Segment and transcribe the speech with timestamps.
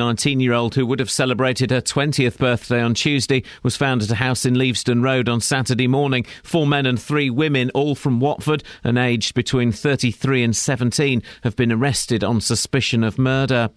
[0.00, 4.12] 19 year old who would have celebrated her 20th birthday on Tuesday was found at
[4.12, 6.24] a house in Leavesden Road on Saturday morning.
[6.44, 11.56] Four men and three women, all from Watford and aged between 33 and 17, have
[11.56, 13.70] been arrested on suspicion of murder.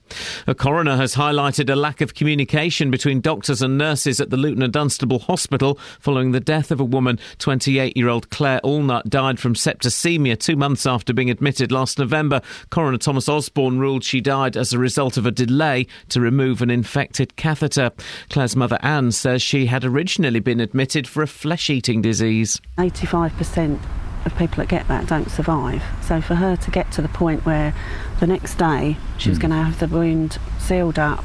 [0.46, 4.62] A coroner has highlighted a lack of communication between doctors and nurses at the Luton
[4.62, 7.17] and Dunstable Hospital following the death of a woman.
[7.40, 12.42] 28 year old Claire Allnut died from septicemia two months after being admitted last November.
[12.69, 16.70] Coroner Thomas Osborne ruled she died as a result of a delay to remove an
[16.70, 17.91] infected catheter.
[18.29, 22.61] Claire's mother Anne says she had originally been admitted for a flesh eating disease.
[22.77, 23.79] 85%
[24.25, 25.83] of people that get that don't survive.
[26.02, 27.73] So for her to get to the point where
[28.19, 31.23] the next day she was going to have the wound sealed up,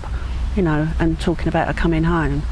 [0.57, 2.43] you know, and talking about her coming home,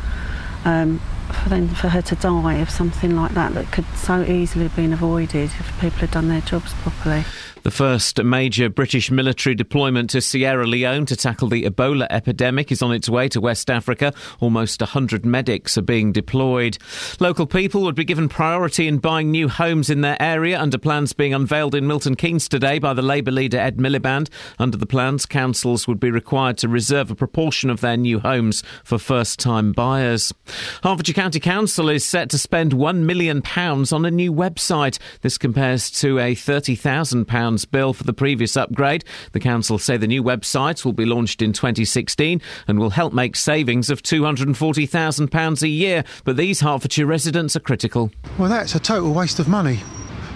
[0.64, 1.00] um,
[1.32, 4.76] for then for her to die of something like that that could so easily have
[4.76, 7.24] been avoided if people had done their jobs properly.
[7.64, 12.82] The first major British military deployment to Sierra Leone to tackle the Ebola epidemic is
[12.82, 14.12] on its way to West Africa.
[14.38, 16.76] Almost 100 medics are being deployed.
[17.20, 21.14] Local people would be given priority in buying new homes in their area under plans
[21.14, 24.28] being unveiled in Milton Keynes today by the Labour leader Ed Miliband.
[24.58, 28.62] Under the plans, councils would be required to reserve a proportion of their new homes
[28.84, 30.34] for first time buyers.
[30.82, 34.98] Hertfordshire County Council is set to spend £1 million on a new website.
[35.22, 39.04] This compares to a £30,000 bill for the previous upgrade.
[39.32, 43.36] The council say the new website will be launched in 2016 and will help make
[43.36, 46.04] savings of £240,000 a year.
[46.24, 48.10] But these Hertfordshire residents are critical.
[48.38, 49.80] Well, that's a total waste of money.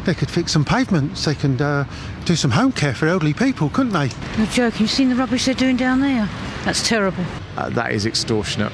[0.04, 1.84] They could fix some pavements, they can uh,
[2.24, 4.10] do some home care for elderly people, couldn't they?
[4.36, 4.82] You're joking.
[4.82, 6.28] You've seen the rubbish they're doing down there?
[6.64, 7.24] That's terrible.
[7.56, 8.72] Uh, that is extortionate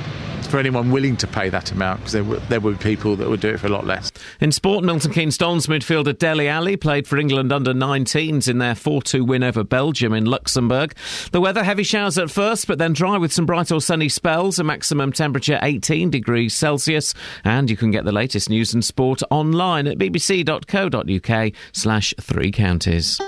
[0.55, 3.49] for anyone willing to pay that amount because there, w- there people that would do
[3.49, 4.13] it for a lot less.
[4.41, 8.77] In sport, Milton Keynes Dons midfielder Dele Alli played for England under 19s in their
[8.77, 10.95] 4 2 win over Belgium in Luxembourg.
[11.33, 14.61] The weather heavy showers at first, but then dry with some bright or sunny spells,
[14.61, 17.15] a maximum temperature 18 degrees Celsius.
[17.43, 23.21] And you can get the latest news and sport online at bbc.co.uk slash three counties.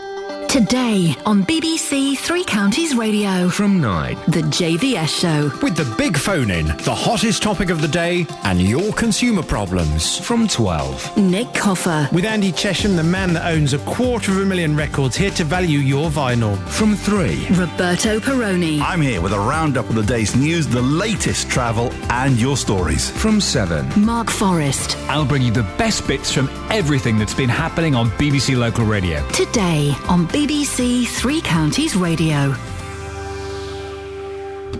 [0.56, 3.46] Today on BBC Three Counties Radio.
[3.50, 4.14] From 9.
[4.28, 5.50] The JVS Show.
[5.62, 10.18] With the big phone in, the hottest topic of the day, and your consumer problems.
[10.18, 11.18] From 12.
[11.18, 12.08] Nick Coffer.
[12.10, 15.44] With Andy Chesham, the man that owns a quarter of a million records, here to
[15.44, 16.56] value your vinyl.
[16.68, 17.48] From 3.
[17.50, 18.80] Roberto Perrone.
[18.80, 23.10] I'm here with a roundup of the day's news, the latest travel, and your stories.
[23.10, 23.86] From 7.
[24.02, 24.96] Mark Forrest.
[25.10, 29.22] I'll bring you the best bits from everything that's been happening on BBC Local Radio.
[29.32, 32.54] Today on BBC Three Counties Radio.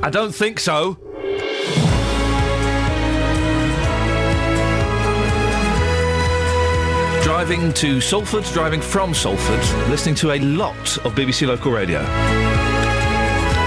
[0.01, 0.97] I don't think so.
[7.25, 12.01] Driving to Salford, driving from Salford, listening to a lot of BBC Local Radio.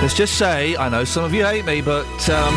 [0.02, 2.56] Let's just say, I know some of you hate me, but um,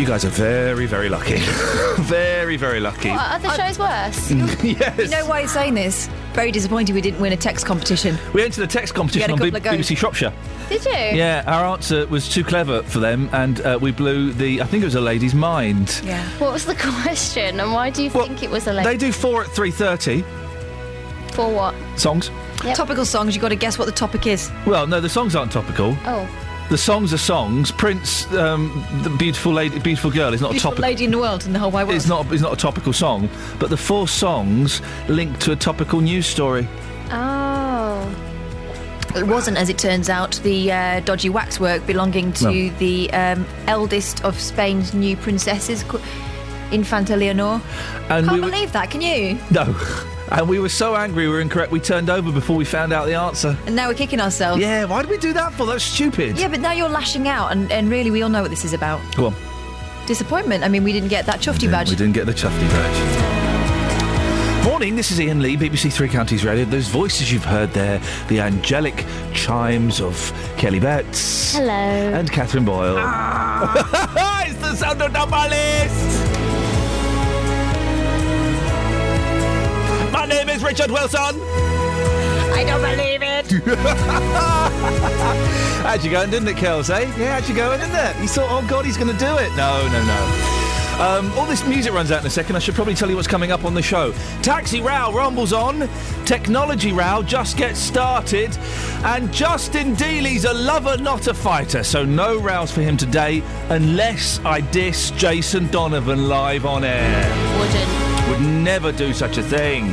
[0.00, 1.36] you guys are very, very lucky.
[1.98, 3.10] very, very lucky.
[3.10, 4.30] What, are the shows worse?
[4.64, 4.98] yes.
[4.98, 6.08] You know why he's saying this?
[6.32, 8.16] Very disappointed we didn't win a text competition.
[8.32, 9.86] We entered a text competition You on had a B- couple of goes.
[9.90, 10.32] BBC Shropshire.
[10.70, 11.18] Did you?
[11.18, 14.62] Yeah, our answer was too clever for them, and uh, we blew the.
[14.62, 16.00] I think it was a lady's mind.
[16.02, 16.26] Yeah.
[16.38, 18.88] What was the question, and why do you think it was a lady?
[18.88, 20.22] They do four at three thirty
[21.32, 21.74] For what?
[21.98, 22.30] songs.
[22.64, 22.74] Yep.
[22.76, 24.50] Topical songs, you've got to guess what the topic is.
[24.66, 25.94] Well, no, the songs aren't topical.
[26.04, 26.28] Oh.
[26.70, 27.72] The songs are songs.
[27.72, 30.88] Prince, um, the beautiful lady, beautiful girl, is not Beautiful a topical.
[30.90, 31.96] lady in the world in the whole wide world.
[31.96, 32.30] It's not.
[32.32, 36.68] It's not a topical song, but the four songs link to a topical news story.
[37.10, 38.16] Oh.
[39.16, 42.70] It wasn't, as it turns out, the uh, dodgy waxwork belonging to No.
[42.78, 45.84] the um, eldest of Spain's new princesses,
[46.70, 47.60] Infanta Leonor.
[48.08, 49.36] And Can't we were, believe that, can you?
[49.50, 49.64] no,
[50.30, 51.72] and we were so angry we were incorrect.
[51.72, 53.56] We turned over before we found out the answer.
[53.66, 54.60] And now we're kicking ourselves.
[54.60, 55.66] Yeah, why did we do that for?
[55.66, 56.38] That's stupid.
[56.38, 58.72] Yeah, but now you're lashing out, and, and really, we all know what this is
[58.72, 59.00] about.
[59.16, 59.34] Go on.
[60.06, 60.64] Disappointment.
[60.64, 61.90] I mean, we didn't get that chuffy badge.
[61.90, 63.30] We didn't get the chuffy badge.
[64.64, 66.64] Morning, this is Iain Lee, BBC Three Counties Radio.
[66.64, 71.54] Those voices you've heard there, the angelic chimes of Kelly Betts.
[71.54, 71.72] Hello.
[71.72, 72.96] And Catherine Boyle.
[72.98, 74.44] Ah.
[74.46, 75.36] it's the sound of number
[80.30, 81.40] name is Richard Wilson.
[82.52, 83.50] I don't believe it.
[85.82, 87.12] How'd you going, didn't it, Kels, eh?
[87.18, 88.22] Yeah, how'd you going, didn't it?
[88.22, 89.50] You thought, oh, God, he's going to do it.
[89.56, 90.59] No, no, no.
[91.00, 92.56] Um, all this music runs out in a second.
[92.56, 94.12] I should probably tell you what's coming up on the show.
[94.42, 95.88] Taxi Row rumbles on.
[96.26, 98.54] Technology Row just gets started.
[99.04, 101.82] And Justin Dealey's a lover, not a fighter.
[101.84, 107.58] So no rows for him today unless I diss Jason Donovan live on air.
[107.58, 108.28] Wouldn't.
[108.28, 109.92] Would never do such a thing.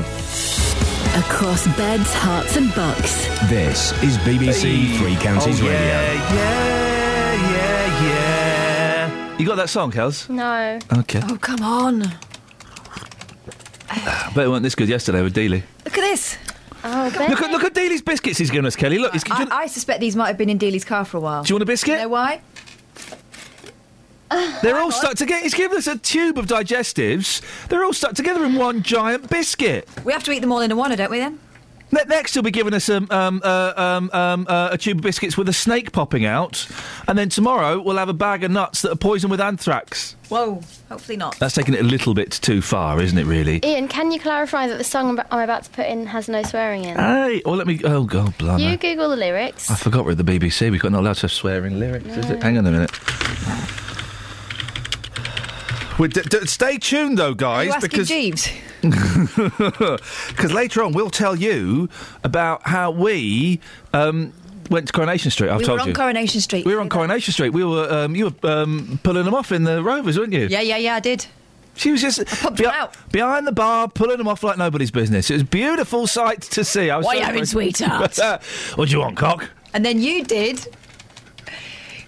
[1.18, 3.26] Across beds, Herts, and Bucks.
[3.50, 4.98] This is BBC Hey.
[4.98, 5.78] Three Counties Oh, Radio.
[5.78, 8.27] yeah, yeah.
[9.38, 10.28] You got that song, Kels?
[10.30, 10.80] No.
[11.00, 11.22] Okay.
[11.24, 12.04] Oh, come on.
[13.90, 15.62] Ah, but it weren't this good yesterday with Dealey.
[15.86, 16.38] Look at this.
[16.84, 18.98] Oh, Look at look at Dealey's biscuits he's given us, Kelly.
[18.98, 21.18] Look, he's, do, you, I, I suspect these might have been in Dealey's car for
[21.18, 21.44] a while.
[21.44, 21.96] do you want a biscuit?
[21.96, 22.42] You know why?
[24.62, 25.42] They're all stuck together.
[25.44, 27.42] He's given us a tube of digestives.
[27.68, 29.88] They're all stuck together in one giant biscuit.
[30.04, 31.40] We have to eat them all in a one, don't we then?
[31.92, 35.04] Ne- Next, he'll be giving us um, um, uh, um, um, uh, a tube of
[35.04, 36.68] biscuits with a snake popping out,
[37.08, 40.16] and then tomorrow we'll have a bag of nuts that are poisoned with anthrax.
[40.28, 40.62] Whoa.
[40.90, 41.40] Hopefully not.
[41.40, 43.26] That's taking it a little bit too far, isn't it?
[43.26, 43.62] Really.
[43.64, 46.84] Ian, can you clarify that the song I'm about to put in has no swearing
[46.84, 46.98] in?
[46.98, 47.80] Hey, well, let me.
[47.86, 48.70] Oh God, blimey!
[48.70, 49.72] you Google the lyrics.
[49.72, 50.70] I forgot we're at the BBC.
[50.70, 52.44] We're not allowed to have swearing lyrics, is it?
[52.44, 52.92] Hang on a minute.
[56.00, 58.50] We're d- d- stay tuned, though, Are guys, you because Jeeves?
[60.30, 61.90] because later on we'll tell you
[62.24, 63.60] about how we
[63.94, 64.34] um,
[64.70, 65.50] went to Coronation Street.
[65.50, 65.94] I've we told were on.
[65.94, 66.66] Coronation Street.
[66.66, 67.50] we were on Coronation Street.
[67.50, 70.48] We were um, you were um, pulling them off in the Rovers, weren't you?
[70.48, 71.26] Yeah, yeah, yeah, I did.
[71.76, 75.30] She was just behi- behind the bar, pulling them off like nobody's business.
[75.30, 76.90] It was a beautiful sight to see.
[76.90, 77.52] I was What so you having, impressed.
[77.52, 78.44] sweetheart?
[78.76, 79.48] what do you want, cock?
[79.76, 80.68] And then you did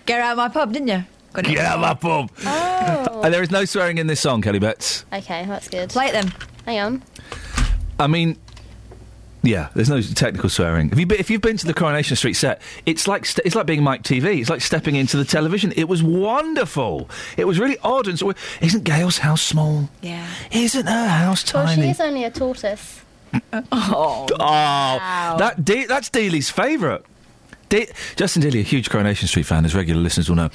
[0.07, 1.03] get out of my pub, didn't you?
[1.33, 1.49] Got it.
[1.55, 2.31] Get out of my pub.
[2.45, 3.21] Oh.
[3.23, 5.05] And there is no swearing in this song, Kelly Betts.
[5.13, 5.89] Okay, that's good.
[5.89, 6.33] Play it then.
[6.65, 7.03] Hang on.
[7.99, 8.37] I mean,
[9.43, 10.89] yeah, there's no technical swearing.
[10.91, 13.65] If you if you've been to the Coronation Street set, it's like st- it's like
[13.65, 14.39] being Mike Teavee.
[14.41, 15.71] It's like stepping into the television.
[15.75, 17.09] It was wonderful.
[17.37, 18.33] It was really odd and so.
[18.61, 19.89] Isn't Gail's house small?
[20.01, 20.27] Yeah.
[20.51, 21.65] Isn't her house tiny?
[21.65, 21.87] Well, tiny?
[21.87, 23.01] she is only a tortoise.
[23.71, 24.25] Oh.
[24.31, 24.37] Oh,
[25.37, 27.03] that De- that's Dealey's favourite.
[27.69, 30.49] De- Justin Dealey, a huge Coronation Street fan, as regular listeners will know,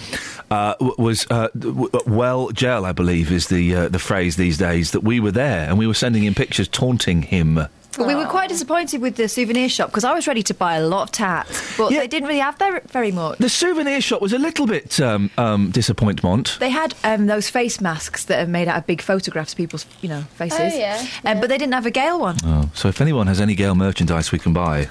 [0.50, 4.90] uh, was uh, w- well gel, I believe, is the uh, the phrase these days.
[4.90, 7.66] That we were there and we were sending him pictures taunting him.
[7.96, 10.74] But we were quite disappointed with the souvenir shop because I was ready to buy
[10.74, 13.38] a lot of tats, but they didn't really have there very much.
[13.38, 16.56] The souvenir shop was a little bit um, um, disappointment.
[16.58, 19.86] They had um, those face masks that are made out of big photographs of people's,
[20.02, 20.58] you know, faces.
[20.74, 22.36] Oh, yeah, Um, but they didn't have a Gail one.
[22.44, 24.88] Oh, so if anyone has any Gail merchandise we can buy,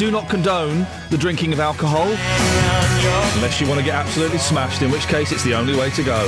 [0.00, 2.06] do not condone the drinking of alcohol.
[3.36, 6.02] Unless you want to get absolutely smashed, in which case it's the only way to
[6.02, 6.24] go.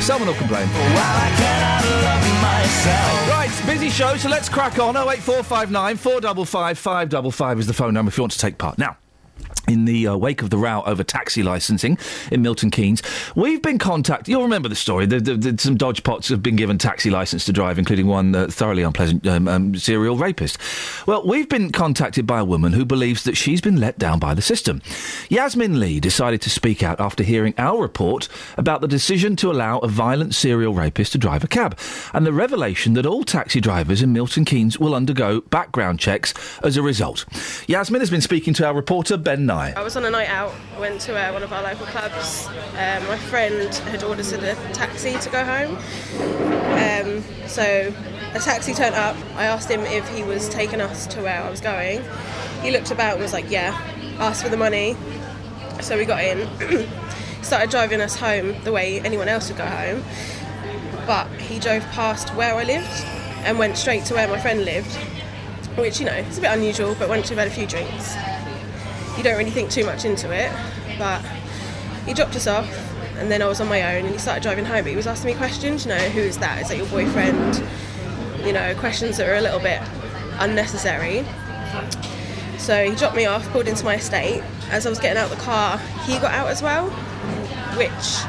[0.00, 0.68] Someone will complain.
[3.28, 4.96] Right, busy show, so let's crack on.
[4.96, 8.78] 08459 455 555 is the phone number if you want to take part.
[8.78, 8.98] Now,
[9.74, 11.98] in the uh, wake of the row over taxi licensing
[12.30, 13.02] in Milton Keynes,
[13.34, 14.28] we've been contacted.
[14.28, 15.04] You'll remember the story.
[15.04, 18.34] The, the, the, some dodge pots have been given taxi license to drive, including one
[18.34, 20.58] uh, thoroughly unpleasant um, um, serial rapist.
[21.06, 24.32] Well, we've been contacted by a woman who believes that she's been let down by
[24.34, 24.80] the system.
[25.28, 29.78] Yasmin Lee decided to speak out after hearing our report about the decision to allow
[29.78, 31.76] a violent serial rapist to drive a cab,
[32.12, 36.76] and the revelation that all taxi drivers in Milton Keynes will undergo background checks as
[36.76, 37.24] a result.
[37.66, 39.63] Yasmin has been speaking to our reporter Ben Nye.
[39.72, 42.46] I was on a night out, went to uh, one of our local clubs.
[42.46, 45.76] Um, my friend had ordered a taxi to go home.
[46.74, 47.92] Um, so
[48.34, 49.16] a taxi turned up.
[49.36, 52.02] I asked him if he was taking us to where I was going.
[52.62, 53.80] He looked about and was like, yeah.
[54.18, 54.96] Asked for the money.
[55.80, 56.48] So we got in.
[57.42, 60.02] Started driving us home the way anyone else would go home.
[61.06, 63.04] But he drove past where I lived
[63.44, 64.94] and went straight to where my friend lived,
[65.76, 68.14] which, you know, it's a bit unusual, but once you've had a few drinks,
[69.16, 70.52] you don't really think too much into it.
[70.98, 71.24] But
[72.06, 72.68] he dropped us off,
[73.16, 74.82] and then I was on my own, and he started driving home.
[74.82, 76.62] But he was asking me questions, you know, who is that?
[76.62, 77.62] Is that your boyfriend?
[78.44, 79.80] You know, questions that are a little bit
[80.38, 81.24] unnecessary.
[82.58, 84.42] So he dropped me off, pulled into my estate.
[84.70, 86.88] As I was getting out of the car, he got out as well,
[87.76, 88.24] which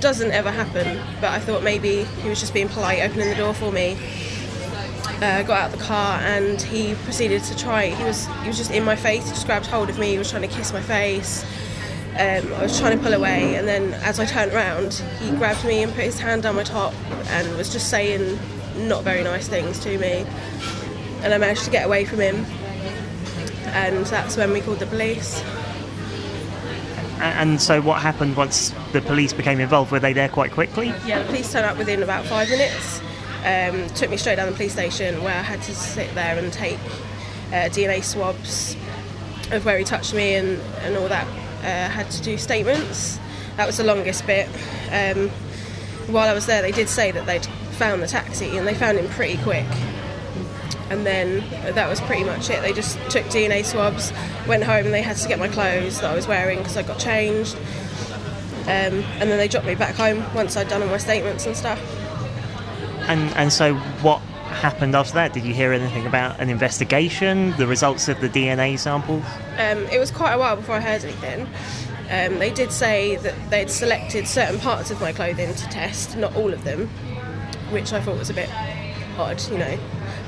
[0.00, 1.02] doesn't ever happen.
[1.20, 3.96] But I thought maybe he was just being polite, opening the door for me.
[5.16, 7.86] Uh, got out of the car and he proceeded to try.
[7.86, 9.24] He was he was just in my face.
[9.24, 10.10] He just grabbed hold of me.
[10.12, 11.44] He was trying to kiss my face.
[12.18, 15.64] Um, I was trying to pull away, and then as I turned around, he grabbed
[15.66, 16.94] me and put his hand down my top
[17.28, 18.38] and was just saying
[18.76, 20.24] not very nice things to me.
[21.22, 22.44] And I managed to get away from him,
[23.74, 25.42] and that's when we called the police.
[27.20, 29.92] And so, what happened once the police became involved?
[29.92, 30.88] Were they there quite quickly?
[31.06, 33.00] Yeah, the police turned up within about five minutes.
[33.46, 36.52] Um, took me straight down the police station where I had to sit there and
[36.52, 36.80] take
[37.52, 38.76] uh, DNA swabs
[39.52, 41.26] of where he touched me and, and all that.
[41.60, 43.20] Uh, had to do statements.
[43.56, 44.48] That was the longest bit.
[44.90, 45.28] Um,
[46.08, 48.98] while I was there, they did say that they'd found the taxi and they found
[48.98, 49.66] him pretty quick.
[50.90, 51.40] And then
[51.74, 52.62] that was pretty much it.
[52.62, 54.12] They just took DNA swabs,
[54.46, 56.82] went home, and they had to get my clothes that I was wearing because I
[56.82, 57.56] got changed.
[58.62, 61.56] Um, and then they dropped me back home once I'd done all my statements and
[61.56, 61.80] stuff.
[63.08, 64.20] And and so, what
[64.56, 65.32] happened after that?
[65.32, 67.52] Did you hear anything about an investigation?
[67.56, 69.24] The results of the DNA samples?
[69.58, 71.46] Um, it was quite a while before I heard anything.
[72.08, 76.34] Um, they did say that they'd selected certain parts of my clothing to test, not
[76.36, 76.88] all of them,
[77.70, 78.48] which I thought was a bit
[79.18, 79.78] odd, you know.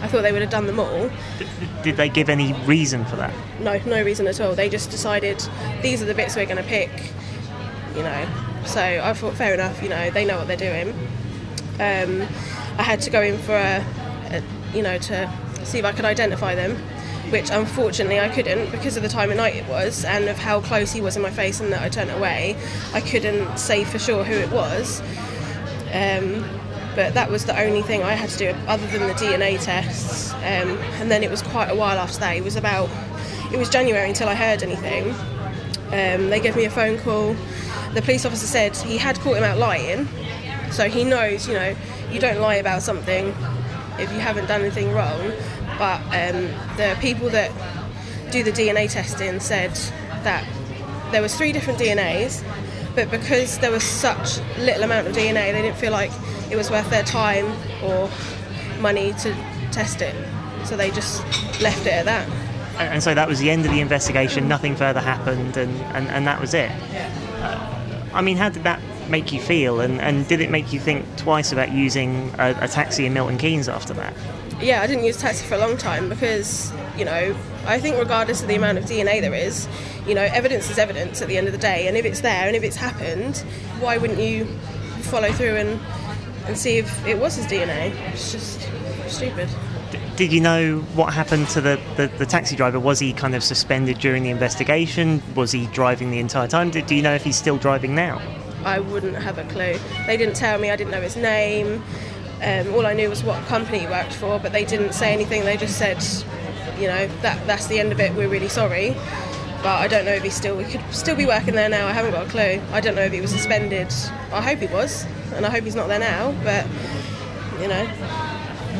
[0.00, 1.10] I thought they would have done them all.
[1.82, 3.32] Did they give any reason for that?
[3.60, 4.54] No, no reason at all.
[4.54, 5.42] They just decided
[5.82, 6.90] these are the bits we're going to pick,
[7.96, 8.28] you know.
[8.64, 10.90] So I thought, fair enough, you know, they know what they're doing.
[11.80, 12.28] Um,
[12.78, 13.84] I had to go in for a,
[14.30, 14.42] a,
[14.74, 15.30] you know, to
[15.64, 16.76] see if I could identify them,
[17.30, 20.60] which unfortunately I couldn't because of the time of night it was and of how
[20.60, 22.56] close he was in my face and that I turned away.
[22.94, 25.00] I couldn't say for sure who it was.
[25.92, 26.44] Um,
[26.94, 30.32] but that was the only thing I had to do other than the DNA tests.
[30.34, 32.36] Um, and then it was quite a while after that.
[32.36, 32.88] It was about,
[33.52, 35.10] it was January until I heard anything.
[35.88, 37.34] Um, they gave me a phone call.
[37.94, 40.08] The police officer said he had caught him out lying,
[40.70, 41.74] so he knows, you know,
[42.12, 43.28] you don't lie about something
[43.98, 45.32] if you haven't done anything wrong.
[45.78, 46.46] But um,
[46.76, 47.50] the people that
[48.30, 49.74] do the DNA testing said
[50.24, 50.44] that
[51.12, 52.44] there was three different DNAs,
[52.94, 56.10] but because there was such little amount of DNA, they didn't feel like
[56.50, 57.46] it was worth their time
[57.82, 58.10] or
[58.80, 59.34] money to
[59.72, 60.14] test it.
[60.64, 61.22] So they just
[61.60, 62.28] left it at that.
[62.78, 64.46] And so that was the end of the investigation.
[64.46, 66.70] Nothing further happened, and, and, and that was it.
[67.40, 67.74] Uh,
[68.14, 69.80] I mean, how did that make you feel?
[69.80, 73.38] And, and did it make you think twice about using a, a taxi in Milton
[73.38, 74.14] Keynes after that?
[74.60, 77.36] Yeah, I didn't use taxi for a long time because, you know,
[77.66, 79.68] I think regardless of the amount of DNA there is,
[80.06, 81.86] you know, evidence is evidence at the end of the day.
[81.86, 83.38] And if it's there and if it's happened,
[83.78, 84.46] why wouldn't you
[85.02, 85.80] follow through and,
[86.46, 87.94] and see if it was his DNA?
[88.12, 88.68] It's just
[89.06, 89.48] stupid.
[90.16, 92.80] Did you know what happened to the, the, the taxi driver?
[92.80, 95.22] Was he kind of suspended during the investigation?
[95.36, 96.70] Was he driving the entire time?
[96.70, 98.20] Do, do you know if he's still driving now?
[98.64, 99.76] I wouldn't have a clue.
[100.06, 101.82] They didn't tell me, I didn't know his name.
[102.42, 105.44] Um, all I knew was what company he worked for, but they didn't say anything.
[105.44, 106.02] They just said,
[106.80, 108.14] you know, that that's the end of it.
[108.14, 108.94] We're really sorry,
[109.62, 111.86] but I don't know if he still we could still be working there now.
[111.88, 112.60] I haven't got a clue.
[112.72, 113.92] I don't know if he was suspended.
[114.32, 116.32] I hope he was, and I hope he's not there now.
[116.44, 116.66] But
[117.60, 117.88] you know,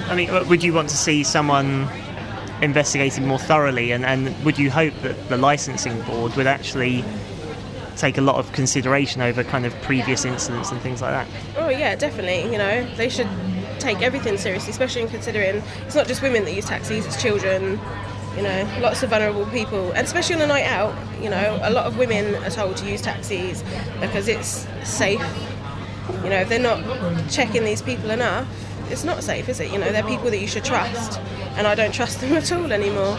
[0.08, 1.88] I mean, would you want to see someone
[2.62, 7.04] investigated more thoroughly, and, and would you hope that the licensing board would actually
[7.98, 11.26] take a lot of consideration over kind of previous incidents and things like that?
[11.56, 12.50] Oh yeah, definitely.
[12.50, 13.28] You know, they should
[13.78, 17.78] take everything seriously, especially in considering it's not just women that use taxis; it's children.
[18.36, 20.94] You know, lots of vulnerable people, and especially on a night out.
[21.20, 23.64] You know, a lot of women are told to use taxis
[24.00, 25.20] because it's safe.
[26.22, 26.80] You know, if they're not
[27.28, 28.46] checking these people enough,
[28.90, 29.72] it's not safe, is it?
[29.72, 31.18] You know, they're people that you should trust,
[31.56, 33.18] and I don't trust them at all anymore.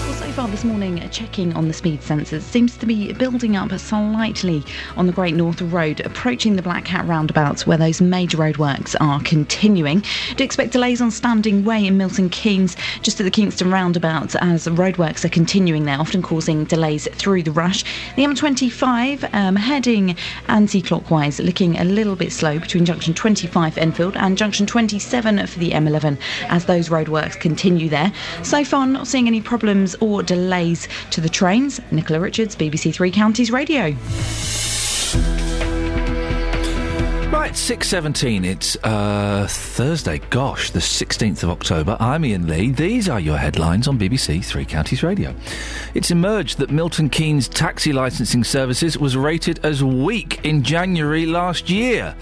[0.31, 4.63] So far this morning, checking on the speed sensors seems to be building up slightly
[4.95, 9.19] on the Great North Road, approaching the Black Cat roundabouts where those major roadworks are
[9.23, 10.05] continuing.
[10.37, 14.67] Do expect delays on Standing Way in Milton Keynes, just at the Kingston roundabout, as
[14.67, 17.83] roadworks are continuing there, often causing delays through the rush.
[18.15, 20.15] The M25 um, heading
[20.47, 25.59] anti clockwise, looking a little bit slow between junction 25 Enfield and junction 27 for
[25.59, 28.13] the M11 as those roadworks continue there.
[28.43, 31.79] So far, not seeing any problems or delays to the trains.
[31.91, 33.95] Nicola Richards, BBC Three Counties Radio.
[37.31, 38.45] Right, 6.17.
[38.45, 40.19] It's uh, Thursday.
[40.29, 41.95] Gosh, the 16th of October.
[41.99, 42.71] I'm Iain Lee.
[42.71, 45.33] These are your headlines on BBC Three Counties Radio.
[45.93, 51.69] It's emerged that Milton Keynes taxi licensing services was rated as weak in January last
[51.69, 52.15] year.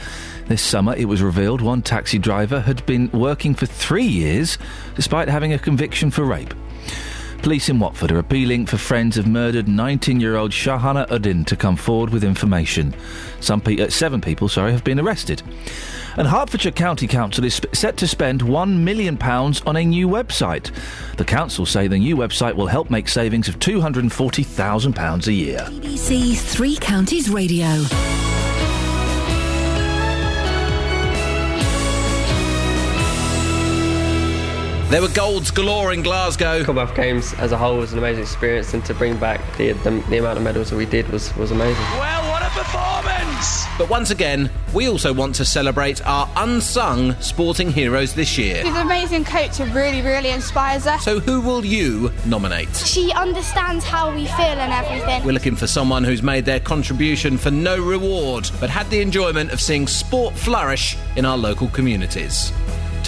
[0.47, 4.57] This summer, it was revealed one taxi driver had been working for three years
[4.95, 6.53] despite having a conviction for rape.
[7.41, 12.09] Police in Watford are appealing for friends of murdered 19-year-old Shahana Uddin to come forward
[12.11, 12.93] with information.
[13.39, 15.41] Some pe- uh, seven people, sorry, have been arrested.
[16.17, 20.71] And Hertfordshire County Council is sp- set to spend £1 million on a new website.
[21.15, 25.59] The council say the new website will help make savings of £240,000 a year.
[25.59, 27.67] BBC Three Counties Radio.
[34.89, 36.63] There were golds galore in Glasgow.
[36.63, 39.91] Commonwealth Games as a whole was an amazing experience, and to bring back the, the,
[40.09, 41.83] the amount of medals that we did was, was amazing.
[41.99, 43.65] Well, what a performance!
[43.77, 48.63] But once again, we also want to celebrate our unsung sporting heroes this year.
[48.63, 51.05] She's an amazing coach who really, really inspires us.
[51.05, 52.75] So, who will you nominate?
[52.75, 55.23] She understands how we feel and everything.
[55.23, 59.51] We're looking for someone who's made their contribution for no reward, but had the enjoyment
[59.51, 62.51] of seeing sport flourish in our local communities.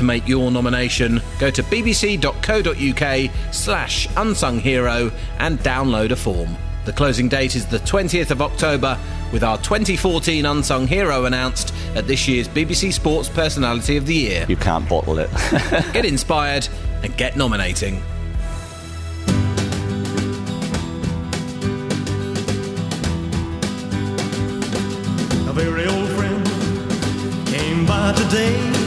[0.01, 6.57] To make your nomination, go to bbc.co.uk slash unsung hero and download a form.
[6.85, 8.97] The closing date is the 20th of October,
[9.31, 14.47] with our 2014 Unsung Hero announced at this year's BBC Sports Personality of the Year.
[14.49, 15.29] You can't bottle it.
[15.93, 16.67] get inspired
[17.03, 17.97] and get nominating.
[25.47, 26.43] A very old friend
[27.45, 28.80] came by today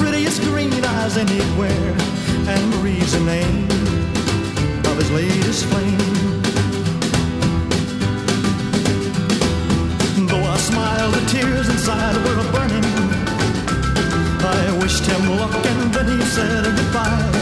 [0.00, 1.92] prettiest green eyes anywhere
[2.52, 3.64] And Marie's the name
[4.90, 6.20] of his latest flame
[10.30, 12.84] Though I smiled, the tears inside were a burning.
[14.42, 17.40] I wished him luck and then he said goodbye.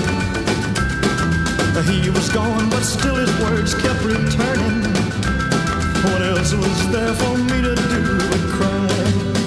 [1.87, 4.83] He was gone, but still his words kept returning.
[6.05, 9.38] What else was there for me to do but cry?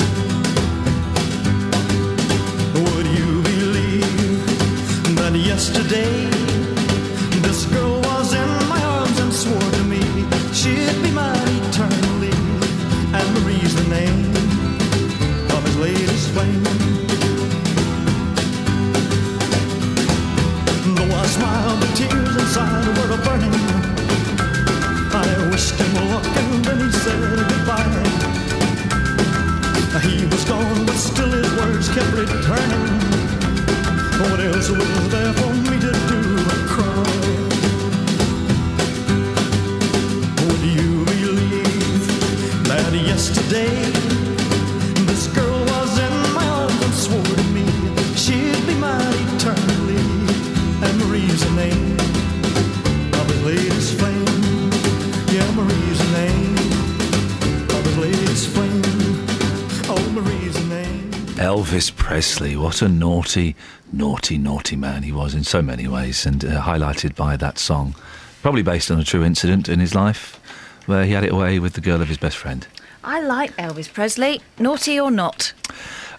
[5.81, 6.29] Yesterday
[7.41, 10.01] this girl was in my arms and swore to me
[10.53, 11.35] she'd be mine
[11.69, 12.31] eternally?
[13.13, 14.29] and Marie's the name
[15.55, 16.63] of his latest flame.
[20.95, 23.57] Though I smiled, the tears inside were a burning.
[25.13, 28.07] I wished him luck and then he said goodbye.
[30.01, 33.00] He was gone, but still his words kept returning.
[34.21, 37.03] What else was there for me to do but cry?
[40.45, 42.03] Would you believe
[42.69, 43.73] that yesterday
[45.09, 47.65] this girl was in my arms and swore to me
[48.15, 50.05] she'd be mine eternally?
[50.85, 51.99] And Marie's the name
[53.19, 54.71] of his latest flame.
[55.33, 56.55] Yeah, Marie's the name
[57.75, 58.83] of his latest flame.
[59.89, 61.09] Oh, Marie's the name.
[61.41, 63.55] Elvis Presley, what a naughty,
[63.93, 67.95] naughty, naughty man he was in so many ways, and uh, highlighted by that song.
[68.41, 70.37] Probably based on a true incident in his life
[70.87, 72.67] where he had it away with the girl of his best friend.
[73.01, 75.53] I like Elvis Presley, naughty or not.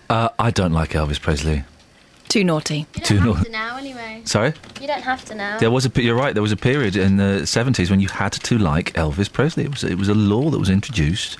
[0.08, 1.64] Uh, I don't like Elvis Presley.
[2.26, 2.86] Too naughty.
[2.96, 4.22] You Too don't nau- have to now, anyway.
[4.24, 4.54] Sorry?
[4.80, 5.58] You don't have to now.
[5.58, 6.02] There was a.
[6.02, 6.32] You're right.
[6.32, 9.64] There was a period in the seventies when you had to like Elvis Presley.
[9.64, 9.84] It was.
[9.84, 11.36] It was a law that was introduced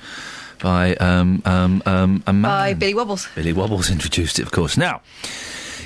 [0.63, 2.41] by um, um, um, a man.
[2.41, 3.27] By Billy Wobbles.
[3.35, 4.77] Billy Wobbles introduced it, of course.
[4.77, 5.01] Now,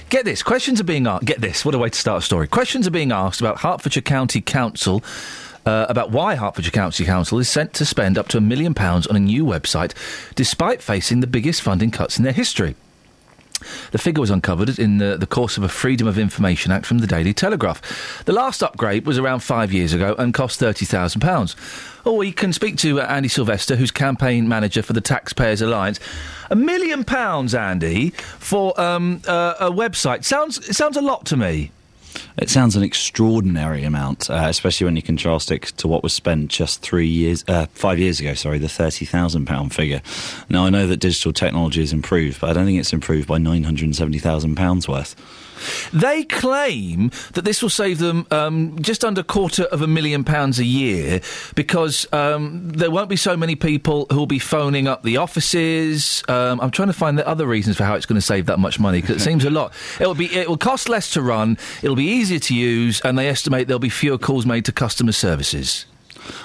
[0.09, 0.41] get this.
[0.43, 1.25] Questions are being asked.
[1.25, 1.65] Get this.
[1.65, 2.47] What a way to start a story.
[2.47, 5.03] Questions are being asked about Hertfordshire County Council.
[5.65, 9.05] Uh, about why Hertfordshire County Council is sent to spend up to a million pounds
[9.05, 9.91] on a new website,
[10.33, 12.77] despite facing the biggest funding cuts in their history.
[13.91, 16.99] The figure was uncovered in the, the course of a Freedom of Information Act from
[16.99, 18.23] the Daily Telegraph.
[18.25, 21.55] The last upgrade was around five years ago and cost £30,000.
[22.05, 25.99] Or we can speak to uh, Andy Sylvester, who's campaign manager for the Taxpayers Alliance.
[26.49, 31.71] A million pounds, Andy, for um, uh, a website sounds sounds a lot to me.
[32.37, 36.49] It sounds an extraordinary amount, uh, especially when you contrast it to what was spent
[36.49, 38.33] just three years, uh, five years ago.
[38.33, 40.01] Sorry, the thirty thousand pound figure.
[40.49, 43.37] Now I know that digital technology has improved, but I don't think it's improved by
[43.37, 45.15] nine hundred and seventy thousand pounds worth.
[45.93, 50.23] They claim that this will save them um, just under a quarter of a million
[50.23, 51.21] pounds a year
[51.55, 56.23] because um, there won't be so many people who will be phoning up the offices.
[56.27, 58.59] Um, I'm trying to find the other reasons for how it's going to save that
[58.59, 59.73] much money because it seems a lot.
[59.99, 61.57] It will be it will cost less to run.
[61.81, 65.11] It'll be easier to use, and they estimate there'll be fewer calls made to customer
[65.11, 65.85] services.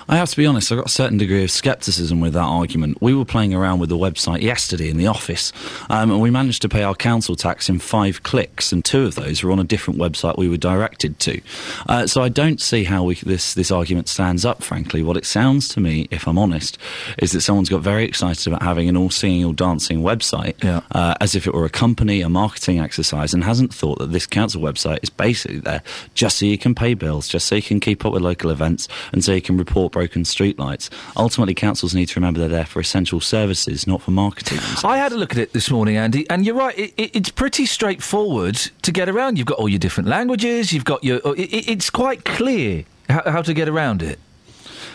[0.09, 2.99] I have to be honest, I've got a certain degree of scepticism with that argument.
[3.01, 5.53] We were playing around with the website yesterday in the office,
[5.91, 9.15] um, and we managed to pay our council tax in five clicks, and two of
[9.15, 11.41] those were on a different website we were directed to.
[11.89, 15.03] Uh, so I don't see how we, this, this argument stands up, frankly.
[15.03, 16.79] What it sounds to me, if I'm honest,
[17.19, 20.55] is that someone's got very excited about having an all singing, all dancing website
[20.93, 24.27] uh, as if it were a company, a marketing exercise, and hasn't thought that this
[24.27, 25.83] council website is basically there
[26.15, 28.89] just so you can pay bills, just so you can keep up with local events,
[29.13, 30.91] and so you can report broken streetlights.
[31.17, 34.59] Ultimately, councils need to remember they're there for essential services, not for marketing.
[34.85, 36.79] I had a look at it this morning, Andy, and you're right.
[36.79, 39.39] It, it, it's pretty straightforward to get around.
[39.39, 40.73] You've got all your different languages.
[40.73, 41.21] You've got your.
[41.37, 44.19] It- it's quite clear how, how to get around it.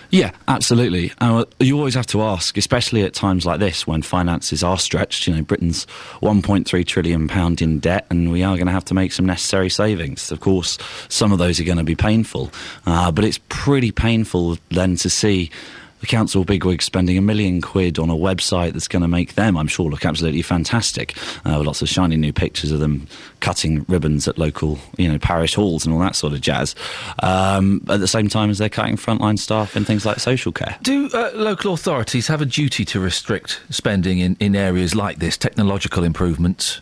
[0.09, 1.11] Yeah, absolutely.
[1.19, 5.27] Uh, you always have to ask, especially at times like this when finances are stretched.
[5.27, 5.85] You know, Britain's
[6.21, 9.69] 1.3 trillion pound in debt, and we are going to have to make some necessary
[9.69, 10.31] savings.
[10.31, 10.77] Of course,
[11.09, 12.51] some of those are going to be painful,
[12.85, 15.51] uh, but it's pretty painful then to see.
[15.99, 19.57] The council bigwigs spending a million quid on a website that's going to make them,
[19.57, 21.15] I'm sure, look absolutely fantastic.
[21.45, 23.07] Uh, lots of shiny new pictures of them
[23.39, 26.75] cutting ribbons at local, you know, parish halls and all that sort of jazz.
[27.23, 30.77] Um, at the same time as they're cutting frontline staff and things like social care.
[30.83, 35.35] Do uh, local authorities have a duty to restrict spending in, in areas like this,
[35.35, 36.81] technological improvements?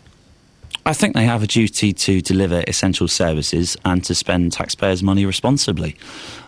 [0.86, 5.26] I think they have a duty to deliver essential services and to spend taxpayers' money
[5.26, 5.96] responsibly.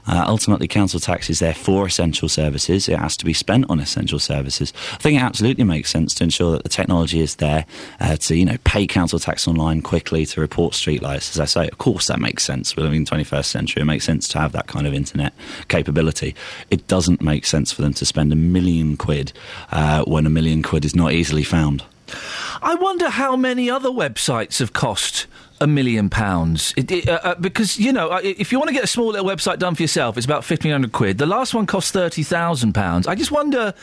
[0.09, 2.89] Uh, ultimately, council tax is there for essential services.
[2.89, 4.73] It has to be spent on essential services.
[4.93, 7.67] I think it absolutely makes sense to ensure that the technology is there
[8.01, 11.31] uh, to, you know, pay council tax online quickly to report streetlights.
[11.31, 12.77] As I say, of course, that makes sense.
[12.77, 13.83] We're living in the 21st century.
[13.83, 15.35] It makes sense to have that kind of internet
[15.69, 16.35] capability.
[16.71, 19.33] It doesn't make sense for them to spend a million quid
[19.71, 21.85] uh, when a million quid is not easily found.
[22.63, 25.27] I wonder how many other websites have cost
[25.61, 26.75] a million pounds.
[26.77, 29.27] It, it, uh, uh, because, you know, if you want to get a small little
[29.27, 31.19] website done for yourself, it's about 1,500 quid.
[31.19, 33.07] The last one cost £30,000.
[33.07, 33.75] I just wonder.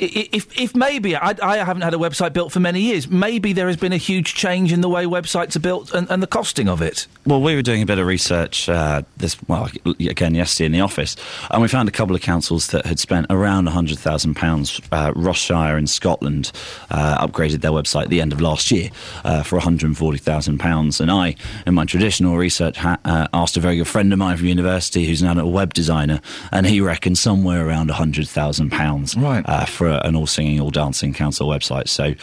[0.00, 3.66] If, if maybe I, I haven't had a website built for many years, maybe there
[3.66, 6.68] has been a huge change in the way websites are built and, and the costing
[6.68, 7.06] of it.
[7.26, 10.80] Well, we were doing a bit of research uh, this well again yesterday in the
[10.80, 11.16] office,
[11.50, 14.80] and we found a couple of councils that had spent around hundred thousand pounds.
[14.92, 16.52] Uh, Rossshire in Scotland
[16.90, 18.90] uh, upgraded their website at the end of last year
[19.24, 21.00] uh, for one hundred and forty thousand pounds.
[21.00, 21.34] And I,
[21.66, 25.06] in my traditional research, ha- uh, asked a very good friend of mine from university
[25.06, 26.20] who's now a web designer,
[26.52, 29.44] and he reckoned somewhere around hundred thousand pounds right.
[29.46, 31.88] uh, for an all singing, all dancing council website.
[31.88, 32.14] So.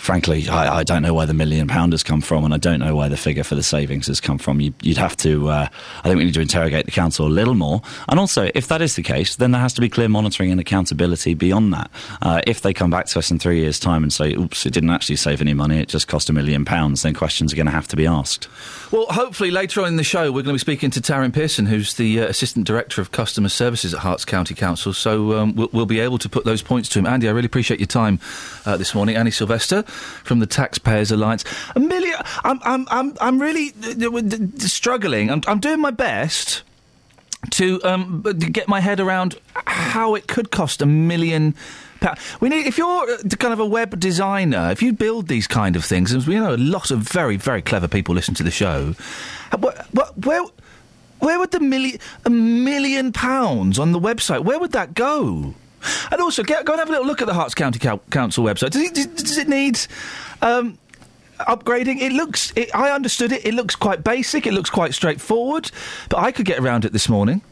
[0.00, 2.78] Frankly, I, I don't know where the million pound has come from, and I don't
[2.78, 4.58] know where the figure for the savings has come from.
[4.58, 7.54] You, you'd have to, uh, I think we need to interrogate the council a little
[7.54, 7.82] more.
[8.08, 10.58] And also, if that is the case, then there has to be clear monitoring and
[10.58, 11.90] accountability beyond that.
[12.22, 14.72] Uh, if they come back to us in three years' time and say, oops, it
[14.72, 17.66] didn't actually save any money, it just cost a million pounds, then questions are going
[17.66, 18.48] to have to be asked.
[18.90, 21.66] Well, hopefully later on in the show, we're going to be speaking to Taryn Pearson,
[21.66, 24.92] who's the uh, Assistant Director of Customer Services at Herts County Council.
[24.92, 27.06] So um, we'll, we'll be able to put those points to him.
[27.06, 28.18] Andy, I really appreciate your time
[28.66, 29.14] uh, this morning.
[29.14, 31.44] Andy Sylvester from the Taxpayers Alliance.
[31.76, 34.22] Amelia, I'm, I'm, I'm, I'm really uh, uh,
[34.58, 35.30] struggling.
[35.30, 36.62] I'm, I'm doing my best
[37.50, 41.54] to um, to get my head around how it could cost a million
[42.40, 45.76] We need if you're uh, kind of a web designer, if you build these kind
[45.76, 48.50] of things, and we know a lot of very very clever people listen to the
[48.50, 48.94] show.
[49.52, 49.56] uh,
[50.16, 50.44] where
[51.20, 54.44] where would the million a million pounds on the website?
[54.44, 55.54] Where would that go?
[56.10, 58.44] And also, get, go and have a little look at the Herts County Coun- Council
[58.44, 58.70] website.
[58.70, 59.80] Does it, does it need
[60.42, 60.78] um,
[61.40, 62.00] upgrading?
[62.00, 62.52] It looks.
[62.56, 63.46] It, I understood it.
[63.46, 64.46] It looks quite basic.
[64.46, 65.70] It looks quite straightforward.
[66.08, 67.42] But I could get around it this morning.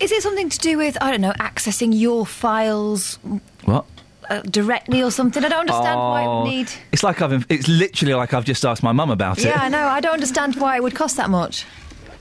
[0.00, 3.18] Is it something to do with I don't know accessing your files
[3.64, 3.84] What?
[4.28, 5.44] uh, directly or something?
[5.44, 6.70] I don't understand why it Oh, would need.
[6.92, 7.46] It's like I've.
[7.48, 9.44] It's literally like I've just asked my mum about it.
[9.46, 9.86] Yeah, I know.
[9.86, 11.64] I don't understand why it would cost that much.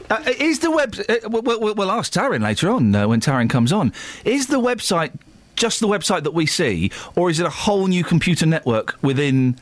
[0.10, 0.96] Uh, is the web?
[1.10, 3.92] Uh, we'll, we'll, we'll ask Taryn later on uh, when Taryn comes on.
[4.24, 5.12] Is the website
[5.56, 9.58] just the website that we see, or is it a whole new computer network within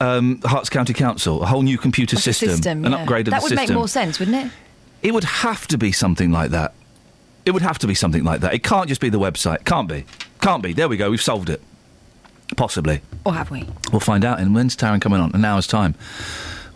[0.00, 1.42] um, Herts County Council?
[1.42, 2.98] A whole new computer a system, an yeah.
[2.98, 4.52] upgrade of that the would make more sense, wouldn't it?
[5.02, 6.74] It would have to be something like that.
[7.48, 8.52] It would have to be something like that.
[8.52, 9.64] It can't just be the website.
[9.64, 10.04] Can't be.
[10.42, 10.74] Can't be.
[10.74, 11.10] There we go.
[11.10, 11.62] We've solved it.
[12.58, 13.00] Possibly.
[13.24, 13.64] Or have we?
[13.90, 14.38] We'll find out.
[14.38, 15.34] And when's Taryn coming on?
[15.34, 15.94] An hour's time.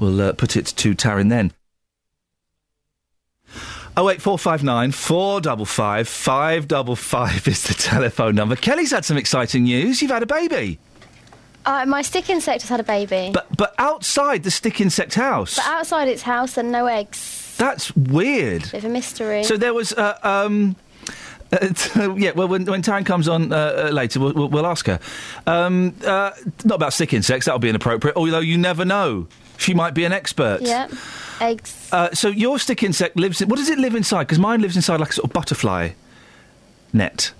[0.00, 1.52] We'll uh, put it to Taryn then.
[3.98, 8.56] Oh eight four five nine four double five five double five is the telephone number.
[8.56, 10.00] Kelly's had some exciting news.
[10.00, 10.78] You've had a baby,
[11.66, 13.30] Uh, my stick insect has had a baby.
[13.34, 15.56] but but outside the stick insect house.
[15.56, 17.41] But outside its house and no eggs.
[17.62, 18.62] That's weird.
[18.62, 19.44] Bit of a mystery.
[19.44, 20.74] So there was, uh, um,
[21.52, 21.68] uh,
[22.18, 22.32] yeah.
[22.32, 24.98] Well, when, when Taryn comes on uh, uh, later, we'll, we'll, we'll ask her.
[25.46, 26.32] Um, uh,
[26.64, 27.46] not about stick insects.
[27.46, 28.16] that'll be inappropriate.
[28.16, 30.62] Although you never know, she might be an expert.
[30.62, 30.88] Yeah.
[31.40, 31.88] Eggs.
[31.92, 33.40] Uh, so your stick insect lives.
[33.40, 34.24] In, what does it live inside?
[34.24, 35.90] Because mine lives inside like a sort of butterfly
[36.92, 37.32] net.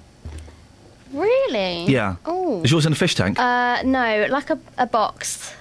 [1.13, 1.87] Really?
[1.87, 2.15] Yeah.
[2.25, 2.63] Oh.
[2.63, 3.41] Is yours in a fish tank?
[3.41, 5.53] Uh, no, like a, a box.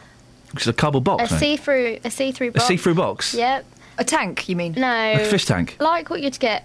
[0.54, 1.32] Which is a cardboard box.
[1.32, 1.40] a mate.
[1.40, 2.68] see-through, a see-through A box.
[2.68, 3.34] see-through box.
[3.34, 3.66] Yep.
[4.02, 4.74] A tank, you mean?
[4.74, 4.82] No.
[4.82, 5.78] Like a fish tank.
[5.80, 6.64] Like what you'd get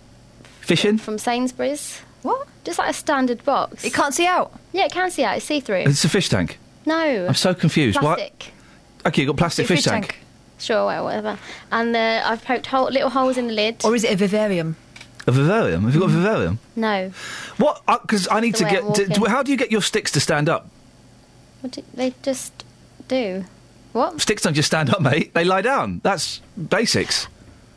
[0.61, 0.97] Fishing.
[0.97, 2.01] from Sainsbury's.
[2.23, 2.49] What?
[2.65, 3.85] Just like a standard box.
[3.85, 4.59] It can't see out.
[4.73, 5.37] Yeah, it can see out.
[5.37, 5.85] It's see-through.
[5.87, 6.59] It's a fish tank.
[6.87, 7.27] no.
[7.29, 8.01] I'm so confused.
[8.01, 8.53] Why- Plastic.
[9.05, 10.19] Okay, you got plastic fish, tank.
[10.59, 11.39] Sure, well, whatever.
[11.71, 13.85] And uh, I've poked hole, little holes in the lid.
[13.85, 14.75] Or is it a vivarium?
[15.27, 15.85] A vivarium.
[15.85, 16.59] Have you got a vivarium?
[16.75, 17.13] No.
[17.59, 17.83] What?
[18.03, 18.83] Because I need The to get.
[18.83, 19.25] I'm d- walking.
[19.25, 20.71] d- how do you get your sticks to stand up?
[21.61, 22.65] What do, they just
[23.09, 23.45] do.
[23.97, 24.21] What?
[24.21, 25.33] Sticks don't just stand up, mate.
[25.33, 26.01] They lie down.
[26.05, 27.29] That's basics.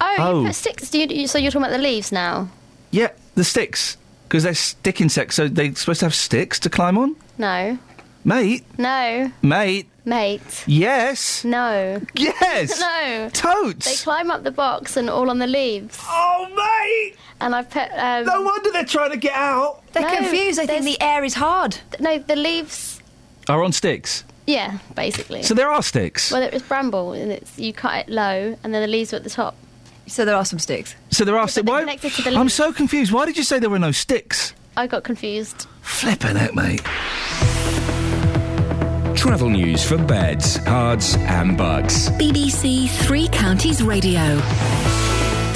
[0.01, 0.39] Oh, Oh.
[0.41, 0.89] you put sticks.
[0.89, 2.49] Do you, you, so you're talking about the leaves now?
[2.91, 3.95] Yeah, the sticks.
[4.27, 7.15] Because they're stick insects, so they're supposed to have sticks to climb on?
[7.38, 7.77] No.
[8.25, 8.63] Mate.
[8.77, 9.32] No.
[9.41, 9.88] Mate.
[10.03, 10.63] Mate.
[10.67, 11.43] Yes.
[11.45, 12.01] No.
[12.15, 12.79] Yes.
[12.82, 13.29] no.
[13.32, 13.86] Totes.
[13.86, 15.97] They climb up the box and all on the leaves.
[16.01, 17.15] Oh, mate!
[17.39, 17.89] And I've put.
[17.93, 19.82] Um, No wonder they're trying to get out.
[19.93, 20.60] They're No, confused.
[20.60, 21.77] They think the air is hard.
[21.99, 23.01] No, the leaves.
[23.47, 24.25] Are on sticks.
[24.50, 25.44] Yeah, basically.
[25.44, 26.32] So there are sticks.
[26.32, 29.18] Well, it was bramble, and it's you cut it low, and then the leaves are
[29.18, 29.56] at the top.
[30.08, 30.96] So there are some sticks.
[31.12, 31.68] So there are sticks.
[31.68, 31.82] Why?
[31.82, 32.56] connected to the I'm leaves.
[32.56, 33.12] so confused.
[33.12, 34.56] Why did you say there were no sticks?
[34.76, 35.68] I got confused.
[35.82, 36.82] Flipping it, mate.
[39.16, 42.10] Travel news for beds, cards, and Bucks.
[42.12, 44.40] BBC Three Counties Radio.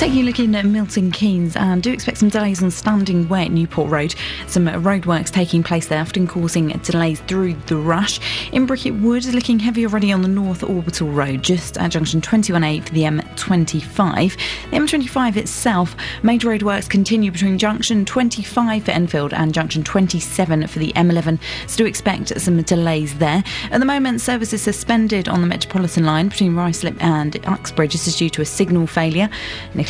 [0.03, 3.45] Taking a look in at Milton Keynes and do expect some delays on Standing Way
[3.45, 4.15] at Newport Road.
[4.47, 8.19] Some roadworks taking place there, often causing delays through the rush.
[8.51, 12.85] In Bricket Wood, looking heavy already on the North Orbital Road, just at junction 21A
[12.85, 14.37] for the M25.
[14.71, 20.79] The M25 itself, major roadworks continue between junction 25 for Enfield and junction 27 for
[20.79, 21.39] the M11.
[21.67, 23.41] So do expect some delays there.
[23.71, 27.93] At the moment, service is suspended on the Metropolitan line between Ruislip and Uxbridge.
[27.93, 29.29] This is due to a signal failure.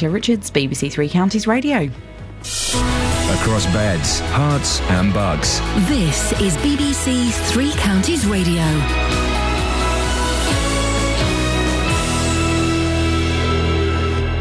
[0.10, 1.90] Richards, BBC Three Counties Radio.
[2.42, 5.60] Across beds, Herts, and Bucks.
[5.88, 8.62] This is BBC Three Counties Radio.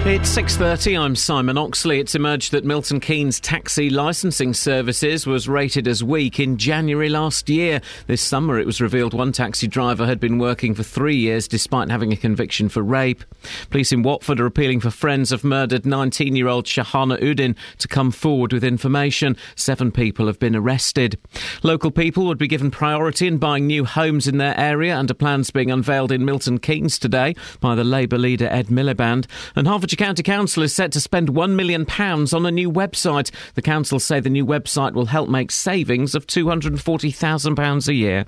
[0.05, 0.99] It's 6:30.
[0.99, 2.01] I'm Simon Oxley.
[2.01, 7.49] It's emerged that Milton Keynes taxi licensing services was rated as weak in January last
[7.49, 7.81] year.
[8.09, 11.89] This summer it was revealed one taxi driver had been working for 3 years despite
[11.89, 13.23] having a conviction for rape.
[13.71, 18.53] Police in Watford are appealing for friends of murdered 19-year-old Shahana Udin to come forward
[18.53, 19.37] with information.
[19.55, 21.17] 7 people have been arrested.
[21.63, 25.53] Local people would be given priority in buying new homes in their area under plans
[25.53, 29.27] being unveiled in Milton Keynes today by the Labour leader Ed Miliband.
[29.55, 33.31] And Hertfordshire County Council is set to spend £1 million on a new website.
[33.55, 38.25] The council say the new website will help make savings of £240,000 a year.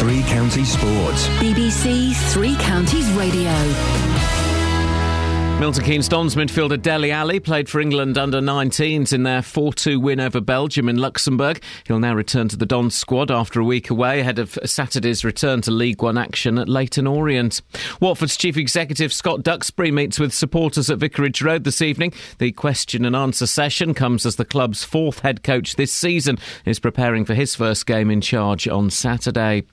[0.00, 1.28] Three Counties Sports.
[1.38, 4.09] BBC Three Counties Radio.
[5.60, 10.00] Milton Keynes Dons midfielder Dele Alli played for England under 19s in their 4 2
[10.00, 11.62] win over Belgium in Luxembourg.
[11.86, 15.60] He'll now return to the Dons squad after a week away ahead of Saturday's return
[15.60, 17.60] to League One action at Leyton Orient.
[18.00, 22.14] Watford's chief executive Scott Duxbury meets with supporters at Vicarage Road this evening.
[22.38, 26.80] The question and answer session comes as the club's fourth head coach this season is
[26.80, 29.64] preparing for his first game in charge on Saturday.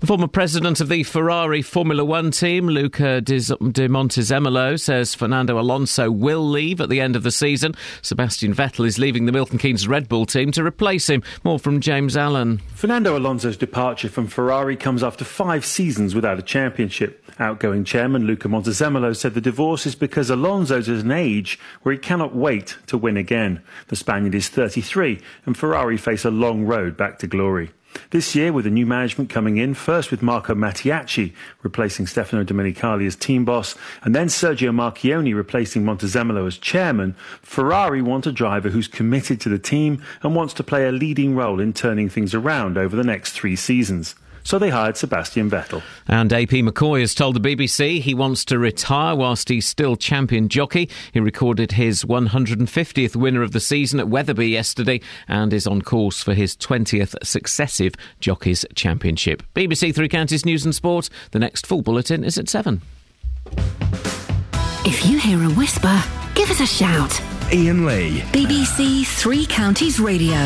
[0.00, 6.10] The former president of the Ferrari Formula One team, Luca di Montezemolo, says Fernando Alonso
[6.10, 7.76] will leave at the end of the season.
[8.02, 11.22] Sebastian Vettel is leaving the Milton Keynes Red Bull team to replace him.
[11.44, 12.60] More from James Allen.
[12.74, 17.24] Fernando Alonso's departure from Ferrari comes after five seasons without a championship.
[17.38, 21.98] Outgoing chairman Luca Montezemolo said the divorce is because Alonso's at an age where he
[21.98, 23.62] cannot wait to win again.
[23.86, 27.70] The Spaniard is 33 and Ferrari face a long road back to glory.
[28.10, 33.06] This year, with the new management coming in, first with Marco Mattiacci replacing Stefano Domenicali
[33.06, 38.70] as team boss, and then Sergio Marchionne replacing Montezemolo as chairman, Ferrari want a driver
[38.70, 42.34] who's committed to the team and wants to play a leading role in turning things
[42.34, 44.14] around over the next three seasons.
[44.44, 45.82] So they hired Sebastian Vettel.
[46.08, 50.48] And AP McCoy has told the BBC he wants to retire whilst he's still champion
[50.48, 50.88] jockey.
[51.12, 56.22] He recorded his 150th winner of the season at Wetherby yesterday and is on course
[56.22, 59.42] for his 20th successive Jockeys Championship.
[59.54, 61.10] BBC Three Counties News and Sport.
[61.32, 62.80] The next full bulletin is at 7.
[64.86, 66.02] If you hear a whisper,
[66.34, 67.20] give us a shout.
[67.52, 68.20] Iain Lee.
[68.32, 70.36] BBC Three Counties Radio.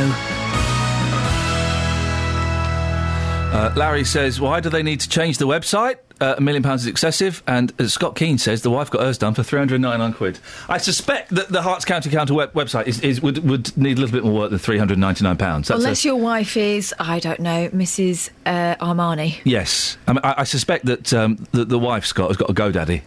[3.55, 5.99] Uh, Larry says, why do they need to change the website?
[6.21, 7.40] Uh, a million pounds is excessive.
[7.47, 10.40] And uh, Scott Keane says the wife got hers done for 399 quid.
[10.69, 14.01] I suspect that the Herts County Council web- website is, is, would, would need a
[14.01, 15.71] little bit more work than 399 pounds.
[15.71, 18.31] Unless your wife is, I don't know, Mrs.
[18.45, 19.40] Uh, Armani.
[19.45, 19.99] Yes.
[20.09, 23.03] I, mean, I, I suspect that um, the, the wife, Scott, has got a GoDaddy.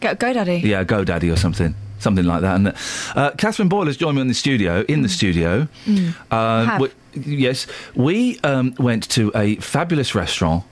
[0.00, 0.56] Go, go Daddy.
[0.64, 1.74] Yeah, GoDaddy or something.
[1.98, 2.56] Something like that.
[2.56, 2.74] And
[3.16, 4.82] uh, Catherine Boyle has joined me in the studio.
[4.88, 6.14] In the studio, Mm.
[6.30, 10.64] uh, we- yes, we um, went to a fabulous restaurant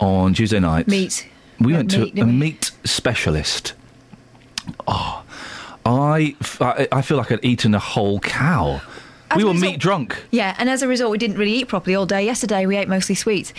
[0.00, 0.88] on Tuesday night.
[0.88, 1.26] Meat.
[1.60, 2.32] We went to a we?
[2.32, 3.74] meat specialist.
[4.86, 5.24] Oh,
[5.84, 6.36] I,
[6.92, 8.80] I, feel like I'd eaten a whole cow.
[9.30, 10.24] As we were result- meat drunk.
[10.30, 12.24] Yeah, and as a result, we didn't really eat properly all day.
[12.24, 13.52] Yesterday, we ate mostly sweets.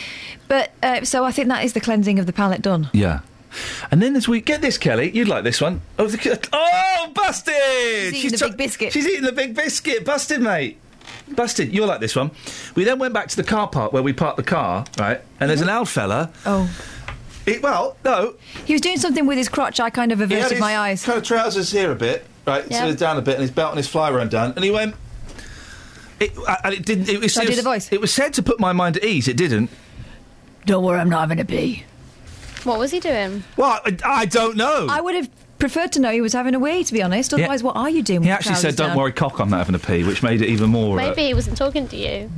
[0.48, 2.90] But, uh, so I think that is the cleansing of the palate done.
[2.94, 3.22] Yeah.
[3.92, 5.82] And then as we get this, Kelly, you'd like this one.
[5.98, 8.16] Oh, the, oh busted!
[8.16, 8.94] She's eating the big biscuit.
[8.94, 10.06] She's eating the big biscuit.
[10.06, 10.78] Busted, mate.
[11.36, 11.74] Busted.
[11.74, 12.32] You'll like this one.
[12.76, 15.22] We then went back to the car park where we parked the car, right?
[15.40, 16.32] And there's an old fella.
[16.46, 16.70] Oh.
[17.46, 18.36] It, well, no.
[18.66, 19.80] He was doing something with his crotch.
[19.80, 21.04] I kind of He had averted his my eyes.
[21.04, 22.66] Kind of trousers here a bit, right?
[22.70, 22.90] Yeah.
[22.90, 24.96] So down a bit, and his belt and his fly run down, and he went.
[26.20, 26.32] It,
[26.64, 27.08] and it didn't.
[27.10, 27.92] It was, Shall I it do was- the voice?
[27.92, 29.28] It was said to put my mind at ease.
[29.28, 29.70] It didn't.
[30.66, 31.86] Don't worry, I'm not having a pee.
[32.66, 33.44] What was he doing?
[33.56, 34.88] Well, I, I don't know.
[34.90, 37.32] I would have preferred to know he was having a wee, to be honest.
[37.32, 37.40] Yeah.
[37.40, 38.24] Otherwise, what are you doing?
[38.24, 38.98] He with actually said, "Don't down?
[38.98, 41.00] worry, cock, I'm not having a pee," which made it even more.
[41.00, 42.32] uh, Maybe he wasn't talking to you.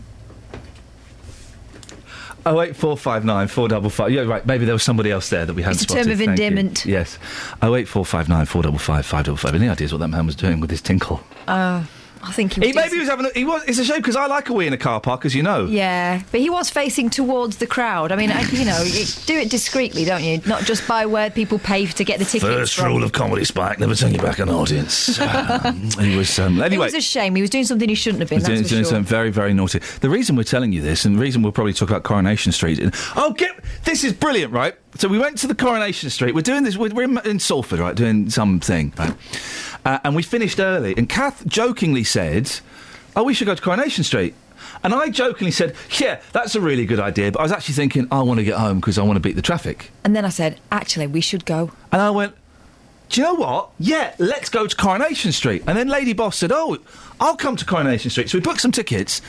[2.44, 4.10] Oh eight four five nine four double five.
[4.10, 4.44] Yeah, right.
[4.46, 6.12] Maybe there was somebody else there that we hadn't It's a term spotted.
[6.14, 6.46] of Thank you.
[6.46, 6.86] endearment.
[6.88, 7.20] Yes.
[7.62, 9.54] Oh eight four five nine four double five five double five.
[9.54, 11.22] Any ideas what that man was doing with his tinkle?
[11.48, 11.84] Uh,
[12.24, 12.70] I think he was.
[12.70, 13.26] He maybe he was having.
[13.26, 13.64] A, he was.
[13.68, 15.66] It's a shame because I like a wee in a car park, as you know.
[15.66, 18.12] Yeah, but he was facing towards the crowd.
[18.12, 20.42] I mean, I, you know, you do it discreetly, don't you?
[20.46, 22.44] Not just by where people pay to get the tickets.
[22.44, 22.88] First from.
[22.88, 25.20] rule of comedy, Spike: never turn your back on an audience.
[25.32, 26.38] Um, he was.
[26.40, 27.36] Um, It was a shame.
[27.36, 28.40] He was doing something he shouldn't have been.
[28.40, 28.84] Doing, doing sure.
[28.86, 29.80] something very, very naughty.
[29.80, 32.80] The reason we're telling you this, and the reason we'll probably talk about Coronation Street.
[32.80, 33.52] and- oh, get
[33.84, 34.76] this is brilliant, right?
[34.98, 36.36] So we went to the Coronation Street.
[36.36, 36.78] We're doing this.
[36.78, 37.96] We're, we're in, in Salford, right?
[37.96, 39.14] Doing something, right?
[39.86, 40.94] Uh, and we finished early.
[40.98, 42.52] And Kath jokingly said,
[43.16, 44.34] "Oh, we should go to Coronation Street."
[44.84, 48.08] And I jokingly said, "Yeah, that's a really good idea." But I was actually thinking,
[48.12, 49.92] I want to get home because I want to beat the traffic.
[50.04, 51.72] And then I said, actually, we should go.
[51.92, 52.36] And I went,
[53.10, 53.72] do you know what?
[53.78, 55.64] Yeah, let's go to Coronation Street.
[55.68, 56.78] And then Lady Boss said, oh,
[57.20, 58.30] I'll come to Coronation Street.
[58.30, 59.22] So we booked some tickets.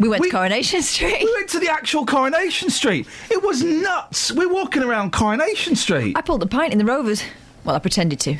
[0.00, 1.22] We went to Coronation Street.
[1.22, 3.06] We went to the actual Coronation Street.
[3.30, 4.32] It was nuts.
[4.32, 6.16] We're walking around Coronation Street.
[6.16, 7.22] I pulled a pint in the Rovers.
[7.64, 8.36] Well, I pretended to.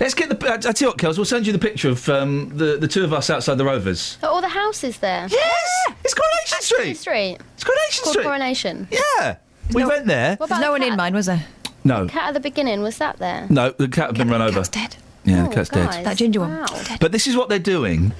[0.00, 0.48] Let's get the.
[0.50, 2.88] I, I tell you what, Kels, we'll send you the picture of um, the the
[2.88, 4.18] two of us outside the Rovers.
[4.22, 5.26] Are all the houses there?
[5.30, 5.96] Yes!
[6.04, 6.96] It's Coronation Street!
[6.96, 7.38] Street.
[7.54, 8.24] It's Coronation Called Street.
[8.24, 8.88] Coronation.
[8.90, 9.36] Yeah,
[9.72, 10.36] we went there.
[10.36, 11.44] What There's about no the one in mine, was there?
[11.84, 13.46] No, Cat at the beginning, was that there?
[13.50, 14.54] no, the cat had been run over.
[14.56, 14.96] Cat's dead.
[15.24, 16.04] Yeah, Oh, the cat's dead.
[16.04, 16.50] That ginger one.
[16.50, 16.66] wow.
[17.00, 18.12] But this is what they're doing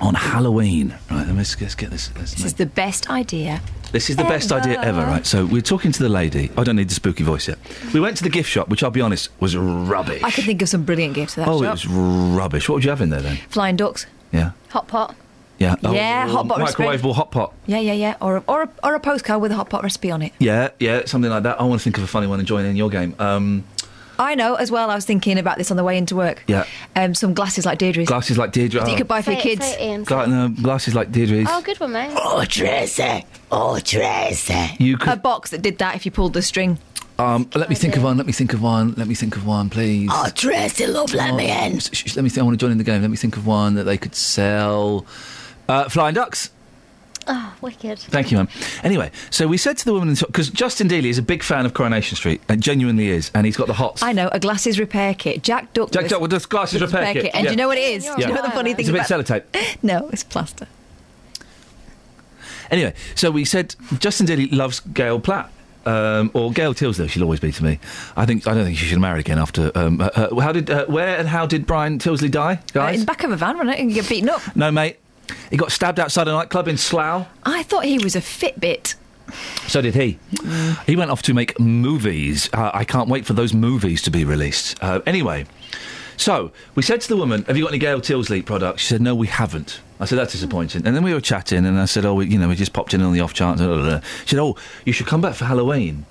[0.00, 0.94] on Halloween.
[1.10, 2.10] Right, let's, let's get this.
[2.16, 3.60] Let's This make- is the best idea.
[3.92, 5.26] This is the best idea ever, right?
[5.26, 6.50] So we're talking to the lady.
[6.56, 7.58] I don't need the spooky voice yet.
[7.92, 10.22] We went to the gift shop, which I'll be honest was rubbish.
[10.22, 11.68] I could think of some brilliant gifts for that oh, shop.
[11.68, 12.68] it was rubbish.
[12.70, 13.36] What would you have in there then?
[13.50, 14.06] Flying ducks.
[14.32, 15.14] Yeah, Hot pot.
[15.58, 15.76] yeah.
[15.84, 17.52] Oh, Yeah, hot pot microwavable hot pot.
[17.66, 18.16] Yeah, yeah, yeah.
[18.22, 20.32] Or a, or a, or a postcard with a hot pot recipe on it.
[20.38, 21.60] Yeah, yeah, something like that.
[21.60, 23.14] I want to think of a funny one and join in your game.
[23.18, 23.64] Um,
[24.18, 24.90] I know as well.
[24.90, 26.44] I was thinking about this on the way into work.
[26.46, 26.66] Yeah.
[26.96, 28.08] Um, some glasses like Deirdre's.
[28.08, 28.80] Glasses like Deirdre.
[28.80, 28.98] That you oh.
[28.98, 29.76] could buy for your Say it- kids.
[29.78, 31.48] it, Gla- no, glasses like Deirdre's.
[31.50, 32.12] Oh, good one, mate.
[32.16, 33.24] Oh, Tracy.
[33.50, 34.76] Oh, Tracy.
[34.78, 35.12] You could.
[35.12, 36.78] A box that did that if you pulled the string.
[37.18, 38.16] Um, let me think of one.
[38.16, 38.94] Let me think of one.
[38.96, 40.08] Let me think of one, please.
[40.12, 41.78] Oh, Tracy, love, let me in.
[41.78, 42.30] Sh- sh- let me.
[42.30, 43.00] Think, I want to join in the game.
[43.02, 45.06] Let me think of one that they could sell.
[45.68, 46.50] Uh, flying ducks.
[47.28, 47.98] Oh, wicked.
[47.98, 48.48] Thank you, ma'am.
[48.82, 51.74] Anyway, so we said to the woman because Justin Dealey is a big fan of
[51.74, 54.02] Coronation Street, and genuinely is, and he's got the hots.
[54.02, 55.42] I know a glasses repair kit.
[55.42, 55.92] Jack Duckworth.
[55.92, 57.50] Jack Duckworth does glasses repair kit, And yeah.
[57.50, 58.04] do you know what it is?
[58.04, 59.78] Do you know what the funny thing It's a bit about sellotape.
[59.82, 60.66] No, it's plaster.
[62.70, 65.50] Anyway, so we said Justin Dealey loves Gail Platt.
[65.84, 67.80] Um, or Gail Tilsley, she'll always be to me.
[68.16, 69.72] I think I don't think she should marry again after.
[69.74, 72.94] Um, uh, uh, how did, uh, where, and how did Brian Tilsley die, Uh, guys?
[72.94, 73.80] in the back of a van, wasn't it?
[73.80, 74.40] And get beaten up.
[74.54, 74.98] no, mate.
[75.50, 77.26] He got stabbed outside a nightclub in Slough.
[77.44, 78.94] I thought he was a Fitbit.
[79.66, 80.18] So did he.
[80.86, 82.50] He went off to make movies.
[82.52, 84.82] Uh, I can't wait for those movies to be released.
[84.82, 85.46] Uh, anyway,
[86.16, 89.00] so we said to the woman, "Have you got any Gail Tilsley products?" She said,
[89.00, 92.04] "No, we haven't." I said, "That's disappointing." And then we were chatting, and I said,
[92.04, 94.00] "Oh, we, you know, we just popped in on the off chance." blah, blah, blah."
[94.24, 96.04] She said, "Oh, you should come back for Halloween."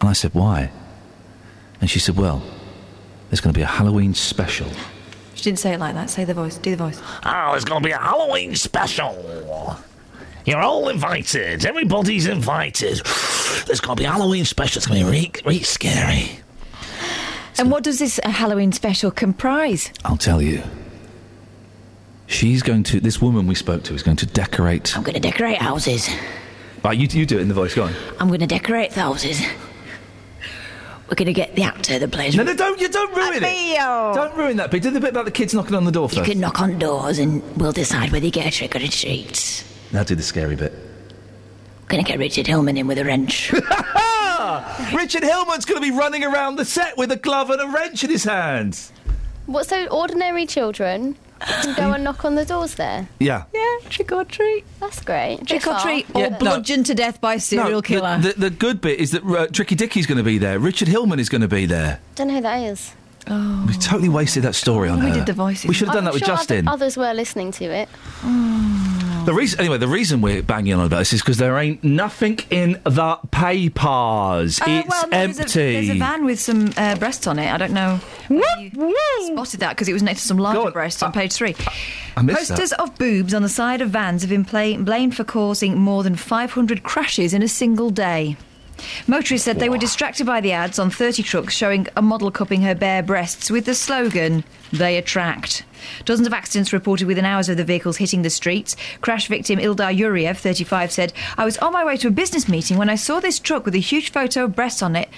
[0.00, 0.70] And I said, "Why?"
[1.80, 2.42] And she said, "Well,
[3.30, 4.68] there's going to be a Halloween special."
[5.42, 6.08] She didn't say it like that.
[6.08, 6.56] Say the voice.
[6.56, 7.02] Do the voice.
[7.24, 9.76] Oh, there's going to be a Halloween special.
[10.44, 11.66] You're all invited.
[11.66, 13.00] Everybody's invited.
[13.66, 14.78] There's going to be a Halloween special.
[14.78, 16.38] It's going to be really, really scary.
[17.58, 19.92] And what does this uh, Halloween special comprise?
[20.04, 20.62] I'll tell you.
[22.28, 23.00] She's going to.
[23.00, 24.96] This woman we spoke to is going to decorate.
[24.96, 26.08] I'm going to decorate houses.
[26.84, 27.74] Right, you, you do it in the voice.
[27.74, 27.94] Go on.
[28.20, 29.42] I'm going to decorate the houses.
[31.12, 32.34] We're going to get the actor that plays.
[32.34, 33.76] No, no, don't you don't ruin it.
[33.76, 34.82] Don't ruin that bit.
[34.82, 36.30] Do the bit about the kids knocking on the door You first.
[36.30, 39.62] can knock on doors and we'll decide whether you get a trick or a treat.
[39.92, 40.72] Now do the scary bit.
[40.72, 43.52] We're going to get Richard Hillman in with a wrench.
[44.94, 48.02] Richard Hillman's going to be running around the set with a glove and a wrench
[48.02, 48.90] in his hands.
[49.44, 53.08] What, so ordinary children can go and knock on the doors there?
[53.18, 53.44] Yeah.
[53.54, 54.64] Yeah, trick or treat.
[54.80, 55.46] That's great.
[55.46, 56.38] Trick or treat, or Yeah, no.
[56.38, 58.18] bludgeoned to death by a serial No, the- killer.
[58.18, 60.58] The, the, good bit is that uh, Tricky Dickie's going to be there.
[60.58, 62.00] Richard Hillman is going to be there.
[62.14, 62.92] Don't know who that is.
[63.28, 63.64] oh.
[63.66, 65.04] We totally wasted that story on her.
[65.04, 65.16] We her.
[65.18, 65.66] did the voices.
[65.66, 66.68] We should have done I'm that with sure Justin.
[66.68, 67.88] Other, others were listening to it.
[69.24, 72.40] The reason, anyway, the reason we're banging on about this is because there ain't nothing
[72.50, 74.60] in the papers.
[74.60, 75.42] Uh, it's well, no, empty.
[75.42, 77.50] There's a, there's a van with some uh, breasts on it.
[77.52, 78.00] I don't know.
[79.32, 81.50] spotted that because it was next to some larger breasts on page three.
[81.50, 81.68] Missed
[82.16, 82.58] that.
[82.58, 86.02] Posters of boobs on the side of vans have been play- blamed for causing more
[86.02, 88.36] than 500 crashes in a single day.
[89.06, 92.62] Motorists said they were distracted by the ads on 30 trucks showing a model cupping
[92.62, 95.64] her bare breasts with the slogan, They Attract.
[96.04, 98.76] Dozens of accidents reported within hours of the vehicles hitting the streets.
[99.00, 102.78] Crash victim Ildar Yuriev, 35, said, I was on my way to a business meeting
[102.78, 105.08] when I saw this truck with a huge photo of breasts on it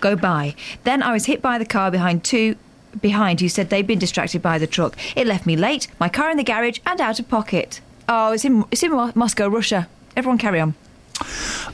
[0.00, 0.54] go by.
[0.84, 2.56] Then I was hit by the car behind two
[3.00, 4.96] behind who said they'd been distracted by the truck.
[5.16, 7.80] It left me late, my car in the garage, and out of pocket.
[8.08, 9.88] Oh, it's in, it's in Moscow, Russia.
[10.16, 10.74] Everyone carry on.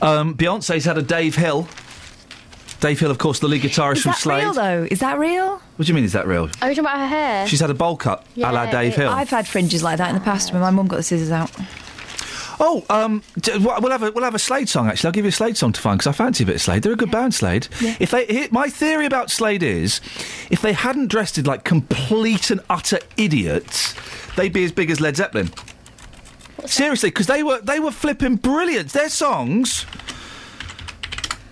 [0.01, 1.67] Um, Beyonce's had a Dave Hill.
[2.79, 4.43] Dave Hill, of course, the lead guitarist Is from that Slade.
[4.43, 4.87] real, though?
[4.89, 5.61] Is that real?
[5.75, 6.03] What do you mean?
[6.03, 6.43] Is that real?
[6.63, 7.47] Are you talking about her hair?
[7.47, 9.09] She's had a bowl cut, a la Yeah, Dave it- Hill.
[9.09, 11.51] I've had fringes like that in the past when my mum got the scissors out.
[12.63, 14.87] Oh, um, d- w- we'll have a we'll have a Slade song.
[14.87, 16.61] Actually, I'll give you a Slade song to find because I fancy a bit of
[16.61, 16.83] Slade.
[16.83, 17.67] They're a good band, Slade.
[17.99, 19.99] If they, he- my theory about Slade is,
[20.51, 23.95] if they hadn't dressed it like complete and utter idiots,
[24.35, 25.49] they'd be as big as Led Zeppelin.
[26.65, 28.89] Seriously, because they were they were flipping brilliant.
[28.93, 29.85] Their songs,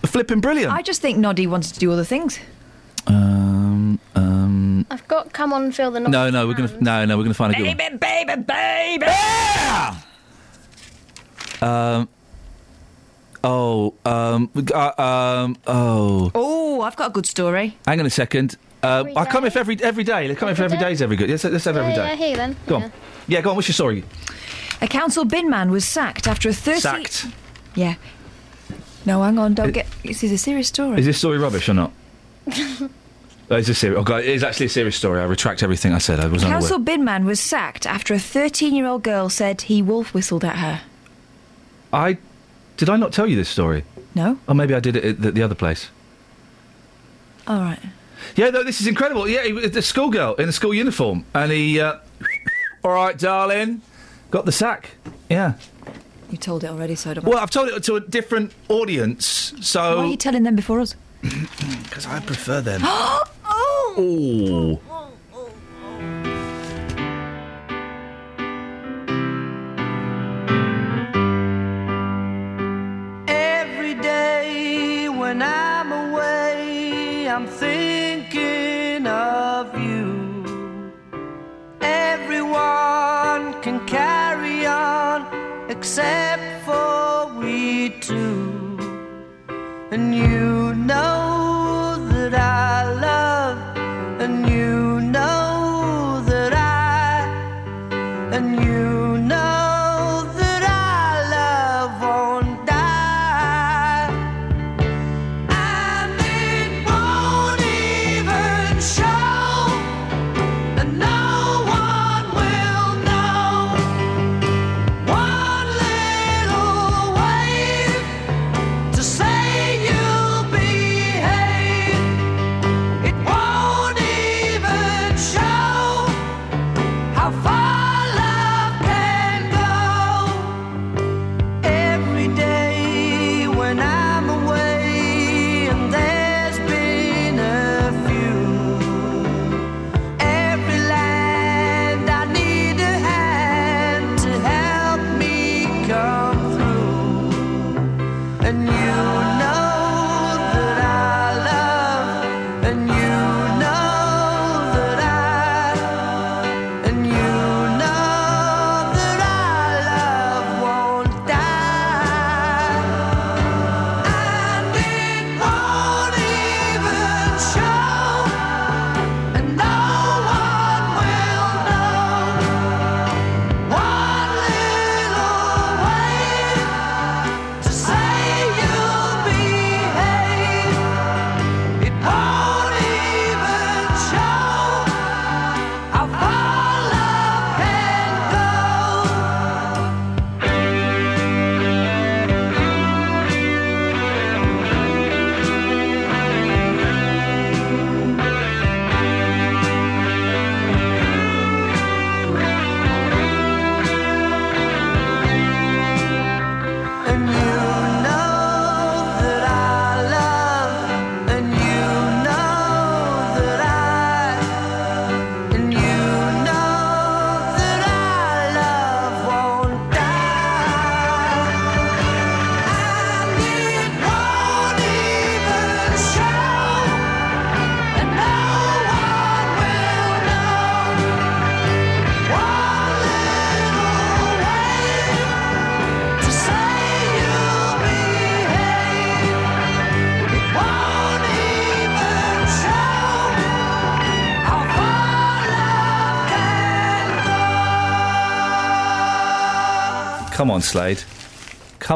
[0.01, 0.71] were flipping brilliant.
[0.71, 2.39] I just think Noddy wanted to do other things.
[3.07, 7.23] Um, um, I've got Come On fill the no, no, we're gonna no, no, we're
[7.23, 7.77] gonna find a good one.
[7.77, 9.05] Baby, baby, baby!
[11.61, 12.07] Um.
[13.43, 13.93] Oh.
[14.05, 14.49] Um.
[14.55, 15.57] Uh, um.
[15.65, 16.31] Oh.
[16.35, 17.77] Oh, I've got a good story.
[17.87, 18.57] Hang on a second.
[18.81, 19.47] Uh, Every I come day.
[19.47, 20.27] if every every day.
[20.27, 20.89] They come if every Every day?
[20.91, 21.29] day's every good.
[21.29, 22.09] Let's, let's have every yeah, day.
[22.09, 22.55] yeah, here then.
[22.67, 22.83] Go Yeah.
[22.85, 22.91] on.
[23.27, 23.55] Yeah, go on.
[23.57, 24.03] What's your story?
[24.81, 26.79] A council bin man was sacked after a 30...
[26.79, 27.27] Sacked.
[27.75, 27.95] Yeah.
[29.05, 29.87] No, hang on, don't get...
[30.03, 30.99] This is a serious story.
[30.99, 31.91] Is this story rubbish or not?
[33.51, 33.99] Oh, it's a serious.
[33.99, 35.19] Oh, God, it is actually a serious story.
[35.19, 36.19] I retract everything I said.
[36.19, 36.61] I was unaware.
[36.61, 40.81] Council bin man was sacked after a 13-year-old girl said he wolf whistled at her.
[41.91, 42.19] I
[42.77, 43.83] did I not tell you this story?
[44.13, 44.37] No?
[44.47, 45.89] Or maybe I did it at the, the other place.
[47.47, 47.79] All right.
[48.35, 49.27] Yeah, no, this is incredible.
[49.27, 51.79] Yeah, he was a schoolgirl in the school uniform, and he.
[51.79, 51.97] Uh,
[52.83, 53.81] All right, darling,
[54.31, 54.91] got the sack.
[55.29, 55.53] Yeah.
[56.29, 59.53] You told it already, so I don't Well, I've told it to a different audience,
[59.61, 60.95] so Why are you telling them before us?
[61.21, 62.81] because I prefer them.
[62.85, 63.25] oh!
[63.97, 64.79] Oh.
[73.27, 77.88] Every day when I'm away, I'm thinking
[85.79, 88.77] except for we two.
[89.91, 90.38] And you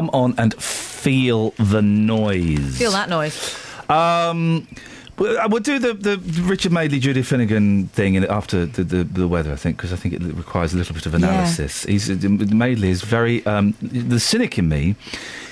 [0.04, 2.76] Come on and feel the noise.
[2.76, 3.56] Feel that noise.
[3.88, 4.68] Um,
[5.16, 9.26] we'll uh, do the, the Richard Madeley, Judy Finnegan thing in, after the, the, the
[9.26, 11.18] weather, I think, because I think it requires a little bit of Yeah.
[11.20, 11.84] analysis.
[11.84, 13.44] He's, uh, Madeley is very.
[13.46, 14.94] Um, the cynic in me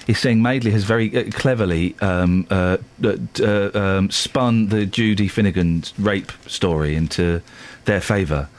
[0.06, 5.28] is saying Madeley has very uh, cleverly um, uh, uh, uh, um, spun the Judy
[5.28, 7.40] Finnegan rape story into
[7.86, 8.50] their favour.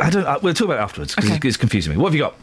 [0.00, 0.24] I don't.
[0.24, 1.98] Uh, we'll talk about it afterwards because it's, it's confusing me.
[1.98, 2.34] What have you got?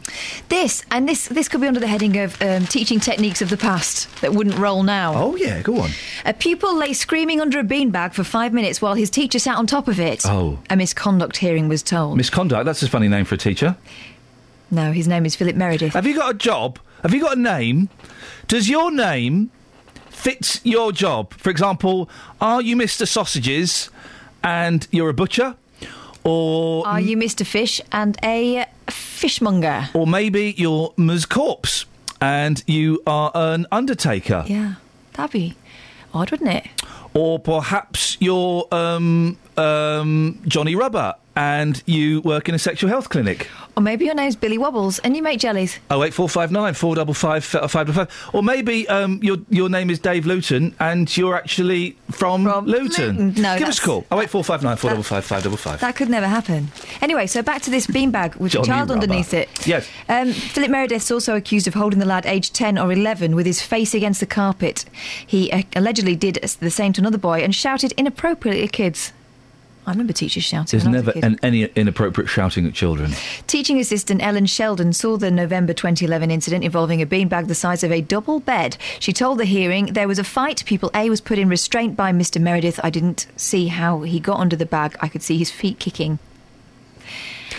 [0.48, 3.56] This and this this could be under the heading of um, teaching techniques of the
[3.56, 5.14] past that wouldn't roll now.
[5.14, 5.90] Oh yeah, go on.
[6.24, 9.66] A pupil lay screaming under a beanbag for five minutes while his teacher sat on
[9.66, 10.24] top of it.
[10.26, 10.58] Oh.
[10.70, 12.16] A misconduct hearing was told.
[12.16, 12.64] Misconduct.
[12.64, 13.76] That's a funny name for a teacher.
[14.70, 15.94] no, his name is Philip Meredith.
[15.94, 16.78] Have you got a job?
[17.02, 17.88] Have you got a name?
[18.48, 19.50] Does your name
[20.10, 21.32] fit your job?
[21.34, 22.08] For example,
[22.40, 23.06] are you Mr.
[23.06, 23.90] Sausages
[24.42, 25.56] and you're a butcher?
[26.26, 27.46] Or Are you Mr.
[27.46, 29.88] Fish and a fishmonger?
[29.94, 31.24] or maybe you're Ms.
[31.26, 31.86] Corpse
[32.20, 34.44] and you are an undertaker.
[34.48, 34.74] Yeah,
[35.12, 35.54] that'd be
[36.12, 36.66] odd, wouldn't it?
[37.14, 43.48] Or perhaps you're um, um, Johnny Rubber and you work in a sexual health clinic.
[43.76, 45.78] Or maybe your name's Billy Wobbles and you make jellies.
[45.90, 48.30] Oh eight four five nine four double five five double five.
[48.32, 52.66] Or maybe um, your your name is Dave Luton and you're actually from, Luton.
[52.66, 53.34] Luton.
[53.42, 54.06] No, give us a call.
[54.10, 55.80] Oh eight four five nine four double five five double five.
[55.80, 56.68] That could never happen.
[57.02, 59.02] Anyway, so back to this beanbag with Johnny a child Rubber.
[59.02, 59.66] underneath it.
[59.66, 59.88] Yes.
[60.08, 63.60] Um, Philip Meredith's also accused of holding the lad aged 10 or 11 with his
[63.60, 64.86] face against the carpet.
[65.26, 69.12] He uh, allegedly did the same to another boy and shouted inappropriately at kids.
[69.86, 70.78] I remember teachers shouting.
[70.78, 73.12] There's when I was a never an, any inappropriate shouting at children.
[73.46, 77.92] Teaching assistant Ellen Sheldon saw the November 2011 incident involving a beanbag the size of
[77.92, 78.76] a double bed.
[78.98, 80.64] She told the hearing there was a fight.
[80.66, 82.40] People A was put in restraint by Mr.
[82.40, 82.80] Meredith.
[82.82, 84.96] I didn't see how he got under the bag.
[85.00, 86.18] I could see his feet kicking.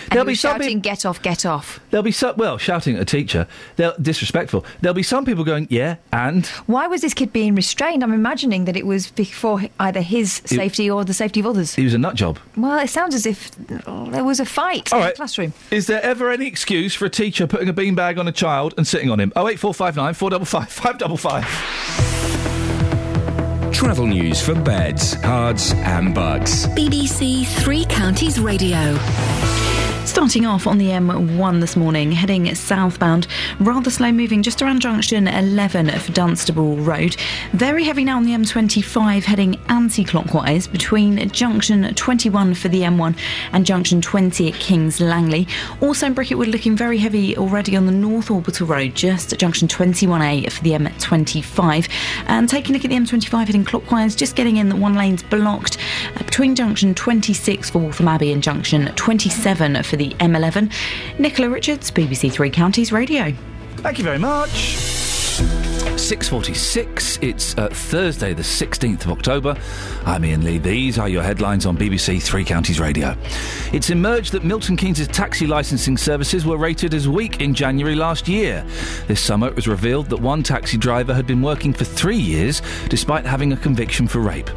[0.09, 1.21] There'll he be some shouting, "Get off!
[1.21, 3.47] Get off!" There'll be some, well, shouting at a teacher.
[3.75, 4.65] They're disrespectful.
[4.81, 6.45] There'll be some people going, yeah, and.
[6.65, 8.03] Why was this kid being restrained?
[8.03, 11.75] I'm imagining that it was before either his It- safety or the safety of others.
[11.75, 12.39] He was a nut job.
[12.55, 13.51] Well, it sounds as if
[13.85, 15.13] oh, there was a fight All in right.
[15.13, 15.53] the classroom.
[15.71, 18.87] Is there ever any excuse for a teacher putting a beanbag on a child and
[18.87, 19.31] sitting on him?
[19.35, 21.45] Oh eight four five nine four double five five double five.
[23.71, 26.67] Travel news for beds, cards, and bugs.
[26.67, 28.97] BBC Three Counties Radio.
[30.07, 33.27] Starting off on the M1 this morning, heading southbound,
[33.59, 37.17] rather slow moving just around junction 11 for Dunstable Road.
[37.51, 43.17] Very heavy now on the M25, heading anti clockwise between junction 21 for the M1
[43.51, 45.45] and junction 20 at Kings Langley.
[45.81, 49.39] Also in Bricket Wood, looking very heavy already on the North Orbital Road, just at
[49.39, 51.89] junction 21A for the M25.
[52.27, 55.77] And taking a look at the M25 clockwise, just getting in that one lane's blocked
[56.15, 60.71] uh, between junction 26 for Waltham Abbey and junction 27 for the M11.
[61.19, 63.33] Nicola Richards, BBC Three Counties Radio.
[63.77, 65.06] Thank you very much.
[65.37, 69.55] 6.46, it's uh, Thursday the 16th of October.
[70.03, 70.57] I'm Iain Lee.
[70.57, 73.15] These are your headlines on BBC Three Counties Radio.
[73.71, 78.27] It's emerged that Milton Keynes' taxi licensing services were rated as weak in January last
[78.27, 78.65] year.
[79.07, 82.63] This summer it was revealed that one taxi driver had been working for three years
[82.89, 84.49] despite having a conviction for rape.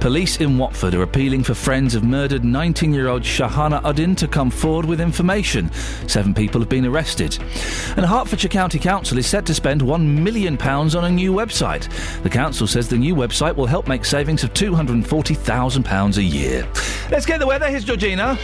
[0.00, 4.84] Police in Watford are appealing for friends of murdered 19-year-old Shahana Uddin to come forward
[4.84, 5.72] with information.
[6.06, 7.38] Seven people have been arrested.
[7.96, 11.88] And Hertfordshire County Council is set to spend £1 million pounds on a new website.
[12.22, 16.68] The council says the new website will help make savings of £240,000 a year.
[17.10, 17.68] Let's get the weather.
[17.68, 18.38] Here's Georgina.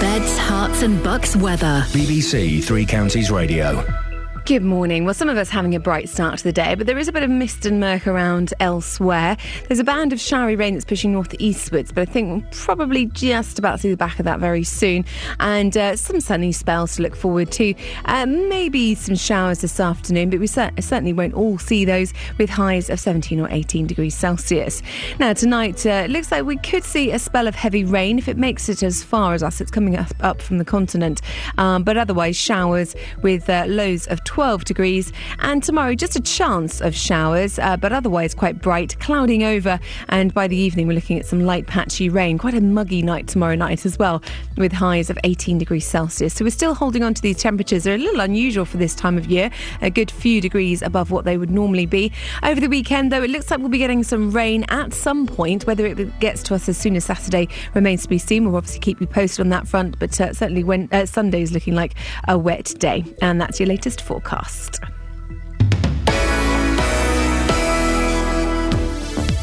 [0.00, 1.84] Beds, Herts and Bucks weather.
[1.88, 4.07] BBC Three Counties Radio.
[4.48, 5.04] Good morning.
[5.04, 7.12] Well, some of us having a bright start to the day, but there is a
[7.12, 9.36] bit of mist and murk around elsewhere.
[9.66, 13.58] There's a band of showery rain that's pushing northeastwards, but I think we'll probably just
[13.58, 15.04] about see the back of that very soon.
[15.38, 17.74] And uh, some sunny spells to look forward to.
[18.06, 22.48] Uh, maybe some showers this afternoon, but we cer- certainly won't all see those with
[22.48, 24.80] highs of 17 or 18 degrees Celsius.
[25.18, 28.28] Now, tonight, uh, it looks like we could see a spell of heavy rain if
[28.28, 29.60] it makes it as far as us.
[29.60, 31.20] It's coming up, up from the continent,
[31.58, 35.12] um, but otherwise, showers with uh, lows of 12 degrees.
[35.40, 39.80] And tomorrow, just a chance of showers, uh, but otherwise quite bright, clouding over.
[40.10, 42.38] And by the evening, we're looking at some light patchy rain.
[42.38, 44.22] Quite a muggy night tomorrow night as well,
[44.56, 46.34] with highs of 18 degrees Celsius.
[46.34, 47.82] So we're still holding on to these temperatures.
[47.82, 49.50] They're a little unusual for this time of year,
[49.82, 52.12] a good few degrees above what they would normally be.
[52.44, 55.66] Over the weekend, though, it looks like we'll be getting some rain at some point.
[55.66, 58.44] Whether it gets to us as soon as Saturday remains to be seen.
[58.44, 61.50] We'll obviously keep you posted on that front, but uh, certainly when uh, Sunday is
[61.50, 61.94] looking like
[62.28, 63.04] a wet day.
[63.20, 64.27] And that's your latest forecast.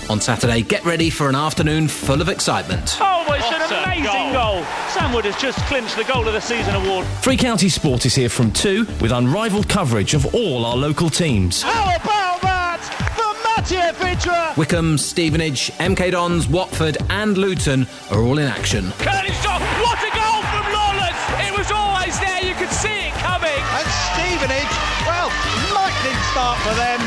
[0.08, 2.98] On Saturday, get ready for an afternoon full of excitement.
[3.02, 4.64] Oh, it's an amazing goal.
[4.90, 7.08] Sam Wood has just clinched the Goal of the Season award.
[7.22, 11.64] Free County Sport is here from 2 with unrivaled coverage of all our local teams.
[11.64, 12.80] How about that
[13.18, 14.54] for Matej Vydra?
[14.56, 18.92] Wycombe, Stevenage, MK Dons, Watford, and Luton are all in action.
[19.00, 19.60] Curtis shot.
[19.82, 20.05] What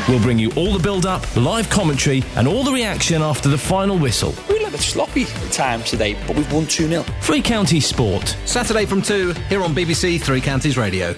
[0.09, 3.59] We'll bring you all the build up, live commentary, and all the reaction after the
[3.59, 4.33] final whistle.
[4.49, 7.03] We were a sloppy at times today, but we've won 2 0.
[7.21, 8.35] Three Counties Sport.
[8.45, 11.15] Saturday from 2 here on BBC Three Counties Radio.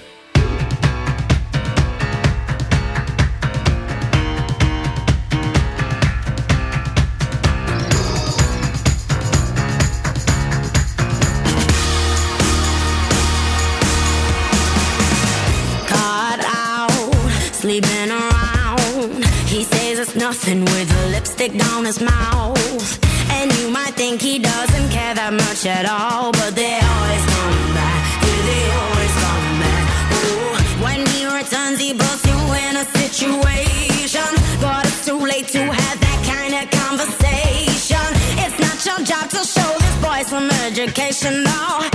[20.42, 22.98] Nothing with the lipstick down his mouth.
[23.30, 27.62] And you might think he doesn't care that much at all, but they always come
[27.78, 28.02] back.
[28.26, 29.86] Yeah, they always come back.
[30.18, 34.30] Ooh, when he returns, he puts you in a situation.
[34.60, 38.08] But it's too late to have that kind of conversation.
[38.42, 41.91] It's not your job to show this boy some education, no.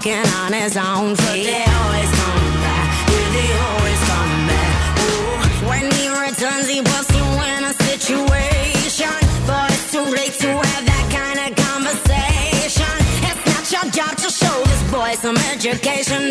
[0.00, 1.26] Walking on his own feet.
[1.26, 2.88] But they always come back.
[3.10, 4.98] Yeah, they always come back.
[5.04, 5.68] Ooh.
[5.68, 9.20] When he returns, he puts you in a situation.
[9.46, 12.94] But it's too late to have that kind of conversation.
[13.28, 16.29] It's not your job to show this boy some education.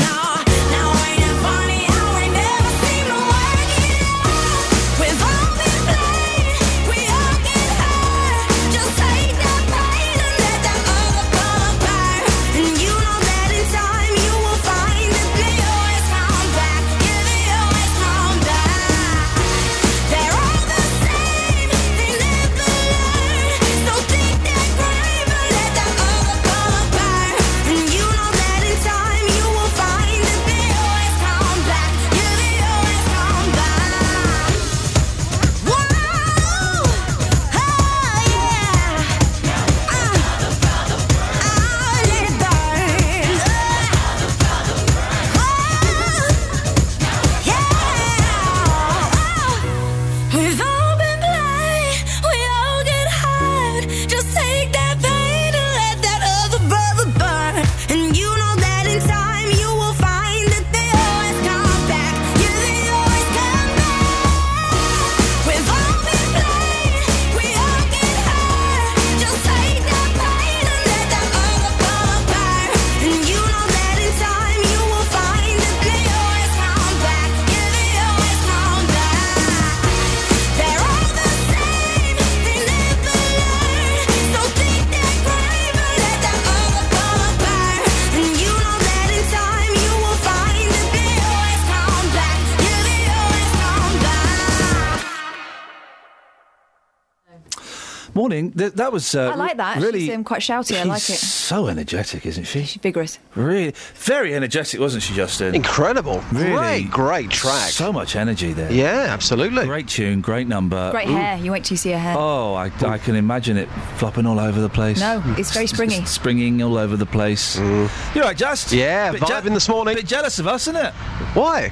[98.59, 99.15] Th- that was.
[99.15, 99.77] Uh, I like that.
[99.77, 100.77] Really, She's um, quite shouty.
[100.77, 101.15] I like it.
[101.17, 102.65] So energetic, isn't she?
[102.65, 103.17] She's vigorous.
[103.35, 105.55] Really, very energetic, wasn't she, Justin?
[105.55, 106.21] Incredible.
[106.33, 107.69] Really, Great, great track.
[107.69, 108.69] So much energy there.
[108.69, 109.65] Yeah, absolutely.
[109.65, 110.91] Great tune, great number.
[110.91, 111.15] Great Ooh.
[111.15, 111.37] hair.
[111.37, 112.15] You wait till you see her hair.
[112.17, 114.99] Oh, I, I can imagine it flopping all over the place.
[114.99, 116.03] No, it's very springy.
[116.05, 117.57] Springing all over the place.
[117.57, 118.73] You're right, Just.
[118.73, 119.93] Yeah, bit vibing this morning.
[119.93, 120.93] A bit jealous of us, isn't it?
[121.33, 121.71] Why?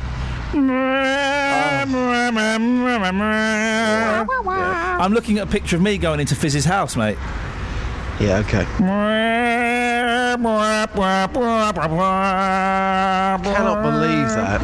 [4.99, 7.17] I'm looking at a picture of me going into Fizz's house, mate.
[8.19, 8.65] Yeah, okay.
[13.43, 14.61] Cannot believe that.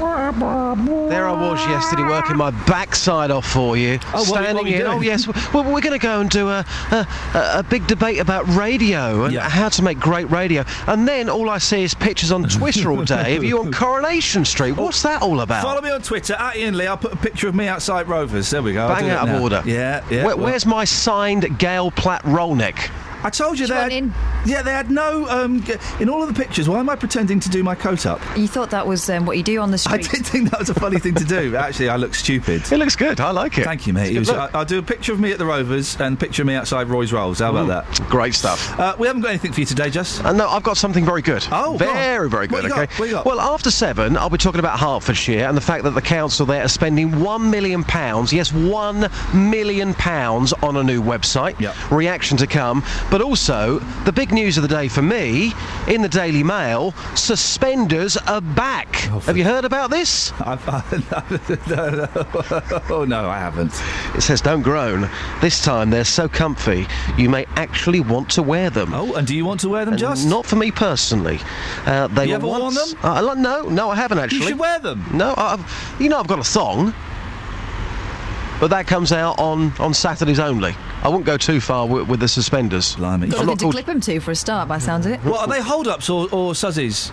[1.09, 3.99] There I was yesterday working my backside off for you.
[4.07, 4.87] Oh, what- standing what you in.
[4.87, 5.27] Oh, yes.
[5.53, 9.35] Well, we're going to go and do a, a, a, big debate about radio and
[9.37, 10.63] how to make great radio.
[10.87, 14.45] And then all I see is pictures on Twitter all day of you on Coronation
[14.45, 14.71] Street.
[14.73, 15.63] What's that all about?
[15.63, 16.87] Follow me on Twitter at Iain Lee.
[16.87, 18.49] I'll put a picture of me outside Rovers.
[18.49, 18.87] There we go.
[18.87, 19.41] Bang out of now.
[19.41, 19.61] order.
[19.65, 20.25] Yeah, yeah.
[20.25, 22.89] Where- well- where's my signed Gail Platt roll neck?
[23.23, 24.11] I told you they had,
[24.45, 25.27] Yeah, they had no.
[25.29, 25.63] Um,
[25.99, 28.21] in all of the pictures, why am I pretending to do my coat up?
[28.37, 30.07] You thought that was um, what you do on the street.
[30.09, 31.55] I did think that was a funny thing to do.
[31.63, 32.69] Actually, I look stupid.
[32.71, 33.19] It looks good.
[33.19, 33.63] I like it.
[33.63, 34.15] Thank you, mate.
[34.15, 34.29] It was.
[34.29, 36.55] I, I'll do a picture of me at the Rovers and a picture of me
[36.55, 37.39] outside Roy's Rolls.
[37.39, 38.09] How about that?
[38.09, 38.77] Great stuff.
[38.79, 40.23] Uh, we haven't got anything for you today, Just.
[40.23, 41.45] Uh, no, I've got something very good.
[41.51, 42.63] Oh, go very, very What good.
[42.69, 42.85] you okay.
[42.87, 42.99] got?
[42.99, 43.25] What you got?
[43.25, 46.63] Well, after seven, I'll be talking about Hertfordshire and the fact that the council there
[46.63, 48.33] are spending one million pounds.
[48.33, 51.53] Yes, one million pounds on a new website.
[51.91, 52.83] Reaction to come,
[53.13, 55.53] but also the big news of the day for me
[55.87, 58.95] in the Daily Mail: suspenders are back.
[59.27, 60.33] Have you heard about this?
[62.89, 63.71] oh no, I haven't.
[64.15, 65.07] It says, "Don't groan.
[65.41, 69.35] This time they're so comfy, you may actually want to wear them." Oh, and do
[69.35, 70.27] you want to wear them, And Just?
[70.27, 71.39] Not for me personally.
[71.85, 72.87] Uh, they You ever worn them?
[73.03, 74.39] Uh, no, no, I haven't actually.
[74.39, 75.05] You should wear them.
[75.13, 76.95] No, I've, you know I've got a thong,
[78.59, 80.75] but that comes out on on Saturdays only.
[81.03, 82.95] I won't go too far with, with the suspenders.
[82.95, 83.27] Blimey.
[83.27, 83.73] Got I'm nothing not to called.
[83.73, 85.19] clip them to for a start, by the sounds of it.
[85.19, 87.11] What are they hold-ups or, or suzzies?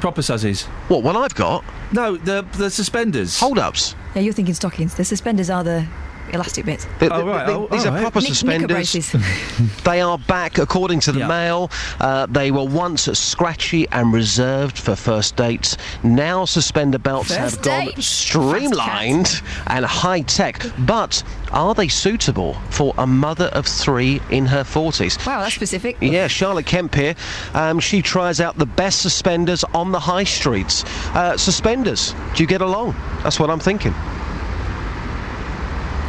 [0.00, 0.64] Proper suzzies?
[0.88, 1.62] What one I've got?
[1.92, 3.38] No, the the suspenders.
[3.38, 3.94] Hold ups.
[4.14, 4.94] Yeah, you're thinking stockings.
[4.94, 5.86] The suspenders are the
[6.34, 6.86] elastic bits.
[6.98, 7.46] The- Oh, right.
[7.46, 8.00] the- Oh, these oh, are right.
[8.02, 9.14] proper Knick- knicker suspenders.
[9.84, 11.70] They are back, according to the Mail.
[12.00, 15.76] Uh, they were once scratchy and reserved for first dates.
[16.02, 20.64] Now suspender belts First have gone streamlined and high tech.
[20.80, 21.22] But
[21.52, 25.24] are they suitable for a mother of three in her 40s?
[25.26, 25.96] Wow, that's specific.
[26.00, 27.14] Yeah, Charlotte Kemp here.
[27.54, 30.84] Um, she tries out the best suspenders on the high streets.
[31.14, 32.94] Uh, suspenders, do you get along?
[33.22, 33.94] That's what I'm thinking.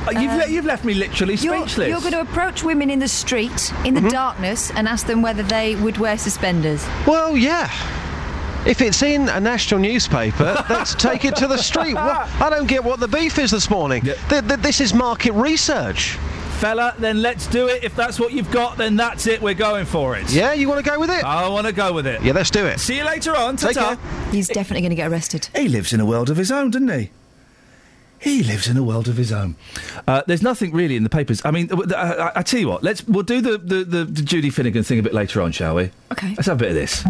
[0.07, 1.89] Uh, you've, le- you've left me literally You're, speechless.
[1.89, 3.49] you're going to approach women in the street,
[3.85, 4.05] in Mm-hmm.
[4.05, 6.85] the darkness, and ask them whether they would wear suspenders.
[7.05, 7.69] Well, yeah.
[8.65, 11.93] If it's in a national newspaper, let's take it to the street.
[11.95, 12.29] What?
[12.41, 14.01] I don't get what the beef is this morning.
[14.03, 16.17] Th- th- this is market research.
[16.59, 17.83] fella, then let's do it.
[17.85, 19.41] If that's what you've got, then that's it.
[19.41, 20.29] We're going for it.
[20.31, 21.23] Yeah, you want to go with it?
[21.23, 22.21] I want to go with it.
[22.21, 22.79] Yeah, let's do it.
[22.81, 23.55] See you later on.
[23.55, 24.29] Take Ta-ta.
[24.31, 25.47] He's definitely going to get arrested.
[25.55, 27.11] He lives in a world of his own, doesn't he?
[28.19, 29.55] He lives in a world of his own.
[30.07, 31.41] Uh, there's nothing really in the papers.
[31.45, 32.83] I mean, uh, I, I tell you what.
[32.83, 35.75] Let's we'll do the, the, the, the Judy Finnegan thing a bit later on, shall
[35.75, 35.91] we?
[36.11, 36.29] Okay.
[36.35, 37.03] Let's have a bit of this.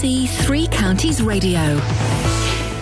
[0.00, 1.76] BBC Three Counties Radio.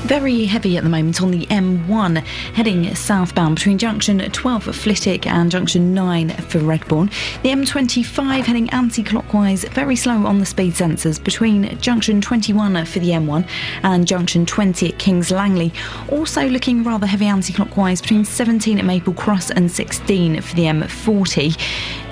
[0.06, 2.18] Very heavy at the moment on the M1,
[2.54, 7.10] heading southbound between junction 12 at Flitwick and junction 9 for Redbourn.
[7.42, 13.00] The M25 heading anti clockwise, very slow on the speed sensors between junction 21 for
[13.00, 13.46] the M1
[13.82, 15.72] and junction 20 at Kings Langley.
[16.10, 20.62] Also looking rather heavy anti clockwise between 17 at Maple Cross and 16 for the
[20.62, 21.58] M40.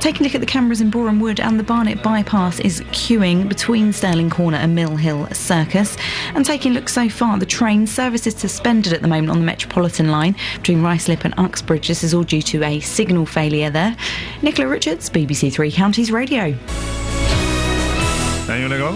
[0.00, 3.48] Taking a look at the cameras in Boreham Wood and the Barnet bypass is queuing
[3.48, 5.96] between Stirling Corner and Mill Hill Circus.
[6.34, 9.38] And taking a look so far, the train service is suspended at the moment on
[9.40, 11.88] the Metropolitan line between Ruislip and Uxbridge.
[11.88, 13.96] This is all due to a signal failure there.
[14.42, 16.56] Nicola Richards, BBC Three Counties Radio.
[18.46, 18.90] There you go.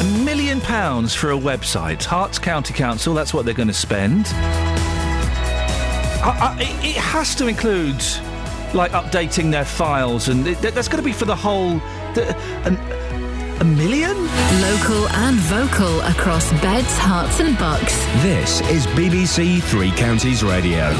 [0.00, 2.02] A million pounds for a website.
[2.02, 4.26] Herts County Council, that's what they're going to spend.
[6.26, 8.02] I, I, it, it has to include,
[8.76, 11.78] like, updating their files, and it, that's going to be for the whole.
[12.14, 12.76] The, an,
[13.60, 14.16] a million?
[14.60, 17.96] Local and vocal across beds, Herts, and bucks.
[18.22, 20.92] This is BBC Three Counties Radio.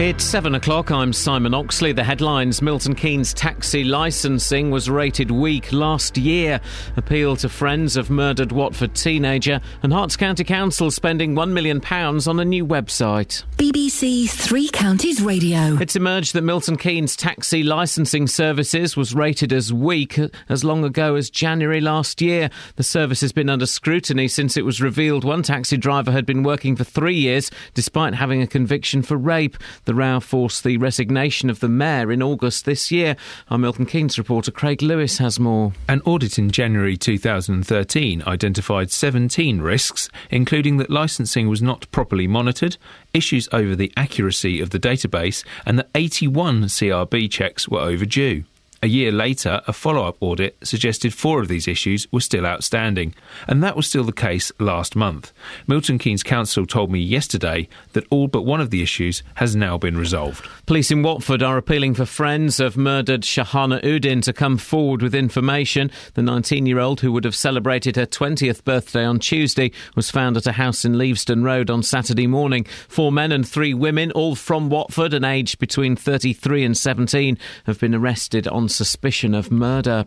[0.00, 0.90] It's seven o'clock.
[0.90, 1.92] I'm Simon Oxley.
[1.92, 6.58] The headlines Milton Keynes taxi licensing was rated weak last year.
[6.96, 9.60] Appeal to friends of murdered Watford teenager.
[9.82, 13.44] And Herts County Council spending £1 million on a new website.
[13.58, 15.76] BBC Three Counties Radio.
[15.78, 21.14] It's emerged that Milton Keynes taxi licensing services was rated as weak as long ago
[21.16, 22.48] as January last year.
[22.76, 26.42] The service has been under scrutiny since it was revealed one taxi driver had been
[26.42, 29.58] working for three years despite having a conviction for rape.
[29.84, 33.16] The row forced the resignation of the mayor in August this year.
[33.48, 35.72] Our Milton Keynes reporter Craig Lewis has more.
[35.88, 42.76] An audit in January 2013 identified 17 risks, including that licensing was not properly monitored,
[43.12, 48.44] issues over the accuracy of the database, and that 81 CRB checks were overdue.
[48.82, 53.14] A year later, a follow up audit suggested four of these issues were still outstanding,
[53.46, 55.34] and that was still the case last month.
[55.66, 59.76] Milton Keynes Council told me yesterday that all but one of the issues has now
[59.76, 60.48] been resolved.
[60.64, 65.14] Police in Watford are appealing for friends of murdered Shahana Uddin to come forward with
[65.14, 65.90] information.
[66.14, 70.38] The 19 year old, who would have celebrated her 20th birthday on Tuesday, was found
[70.38, 72.64] at a house in Leavesden Road on Saturday morning.
[72.88, 77.78] Four men and three women, all from Watford and aged between 33 and 17, have
[77.78, 80.06] been arrested on suspicion of murder.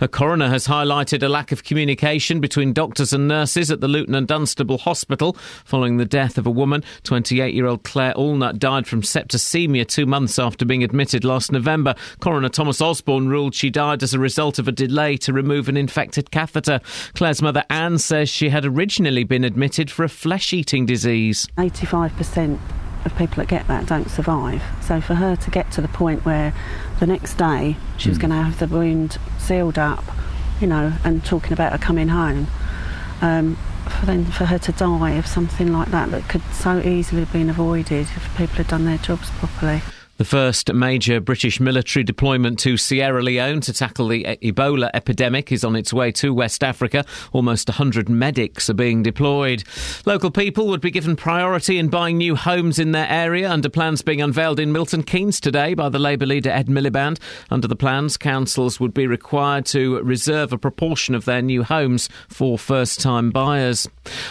[0.00, 4.14] A coroner has highlighted a lack of communication between doctors and nurses at the Luton
[4.14, 6.82] and Dunstable Hospital following the death of a woman.
[7.04, 11.94] 28 year old Claire Allnut died from septicemia two months after being admitted last November.
[12.20, 15.76] Coroner Thomas Osborne ruled she died as a result of a delay to remove an
[15.76, 16.80] infected catheter.
[17.14, 21.46] Claire's mother Anne says she had originally been admitted for a flesh eating disease.
[21.58, 22.58] 85%
[23.10, 24.62] of people that get that don't survive.
[24.80, 26.54] So for her to get to the point where
[27.00, 30.04] the next day she was going to have the wound sealed up,
[30.60, 32.46] you know, and talking about her coming home,
[33.20, 33.56] um,
[33.88, 37.32] for then for her to die of something like that that could so easily have
[37.32, 39.82] been avoided if people had done their jobs properly.
[40.18, 45.62] The first major British military deployment to Sierra Leone to tackle the Ebola epidemic is
[45.62, 47.04] on its way to West Africa.
[47.32, 49.62] Almost 100 medics are being deployed.
[50.06, 54.02] Local people would be given priority in buying new homes in their area under plans
[54.02, 57.20] being unveiled in Milton Keynes today by the Labour leader Ed Miliband.
[57.48, 62.08] Under the plans, councils would be required to reserve a proportion of their new homes
[62.28, 63.88] for first time buyers.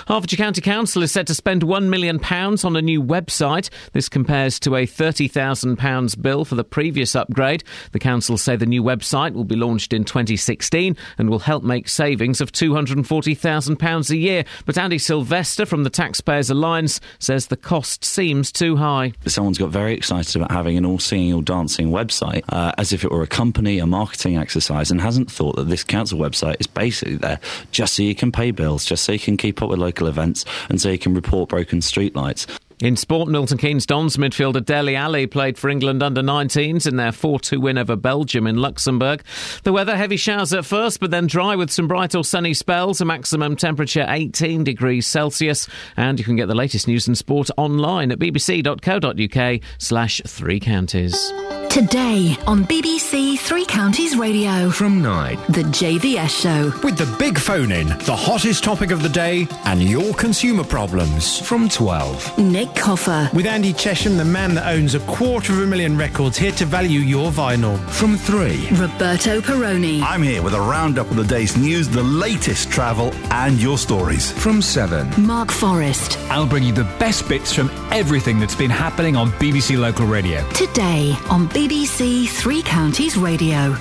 [0.10, 3.70] Hertfordshire County Council is set to spend £1 million on a new website.
[3.94, 7.64] This compares to a 30,000 £1,000 bill for the previous upgrade.
[7.92, 11.88] The council say the new website will be launched in 2016 and will help make
[11.88, 14.46] savings of £240,000 a year.
[14.66, 19.14] But Andy Sylvester from the Taxpayers Alliance says the cost seems too high.
[19.26, 23.04] Someone's got very excited about having an all singing, all dancing website uh, as if
[23.04, 26.68] it were a company, a marketing exercise, and hasn't thought that this council website is
[26.68, 27.40] basically there
[27.72, 30.46] just so you can pay bills, just so you can keep up with local events,
[30.70, 32.48] and so you can report broken streetlights.
[32.80, 37.12] In sport, Milton Keynes Dons midfielder Dele Alli played for England under 19s in their
[37.12, 39.24] 4 2 win over Belgium in Luxembourg.
[39.64, 43.02] The weather heavy showers at first, but then dry with some bright or sunny spells.
[43.02, 45.68] A maximum temperature 18 degrees Celsius.
[45.96, 51.34] And you can get the latest news and sport online at bbc.co.uk slash three counties.
[51.70, 54.70] Today on BBC Three Counties Radio.
[54.70, 55.36] From 9.
[55.50, 56.80] The JVS Show.
[56.84, 61.40] With the big phone in, the hottest topic of the day, and your consumer problems.
[61.40, 62.38] From 12.
[62.40, 63.30] Nick Coffer.
[63.34, 66.66] With Andy Chesham, the man that owns a quarter of a million records, here to
[66.66, 67.78] value your vinyl.
[67.90, 68.70] From 3.
[68.72, 70.02] Roberto Perrone.
[70.04, 74.32] I'm here with a roundup of the day's news, the latest travel, and your stories.
[74.32, 75.26] From 7.
[75.26, 76.18] Mark Forrest.
[76.30, 80.48] I'll bring you the best bits from everything that's been happening on BBC Local Radio.
[80.52, 83.76] Today on BBC Three Counties Radio.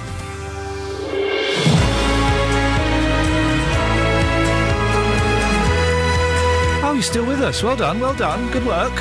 [6.96, 7.62] You're still with us.
[7.62, 8.50] Well done, well done.
[8.50, 8.94] Good work.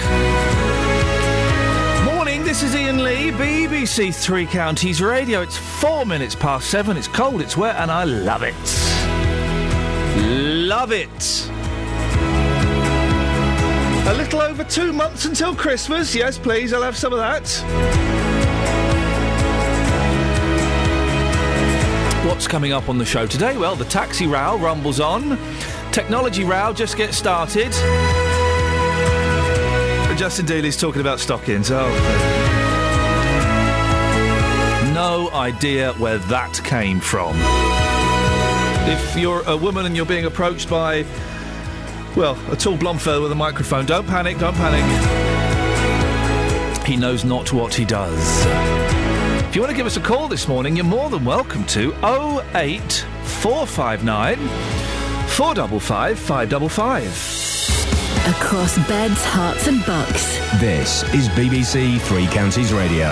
[2.03, 5.41] Morning, this is Iain Lee, BBC Three Counties Radio.
[5.41, 6.97] It's four minutes past seven.
[6.97, 8.53] It's cold, it's wet, and I love it.
[10.67, 11.49] Love it.
[14.09, 16.13] A little over two months until Christmas.
[16.13, 17.47] Yes, please, I'll have some of that.
[22.27, 23.57] What's coming up on the show today?
[23.57, 25.37] Well, the taxi row rumbles on.
[25.95, 27.71] Technology row just get started.
[30.17, 31.71] Justin Dealey's talking about stockings.
[31.71, 31.87] Oh.
[34.93, 37.37] No idea where that came from.
[38.91, 41.05] If you're a woman and you're being approached by,
[42.17, 44.83] well, a tall blonde fellow with a microphone, don't panic, don't panic.
[46.85, 48.45] He knows not what he does.
[49.47, 51.93] If you want to give us a call this morning, you're more than welcome to
[52.03, 54.84] 08459
[55.35, 57.03] 455 555.
[58.29, 60.37] across beds, Herts, and bucks.
[60.61, 63.07] This is BBC Three Counties Radio.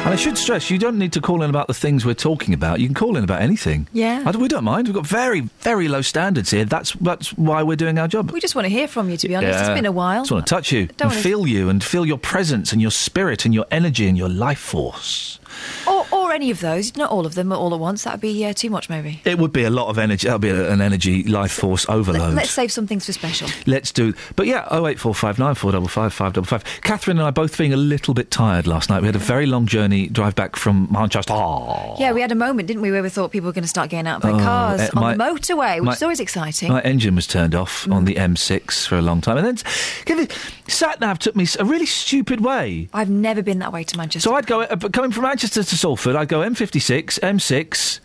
[0.00, 2.54] And I should stress, you don't need to call in about the things we're talking
[2.54, 2.80] about.
[2.80, 3.86] You can call in about anything.
[3.92, 4.22] Yeah.
[4.24, 4.88] I, we don't mind.
[4.88, 6.64] We've got very, very low standards here.
[6.64, 8.30] That's that's why we're doing our job.
[8.30, 9.58] We just want to hear from you, to be honest.
[9.58, 9.60] Yeah.
[9.66, 10.22] It's been a while.
[10.22, 12.80] Just want to touch you Don't and wanna- feel you and feel your presence and
[12.80, 15.37] your spirit and your energy and your life force.
[15.86, 16.96] Or, or any of those.
[16.96, 18.04] Not all of them all at once.
[18.04, 19.20] That would be uh, too much, maybe.
[19.24, 20.26] It would be a lot of energy.
[20.28, 22.34] That would be an energy life force overload.
[22.34, 23.48] Let's save some things for special.
[23.66, 24.14] Let's do.
[24.36, 26.64] But yeah, oh eight four five nine four double five five double five.
[26.82, 29.00] Catherine and I both being a little bit tired last night.
[29.00, 31.32] We had a very long journey drive back from Manchester.
[31.32, 33.68] Oh, Yeah, we had a moment, didn't we, where we thought people were going to
[33.68, 36.20] start getting out by Oh, cars eh, on my- the motorway, which my- is always
[36.20, 36.68] exciting.
[36.70, 39.56] My engine was turned off on the M6 for a long time, and then
[40.04, 40.32] give it-
[40.68, 42.88] sat nav took me a really stupid way.
[42.92, 44.28] I've never been that way to Manchester.
[44.28, 46.16] So I'd go uh, coming from Manchester to Salford.
[46.16, 48.00] I'd go M56, M6,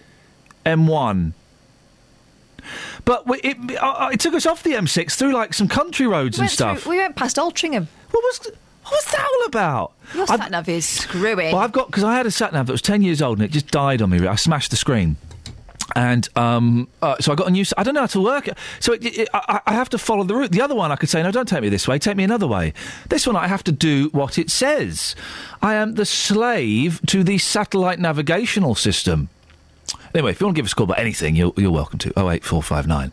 [0.65, 1.33] M1.
[3.05, 6.37] But we, it, uh, it took us off the M6 through like some country roads
[6.37, 6.85] We and went through- stuff.
[6.87, 7.87] we went past Altrincham.
[8.11, 8.39] What was
[8.83, 9.93] what was that all about?
[10.13, 11.45] Your sat nav is screwy.
[11.45, 13.45] Well, I've got because I had a sat nav that was ten years old and
[13.45, 14.25] it just died on me.
[14.27, 15.15] I smashed the screen.
[15.95, 17.65] And um, uh, so I got a new.
[17.77, 18.49] I don't know how to work.
[18.79, 20.51] So it, it, I, I have to follow the route.
[20.51, 21.99] The other one, I could say, no, don't take me this way.
[21.99, 22.73] Take me another way.
[23.09, 25.15] This one, I have to do what it says.
[25.61, 29.29] I am the slave to the satellite navigational system.
[30.13, 32.09] Anyway, if you want to give us a call about anything, you're, you're welcome to.
[32.09, 33.11] 08459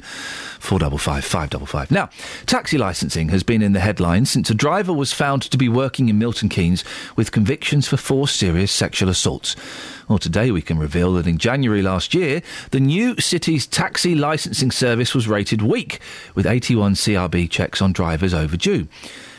[0.58, 1.90] 455 555.
[1.90, 2.10] Now,
[2.46, 6.08] taxi licensing has been in the headlines since a driver was found to be working
[6.08, 6.84] in Milton Keynes
[7.16, 9.56] with convictions for four serious sexual assaults.
[10.08, 14.70] Well, today we can reveal that in January last year, the new city's taxi licensing
[14.70, 16.00] service was rated weak,
[16.34, 18.88] with 81 CRB checks on drivers overdue.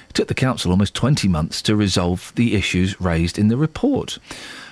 [0.09, 4.17] It took the council almost 20 months to resolve the issues raised in the report.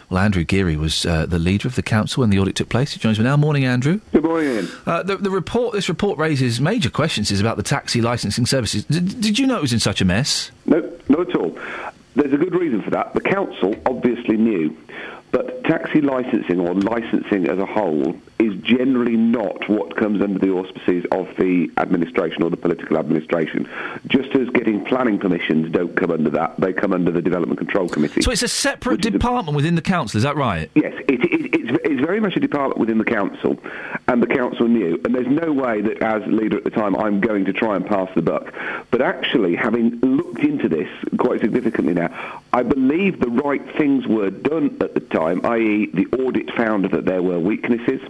[0.09, 2.93] Well, Andrew Geary was uh, the leader of the council when the audit took place.
[2.93, 3.37] He joins me now.
[3.37, 4.01] Morning, Andrew.
[4.11, 4.67] Good morning, Iain.
[4.85, 8.85] Uh, the, the report, this report raises major questions is about the taxi licensing services.
[8.85, 10.49] D- did you know it was in such a mess?
[10.65, 10.79] No,
[11.09, 11.57] not at all.
[12.15, 13.13] There's a good reason for that.
[13.13, 14.75] The council obviously knew,
[15.31, 20.49] but taxi licensing or licensing as a whole is generally not what comes under the
[20.49, 23.69] auspices of the administration or the political administration.
[24.07, 27.89] Just as getting planning permissions don't come under that, they come under the Development Control
[27.89, 28.21] Committee.
[28.21, 30.71] So it's a separate department within the council, is that right?
[30.73, 33.59] Yes, it, it, it's, it's very much a department within the council,
[34.07, 34.99] and the council knew.
[35.03, 37.85] And there's no way that, as leader at the time, I'm going to try and
[37.85, 38.53] pass the buck.
[38.89, 44.29] But actually, having looked into this quite significantly now, I believe the right things were
[44.29, 48.01] done at the time, i.e., the audit found that there were weaknesses.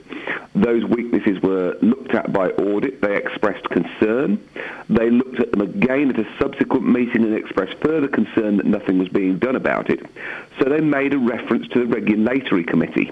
[0.55, 3.01] Those weaknesses were looked at by audit.
[3.01, 4.43] They expressed concern.
[4.89, 8.99] They looked at them again at a subsequent meeting and expressed further concern that nothing
[8.99, 9.99] was being done about it.
[10.59, 13.11] So they made a reference to the regulatory committee.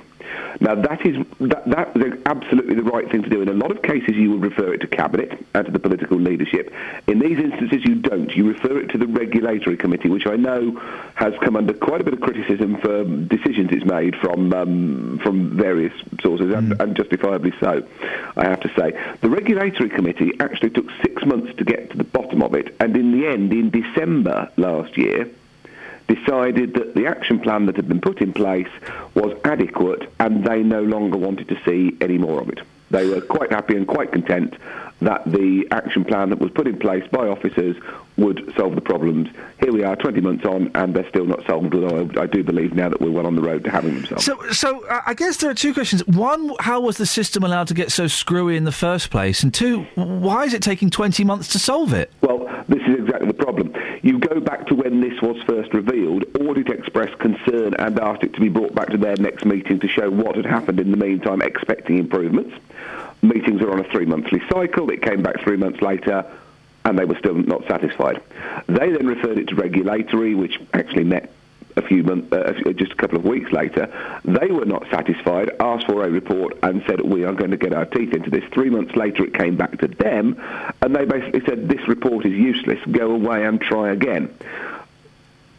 [0.60, 3.42] Now that is that, that is absolutely the right thing to do.
[3.42, 6.20] In a lot of cases, you would refer it to cabinet and to the political
[6.20, 6.74] leadership.
[7.08, 8.36] In these instances, you don't.
[8.36, 10.72] You refer it to the regulatory committee, which I know
[11.16, 15.56] has come under quite a bit of criticism for decisions it's made from um, from
[15.56, 17.88] various sources, and, and justifiably so.
[18.36, 22.04] I have to say, the regulatory committee actually took six months to get to the
[22.04, 25.30] bottom of it, and in the end, in December last year
[26.08, 28.70] decided that the action plan that had been put in place
[29.14, 32.60] was adequate and they no longer wanted to see any more of it.
[32.90, 34.56] They were quite happy and quite content
[35.02, 37.76] that the action plan that was put in place by officers
[38.18, 39.30] would solve the problems.
[39.60, 42.44] Here we are, 20 months on, and they're still not solved, although I, I do
[42.44, 44.24] believe now that we're well on the road to having them solved.
[44.24, 46.06] So, so uh, I guess there are two questions.
[46.08, 49.44] One, how was the system allowed to get so screwy in the first place?
[49.44, 52.12] And two, why is it taking 20 months to solve it?
[52.22, 53.74] Well, this is exactly problem.
[54.02, 58.34] You go back to when this was first revealed, Audit expressed concern and asked it
[58.34, 60.98] to be brought back to their next meeting to show what had happened in the
[60.98, 62.56] meantime, expecting improvements.
[63.22, 64.90] Meetings are on a three monthly cycle.
[64.92, 66.26] It came back three months later
[66.86, 68.22] and they were still not satisfied.
[68.68, 71.32] They then referred it to regulatory, which actually met
[71.78, 73.88] a few months, uh, just a couple of weeks later.
[74.26, 77.74] They were not satisfied, asked for a report, and said we are going to get
[77.74, 78.44] our teeth into this.
[78.52, 80.42] Three months later, it came back to them,
[80.82, 82.80] and they basically said this report is useless.
[82.92, 84.34] Go away and try again.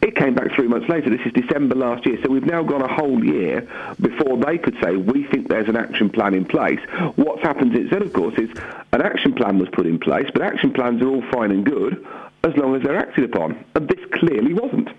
[0.01, 1.09] It came back three months later.
[1.09, 2.17] This is December last year.
[2.23, 3.67] So we've now gone a whole year
[3.99, 6.79] before they could say, we think there's an action plan in place.
[7.15, 8.49] What's happened instead, of course, is
[8.93, 12.05] an action plan was put in place, but action plans are all fine and good
[12.43, 13.63] as long as they're acted upon.
[13.75, 14.89] And this clearly wasn't.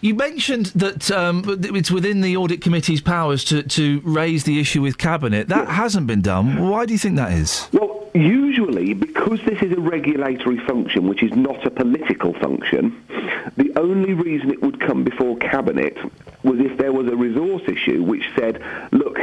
[0.00, 4.80] You mentioned that um, it's within the audit committee's powers to, to raise the issue
[4.80, 5.48] with cabinet.
[5.48, 6.68] That hasn't been done.
[6.68, 7.68] Why do you think that is?
[7.72, 13.04] Well, usually, because this is a regulatory function, which is not a political function,
[13.56, 15.96] the only reason it would come before cabinet
[16.44, 18.62] was if there was a resource issue which said,
[18.92, 19.18] look,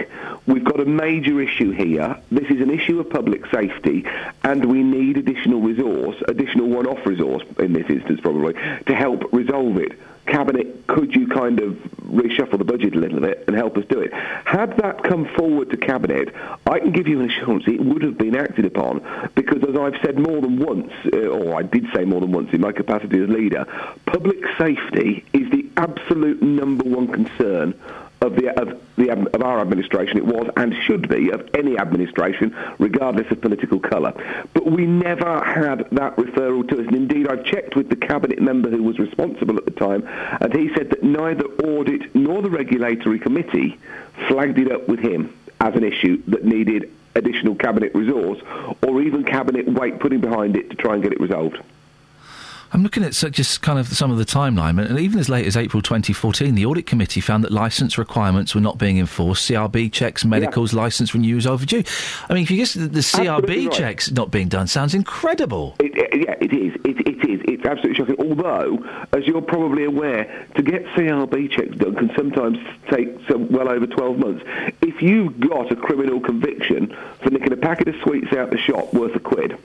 [0.45, 2.19] we've got a major issue here.
[2.31, 4.06] This is an issue of public safety,
[4.43, 9.77] and we need additional resource, additional one-off resource in this instance probably, to help resolve
[9.77, 9.97] it.
[10.27, 11.73] Cabinet, could you kind of
[12.06, 14.14] reshuffle the budget a little bit and help us do it?
[14.14, 16.34] Had that come forward to Cabinet,
[16.65, 19.99] I can give you an assurance it would have been acted upon because, as I've
[20.03, 23.22] said more than once, uh, or I did say more than once in my capacity
[23.22, 23.65] as leader,
[24.06, 27.73] public safety is the absolute number one concern
[28.21, 30.17] of the of the um, of our administration.
[30.17, 34.13] It was and should be of any administration, regardless of political colour.
[34.53, 36.87] But we never had that referral to us.
[36.87, 40.07] And indeed, I've checked with the cabinet member who was responsible at the time,
[40.41, 43.79] and he said that neither audit nor the regulatory committee
[44.27, 48.39] flagged it up with him as an issue that needed additional cabinet resource,
[48.85, 51.57] or even cabinet weight putting behind it to try and get it resolved.
[52.73, 55.45] I'm looking at so- just kind of some of the timeline, and even as late
[55.45, 59.49] as April 2014, the audit committee found that licence requirements were not being enforced.
[59.49, 61.83] CRB checks, medicals, licence renewals overdue.
[62.29, 63.71] I mean, if you just the, the CRB right.
[63.71, 65.75] checks not being done sounds incredible.
[65.79, 66.73] It, it- yeah, it is.
[66.85, 67.41] It, it is.
[67.45, 68.15] It's absolutely shocking.
[68.29, 72.57] Although, as you're probably aware, to get CRB checks done can sometimes
[72.89, 74.43] take some, well over 12 months.
[74.81, 78.93] If you've got a criminal conviction for nicking a packet of sweets out the shop
[78.93, 79.57] worth a quid,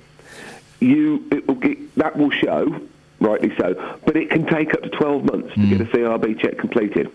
[0.81, 2.81] you it will get, that will show,
[3.20, 6.59] rightly so, but it can take up to 12 months to get a CRB check
[6.59, 7.11] completed.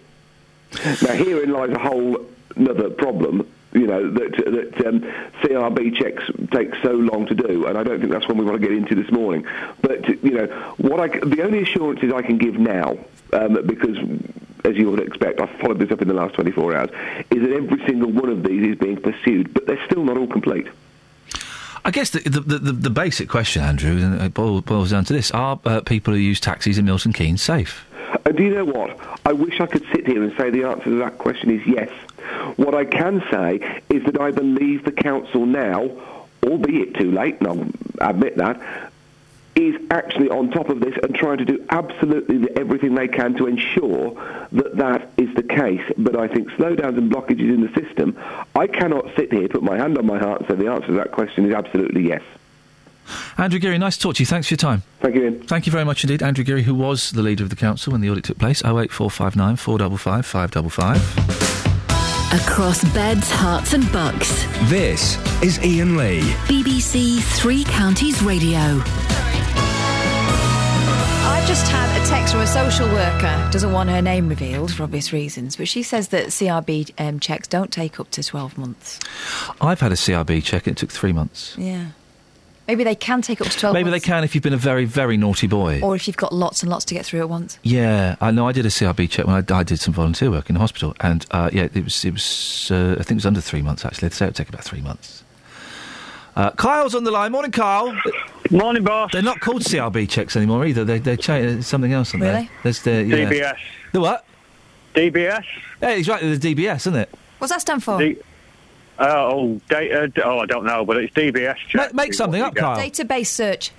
[0.84, 2.26] Now, herein lies a whole
[2.56, 3.50] another problem.
[3.74, 5.02] You know that that um,
[5.42, 8.62] CRB checks take so long to do, and I don't think that's one we want
[8.62, 9.46] to get into this morning.
[9.82, 10.46] But you know,
[10.78, 12.98] what I the only assurances I can give now,
[13.34, 13.98] um, because
[14.64, 16.90] as you would expect, I've followed this up in the last 24 hours,
[17.32, 20.28] is that every single one of these is being pursued, but they're still not all
[20.28, 20.68] complete.
[21.86, 25.30] I guess the, the, the, the basic question, Andrew, and it boils, down to this:
[25.30, 27.86] Are uh, people who use taxis in Milton Keynes safe?
[28.26, 29.00] And do you know what?
[29.24, 31.90] I wish I could sit here and say the answer to that question is yes.
[32.56, 35.92] What I can say is that I believe the council now,
[36.44, 37.48] albeit too late, and
[38.02, 38.92] I'll admit that,
[39.56, 43.48] is actually on top of this and trying to do absolutely everything they can to
[43.48, 44.12] ensure
[44.52, 45.82] that that is the case.
[45.98, 48.18] But I think slowdowns and blockages in the system,
[48.56, 50.94] I cannot sit here, put my hand on my heart and say the answer to
[50.94, 52.22] that question is absolutely yes.
[53.38, 54.26] Andrew Geary, nice to talk to you.
[54.26, 54.82] Thanks for your time.
[55.00, 55.44] Thank you, Iain.
[55.44, 56.24] Thank you very much indeed.
[56.24, 58.62] Andrew Geary, who was the leader of the council when the audit took place.
[58.62, 62.42] 08459 455 555.
[62.42, 64.44] Across beds, Herts, and bucks.
[64.70, 66.22] This is Iain Lee.
[66.48, 68.82] BBC Three Counties Radio.
[71.28, 73.50] I've just had a text from a social worker.
[73.52, 77.48] Doesn't want her name revealed for obvious reasons, but she says that CRB um, checks
[77.48, 79.00] don't take up to 12 months.
[79.60, 80.68] I've had a CRB check.
[80.68, 81.56] It took three months.
[81.58, 81.88] Yeah.
[82.68, 84.86] Maybe they can take up to 12 Maybe they can if you've been a very,
[84.86, 85.82] very naughty boy.
[85.82, 87.60] Or if you've got lots and lots to get through at once.
[87.64, 88.48] Yeah, I know.
[88.48, 90.96] I did a CRB check when I, I did some volunteer work in the hospital,
[91.00, 93.86] and uh, yeah, it was it was uh, I think it was under three months
[93.86, 94.10] actually.
[94.10, 95.24] They say it would take about three months.
[96.36, 97.32] Uh, Kyle's on the line.
[97.32, 97.98] Morning, Kyle.
[98.52, 99.12] Morning, boss.
[99.14, 100.84] They're not called CRB checks anymore either.
[100.84, 102.34] They they cha- uh, something else on there.
[102.36, 102.50] Really?
[102.64, 103.16] There's the yeah.
[103.30, 103.58] DBS.
[103.94, 104.26] The what?
[104.94, 105.46] DBS.
[105.82, 106.22] Yeah, he's right.
[106.22, 107.10] There's DBS, isn't it?
[107.38, 108.00] What's that stand for?
[108.00, 108.18] D-
[109.00, 110.12] uh, oh, data.
[110.24, 111.94] Oh, I don't know, but it's DBS check.
[111.94, 112.78] make something up, Kyle.
[112.78, 113.72] Database search.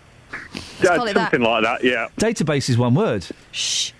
[0.82, 1.30] Yeah, call it that.
[1.30, 1.84] something like that.
[1.84, 2.08] Yeah.
[2.18, 3.26] Database is one word.
[3.52, 3.92] Shh.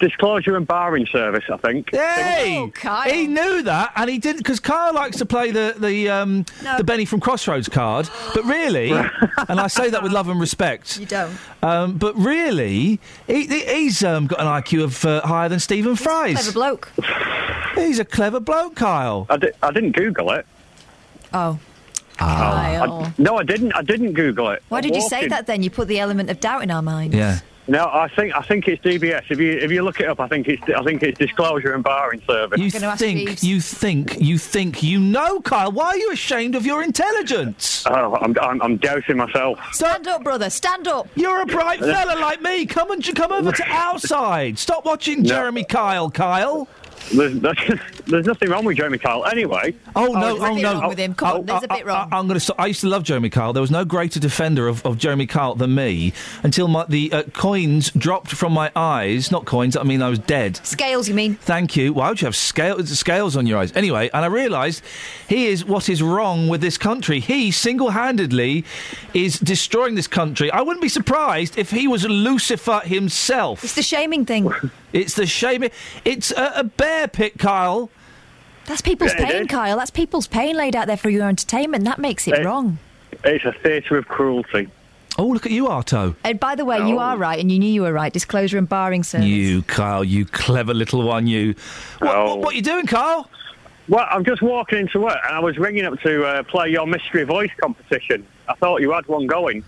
[0.00, 1.94] Disclosure and barring service, I think.
[1.94, 2.70] Hey,
[3.06, 6.76] he knew that, and he didn't because Kyle likes to play the the um, No.
[6.78, 8.90] the Benny from Crossroads card, but really,
[9.48, 10.98] and I say that with love and respect.
[10.98, 11.36] You don't.
[11.62, 12.98] Um, but really,
[13.28, 16.34] he, he- he's um, got an IQ of uh, higher than Stephen Fry's.
[16.34, 16.92] Clever bloke.
[17.76, 19.26] He's a clever bloke, Kyle.
[19.30, 20.44] I, di- I didn't Google it.
[21.32, 21.58] Oh.
[22.20, 22.36] Ah.
[22.78, 22.92] Kyle.
[23.04, 23.72] I- no, I didn't.
[23.74, 24.62] I didn't Google it.
[24.68, 25.62] Why I'm did you say walking- that then?
[25.62, 27.14] You put the element of doubt in our minds.
[27.14, 27.38] Yeah.
[27.66, 29.24] No, I think I think it's DBS.
[29.30, 31.82] If you if you look it up, I think it's I think it's disclosure and
[31.82, 32.60] barring service.
[32.60, 35.72] You think, you think, you think, you know, Kyle.
[35.72, 37.84] Why are you ashamed of your intelligence?
[37.86, 39.58] Oh, I'm, I'm I'm doubting myself.
[39.72, 40.50] Stand up, brother.
[40.50, 41.08] Stand up.
[41.14, 42.66] You're a bright fella like me.
[42.66, 44.58] Come and come over to our side.
[44.58, 46.68] Stop watching Jeremy Kyle, Kyle.
[47.12, 49.24] There's, there's, there's nothing wrong with Jeremy Kyle.
[49.26, 49.74] Anyway.
[49.96, 50.38] Oh no!
[50.38, 50.80] there's a Oh no!
[50.80, 51.14] wrong with him.
[51.14, 52.08] Come on, there's a bit wrong.
[52.12, 52.54] I, am going to.
[52.58, 53.52] I used to love Jeremy Kyle.
[53.52, 56.12] There was no greater defender of, of Jeremy Kyle than me
[56.42, 59.30] until my, the uh, coins dropped from my eyes.
[59.30, 59.76] Not coins.
[59.76, 60.56] I mean, I was dead.
[60.64, 61.36] Scales, you mean?
[61.36, 61.92] Thank you.
[61.92, 63.72] Why would you have scale, scales on your eyes?
[63.76, 64.82] Anyway, and I realised
[65.28, 67.20] he is what is wrong with this country.
[67.20, 68.64] He single handedly
[69.12, 70.50] is destroying this country.
[70.50, 73.64] I wouldn't be surprised if he was Lucifer himself.
[73.64, 74.52] It's the shaming thing.
[74.92, 75.70] It's the shaming.
[76.04, 77.90] It's a, a bear pit, Kyle.
[78.66, 79.46] That's people's Yeah, pain.
[79.46, 79.76] Kyle.
[79.76, 81.84] That's people's pain laid out there for your entertainment.
[81.84, 82.42] That makes it Eh.
[82.42, 82.78] wrong.
[83.24, 84.68] It's a theatre of cruelty.
[85.16, 86.16] Oh, look at you, Arto.
[86.24, 88.12] And by the way, you are right, and you knew you were right.
[88.12, 89.26] Disclosure and barring service.
[89.28, 91.54] You, Kyle, you clever little one, you.
[92.00, 93.30] What, what, what are you doing, Kyle?
[93.86, 96.86] Well, I'm just walking into work and I was ringing up to uh, play your
[96.86, 98.26] mystery voice competition.
[98.48, 99.62] I thought you had one going.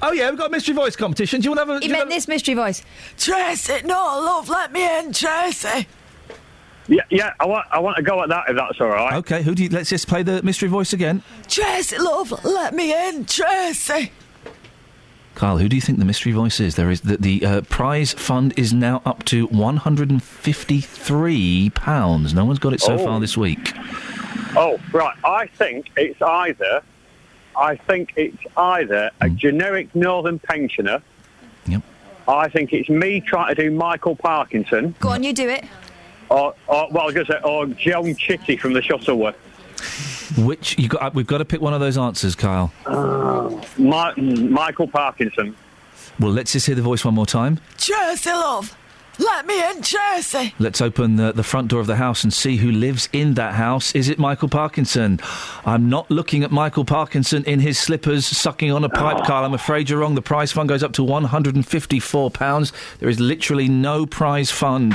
[0.00, 1.40] Oh yeah, we've got a mystery voice competition.
[1.40, 1.84] Do you want to have a?
[1.84, 2.82] He meant this mystery voice.
[3.18, 5.86] Tracy, no, love, let me in, Tracy.
[6.88, 9.14] Yeah, yeah, I want, I want to go at that if that's all right.
[9.16, 9.68] Okay, who do you?
[9.68, 11.22] Let's just play the mystery voice again.
[11.46, 14.10] Tracy, love, let me in, Tracy.
[15.34, 16.74] Carl, who do you think the mystery voice is?
[16.74, 21.70] There is the, the uh, prize fund is now up to one hundred and fifty-three
[21.74, 22.34] pounds.
[22.34, 22.98] No one's got it so Oh.
[23.04, 23.72] far this week.
[24.56, 25.14] Oh, right.
[25.24, 26.82] I think it's either,
[27.56, 31.02] I think it's either a generic northern pensioner.
[31.66, 31.82] Yep.
[32.26, 35.64] I think it's me trying to do Michael Parkinson, Go on, you do it.
[36.30, 39.36] Or, or well, I was going to say, or Joan Chitty from the Shuttleworth.
[40.36, 41.02] Which you got?
[41.02, 42.72] uh, We've got to pick one of those answers, Kyle.
[43.78, 45.56] My, Michael Parkinson.
[46.20, 47.60] Well, let's just hear the voice one more time.
[47.78, 48.76] Tracy, love,
[49.20, 50.52] let me in, Tracy.
[50.58, 53.54] Let's open the, the front door of the house and see who lives in that
[53.54, 53.94] house.
[53.94, 55.20] Is it Michael Parkinson?
[55.64, 59.44] I'm not looking at Michael Parkinson in his slippers sucking on a pipe, Carl.
[59.44, 60.14] I'm afraid you're wrong.
[60.16, 62.72] The prize fund goes up to £154.
[62.98, 64.94] There is literally no prize fund.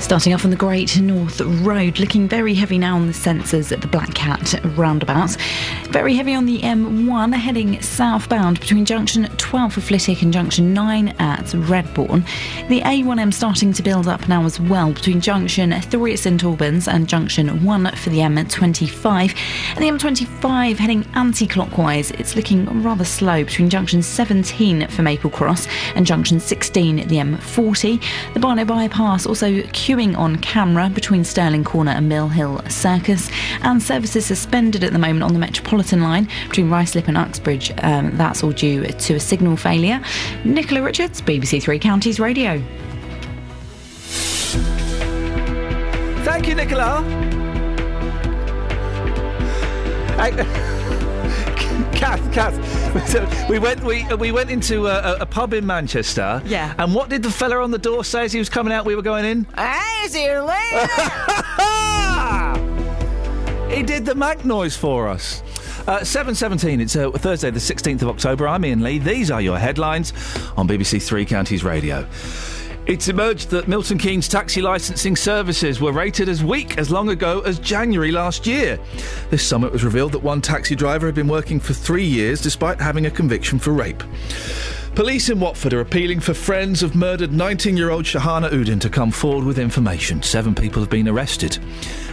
[0.00, 3.82] Starting off on the Great North Road, looking very heavy now on the sensors at
[3.82, 5.36] the Black Cat roundabouts.
[5.90, 11.08] Very heavy on the M1, heading southbound between junction 12 for Flitwick and junction 9
[11.18, 12.26] at Redbourn.
[12.68, 16.88] The A1M starting to build up now as well between junction 3 at St Albans
[16.88, 19.36] and junction 1 for the M25.
[19.74, 25.30] And the M25 heading anti clockwise, it's looking rather slow between junction 17 for Maple
[25.30, 28.02] Cross and junction 16 at the M40.
[28.32, 33.30] The Barnet bypass also queuing on camera between Stirling Corner and Mill Hill Circus.
[33.62, 37.72] And services suspended at the moment on the Metropolitan line between Ruislip and Uxbridge.
[37.78, 40.02] Um, that's all due to a signal failure.
[40.44, 42.62] Nicola Richards, BBC Three Counties Radio.
[46.22, 47.02] Thank you, Nicola.
[50.18, 50.74] I,
[52.08, 56.40] Kath, Kath, we went we we went into a, a, a pub in Manchester.
[56.46, 56.74] Yeah.
[56.78, 58.86] And what did the fella on the door say as he was coming out?
[58.86, 59.44] We were going in.
[59.54, 60.86] Hey, see you later.
[63.68, 65.42] He did the Mac noise for us.
[65.86, 68.48] Uh, 7.17, it's uh, Thursday the 16th of October.
[68.48, 68.98] I'm Iain Lee.
[68.98, 70.12] These are your headlines
[70.56, 72.06] on BBC Three Counties Radio.
[72.88, 77.40] It's emerged that Milton Keynes taxi licensing services were rated as weak as long ago
[77.40, 78.78] as January last year.
[79.28, 82.40] This summer it was revealed that one taxi driver had been working for three years
[82.40, 84.02] despite having a conviction for rape.
[84.98, 88.90] Police in Watford are appealing for friends of murdered 19 year old Shahana Uddin to
[88.90, 90.24] come forward with information.
[90.24, 91.56] Seven people have been arrested.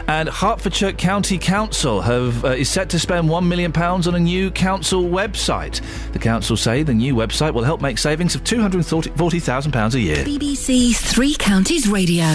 [0.08, 4.52] And Hertfordshire County Council have, uh, is set to spend £1 million on a new
[4.52, 5.82] council website.
[6.12, 10.24] The council say the new website will help make savings of £240,000 a year.
[10.24, 12.26] BBC Three Counties Radio.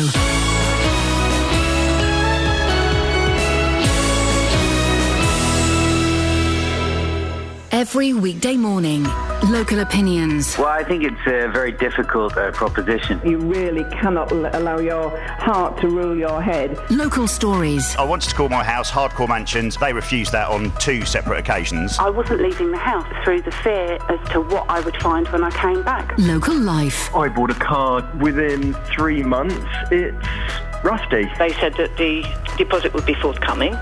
[7.81, 9.05] Every weekday morning,
[9.48, 10.59] local opinions.
[10.59, 13.19] Well, I think it's a very difficult uh, proposition.
[13.24, 16.78] You really cannot l- allow your heart to rule your head.
[16.90, 17.97] Local stories.
[17.97, 19.78] I wanted to call my house Hardcore Mansions.
[19.78, 21.98] They refused that on two separate occasions.
[21.98, 25.43] I wasn't leaving the house through the fear as to what I would find when
[25.43, 26.12] I came back.
[26.19, 27.09] Local life.
[27.16, 29.57] I bought a car within three months.
[29.90, 30.27] It's
[30.82, 31.31] rusty.
[31.39, 32.24] They said that the
[32.57, 33.74] deposit would be forthcoming.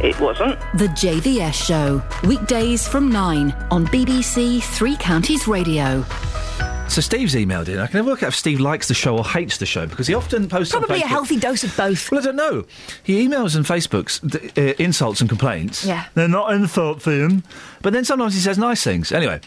[0.00, 0.58] It wasn't.
[0.74, 2.02] The JVS Show.
[2.26, 6.04] Weekdays from 9 on BBC Three Counties Radio.
[6.86, 7.80] So Steve's emailed in.
[7.80, 10.06] I can never work out if Steve likes the show or hates the show because
[10.06, 12.08] he often posts Probably a healthy dose of both.
[12.12, 12.64] Well, I don't know.
[13.02, 15.84] He emails and Facebooks th- uh, insults and complaints.
[15.84, 16.04] Yeah.
[16.14, 17.42] They're not insults, Iain.
[17.82, 19.10] But then sometimes he says nice things.
[19.10, 19.40] Anyway,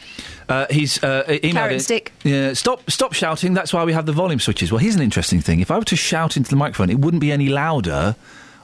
[0.49, 2.11] uh, he's uh, emailed Carrot in- stick.
[2.26, 3.53] Yeah, stop, stop shouting.
[3.53, 4.69] That's why we have the volume switches.
[4.69, 5.61] Well, here's an interesting thing.
[5.61, 8.18] If I were to shout into the microphone, it wouldn't be any louder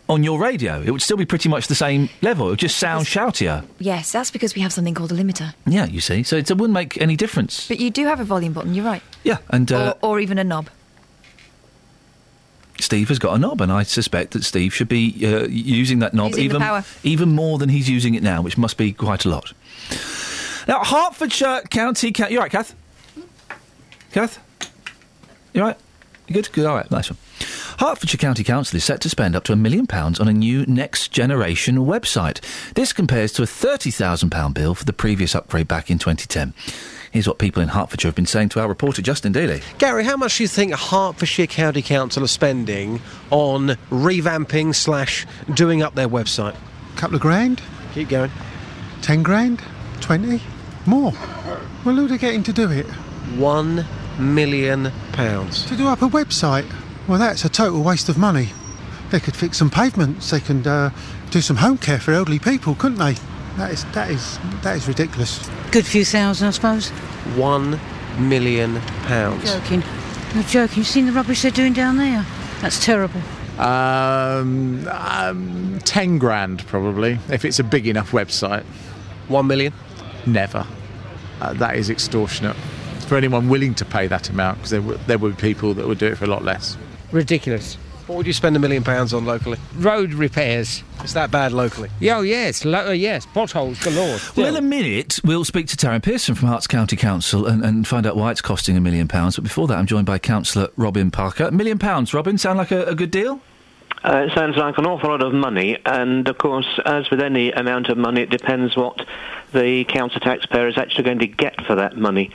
[0.09, 0.81] on your radio.
[0.81, 2.47] It would still be pretty much the same level.
[2.47, 3.65] It would just sound shoutier.
[3.79, 5.53] Yes, that's because we have something called a limiter.
[5.65, 6.23] Yeah, you see.
[6.23, 7.67] So it wouldn't make any difference.
[7.67, 9.01] But you do have a volume button, you're right.
[9.23, 10.69] Yeah, and uh, or, or even a knob.
[12.79, 16.13] Steve has got a knob, and I suspect that Steve should be uh, using that
[16.13, 19.29] knob Using even even more than he's using it now, which must be quite a
[19.29, 19.53] lot.
[20.67, 22.11] Now, Hertfordshire County.
[22.11, 22.75] Ca- you right, Kath?
[24.11, 24.39] Kath?
[25.53, 25.77] You right?
[26.27, 26.51] You good?
[26.51, 26.65] Good.
[26.65, 26.89] All right.
[26.89, 27.17] Nice one.
[27.83, 30.65] Hertfordshire County Council is set to spend up to a million pounds on a new
[30.67, 32.39] next generation website.
[32.75, 36.53] This compares to a £30,000 bill for the previous upgrade back in 2010.
[37.11, 39.61] Here's what people in Hertfordshire have been saying to our reporter Justin Dealey.
[39.79, 43.01] Gary, how much do you think Hertfordshire County Council are spending
[43.31, 46.55] on revamping slash doing up their website?
[46.55, 47.61] A couple of grand?
[47.93, 48.31] Keep going.
[49.01, 49.61] Ten grand?
[49.99, 50.41] Twenty?
[50.85, 51.11] More?
[51.83, 52.85] Well, who are they getting to do it?
[53.35, 53.85] One
[54.17, 55.65] million pounds.
[55.65, 56.71] To do up a website?
[57.07, 58.49] Well, that's a total waste of money.
[59.11, 60.31] They could fix some pavements.
[60.31, 60.89] They can uh,
[61.31, 63.15] do some home care for elderly people, couldn't they?
[63.57, 65.47] That is that is that is ridiculous.
[65.71, 66.89] Good few thousand, I suppose.
[67.35, 67.79] One
[68.17, 69.43] million pounds.
[69.43, 69.83] You're Joking.
[70.33, 70.77] You're joking.
[70.77, 72.25] You've seen the rubbish they're doing down there?
[72.61, 73.21] That's terrible.
[73.59, 78.63] Um, um, 10 grand probably, if it's a big enough website.
[79.27, 79.73] One million?
[80.25, 80.65] Never.
[81.39, 82.55] Uh, that is extortionate.
[83.07, 85.87] For anyone willing to pay that amount, because there, w- there would be people that
[85.87, 86.77] would do it for a lot less.
[87.13, 87.75] Ridiculous.
[88.07, 89.57] What would you spend a million pounds on locally?
[89.77, 90.83] Road repairs.
[91.01, 91.89] It's that bad locally?
[92.01, 94.17] Yeah, oh, yes, lo- uh, yes, potholes galore.
[94.35, 97.87] Well, in a minute, we'll speak to Taryn Pearson from Herts County Council and, and
[97.87, 99.37] find out why it's costing a million pounds.
[99.37, 101.45] But before that, I'm joined by Councillor Robin Parker.
[101.45, 103.39] A million pounds, Robin, sound like a, a good deal?
[104.03, 107.51] Uh, it sounds like an awful lot of money, and of course, as with any
[107.53, 109.05] amount of money, it depends what
[109.53, 112.31] the council taxpayer is actually going to get for that money.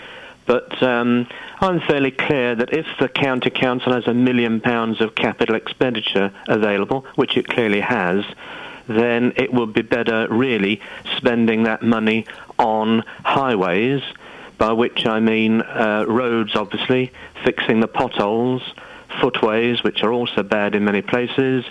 [0.47, 1.27] But um,
[1.61, 6.33] I'm fairly clear that if the county council has a million pounds of capital expenditure
[6.47, 8.25] available, which it clearly has,
[8.87, 10.81] then it would be better really
[11.17, 12.27] spending that money
[12.59, 14.03] on highways,
[14.57, 17.13] by which I mean uh, roads, obviously,
[17.45, 18.63] fixing the potholes,
[19.21, 21.65] footways, which are also bad in many places,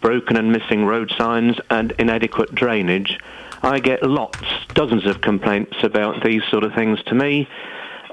[0.00, 3.18] broken and missing road signs, and inadequate drainage.
[3.62, 4.38] I get lots,
[4.74, 7.48] dozens of complaints about these sort of things to me.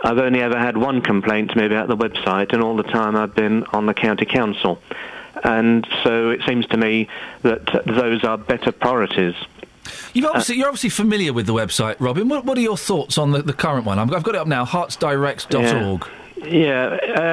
[0.04, 3.16] I've only ever had one complaint to me about the website, and all the time
[3.16, 4.82] I've been on the county council.
[5.44, 7.08] And so it seems to me
[7.44, 9.36] that uh, those are better priorities.
[10.14, 12.28] You've obviously, you're obviously familiar with the website, Robin.
[12.30, 14.00] What, what are your thoughts on the, the current one?
[14.00, 16.06] I've, I've got it up now, hertsdirect.org.
[16.06, 16.14] Yeah,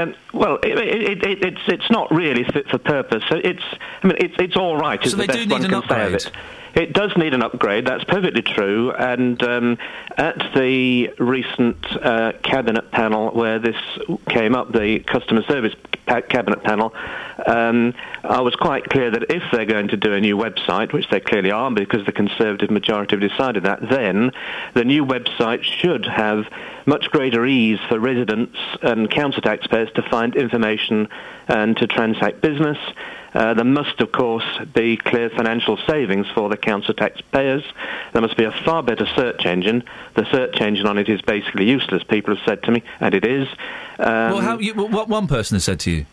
[0.02, 3.22] um, well, it, it, it, it's it's not really fit for purpose.
[3.28, 3.62] So it's
[4.02, 5.02] I mean it's it's all right.
[5.04, 6.14] Is So the best one need an say of upgrade.
[6.14, 6.30] it.
[6.74, 7.86] It does need an upgrade.
[7.86, 8.92] That's perfectly true.
[8.92, 9.78] And um,
[10.18, 13.76] at the recent uh, cabinet panel where this
[14.28, 15.74] came up, the customer service
[16.06, 16.92] cabinet panel,
[17.46, 17.94] um,
[18.24, 21.20] I was quite clear that if they're going to do a new website, which they
[21.20, 24.32] clearly are because the Conservative majority have decided that, then
[24.74, 26.46] the new website should have
[26.86, 31.08] much greater ease for residents and council taxpayers to find information
[31.48, 32.78] and to transact business.
[33.34, 37.62] Uh, there must, of course, be clear financial savings for the council taxpayers.
[38.12, 39.84] There must be a far better search engine.
[40.14, 43.26] The search engine on it is basically useless, people have said to me, and it
[43.26, 43.46] is.
[43.98, 46.06] Um, well, how, you, what one person has said to you?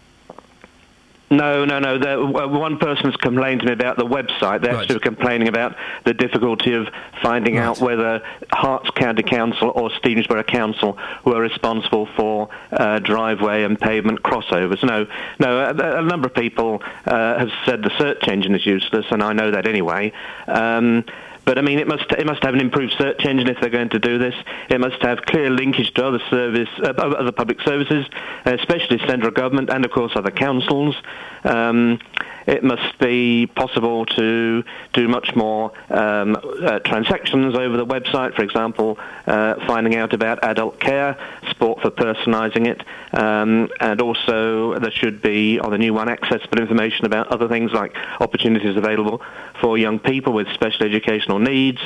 [1.33, 2.25] No, no, no.
[2.27, 4.61] One person has complained to me about the website.
[4.61, 6.87] They're actually complaining about the difficulty of
[7.21, 13.63] finding out whether Herts County Council or Stevenage Borough Council were responsible for uh, driveway
[13.63, 14.83] and pavement crossovers.
[14.83, 15.07] No,
[15.39, 15.59] no.
[15.59, 19.33] A, a number of people uh, have said the search engine is useless, and I
[19.33, 20.13] know that anyway.
[20.47, 21.05] Um,
[21.45, 23.89] but I mean, it must it must have an improved search engine if they're going
[23.89, 24.35] to do this.
[24.69, 28.05] It must have clear linkage to other service, uh, other public services,
[28.45, 30.95] especially central government and of course other councils.
[31.43, 31.99] Um,
[32.47, 34.63] it must be possible to
[34.93, 38.35] do much more um, uh, transactions over the website.
[38.35, 41.17] For example, uh, finding out about adult care,
[41.49, 42.83] sport for personalising it,
[43.13, 47.71] um, and also there should be on the new one accessible information about other things
[47.71, 49.21] like opportunities available
[49.61, 51.79] for young people with special educational needs,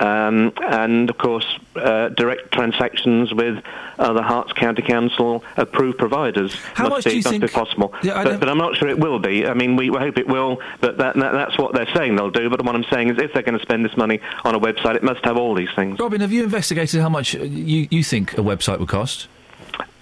[0.00, 1.46] um, and of course
[1.76, 3.62] uh, direct transactions with
[3.98, 6.54] other Herts County Council approved providers.
[6.74, 7.94] How must be, must think- be possible.
[8.02, 9.46] Yeah, but, but I'm not sure it will be.
[9.46, 12.30] I mean, we, we hope it will, but that, that, that's what they're saying they'll
[12.30, 12.50] do.
[12.50, 14.96] But what I'm saying is if they're going to spend this money on a website,
[14.96, 15.98] it must have all these things.
[15.98, 19.28] Robin, have you investigated how much you, you think a website would cost?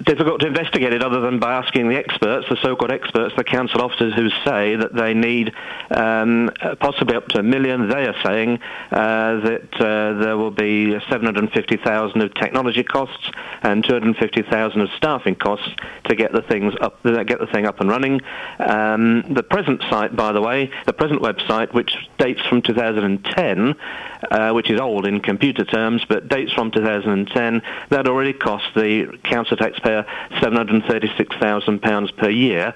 [0.03, 3.81] Difficult to investigate it other than by asking the experts, the so-called experts, the council
[3.81, 5.53] officers who say that they need
[5.91, 6.51] um,
[6.81, 7.89] possibly up to a million.
[7.89, 8.61] They are saying
[8.91, 13.31] uh, that uh, there will be 750,000 of technology costs
[13.63, 15.69] and 250,000 of staffing costs
[16.05, 18.21] to get the things up, get the thing up and running.
[18.59, 23.75] Um, the present site, by the way, the present website, which dates from 2010,
[24.31, 29.19] uh, which is old in computer terms, but dates from 2010, that already cost the
[29.23, 30.07] council taxpayer
[30.41, 32.75] £736,000 per year.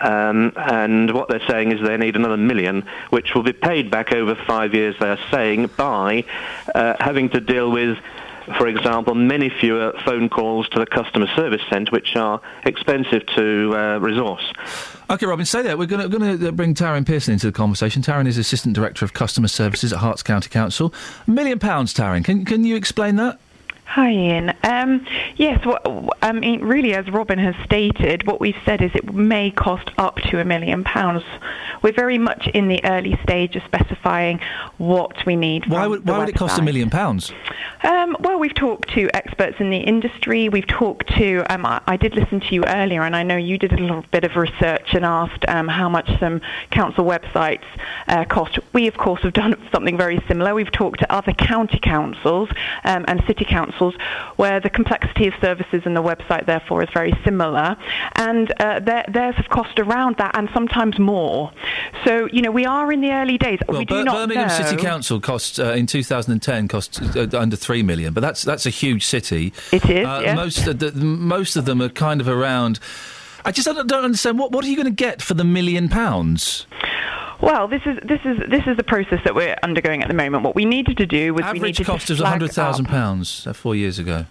[0.00, 4.12] Um, and what they're saying is they need another million, which will be paid back
[4.12, 6.24] over five years, they're saying, by
[6.74, 7.98] uh, having to deal with
[8.58, 13.74] for example, many fewer phone calls to the customer service centre, which are expensive to
[13.76, 14.52] uh, resource.
[15.10, 15.76] Okay, Robin, say that.
[15.76, 18.02] We're going to bring Taryn Pearson into the conversation.
[18.02, 20.94] Taryn is Assistant Director of Customer Services at Herts County Council.
[21.26, 22.24] A million pounds, Taryn.
[22.24, 23.40] Can, can you explain that?
[23.86, 24.52] Hi, Iain.
[24.64, 25.06] Um,
[25.36, 29.52] yes, well, I mean, really, as Robin has stated, what we've said is it may
[29.52, 31.22] cost up to a million pounds.
[31.82, 34.40] We're very much in the early stage of specifying
[34.76, 35.66] what we need.
[35.68, 37.32] Why would why would it cost a million pounds?
[37.84, 40.48] Um, well, we've talked to experts in the industry.
[40.48, 41.44] We've talked to.
[41.48, 44.04] Um, I, I did listen to you earlier, and I know you did a little
[44.10, 46.40] bit of research and asked um, how much some
[46.70, 47.64] council websites
[48.08, 48.58] uh, cost.
[48.72, 50.54] We, of course, have done something very similar.
[50.54, 52.48] We've talked to other county councils
[52.84, 53.75] um, and city councils
[54.36, 57.76] where the complexity of services in the website, therefore, is very similar,
[58.16, 61.52] and uh, their, theirs have cost around that and sometimes more.
[62.04, 63.58] So, you know, we are in the early days.
[63.68, 64.54] Well, we do Bir- not Birmingham know.
[64.54, 68.70] City Council cost uh, in 2010 cost uh, under three million, but that's that's a
[68.70, 69.52] huge city.
[69.72, 70.34] It is, Uh, yeah.
[70.34, 72.78] Most of the, most of them are kind of around.
[73.44, 75.88] I just don't, don't understand what what are you going to get for the million
[75.88, 76.66] pounds?
[77.40, 80.42] Well, this is this is this is the process that we're undergoing at the moment.
[80.42, 83.46] What we needed to do was we Average needed cost to was hundred thousand pounds
[83.46, 84.26] uh, four years ago.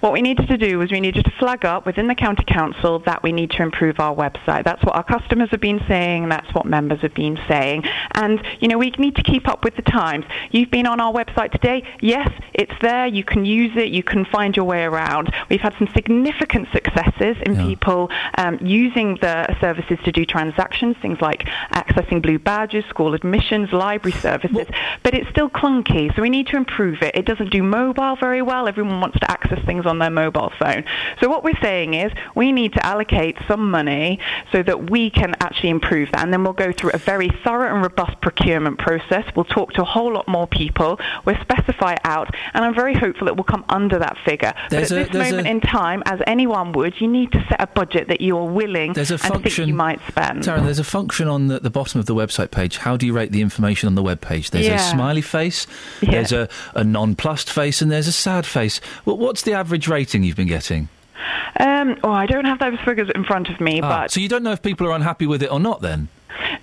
[0.00, 3.00] What we needed to do was we needed to flag up within the county council
[3.00, 4.64] that we need to improve our website.
[4.64, 6.28] That's what our customers have been saying.
[6.28, 7.84] That's what members have been saying.
[8.14, 10.24] And you know we need to keep up with the times.
[10.50, 11.84] You've been on our website today.
[12.00, 13.06] Yes, it's there.
[13.06, 13.88] You can use it.
[13.88, 15.32] You can find your way around.
[15.48, 21.20] We've had some significant successes in people um, using the services to do transactions, things
[21.20, 24.66] like accessing blue badges, school admissions, library services.
[25.02, 27.14] but it's still clunky, so we need to improve it.
[27.14, 28.68] It doesn't do mobile very well.
[28.68, 30.84] Everyone wants to access things on their mobile phone.
[31.20, 34.18] So what we're saying is we need to allocate some money
[34.50, 37.72] so that we can actually improve that, and then we'll go through a very thorough
[37.72, 39.24] and robust procurement process.
[39.34, 40.98] We'll talk to a whole lot more people.
[41.24, 44.52] We'll specify out, and I'm very hopeful it will come under that figure.
[44.70, 47.44] There's but a- at this moment a- in time, as anyone would, you need to
[47.48, 49.68] set a budget that you are willing There's a and think function.
[49.68, 50.42] you might spend.
[50.42, 52.78] Taryn, there's a function on the, the bottom of the website page.
[52.78, 54.50] How do you rate the information on the web page?
[54.50, 54.76] There's Yeah.
[54.76, 55.66] a smiley face,
[56.00, 56.10] Yeah.
[56.12, 58.80] there's a, a nonplussed face, and there's a sad face.
[59.04, 60.88] Well, what's the average rating you've been getting?
[61.60, 64.28] Um, oh, I don't have those figures in front of me, Ah, but so you
[64.28, 65.80] don't know if people are unhappy with it or not.
[65.82, 66.08] Then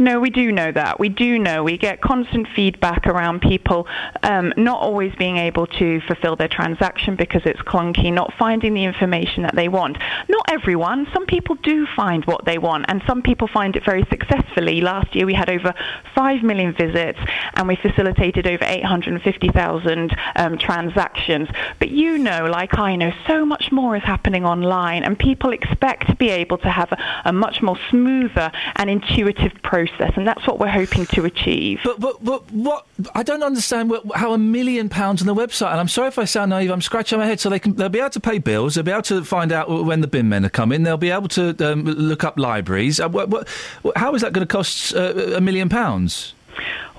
[0.02, 0.98] No, we do know that.
[0.98, 1.62] We do know.
[1.62, 3.86] We get constant feedback around people
[4.24, 8.86] um, not always being able to fulfill their transaction because it's clunky, not finding the
[8.86, 9.98] information that they want.
[10.30, 11.06] Not everyone.
[11.12, 14.80] Some people do find what they want, and some people find it very successfully.
[14.80, 15.74] Last year we had over
[16.16, 17.20] 5 million visits,
[17.56, 21.50] and we facilitated over 850,000 um, transactions.
[21.78, 26.08] But you know, like I know, so much more is happening online, and people expect
[26.08, 30.46] to be able to have a, a much more smoother and intuitive process, and that's
[30.48, 31.80] what we're hoping to achieve.
[31.84, 32.86] But but but what?
[33.16, 35.72] I don't understand what, how a million pounds on the website.
[35.72, 36.72] And I'm sorry if I sound naive.
[36.72, 37.40] I'm scratching my head.
[37.40, 38.76] So they can they'll be able to pay bills.
[38.76, 40.84] They'll be able to find out when the bin men are coming.
[40.84, 43.00] They'll be able to um, look up libraries.
[43.00, 43.48] Uh, what, what,
[43.96, 46.34] how is that going to cost uh, a million pounds?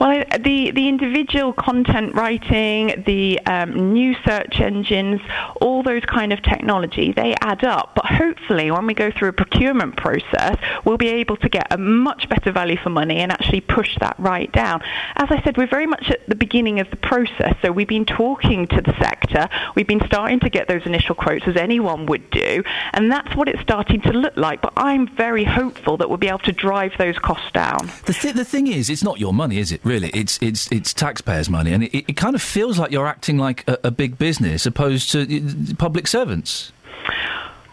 [0.00, 5.20] Well, the the individual content writing, the um, new search engines,
[5.60, 7.92] all those kind of technology, they add up.
[7.96, 10.56] But hopefully, when we go through a procurement process,
[10.86, 14.16] we'll be able to get a much better value for money and actually push that
[14.18, 14.80] right down.
[15.16, 18.06] As I said, we're very much at the beginning of the process, so we've been
[18.06, 19.50] talking to the sector.
[19.74, 22.64] We've been starting to get those initial quotes, as anyone would do,
[22.94, 24.62] and that's what it's starting to look like.
[24.62, 27.90] But I'm very hopeful that we'll be able to drive those costs down.
[28.06, 29.82] The, th- the thing is, it's not your money, is it?
[29.90, 33.38] Really, it's it's it's taxpayers' money, and it, it kind of feels like you're acting
[33.38, 36.70] like a, a big business opposed to uh, public servants.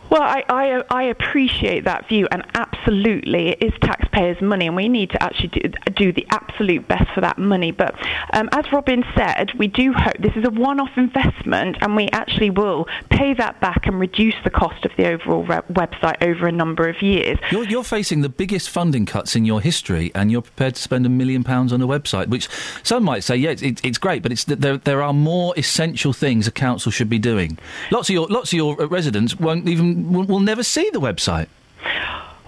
[0.10, 4.88] Well, I, I, I appreciate that view, and absolutely, it is taxpayers' money, and we
[4.88, 5.62] need to actually do,
[5.96, 7.72] do the absolute best for that money.
[7.72, 7.96] But
[8.34, 12.50] um, as Robin said, we do hope this is a one-off investment, and we actually
[12.50, 16.52] will pay that back and reduce the cost of the overall re- website over a
[16.52, 17.38] number of years.
[17.52, 21.06] You're, you're facing the biggest funding cuts in your history, and you're prepared to spend
[21.06, 22.48] a million pounds on a website, which
[22.84, 26.48] some might say, yeah, it's, it's great, but it's there there are more essential things
[26.48, 27.58] a council should be doing.
[27.92, 31.48] Lots of your lots of your uh, residents won't even will never see the website.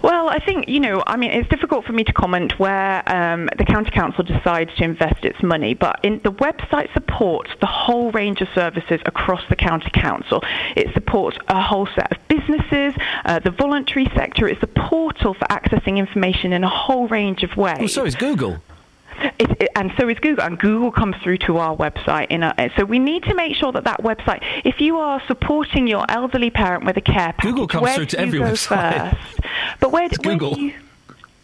[0.02, 3.50] Well, I think, you know, I mean, it's difficult for me to comment where um,
[3.58, 8.10] the county council decides to invest its money, but in, the website supports the whole
[8.12, 10.42] range of services across the county council.
[10.74, 12.94] It supports a whole set of businesses,
[13.26, 14.48] uh, the voluntary sector.
[14.48, 17.78] It's a portal for accessing information in a whole range of ways.
[17.78, 18.62] Well, so is Google.
[19.38, 22.28] It, it, and so is Google, and Google comes through to our website.
[22.30, 25.86] In a, so we need to make sure that that website, if you are supporting
[25.86, 29.10] your elderly parent with a care package, Google comes through to every website.
[29.10, 29.40] First?
[29.80, 30.54] But where, where Google.
[30.54, 30.74] do you?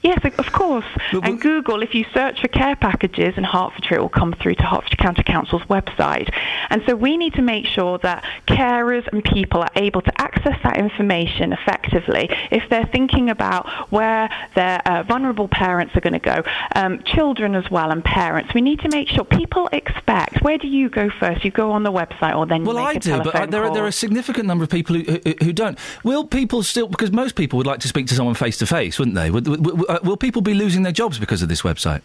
[0.06, 0.84] Yes, of course.
[1.12, 4.62] and Google, if you search for care packages in Hertfordshire, it will come through to
[4.62, 6.32] Hertfordshire County Council's website.
[6.70, 10.56] And so we need to make sure that carers and people are able to access
[10.62, 16.20] that information effectively if they're thinking about where their uh, vulnerable parents are going to
[16.20, 16.42] go,
[16.76, 18.54] um, children as well, and parents.
[18.54, 20.40] We need to make sure people expect.
[20.42, 21.44] Where do you go first?
[21.44, 23.46] You go on the website, or then you Well, make I a do, but uh,
[23.46, 25.76] there are, there are a significant number of people who, who, who don't.
[26.04, 26.86] Will people still?
[26.86, 29.30] Because most people would like to speak to someone face to face, wouldn't they?
[29.32, 32.02] Would, would, would- Uh, will people be losing their jobs because of this website?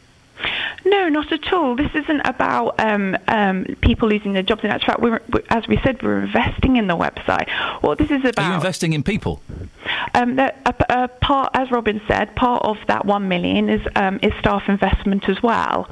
[0.86, 1.76] No, not at all.
[1.76, 4.64] This isn't about um, um, people losing their jobs.
[4.64, 7.50] In actual fact, we're, we- as we said, we're investing in the website.
[7.82, 8.40] What this is about?
[8.40, 9.42] Are you investing in people?
[10.14, 10.52] um, a,
[10.90, 15.28] a part, as Robin said, part of that one million is um, is staff investment
[15.30, 15.90] as well.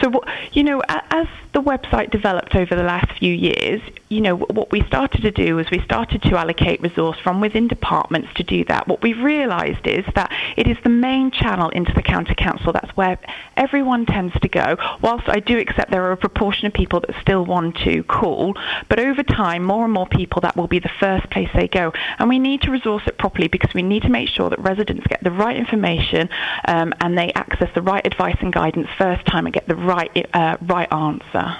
[0.00, 4.36] So, what, you know, as the website developed over the last few years, you know,
[4.36, 8.42] what we started to do is we started to allocate resource from within departments to
[8.42, 8.88] do that.
[8.88, 12.72] What we've realised is that it is the main channel into the county council.
[12.72, 13.18] That's where
[13.56, 14.76] everyone tends to go.
[15.00, 18.54] Whilst I do accept there are a proportion of people that still want to call,
[18.88, 21.92] but over time, more and more people that will be the first place they go.
[22.18, 25.06] And we need to resource it properly because we need to make sure that residents
[25.06, 26.28] get the right information
[26.66, 30.26] um, and they access the right advice and guidance first time and get the right
[30.34, 31.56] uh, right answer.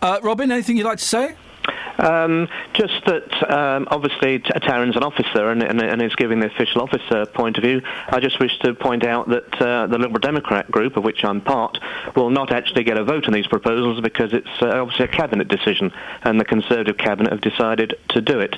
[0.00, 1.34] Uh, Robin, anything you'd like to say?
[1.98, 6.82] Um, just that um, obviously Taryn's an officer and, and, and is giving the official
[6.82, 7.82] officer point of view.
[8.08, 11.40] I just wish to point out that uh, the Liberal Democrat group, of which I'm
[11.40, 11.78] part,
[12.14, 15.48] will not actually get a vote on these proposals because it's uh, obviously a cabinet
[15.48, 15.92] decision,
[16.22, 18.56] and the Conservative cabinet have decided to do it.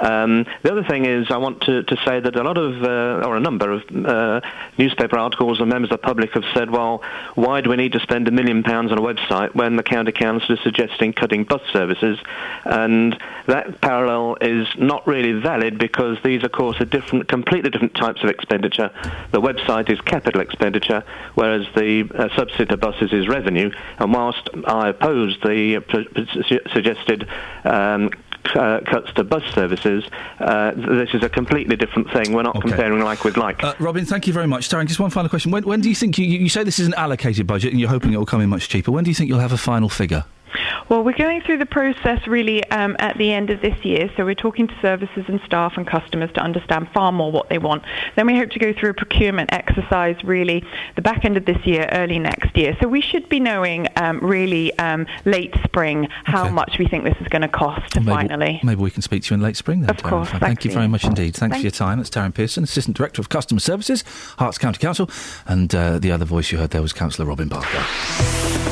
[0.00, 3.26] Um, the other thing is, I want to, to say that a lot of, uh,
[3.26, 4.40] or a number of uh,
[4.78, 7.02] newspaper articles and members of the public have said, well,
[7.34, 10.12] why do we need to spend a million pounds on a website when the county
[10.12, 12.18] council is suggesting cutting bus services?
[12.64, 17.94] And that parallel is not really valid because these, of course, are different, completely different
[17.94, 18.90] types of expenditure.
[19.32, 21.04] The website is capital expenditure,
[21.34, 23.70] whereas the uh, subsidy to buses is revenue.
[23.98, 27.28] And whilst I oppose the uh, suggested
[27.64, 28.10] um,
[28.54, 30.04] uh, cuts to bus services,
[30.40, 32.32] uh, this is a completely different thing.
[32.32, 33.62] We're not comparing like with like.
[33.62, 34.68] Uh, Robin, thank you very much.
[34.68, 35.50] Darren, just one final question.
[35.50, 37.88] When, when do you think you, you say this is an allocated budget and you're
[37.88, 38.90] hoping it will come in much cheaper?
[38.90, 40.24] When do you think you'll have a final figure?
[40.88, 44.24] Well, we're going through the process really um, at the end of this year, so
[44.24, 47.82] we're talking to services and staff and customers to understand far more what they want.
[48.16, 50.64] Then we hope to go through a procurement exercise really
[50.96, 52.76] the back end of this year, early next year.
[52.80, 57.16] So we should be knowing um, really um, late spring how much we think this
[57.20, 58.60] is going to cost Maybe, finally.
[58.62, 59.90] maybe we can speak to you in late spring then.
[59.90, 60.08] Of Darren.
[60.10, 61.34] course, Thank, thank you very much indeed.
[61.34, 61.98] Thanks Thank for your time.
[61.98, 64.02] That's Darren Pearson, Assistant Director of Customer Services,
[64.38, 65.08] Herts County Council,
[65.46, 68.71] and uh, the other voice you heard there was Councillor Robin Barker.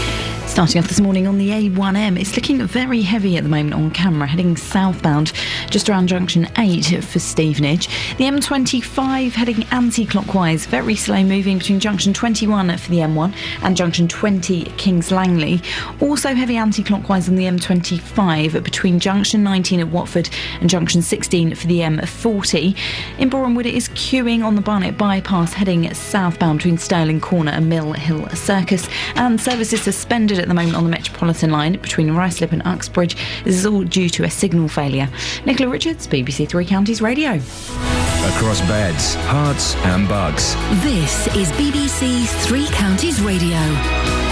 [0.51, 3.89] Starting off this morning on the A1M, it's looking very heavy at the moment on
[3.89, 5.31] camera, heading southbound
[5.69, 7.87] just around junction 8 for Stevenage.
[8.17, 13.77] The M25 heading anti clockwise, very slow moving between junction 21 for the M1 and
[13.77, 15.61] junction 20 Kings Langley.
[16.01, 20.29] Also heavy anti clockwise on the M25 between junction 19 at Watford
[20.59, 22.77] and junction 16 for the M40.
[23.19, 27.51] In Boreham Wood, it is queuing on the Barnet bypass heading southbound between Stirling Corner
[27.51, 32.09] and Mill Hill Circus, and services suspended at the moment on the Metropolitan line between
[32.09, 33.15] Ruislip and Uxbridge.
[33.43, 35.09] This is all due to a signal failure.
[35.45, 37.31] Nicola Richards, BBC Three Counties Radio.
[37.31, 40.53] Across beds, Herts, and Bucks.
[40.83, 44.30] This is BBC Three Counties Radio.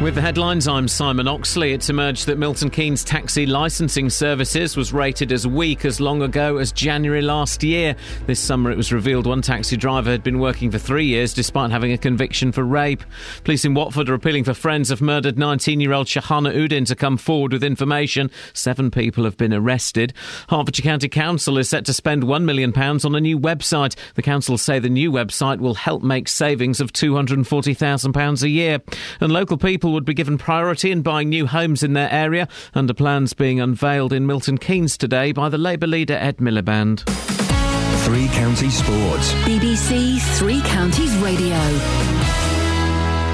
[0.00, 1.72] With the headlines, I'm Simon Oxley.
[1.72, 6.58] It's emerged that Milton Keynes taxi licensing services was rated as weak as long ago
[6.58, 7.96] as January last year.
[8.28, 11.72] This summer, it was revealed one taxi driver had been working for three years despite
[11.72, 13.02] having a conviction for rape.
[13.42, 16.94] Police in Watford are appealing for friends of murdered 19 year old Shahana Uddin to
[16.94, 18.30] come forward with information.
[18.52, 20.14] Seven people have been arrested.
[20.48, 23.96] Hertfordshire County Council is set to spend £1 million on a new website.
[24.14, 28.78] The council say the new website will help make savings of £240,000 a year.
[29.20, 32.94] And local people would be given priority in buying new homes in their area, under
[32.94, 37.04] plans being unveiled in Milton Keynes today by the Labour leader Ed Miliband.
[38.04, 39.32] Three Counties Sports.
[39.44, 42.27] BBC Three Counties Radio.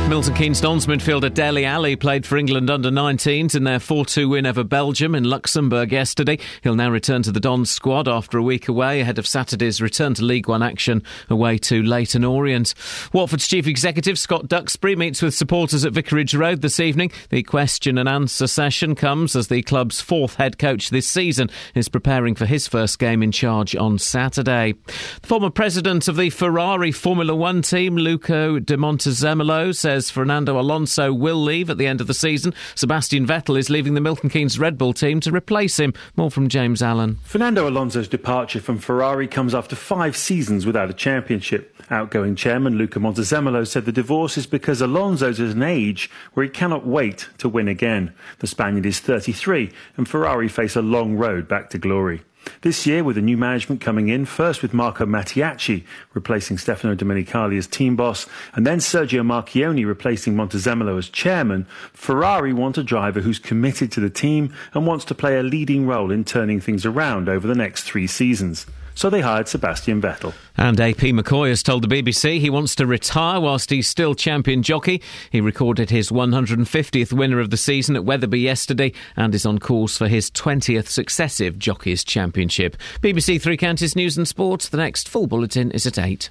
[0.09, 4.29] Milton Keynes Dons midfielder Dele Alli played for England under 19s in their 4 2
[4.29, 6.39] win over Belgium in Luxembourg yesterday.
[6.63, 10.13] He'll now return to the Dons squad after a week away ahead of Saturday's return
[10.15, 12.75] to League One action away to Leyton Orient.
[13.15, 17.11] Watford's chief executive Scott Duxbury meets with supporters at Vicarage Road this evening.
[17.31, 21.89] The question and answer session comes as the club's fourth head coach this season is
[21.89, 24.75] preparing for his first game in charge on Saturday.
[25.23, 30.59] The former president of the Ferrari Formula One team, Luca di Montezemolo, says says Fernando
[30.59, 32.53] Alonso will leave at the end of the season.
[32.75, 35.95] Sebastian Vettel is leaving the Milton Keynes Red Bull team to replace him.
[36.17, 37.21] More from James Allen.
[37.23, 41.81] Fernando Alonso's departure from Ferrari comes after five seasons without a championship.
[41.91, 46.51] Outgoing chairman Luca Montezemolo said the divorce is because Alonso's at an age where he
[46.51, 48.13] cannot wait to win again.
[48.41, 52.23] The Spaniard is 33 and Ferrari face a long road back to glory.
[52.63, 57.59] This year, with the new management coming in, first with Marco Mattiacci replacing Stefano Domenicali
[57.59, 63.21] as team boss, and then Sergio Marchionne replacing Montezemolo as chairman, Ferrari want a driver
[63.21, 66.87] who's committed to the team and wants to play a leading role in turning things
[66.87, 68.67] around over the next three seasons.
[68.95, 70.35] So they hired Sebastian Vettel.
[70.57, 74.63] And AP McCoy has told the BBC he wants to retire whilst he's still champion
[74.63, 75.03] jockey.
[75.31, 79.99] He recorded his 150th winner of the season at Wetherby yesterday and is on course
[79.99, 82.77] for his 20th successive Jockeys Championship.
[83.03, 84.69] BBC Three Counties News and Sports.
[84.69, 86.31] The next full bulletin is at 8.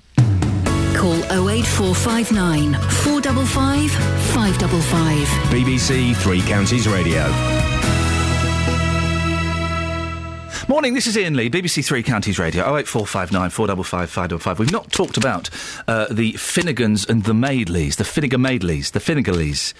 [0.96, 1.18] Call
[1.50, 5.28] 08459 455 555.
[5.50, 7.24] BBC Three Counties Radio.
[10.70, 14.60] Morning, this is Iain Lee, BBC Three Counties Radio, 08459 455 555.
[14.60, 15.50] We've not talked about
[15.90, 19.74] uh, the Finnegans and the Madeleys, the Finnegan Madeleys, the Finnegaleys,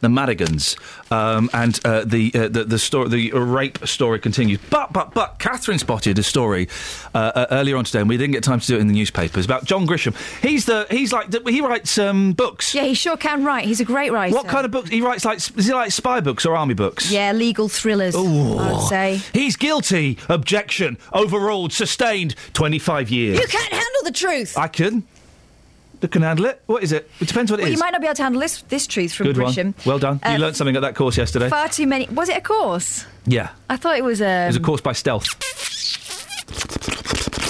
[0.00, 0.76] the Madigans,
[1.12, 4.58] um, and uh, the, uh, the the story, the rape story continues.
[4.70, 6.68] But but but Catherine spotted a story
[7.14, 8.94] uh, uh, earlier on today, and we didn't get time to do it in the
[8.94, 10.14] newspapers about John Grisham.
[10.42, 12.74] He's the he's like he writes um, books.
[12.74, 13.64] Yeah, he sure can write.
[13.64, 14.34] He's a great writer.
[14.34, 14.90] What kind of books?
[14.90, 17.10] He writes like is he like spy books or army books?
[17.10, 18.14] Yeah, legal thrillers.
[18.14, 19.20] I would say.
[19.32, 20.18] He's guilty.
[20.28, 20.98] Objection.
[21.12, 21.72] Overruled.
[21.72, 22.34] Sustained.
[22.54, 23.38] 25 years.
[23.38, 24.56] You can't handle the truth.
[24.56, 25.04] I can.
[26.02, 26.62] I can handle it.
[26.66, 27.10] What is it?
[27.20, 27.78] It depends what it well, is.
[27.78, 29.64] you might not be able to handle this this truth from Good Grisham.
[29.64, 29.74] one.
[29.84, 30.20] Well done.
[30.24, 31.48] Uh, you learnt something at that course yesterday.
[31.48, 32.06] Far too many.
[32.08, 33.06] Was it a course?
[33.24, 33.50] yeah.
[33.68, 34.44] I thought it was a.
[34.44, 35.26] It was a course by stealth.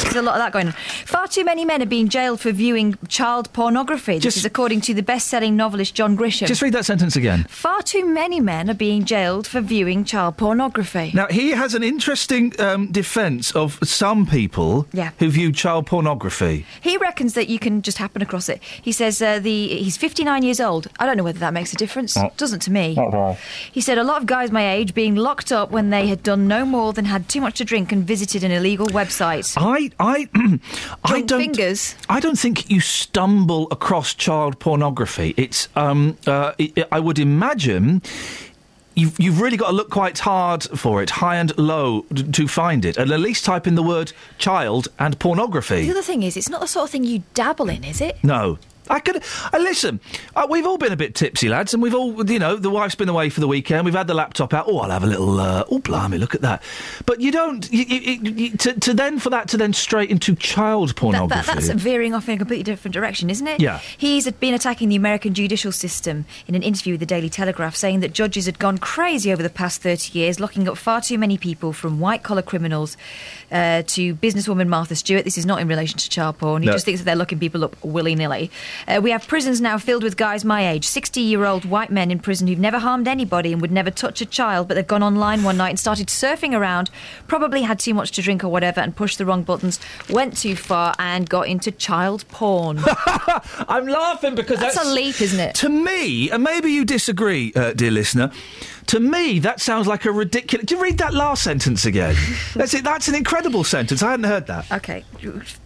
[0.07, 0.73] There's a lot of that going on.
[1.05, 4.19] Far too many men are being jailed for viewing child pornography.
[4.19, 6.47] This is according to the best-selling novelist John Grisham.
[6.47, 7.45] Just read that sentence again.
[7.49, 11.11] Far too many men are being jailed for viewing child pornography.
[11.13, 15.11] Now, he has an interesting um, defence of some people Yeah.
[15.19, 16.65] who view child pornography.
[16.81, 18.63] He reckons that you can just happen across it.
[18.81, 20.87] He says uh, the he's 59 years old.
[21.01, 22.17] I don't know whether that makes a difference.
[22.17, 22.33] Oh.
[22.37, 22.95] Doesn't to me.
[22.95, 23.37] Not.
[23.73, 26.47] He said a lot of guys my age being locked up when they had done
[26.47, 29.55] no more than had too much to drink and visited an illegal website.
[29.57, 30.29] I, I,
[31.05, 31.41] I don't.
[31.41, 31.95] fingers.
[32.09, 35.35] I don't think you stumble across child pornography.
[35.37, 35.69] It's.
[35.77, 38.03] Um, uh, it, I would imagine.
[38.99, 42.49] You've, you've really got to look quite hard for it, high and low, d- to
[42.49, 42.97] find it.
[42.97, 45.83] And at least type in the word child and pornography.
[45.83, 48.17] The other thing is, it's not the sort of thing you dabble in, is it?
[48.25, 48.59] No.
[48.89, 49.23] I could.
[49.53, 50.01] Uh, listen,
[50.35, 52.95] uh, we've all been a bit tipsy, lads, and we've all, you know, the wife's
[52.95, 53.85] been away for the weekend.
[53.85, 54.67] We've had the laptop out.
[54.69, 55.41] Oh, I'll have a little.
[55.41, 56.63] Uh, oh, blimey, look at that.
[57.05, 57.71] But you don't.
[57.73, 61.47] You, you, you, to, to then for that to then straight into child That, pornography.
[61.47, 63.61] that, that's veering off in a completely different direction, isn't it?
[63.61, 63.79] Yeah.
[63.97, 68.01] He's been attacking the American judicial system in an interview with the Daily Telegraph, saying
[68.01, 71.37] that judges had gone crazy over the past 30 years, locking up far too many
[71.39, 72.97] people from white collar criminals
[73.51, 75.25] uh, to businesswoman Martha Stewart.
[75.25, 76.63] This is not in relation to child porn.
[76.63, 76.73] He No.
[76.73, 78.51] just thinks that they're locking people up willy nilly.
[78.87, 82.11] Uh, we have prisons now filled with guys my age, 60 year old white men
[82.11, 85.03] in prison who've never harmed anybody and would never touch a child, but they've gone
[85.03, 86.91] online one night and started surfing around,
[87.27, 89.79] probably had too much to drink or whatever, and pushed the wrong buttons,
[90.09, 92.81] went too far, and got into child porn.
[93.69, 95.55] I'm laughing because that's, that's- a leap, isn't it?
[95.57, 98.31] To me, and maybe you disagree, uh, dear listener.
[98.87, 100.65] To me, that sounds like a ridiculous.
[100.67, 102.15] Do you read that last sentence again?
[102.55, 102.85] that's it.
[102.85, 104.01] That's an incredible sentence.
[104.01, 104.71] I hadn't heard that.
[104.71, 105.05] Okay.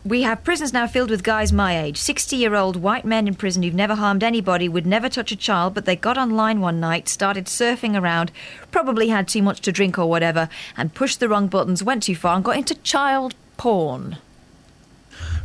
[0.07, 3.35] We have prisons now filled with guys my age, 60 year old white men in
[3.35, 6.81] prison who've never harmed anybody, would never touch a child, but they got online one
[6.81, 8.33] night, started surfing around,
[8.71, 10.49] probably had too much to drink or whatever,
[10.79, 14.17] and pushed the wrong buttons, went too far, and got into child porn.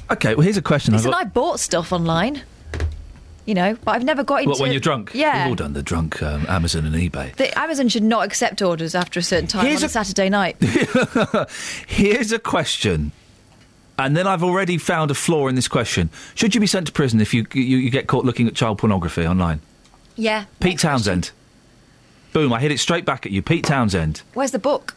[0.09, 0.33] Okay.
[0.33, 0.93] Well, here's a question.
[0.93, 2.43] I've Listen, got- I bought stuff online,
[3.45, 4.49] you know, but I've never got into.
[4.51, 5.11] What, when you're drunk?
[5.13, 5.43] Yeah.
[5.43, 7.35] We've all done the drunk um, Amazon and eBay.
[7.35, 10.29] The Amazon should not accept orders after a certain time Here's on a, a- Saturday
[10.29, 10.57] night.
[11.87, 13.11] Here's a question.
[13.97, 16.09] And then I've already found a flaw in this question.
[16.33, 18.77] Should you be sent to prison if you, you, you get caught looking at child
[18.77, 19.61] pornography online?
[20.15, 20.45] Yeah.
[20.59, 21.31] Pete Townshend.
[22.33, 23.41] Boom, I hit it straight back at you.
[23.41, 24.21] Pete Townshend.
[24.33, 24.95] Where's the book?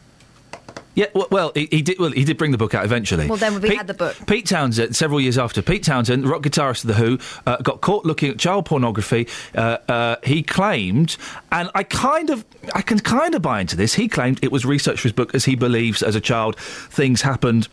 [0.99, 2.01] Yeah, well, he, he did.
[2.01, 3.29] Well, he did bring the book out eventually.
[3.29, 4.17] Well, then we Pete, had the book.
[4.27, 8.05] Pete Townshend, several years after, Pete Townshend, rock guitarist of the Who, uh, got caught
[8.05, 9.29] looking at child pornography.
[9.55, 11.17] Uh, uh, he claimed,
[11.53, 12.45] and I kind of,
[12.75, 13.95] I can kind of buy into this.
[13.95, 17.23] He claimed it was research for his book, as he believes as a child things
[17.23, 17.69] happened.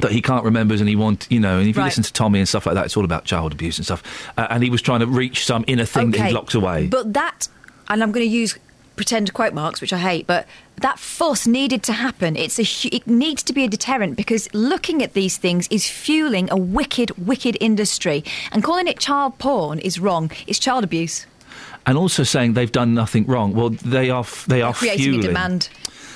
[0.00, 1.86] That he can't remember, and he want you know, and if you Right.
[1.86, 4.02] listen to Tommy and stuff like that, it's all about child abuse and stuff.
[4.36, 6.88] Uh, and he was trying to reach some inner thing that Okay, he locked away.
[6.88, 7.48] But that,
[7.88, 8.58] and I'm going to use
[9.00, 10.46] pretend quote marks, which I hate, but
[10.82, 12.36] that fuss needed to happen.
[12.36, 16.50] It's a it needs to be a deterrent because looking at these things is fueling
[16.50, 18.22] a wicked, wicked industry,
[18.52, 20.30] and calling it child porn is wrong.
[20.46, 21.26] It's child abuse.
[21.86, 23.54] and also saying they've done nothing wrong.
[23.54, 25.24] Well, they are they are creating fueling.
[25.24, 25.70] a demand.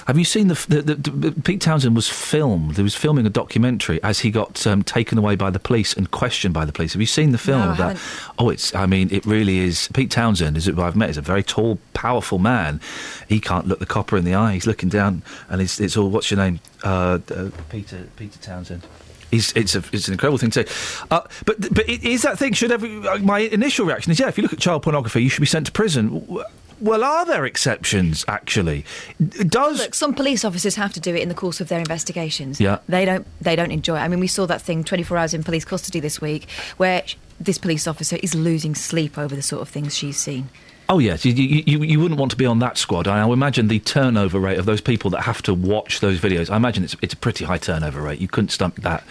[0.06, 2.76] Have you seen the, the, the, the Pete Townshend was filmed?
[2.76, 6.10] He was filming a documentary as he got um, taken away by the police and
[6.10, 6.92] questioned by the police.
[6.92, 7.98] Have you seen the film No, that?
[8.38, 8.74] Oh, it's.
[8.74, 9.88] I mean, it really is.
[9.94, 10.74] Pete Townshend, is it?
[10.74, 12.80] who I've met is a very tall, powerful man.
[13.28, 14.52] He can't look the copper in the eye.
[14.54, 16.10] He's looking down, and it's, it's all.
[16.10, 16.60] What's your name?
[16.82, 18.86] Uh, uh, Peter Peter Townshend.
[19.30, 21.04] He's, it's, a, it's an incredible thing to say.
[21.10, 22.52] Uh, but but is that thing.
[22.52, 24.28] Should every, uh, my initial reaction is yeah.
[24.28, 26.38] If you look at child pornography, you should be sent to prison.
[26.84, 28.26] Well, are there exceptions?
[28.28, 28.84] Actually,
[29.18, 32.60] does Look, some police officers have to do it in the course of their investigations.
[32.60, 32.80] Yeah.
[32.90, 33.26] They don't.
[33.40, 34.00] They don't enjoy it.
[34.00, 36.46] I mean, we saw that thing 24 hours in police custody this week,
[36.76, 37.02] where
[37.40, 40.50] this police officer is losing sleep over the sort of things she's seen.
[40.90, 43.08] Oh yes, you, you, you, wouldn't want to be on that squad.
[43.08, 46.50] I, I imagine the turnover rate of those people that have to watch those videos.
[46.50, 48.20] I imagine it's it's a pretty high turnover rate.
[48.20, 49.02] You couldn't stomach that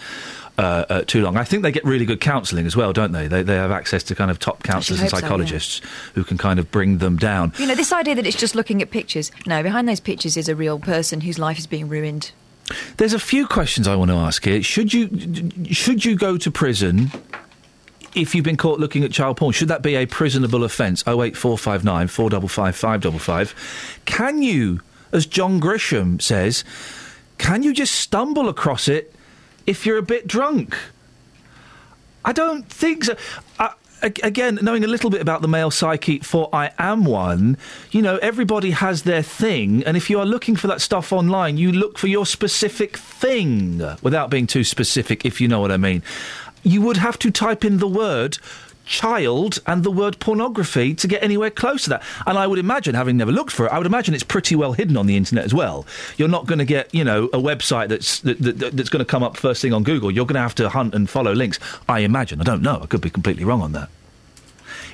[0.58, 1.36] uh, uh, too long.
[1.36, 3.26] I think they get really good counselling as well, don't they?
[3.26, 5.20] They they have access to kind of top counsellors and hope so, yeah.
[5.20, 5.80] psychologists
[6.14, 7.52] who can kind of bring them down.
[7.58, 9.32] You know, this idea that it's just looking at pictures.
[9.46, 12.32] No, behind those pictures is a real person whose life is being ruined.
[12.96, 14.62] There's a few questions I want to ask here.
[14.62, 15.08] Should you
[15.72, 17.10] should you go to prison?
[18.14, 21.02] If you've been caught looking at child porn, should that be a prisonable offence?
[21.04, 23.54] Oh eight four five nine four double five five double five.
[24.04, 26.62] Can you, as John Grisham says,
[27.38, 29.13] can you just stumble across it
[29.66, 30.76] if you're a bit drunk?
[32.24, 33.16] I don't think so.
[33.58, 37.56] A- again, knowing a little bit about the male psyche, for I am one,
[37.90, 41.56] you know, everybody has their thing, and if you are looking for that stuff online,
[41.56, 45.78] you look for your specific thing, without being too specific, if you know what I
[45.78, 46.02] mean.
[46.62, 48.38] You would have to type in the word
[48.84, 52.02] child and the word pornography to get anywhere close to that.
[52.26, 54.72] And I would imagine, having never looked for it, I would imagine it's pretty well
[54.72, 55.86] hidden on the internet as well.
[56.16, 59.10] You're not going to get, you know, a website that's that, that, that's going to
[59.10, 60.10] come up first thing on Google.
[60.10, 61.58] You're going to have to hunt and follow links.
[61.88, 62.40] I imagine.
[62.40, 62.80] I don't know.
[62.82, 63.88] I could be completely wrong on that.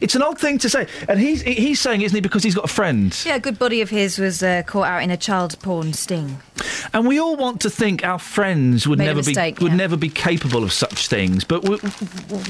[0.01, 2.65] It's an odd thing to say, and he's he's saying, isn't he, because he's got
[2.65, 3.17] a friend.
[3.25, 6.41] Yeah, a good buddy of his was uh, caught out in a child porn sting.
[6.93, 9.77] And we all want to think our friends would Made never mistake, be would yeah.
[9.77, 11.79] never be capable of such things, but we,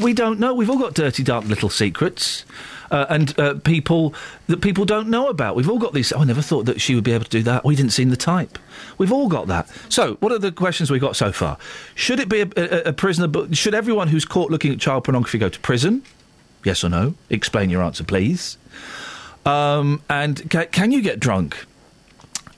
[0.03, 0.55] we don't know.
[0.55, 2.45] We've all got dirty, dark little secrets.
[2.91, 4.13] Uh, and uh, people
[4.49, 5.55] that people don't know about.
[5.55, 6.13] We've all got these.
[6.13, 7.65] Oh, I never thought that she would be able to do that.
[7.65, 8.59] We didn't see the type.
[8.99, 9.69] We've all got that.
[9.89, 11.57] So, what are the questions we've got so far?
[11.95, 13.29] Should it be a, a, a prisoner?
[13.29, 16.03] But should everyone who's caught looking at child pornography go to prison?
[16.65, 17.15] Yes or no?
[17.31, 18.59] Explain your answer, please.
[19.47, 21.65] Um, and ca- can you get drunk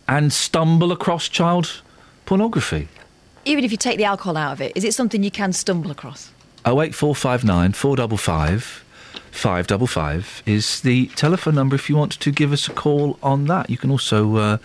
[0.08, 1.82] and stumble across child
[2.26, 2.88] pornography?
[3.44, 5.90] Even if you take the alcohol out of it, is it something you can stumble
[5.90, 6.30] across?
[6.64, 8.84] Oh eight four five nine four double five
[9.32, 13.18] five double five is the telephone number if you want to give us a call
[13.22, 13.68] on that.
[13.70, 14.58] You can also uh,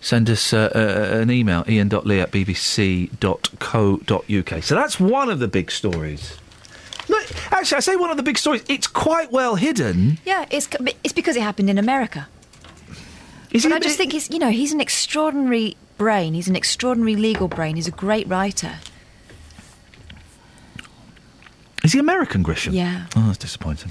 [0.00, 3.22] send us uh, uh, an email ian.lee at bbc.co.uk.
[4.62, 6.36] So that's one of the big stories.
[7.50, 8.64] Actually, I say one of the big stories.
[8.68, 10.18] It's quite well hidden.
[10.24, 10.68] Yeah, it's
[11.04, 12.28] it's because it happened in America.
[13.50, 16.34] Is but I just think he's, you know, he's an extraordinary brain.
[16.34, 17.74] He's an extraordinary legal brain.
[17.74, 18.76] He's a great writer.
[21.82, 22.72] Is he American, Grisham?
[22.74, 23.06] Yeah.
[23.16, 23.90] Oh, that's disappointing.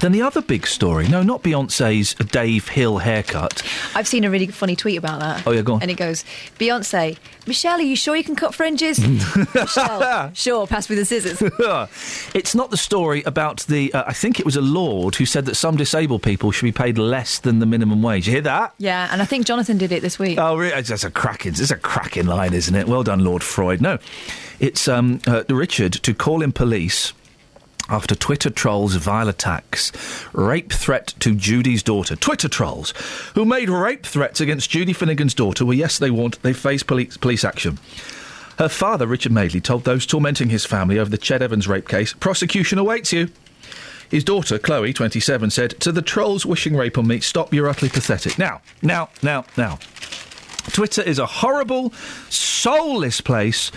[0.00, 1.06] Then the other big story.
[1.08, 3.62] No, not Beyonce's Dave Hill haircut.
[3.94, 5.46] I've seen a really funny tweet about that.
[5.46, 5.82] Oh, yeah, go on.
[5.82, 6.24] And it goes,
[6.58, 8.98] Beyonce, Michelle, are you sure you can cut fringes?
[9.54, 11.42] Michelle, sure, pass me the scissors.
[12.34, 13.92] it's not the story about the.
[13.92, 16.72] Uh, I think it was a lord who said that some disabled people should be
[16.72, 18.26] paid less than the minimum wage.
[18.26, 18.74] You hear that?
[18.78, 20.38] Yeah, and I think Jonathan did it this week.
[20.38, 20.80] Oh, really?
[20.80, 21.52] That's a cracking.
[21.52, 22.88] It's a cracking line, isn't it?
[22.88, 23.82] Well done, Lord Freud.
[23.82, 23.98] No,
[24.60, 27.12] it's um, uh, Richard to call in police
[27.90, 29.92] after Twitter trolls' vile attacks.
[30.32, 32.16] Rape threat to Judy's daughter.
[32.16, 32.94] Twitter trolls
[33.34, 37.44] who made rape threats against Judy Finnegan's daughter were yesterday warned they face police, police
[37.44, 37.78] action.
[38.58, 42.12] Her father, Richard Madeley, told those tormenting his family over the Ched Evans rape case,
[42.12, 43.28] prosecution awaits you.
[44.10, 47.90] His daughter, Chloe, 27, said, To the trolls wishing rape on me, stop, you're utterly
[47.90, 48.38] pathetic.
[48.38, 49.78] Now, now, now, now.
[50.72, 51.90] Twitter is a horrible,
[52.28, 53.70] soulless place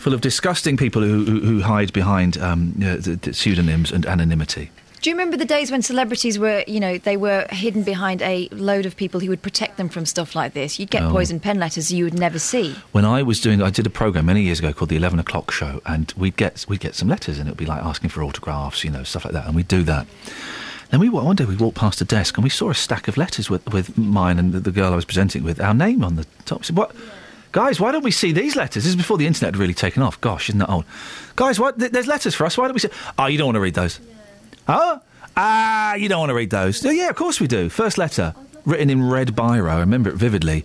[0.00, 4.06] full of disgusting people who, who, who hide behind um, uh, the, the pseudonyms and
[4.06, 4.70] anonymity.
[5.02, 8.48] Do you remember the days when celebrities were, you know, they were hidden behind a
[8.50, 10.78] load of people who would protect them from stuff like this?
[10.78, 11.10] You'd get Oh.
[11.10, 12.74] poison pen letters you would never see.
[12.92, 15.50] When I was doing, I did a program many years ago called the Eleven O'clock
[15.52, 18.22] Show, and we'd get we'd get some letters, and it would be like asking for
[18.22, 20.06] autographs, you know, stuff like that, and we'd do that.
[20.90, 23.16] Then we one day we walked past a desk and we saw a stack of
[23.16, 26.16] letters with with mine and the, the girl I was presenting with, our name on
[26.16, 26.64] the top.
[26.64, 26.94] Said, what?
[27.52, 28.84] Guys, why don't we see these letters?
[28.84, 30.20] This is before the internet had really taken off.
[30.20, 30.84] Gosh, isn't that old?
[31.36, 32.56] Guys, why, th- there's letters for us.
[32.56, 32.90] Why don't we see?
[33.18, 33.98] Oh, you don't want to read those?
[34.66, 35.00] Huh?
[35.36, 36.84] Ah, you don't want to read those?
[36.86, 37.68] Oh, yeah, of course we do.
[37.68, 38.34] First letter.
[38.64, 39.70] written in red biro.
[39.70, 40.64] I remember it vividly.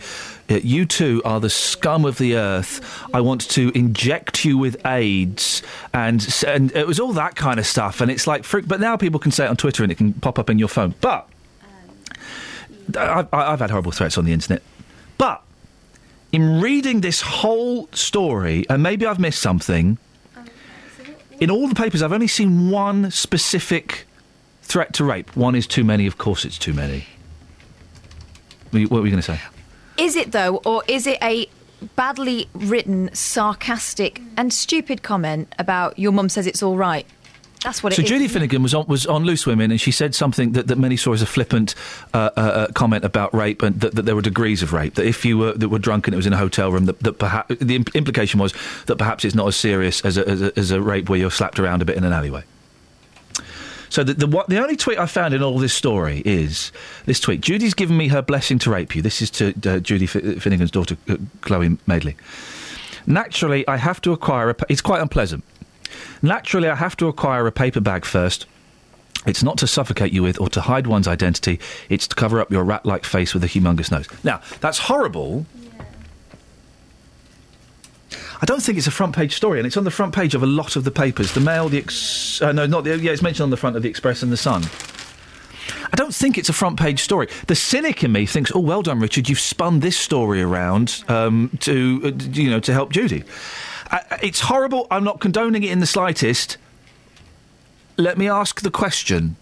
[0.49, 2.81] Uh, you two are the scum of the earth.
[3.13, 5.61] I want to inject you with AIDS,
[5.93, 8.01] and and it was all that kind of stuff.
[8.01, 10.13] And it's like, frick, but now people can say it on Twitter and it can
[10.13, 10.93] pop up in your phone.
[11.01, 11.27] But
[12.97, 14.61] I've, I've had horrible threats on the internet.
[15.17, 15.41] But
[16.35, 19.97] in reading this whole story, and maybe I've missed something,
[21.39, 24.05] in all the papers, I've only seen one specific
[24.61, 25.33] threat to rape.
[25.37, 26.05] One is too many.
[26.05, 27.05] Of course, it's too many.
[28.71, 29.39] What were you going to say?
[29.97, 31.47] Is it though, or is it a
[31.95, 37.07] badly written, sarcastic, and stupid comment about your mum says it's all right?
[37.65, 38.09] That's what it so is.
[38.09, 40.95] Judy Finnegan was on, was on Loose Women, and she said something that, that many
[40.95, 41.73] saw as a flippant
[42.13, 44.93] uh, uh, uh, comment about rape, and that, that there were degrees of rape.
[44.93, 46.99] That if you were that were drunk and it was in a hotel room, that,
[46.99, 48.53] that perhaps the imp- implication was
[48.85, 51.31] that perhaps it's not as serious as a, as a, as a rape where you're
[51.31, 52.43] slapped around a bit in an alleyway.
[53.89, 56.71] So the, the what, the only tweet I found in all this story is
[57.07, 59.01] this tweet: Judy's given me her blessing to rape you.
[59.01, 62.15] This is to uh, Judy Fi- Finnegan's daughter, uh, Chloe Madeley.
[63.07, 64.55] Naturally, I have to acquire a.
[64.69, 65.43] It's quite unpleasant.
[66.21, 68.45] Naturally, I have to acquire a paper bag first.
[69.25, 71.59] It's not to suffocate you with or to hide one's identity.
[71.89, 74.07] It's to cover up your rat-like face with a humongous nose.
[74.23, 75.45] Now, that's horrible.
[78.41, 80.43] I don't think it's a front page story, and it's on the front page of
[80.43, 81.33] a lot of the papers.
[81.33, 83.81] The Mail, the Ex- uh, no, not the yeah, it's mentioned on the front of
[83.83, 84.63] the Express and the Sun.
[85.91, 87.27] I don't think it's a front page story.
[87.47, 89.29] The cynic in me thinks, "Oh, well done, Richard.
[89.29, 93.23] You've spun this story around um, to uh, you know to help Judy."
[94.21, 94.87] It's horrible.
[94.91, 96.57] I'm not condoning it in the slightest.
[97.97, 99.35] Let me ask the question: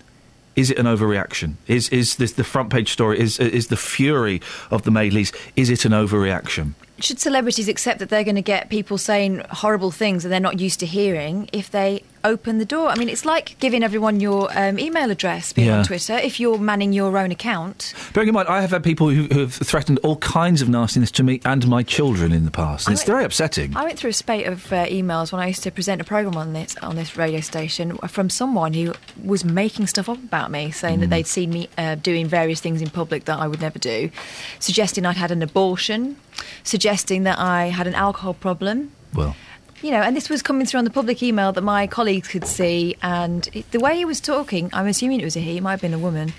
[0.56, 1.56] Is it an overreaction?
[1.68, 3.20] Is is this the front page story?
[3.20, 5.32] Is is the fury of the Madeleys?
[5.56, 6.74] Is it an overreaction?
[7.00, 10.60] Should celebrities accept that they're going to get people saying horrible things that they're not
[10.60, 12.90] used to hearing if they open the door?
[12.90, 15.80] I mean, it's like giving everyone your um, email address being Yeah.
[15.80, 17.94] on Twitter if you're manning your own account.
[18.14, 21.12] Bearing in mind, I have had people who, who have threatened all kinds of nastiness
[21.12, 22.90] to me and my children in the past.
[22.90, 23.76] It's very upsetting.
[23.76, 26.36] I went through a spate of uh, emails when I used to present a program
[26.38, 28.94] on this on this radio station from someone who
[29.24, 31.02] was making stuff up about me, saying Mm.
[31.02, 34.10] that they'd seen me uh, doing various things in public that I would never do,
[34.60, 36.18] suggesting I'd had an abortion,
[36.64, 38.92] suggesting that I had an alcohol problem.
[39.14, 39.36] Well.
[39.84, 42.48] You know, and this was coming through on the public email that my colleagues could
[42.48, 45.62] see, and it, the way he was talking, I'm assuming it was a he, it
[45.62, 46.32] might have been a woman,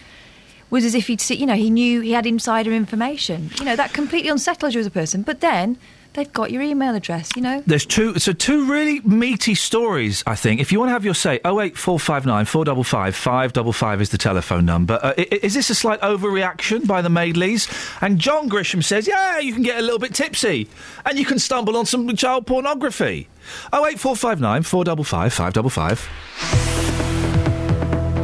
[0.70, 3.50] was as if he'd see, you know, he knew he had insider information.
[3.58, 5.20] You know, that completely unsettled you as a person.
[5.20, 5.76] But then
[6.14, 7.62] they've got your email address, you know.
[7.66, 10.22] There's two, so two really meaty stories.
[10.26, 12.64] I think if you want to have your say, oh eight four five nine four
[12.64, 14.98] double five five double five is the telephone number.
[15.02, 17.68] Uh, i- i- is this a slight overreaction by the Madeleys?
[18.00, 20.68] And John Grisham says, yeah, you can get a little bit tipsy,
[21.04, 23.28] and you can stumble on some child pornography.
[23.72, 26.08] Oh eight four five nine four double five five double five.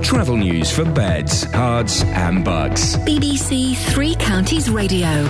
[0.03, 2.97] Travel news for beds, cards, and Bucks.
[2.97, 5.29] BBC Three Counties Radio.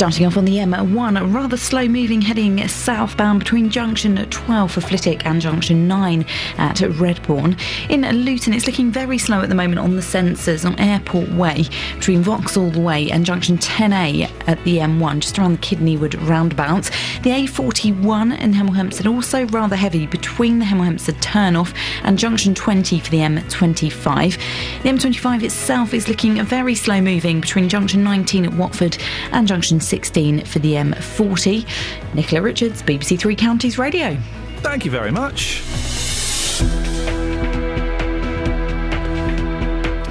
[0.00, 5.26] Starting off on the M1, rather slow moving heading southbound between junction 12 for Flitwick
[5.26, 6.24] and junction 9
[6.56, 7.60] at Redbourn.
[7.90, 11.66] In Luton, it's looking very slow at the moment on the sensors on Airport Way
[11.96, 16.84] between Vauxhall Way and junction 10A at the M1, just around the Kidneywood roundabout.
[17.22, 22.54] The A41 in Hemel Hempstead also rather heavy between the Hemel Hempstead turnoff and junction
[22.54, 24.82] 20 for the M25.
[24.82, 28.96] The M25 itself is looking very slow moving between junction 19 at Watford
[29.32, 31.66] and junction 16 for the M40.
[32.14, 34.16] Nicola Richards, BBC Three Counties Radio.
[34.58, 35.60] Thank you very much.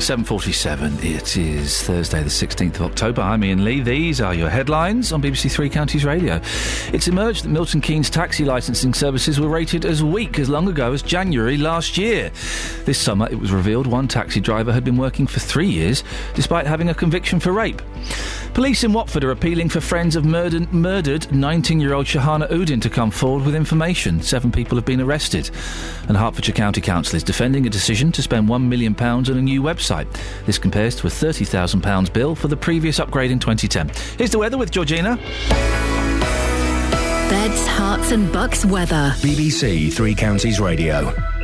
[0.09, 3.21] 7.47, it is Thursday the 16th of October.
[3.21, 3.79] I'm Iain Lee.
[3.79, 6.41] These are your headlines on BBC Three Counties Radio.
[6.91, 10.93] It's emerged that Milton Keynes taxi licensing services were rated as weak as long ago
[10.93, 12.31] as January last year.
[12.85, 16.03] This summer it was revealed one taxi driver had been working for three years
[16.33, 17.79] despite having a conviction for rape.
[18.55, 22.89] Police in Watford are appealing for friends of murdered 19 year old Shahana Uddin to
[22.89, 24.21] come forward with information.
[24.21, 25.51] Seven people have been arrested.
[26.07, 29.61] And Hertfordshire County Council is defending a decision to spend £1 million on a new
[29.61, 29.98] website.
[30.45, 33.91] This compares to a £30,000 bill for the previous upgrade in 2010.
[34.17, 35.17] Here's the weather with Georgina.
[37.29, 39.13] Beds, Herts, and bucks weather.
[39.17, 41.38] BBC Three Counties Radio.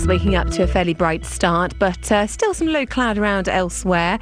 [0.00, 3.50] It's waking up to a fairly bright start, but uh, still some low cloud around
[3.50, 4.18] elsewhere.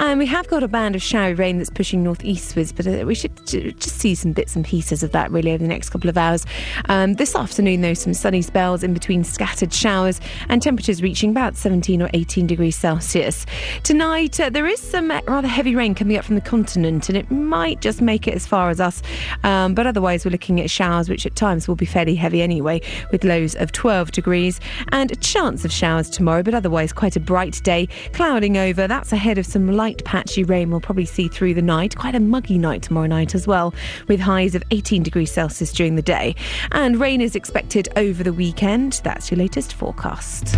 [0.00, 3.14] And we have got a band of showery rain that's pushing northeastwards, but uh, we
[3.14, 6.18] should just see some bits and pieces of that really over the next couple of
[6.18, 6.44] hours.
[6.88, 11.54] Um, this afternoon, though, some sunny spells in between scattered showers and temperatures reaching about
[11.56, 13.46] 17 or 18 degrees Celsius.
[13.84, 17.30] Tonight, uh, there is some rather heavy rain coming up from the continent, and it
[17.30, 19.00] might just make it as far as us.
[19.44, 22.80] Um, but otherwise, we're looking at showers which at times will be fairly heavy anyway,
[23.12, 24.58] with lows of 12 degrees.
[24.88, 27.88] And chance of showers tomorrow, but otherwise quite a bright day.
[28.12, 31.96] Clouding over, that's ahead of some light patchy rain we'll probably see through the night.
[31.96, 33.74] Quite a muggy night tomorrow night as well,
[34.08, 36.34] with highs of 18 degrees Celsius during the day.
[36.72, 39.00] And rain is expected over the weekend.
[39.04, 40.56] That's your latest forecast.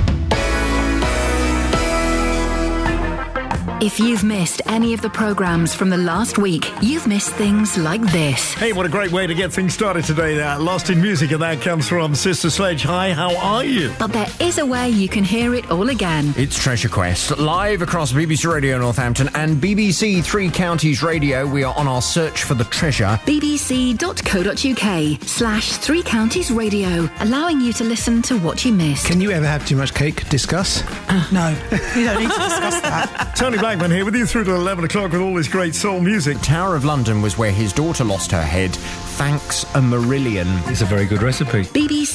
[3.80, 8.00] If you've missed any of the programmes from the last week, you've missed things like
[8.12, 8.54] this.
[8.54, 10.36] Hey, what a great way to get things started today.
[10.36, 12.84] That Lost in Music, and that comes from Sister Sledge.
[12.84, 13.92] Hi, how are you?
[13.98, 16.32] But there is a way you can hear it all again.
[16.36, 21.44] It's Treasure Quest, live across BBC Radio Northampton and BBC Three Counties Radio.
[21.44, 23.18] We are on our search for the treasure.
[23.26, 29.06] bbc.co.uk slash Three Counties Radio, allowing you to listen to what you missed.
[29.06, 30.28] Can you ever have too much cake?
[30.28, 30.82] Discuss.
[31.30, 31.48] No,
[31.94, 33.32] you don't need to discuss that.
[33.36, 36.38] Tony Blackman here with you through to 11 o'clock with all this great soul music.
[36.42, 38.70] Tower of London was where his daughter lost her head.
[39.16, 40.70] Thanks a Marillion.
[40.70, 41.62] It's a very good recipe.
[41.62, 42.06] bbc.co.uk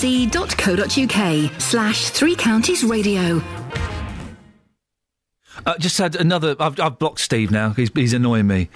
[1.59, 3.41] slash Three Counties Radio.
[5.65, 6.55] Uh, just had another.
[6.59, 7.71] I've, I've blocked Steve now.
[7.71, 8.69] He's, he's annoying me.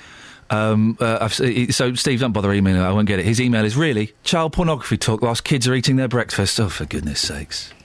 [0.49, 2.81] Um, uh, I've, so Steve, don't bother emailing.
[2.81, 3.25] I won't get it.
[3.25, 6.59] His email is really child pornography talk whilst kids are eating their breakfast.
[6.59, 7.75] Oh, for goodness sakes!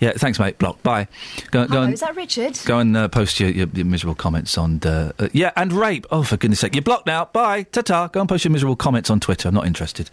[0.00, 0.58] Yeah, thanks, mate.
[0.58, 0.82] Block.
[0.82, 1.08] Bye.
[1.50, 2.58] Go, go Hello, and, is that Richard?
[2.64, 4.80] Go and uh, post your, your, your miserable comments on.
[4.84, 6.06] Uh, uh, yeah, and rape.
[6.10, 6.74] Oh, for goodness sake.
[6.74, 7.26] You're blocked now.
[7.26, 7.64] Bye.
[7.64, 8.08] Ta ta.
[8.08, 9.48] Go and post your miserable comments on Twitter.
[9.48, 10.10] I'm not interested.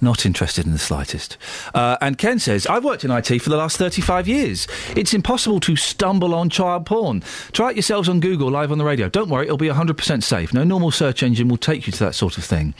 [0.00, 1.38] Not interested in the slightest.
[1.74, 4.66] Uh, and Ken says, I've worked in IT for the last 35 years.
[4.96, 7.22] It's impossible to stumble on child porn.
[7.52, 9.08] Try it yourselves on Google, live on the radio.
[9.08, 10.52] Don't worry, it'll be 100% safe.
[10.52, 12.74] No normal search engine will take you to that sort of thing.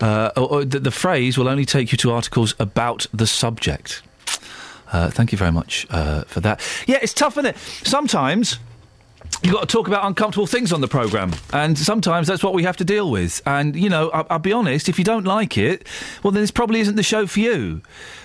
[0.00, 4.02] Uh, or, or the, the phrase will only take you to articles about the subject.
[4.92, 6.60] Uh, thank you very much uh, for that.
[6.86, 7.56] Yeah, it's tough, isn't it?
[7.58, 8.58] Sometimes
[9.42, 12.64] you've got to talk about uncomfortable things on the programme, and sometimes that's what we
[12.64, 13.40] have to deal with.
[13.46, 15.86] And, you know, I- I'll be honest, if you don't like it,
[16.22, 17.82] well, then this probably isn't the show for you.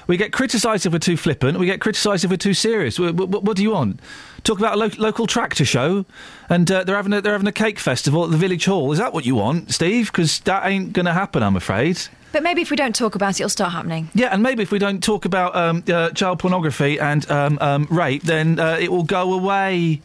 [0.07, 2.99] We get criticised if we're too flippant, we get criticised if we're too serious.
[2.99, 3.99] What do you want?
[4.43, 6.05] Talk about a lo- local tractor show,
[6.49, 8.91] and uh, they're, having a, they're having a cake festival at the village hall.
[8.91, 10.11] Is that what you want, Steve?
[10.11, 11.99] Because that ain't going to happen, I'm afraid.
[12.35, 14.09] But maybe if we don't talk about it, it'll start happening.
[14.13, 17.87] Yeah, and maybe if we don't talk about um, uh, child pornography and um, um,
[17.89, 20.01] rape, then uh, it will go away.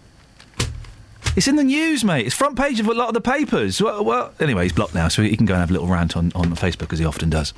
[1.35, 2.27] It's in the news, mate.
[2.27, 3.83] It's front page of a lot of the papers.
[3.83, 6.17] Well, well anyway, he's blocked now, so he can go and have a little rant
[6.17, 7.53] on, on Facebook as he often does.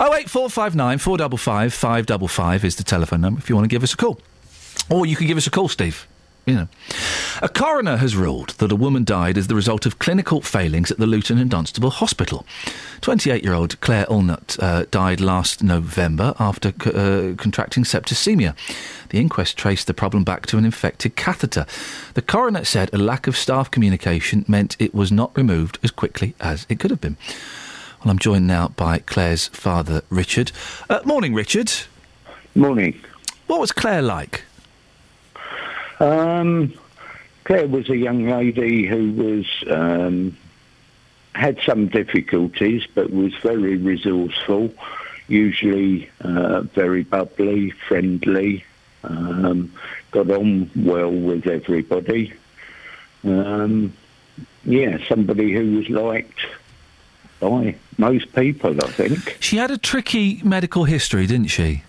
[0.00, 3.38] Oh eight four five nine four double five five double five is the telephone number
[3.38, 4.18] if you want to give us a call,
[4.90, 6.08] or you can give us a call, Steve.
[6.46, 6.68] You know.
[7.42, 10.98] A coroner has ruled that a woman died as the result of clinical failings at
[10.98, 12.44] the Luton and Dunstable Hospital.
[13.02, 18.54] 28 year old Claire Ulnut uh, died last November after c- uh, contracting septicemia.
[19.10, 21.66] The inquest traced the problem back to an infected catheter.
[22.14, 26.34] The coroner said a lack of staff communication meant it was not removed as quickly
[26.40, 27.16] as it could have been.
[28.02, 30.52] Well, I'm joined now by Claire's father, Richard.
[30.88, 31.70] Uh, morning, Richard.
[32.54, 32.98] Morning.
[33.46, 34.44] What was Claire like?
[36.00, 36.72] Um,
[37.44, 40.36] Claire was a young lady who was um,
[41.34, 44.72] had some difficulties, but was very resourceful.
[45.28, 48.64] Usually uh, very bubbly, friendly.
[49.04, 49.72] Um,
[50.10, 52.32] got on well with everybody.
[53.24, 53.92] Um,
[54.64, 56.40] yeah, somebody who was liked
[57.38, 59.38] by most people, I think.
[59.40, 61.84] She had a tricky medical history, didn't she?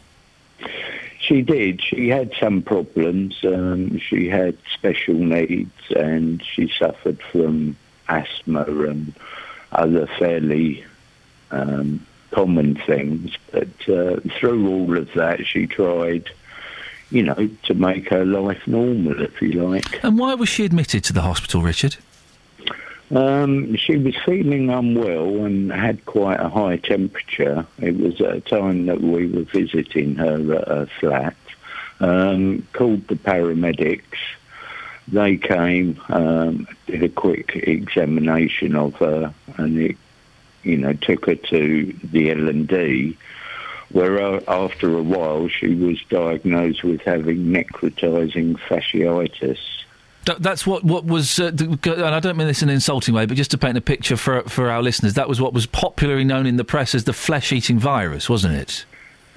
[1.22, 1.81] She did.
[1.84, 3.38] She had some problems.
[3.43, 7.77] Um, she had special needs and she suffered from
[8.10, 9.14] asthma and
[9.72, 10.84] other fairly
[11.52, 13.38] um, common things.
[13.52, 16.30] But uh, through all of that, she tried,
[17.11, 20.03] you know, to make her life normal, if you like.
[20.03, 21.98] And why was she admitted to the hospital, Richard?
[23.14, 27.66] Um, she was feeling unwell and had quite a high temperature.
[27.80, 31.36] It was at a time that we were visiting her at her flat.
[32.00, 34.18] Um, called the paramedics.
[35.10, 39.98] They came, um, did a quick examination of her, and it,
[40.64, 43.18] you know, took her to the L and D.
[43.90, 49.60] Where uh, after a while she was diagnosed with having necrotizing fasciitis.
[50.26, 53.26] Th- That's what what was, uh, and I don't mean this in an insulting way,
[53.26, 56.23] but just to paint a picture for for our listeners, that was what was popularly
[56.23, 58.85] known in the press as the flesh-eating virus, wasn't it?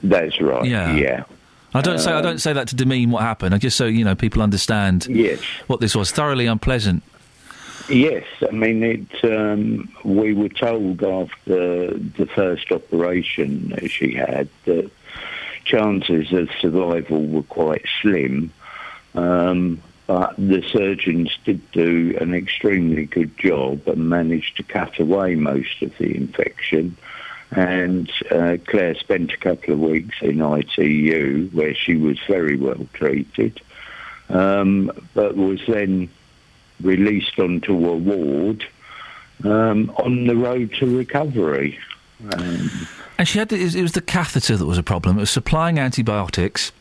[0.02, 0.65] That's right.
[0.66, 0.94] Yeah.
[0.94, 1.24] Yeah.
[1.73, 3.55] I don't say I Um, don't say that to demean what happened.
[3.55, 5.40] I just so you know people understand Yes.
[5.66, 6.11] what this was.
[6.12, 7.02] Thoroughly unpleasant.
[7.89, 9.24] Yes, I mean it.
[9.24, 14.90] Um, we were told after the first operation that she had that
[15.65, 18.51] chances of survival were quite slim,
[19.15, 25.35] um, but the surgeons did do an extremely good job and managed to cut away
[25.35, 26.97] most of the infection
[27.51, 32.87] And uh, Claire spent a couple of weeks in ITU where she was very well
[32.95, 33.61] treated,
[34.29, 36.09] um, but was then
[36.81, 38.67] released onto a ward
[39.45, 41.79] um, on the road to recovery.
[42.33, 42.71] Um,
[43.19, 45.17] And she had the, it was the catheter that was a problem.
[45.19, 46.73] It was supplying antibiotics,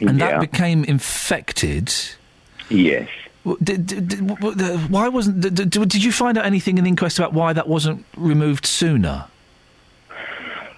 [0.00, 0.38] and Yeah.
[0.38, 1.92] that became infected.
[2.68, 3.08] Yes.
[3.62, 5.40] Did, did, did- w- w- why wasn't?
[5.40, 9.26] Did you find out anything in the inquest about why that wasn't removed sooner?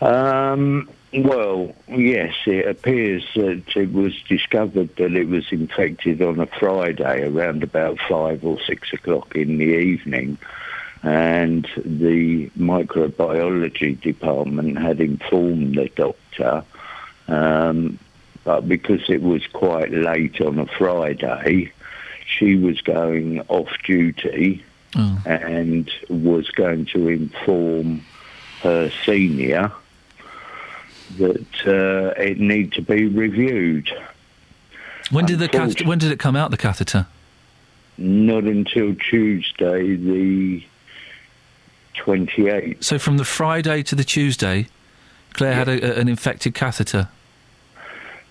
[0.00, 6.46] Um, well, yes, it appears that it was discovered that it was infected on a
[6.46, 10.36] Friday around about five or six o'clock in the evening.
[11.02, 16.64] And the microbiology department had informed the doctor,
[17.28, 17.98] um,
[18.42, 21.70] but because it was quite late on a Friday,
[22.26, 24.64] she was going off duty
[25.26, 28.02] and was going to inform
[28.62, 29.70] her senior
[31.18, 33.90] that uh, it need to be reviewed.
[35.10, 36.50] When did the cath- when did it come out?
[36.50, 37.06] The catheter.
[37.98, 40.64] Not until Tuesday, the
[41.96, 42.82] 28th.
[42.84, 44.66] So from the Friday to the Tuesday,
[45.34, 47.08] Claire had a, a- an infected catheter.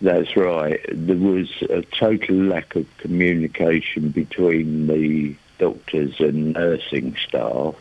[0.06, 0.80] That's right.
[0.94, 7.74] There was a total lack of communication between the doctors and nursing staff.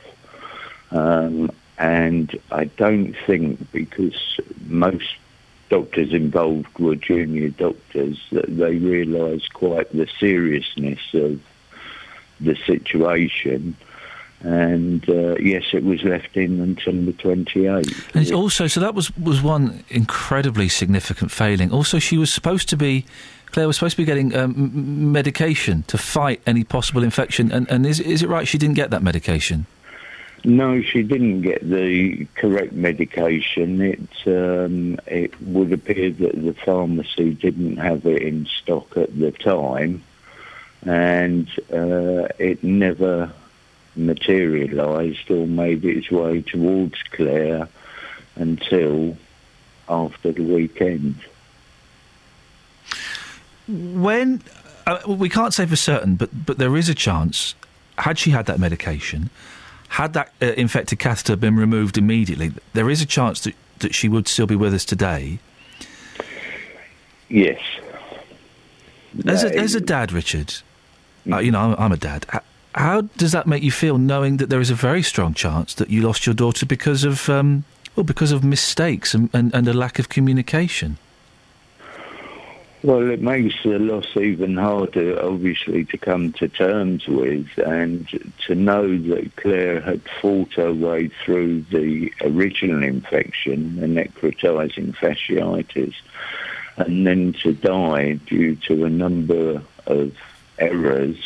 [0.90, 5.16] Um, and I don't think because most
[5.68, 11.42] doctors involved were junior doctors that they realised quite the seriousness of
[12.40, 13.76] the situation.
[14.44, 18.14] And uh, yes, it was left in until the 28th.
[18.14, 21.72] And also, so that was was one incredibly significant failing.
[21.72, 23.06] Also, she was supposed to be,
[23.52, 27.50] Claire was supposed to be getting um, medication to fight any possible infection.
[27.50, 29.64] And, and is is it right she didn't get that medication?
[30.44, 33.80] No, she didn't get the correct medication.
[33.80, 39.32] It um, it would appear that the pharmacy didn't have it in stock at the
[39.32, 40.02] time,
[40.84, 43.32] and uh, it never
[43.96, 47.68] materialised or made its way towards Claire
[48.36, 49.16] until
[49.88, 51.16] after the weekend.
[53.68, 54.42] When
[54.86, 57.54] uh, we can't say for certain, but but there is a chance.
[57.98, 59.30] Had she had that medication,
[59.88, 64.08] had that uh, infected catheter been removed immediately, there is a chance that that she
[64.08, 65.38] would still be with us today.
[67.28, 67.60] Yes.
[69.26, 70.54] As a, as a dad, Richard,
[71.30, 72.26] uh, you know, I'm, I'm a dad.
[72.74, 75.90] How does that make you feel, knowing that there is a very strong chance that
[75.90, 77.64] you lost your daughter because of, um,
[77.94, 80.98] well, because of mistakes and, and, and a lack of communication?
[82.82, 88.06] Well, it makes the loss even harder, obviously, to come to terms with, and
[88.46, 95.94] to know that Claire had fought her way through the original infection, the necrotizing fasciitis,
[96.76, 100.12] and then to die due to a number of
[100.58, 101.16] errors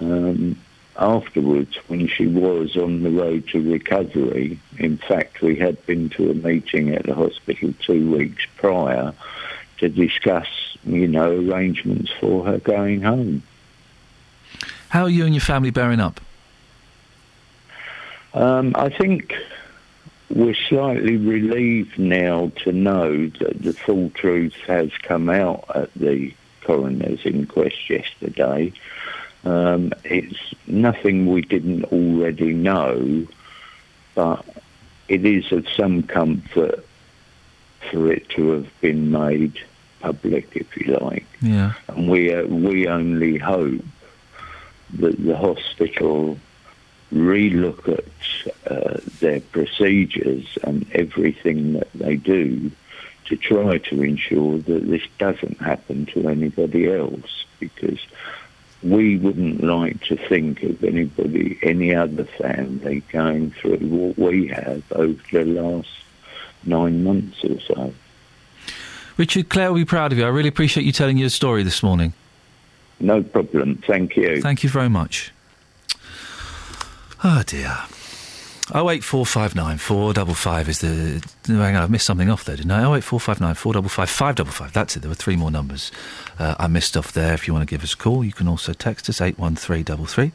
[0.00, 0.58] um,
[0.96, 4.58] afterwards when she was on the road to recovery.
[4.78, 9.12] In fact, we had been to a meeting at the hospital two weeks prior
[9.78, 10.46] to discuss,
[10.84, 13.42] you know, arrangements for her going home.
[14.88, 16.20] How are you and your family bearing up?
[18.32, 19.34] Um, I think
[20.30, 26.34] we're slightly relieved now to know that the full truth has come out at the
[26.62, 28.72] coroner's inquest yesterday.
[29.44, 33.26] Um, it's nothing we didn't already know,
[34.14, 34.44] but
[35.08, 36.84] it is of some comfort
[37.90, 39.58] for it to have been made
[40.00, 41.26] public, if you like.
[41.42, 41.74] Yeah.
[41.88, 43.84] And we uh, we only hope
[44.94, 46.38] that the hospital
[47.12, 52.70] relook at uh, their procedures and everything that they do
[53.26, 58.00] to try to ensure that this doesn't happen to anybody else because
[58.84, 64.82] we wouldn't like to think of anybody, any other family going through what we have
[64.92, 65.88] over the last
[66.64, 67.94] nine months or so.
[69.16, 70.24] Richard, Claire will be proud of you.
[70.24, 72.12] I really appreciate you telling your story this morning.
[73.00, 73.82] No problem.
[73.86, 74.40] Thank you.
[74.42, 75.32] Thank you very much.
[77.22, 77.76] Oh dear.
[78.72, 81.22] Oh eight four five nine four double five is the.
[81.46, 82.84] Hang on, I've missed something off there, didn't I?
[82.84, 84.72] Oh eight four five nine four double five five double five.
[84.72, 85.00] That's it.
[85.00, 85.90] There were three more numbers
[86.38, 87.34] uh, I missed off there.
[87.34, 89.56] If you want to give us a call, you can also text us eight one
[89.56, 90.32] three double three.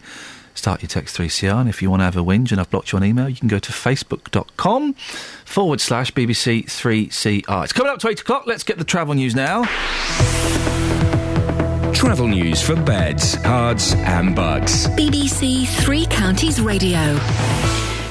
[0.55, 2.91] Start your text 3CR, and if you want to have a whinge and I've blocked
[2.91, 4.93] you on email, you can go to facebook.com
[5.45, 7.63] forward slash BBC 3CR.
[7.63, 8.43] It's coming up to 8 o'clock.
[8.45, 9.63] Let's get the travel news now.
[11.93, 14.88] Travel news for beds, cards, and Bucks.
[14.88, 17.17] BBC Three Counties Radio.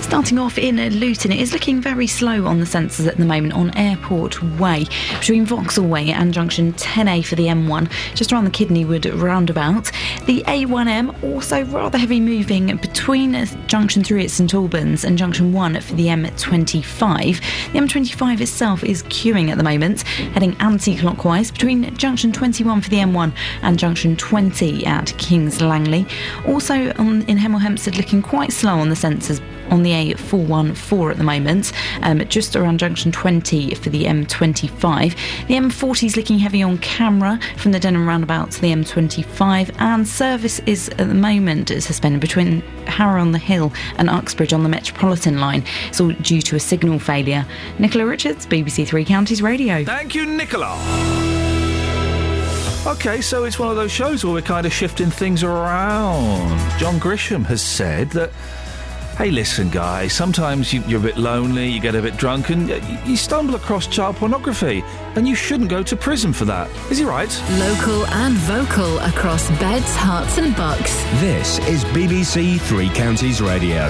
[0.08, 3.52] Starting off in Luton, it is looking very slow on the sensors at the moment
[3.52, 4.86] on Airport Way,
[5.20, 9.92] between Vauxhall Way and junction 10A for the M1, just around the Kidneywood roundabout.
[10.24, 13.34] The A1M also rather heavy moving between
[13.66, 17.72] junction 3 at St Albans and junction 1 for the M25.
[17.72, 22.88] The M25 itself is queuing at the moment, heading anti clockwise between junction 21 for
[22.88, 23.30] the M1
[23.60, 26.06] and junction 20 at Kings Langley.
[26.46, 31.16] Also on, in Hemel Hempstead, looking quite slow on the sensors on the A414 at
[31.18, 31.72] the moment,
[32.02, 35.46] um, just around junction 20 for the M25.
[35.46, 40.06] The M40 is looking heavy on camera from the Denham roundabout to the M25, and
[40.06, 44.68] service is at the moment suspended between Harrow on the Hill and Uxbridge on the
[44.68, 45.64] Metropolitan line.
[45.88, 47.46] It's all due to a signal failure.
[47.78, 49.84] Nicola Richards, BBC Three Counties Radio.
[49.84, 50.76] Thank you, Nicola.
[52.86, 56.48] Okay, so it's one of those shows where we're kind of shifting things around.
[56.78, 58.30] John Grisham has said that
[59.18, 62.68] Hey, listen, guys, sometimes you, are a bit lonely, you get a bit drunk, and
[63.04, 64.84] you stumble across child pornography,
[65.16, 66.70] and you shouldn't go to prison for that.
[66.88, 67.28] Is he right?
[67.58, 70.94] Local and vocal across beds, Herts, and bucks.
[71.20, 73.88] This is BBC Three Counties Radio.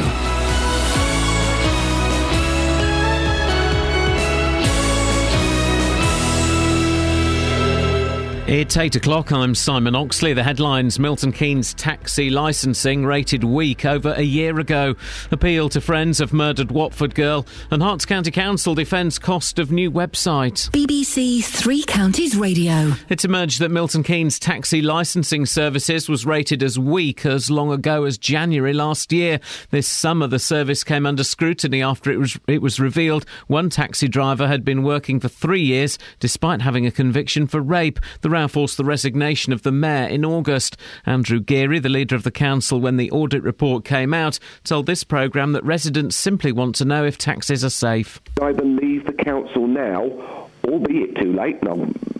[8.48, 9.30] It's 8 o'clock.
[9.30, 10.32] I'm Simon Oxley.
[10.32, 14.96] The headlines Milton Keynes taxi licensing rated weak over a year ago.
[15.30, 17.44] Appeal to friends of murdered Watford girl.
[17.70, 20.70] And Herts County Council defends cost of new website.
[20.70, 22.94] BBC Three Counties Radio.
[23.10, 28.04] It's emerged that Milton Keynes taxi licensing services was rated as weak as long ago
[28.04, 29.40] as January last year.
[29.72, 34.08] This summer, the service came under scrutiny after it was, it was revealed one taxi
[34.08, 38.00] driver had been working for three years despite having a conviction for rape.
[38.22, 40.76] The row forced the resignation of the mayor in August.
[41.06, 45.04] Andrew Geary, the leader of the council when the audit report came out, told this
[45.04, 48.20] programme that residents simply want to know if taxes are safe.
[48.40, 51.68] I believe the council now, albeit too late, and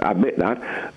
[0.03, 0.93] I'll admit that,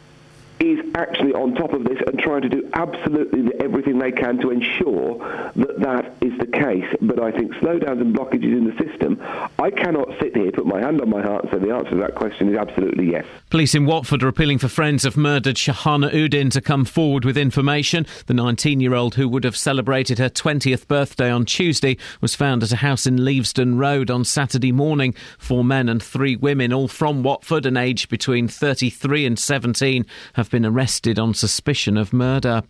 [0.62, 4.52] is actually on top of this and trying to do absolutely everything they can to
[4.52, 5.18] ensure
[5.56, 6.86] that that is the case.
[7.02, 9.20] But I think slowdowns and blockages in the system,
[9.58, 11.98] I cannot sit here, put my hand on my heart and say the answer to
[11.98, 13.26] that question is absolutely yes.
[13.50, 17.38] Police in Watford are appealing for friends of murdered Shahana Uddin to come forward with
[17.38, 18.06] information.
[18.28, 22.62] The 19 year old who would have celebrated her 20th birthday on Tuesday was found
[22.62, 25.16] at a house in Leavesden Road on Saturday morning.
[25.40, 30.51] Four men and three women, all from Watford and aged between 33 and 17, have
[30.52, 32.62] been arrested on suspicion of murder.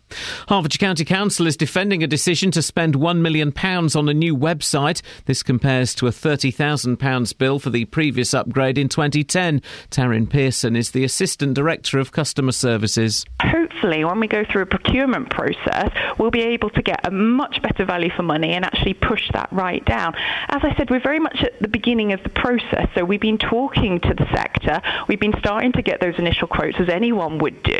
[0.47, 5.01] Hertfordshire County Council is defending a decision to spend £1 million on a new website.
[5.25, 9.61] This compares to a £30,000 bill for the previous upgrade in 2010.
[9.89, 13.25] Taryn Pearson is the Assistant Director of Customer Services.
[13.41, 17.61] Hopefully, when we go through a procurement process, we'll be able to get a much
[17.61, 20.13] better value for money and actually push that right down.
[20.49, 23.39] As I said, we're very much at the beginning of the process, so we've been
[23.39, 27.63] talking to the sector, we've been starting to get those initial quotes as anyone would
[27.63, 27.70] do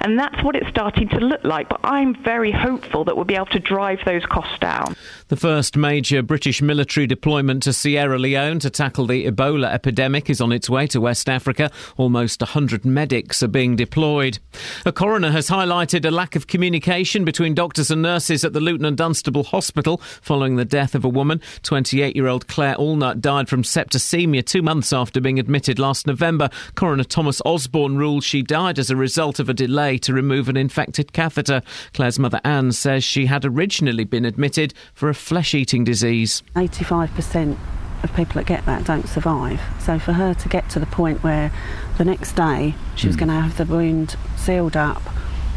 [0.00, 1.68] and that's what it's starting to look like.
[1.68, 4.94] But I'm very hopeful that we'll be able to drive those costs down.
[5.28, 10.40] The first major British military deployment to Sierra Leone to tackle the Ebola epidemic is
[10.40, 11.72] on its way to West Africa.
[11.96, 14.38] Almost 100 medics are being deployed.
[14.84, 18.86] A coroner has highlighted a lack of communication between doctors and nurses at the Luton
[18.86, 21.40] and Dunstable Hospital following the death of a woman.
[21.64, 26.50] 28 year old Claire Allnut died from septicemia two months after being admitted last November.
[26.76, 30.56] Coroner Thomas Osborne ruled she died as a result of a delay to remove an
[30.56, 31.62] infected catheter.
[31.94, 36.42] Claire's mother Anne says she had originally been admitted for a flesh eating disease.
[36.54, 37.56] 85%
[38.02, 39.60] of people that get that don't survive.
[39.80, 41.50] So for her to get to the point where
[41.98, 43.20] the next day she was Hmm.
[43.20, 45.02] going to have the wound sealed up,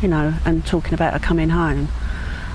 [0.02, 1.90] you know, and talking about her coming home,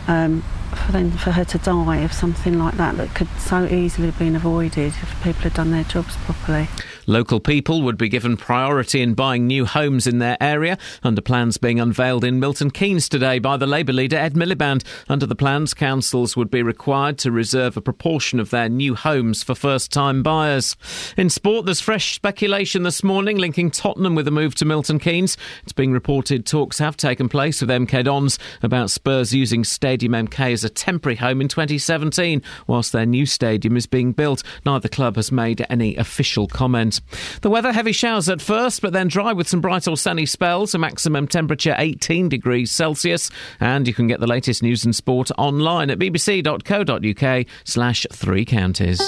[0.09, 0.43] um,
[0.75, 4.19] for then for her to die of something like that that could so easily have
[4.19, 6.69] been avoided if people had done their jobs properly.
[7.07, 11.59] Local people would be given priority in buying new homes in their area, under plans
[11.59, 14.85] being unveiled in Milton Keynes today by the Labour leader Ed Miliband.
[15.09, 19.43] Under the plans, councils would be required to reserve a proportion of their new homes
[19.43, 20.77] for first time buyers.
[21.17, 25.37] In sport, there's fresh speculation this morning linking Tottenham with a move to Milton Keynes.
[25.63, 30.53] It's being reported talks have taken place with MK Dons about Spurs using Stadium MK
[30.53, 34.43] as a temporary home in 2017, whilst their new stadium is being built.
[34.65, 36.94] Neither club has made any official comment.
[37.41, 40.75] The weather heavy showers at first, but then dry with some bright or sunny spells.
[40.75, 43.31] A maximum temperature 18 degrees Celsius.
[43.61, 49.01] And you can get the latest news and sport online at bbc.co.uk slash three counties.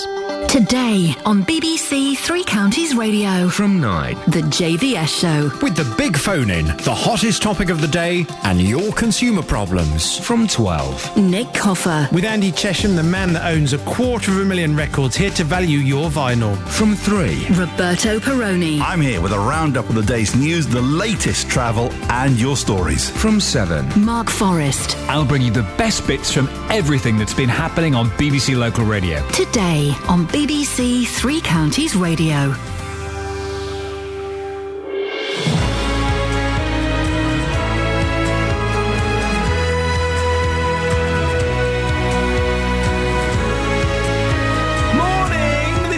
[0.49, 3.49] Today on BBC Three Counties Radio.
[3.49, 4.15] From 9.
[4.29, 5.59] The JVS Show.
[5.61, 10.19] With the big phone in, the hottest topic of the day, and your consumer problems.
[10.19, 11.17] From 12.
[11.17, 12.09] Nick Coffer.
[12.13, 15.45] With Andy Chesham, the man that owns a quarter of a million records, here to
[15.45, 16.57] value your vinyl.
[16.69, 17.47] From 3.
[17.77, 18.81] Roberto Perrone.
[18.81, 23.11] I'm here with a roundup of the day's news, the latest travel, and your stories.
[23.11, 24.03] From 7.
[24.03, 24.97] Mark Forrest.
[25.11, 29.23] I'll bring you the best bits from everything that's been happening on BBC Local Radio.
[29.28, 32.55] Today on BBC Three Counties Radio.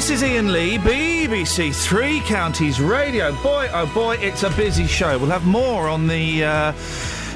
[0.09, 3.31] This is Iain Lee, BBC Three Counties Radio.
[3.43, 5.19] Boy, oh boy, it's a busy show.
[5.19, 6.73] We'll have more on the uh,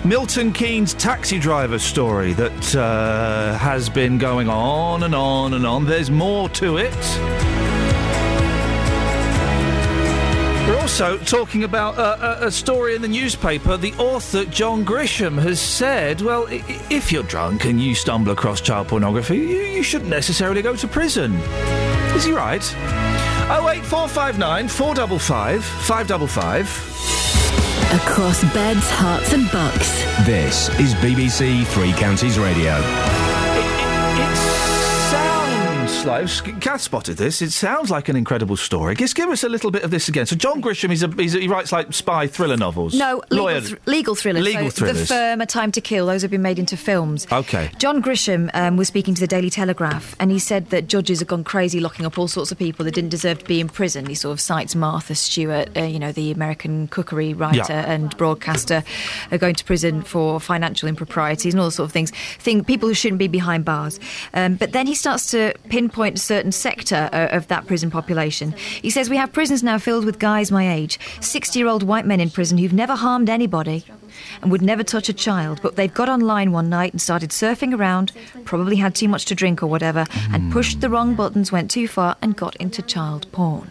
[0.07, 5.85] Milton Keynes taxi driver story that uh, has been going on and on and on.
[5.85, 6.97] There's more to it.
[10.66, 13.77] We're also talking about uh, a, a story in the newspaper.
[13.77, 18.89] The author, John Grisham, has said, well, if you're drunk and you stumble across child
[18.89, 21.39] pornography, you, you shouldn't necessarily go to prison.
[22.14, 22.62] Is he right?
[23.51, 26.93] 08459 455 555.
[27.93, 30.02] Across beds, Herts, and bucks.
[30.24, 32.80] This is BBC Three Counties Radio.
[36.05, 37.41] Like Kath spotted this.
[37.43, 38.97] It sounds like an incredible story.
[38.97, 40.27] Just give us a little bit of this again.
[40.27, 42.95] So John Grisham, he's a, he's a, he writes like spy thriller novels.
[42.95, 43.61] No, legal, lawyer.
[43.61, 44.45] thr- legal thrillers.
[44.45, 45.07] Legal so The.
[45.07, 47.27] Firm, A Time to Kill, those have been made into films.
[47.31, 47.70] Okay.
[47.79, 51.29] John Grisham um, was speaking to the Daily Telegraph, and he said that judges have
[51.29, 54.07] gone crazy locking up all sorts of people that didn't deserve to be in prison.
[54.07, 57.93] He sort of cites Martha Stewart, uh, you know, the American cookery writer Yeah.
[57.93, 58.83] and broadcaster,
[59.31, 62.11] uh, going to prison for financial improprieties and all sorts of things.
[62.39, 64.01] Think people who shouldn't be behind bars.
[64.35, 65.55] Um, but then he starts to
[65.93, 68.52] pinpoint a certain sector uh, of that prison population.
[68.52, 72.31] He says we have prisons now filled with guys my age, 60-year-old white men in
[72.31, 73.85] prison who've never harmed anybody
[74.40, 77.77] and would never touch a child, but they've got online one night and started surfing
[77.77, 78.12] around,
[78.44, 81.86] probably had too much to drink or whatever, and pushed the wrong buttons, went too
[81.89, 83.70] far, and got into child porn.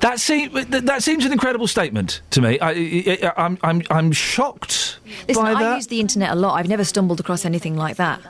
[0.00, 2.58] That seems that, that seems an incredible statement to me.
[2.60, 4.98] I, I, I'm I'm I'm shocked
[5.28, 5.76] Listen, by I that.
[5.76, 6.56] use the internet a lot.
[6.58, 8.20] I've never stumbled across anything like that.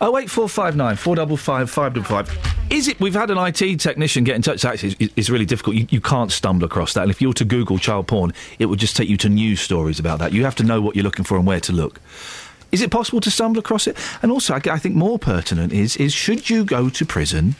[0.00, 2.54] Oh eight four five nine four double five five double five.
[2.70, 3.00] Is it?
[3.00, 4.64] We've had an IT technician get in touch.
[4.64, 5.76] Actually, it's, it's really difficult.
[5.76, 7.02] You, you can't stumble across that.
[7.02, 9.60] And if you were to Google child porn, it would just take you to news
[9.60, 10.32] stories about that.
[10.32, 12.00] You have to know what you're looking for and where to look.
[12.70, 13.96] Is it possible to stumble across it?
[14.22, 17.56] And also, I, I think more pertinent is is should you go to prison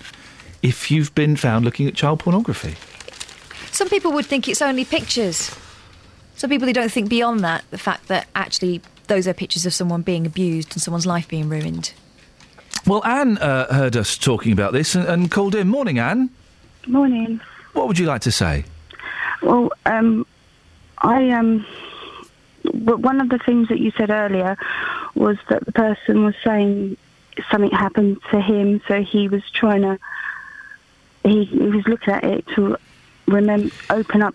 [0.63, 2.77] if you've been found looking at child pornography?
[3.73, 5.55] Some people would think it's only pictures.
[6.37, 9.75] Some people who don't think beyond that, the fact that actually those are pictures of
[9.75, 11.93] someone being abused and someone's life being ruined.
[12.87, 15.69] Well, Anne uh, heard us talking about this and, and called in.
[15.69, 16.31] Morning, Anne.
[16.87, 17.41] Morning.
[17.73, 18.65] What would you like to say?
[19.43, 20.27] Well, um,
[20.99, 21.67] I um,
[22.73, 24.57] one of the things that you said earlier
[25.15, 26.97] was that the person was saying
[27.51, 29.99] something happened to him, so he was trying to.
[31.25, 32.79] He, he was looking at it to
[33.29, 34.35] remember, open up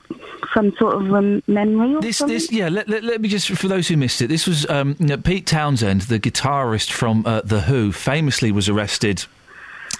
[0.53, 2.35] some sort of rem- memory or This, something.
[2.35, 2.69] this, yeah.
[2.69, 5.17] Let, let, let me just, for those who missed it, this was um, you know,
[5.17, 9.25] Pete Townshend, the guitarist from uh, the Who, famously was arrested.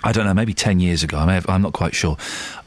[0.05, 1.17] I don't know, maybe ten years ago.
[1.17, 2.17] I may have, I'm not quite sure.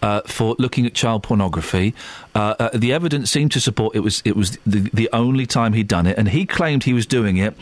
[0.01, 1.95] Uh, for looking at child pornography,
[2.35, 5.75] uh, uh, the evidence seemed to support it was it was the, the only time
[5.75, 7.55] he'd done it, and he claimed he was doing it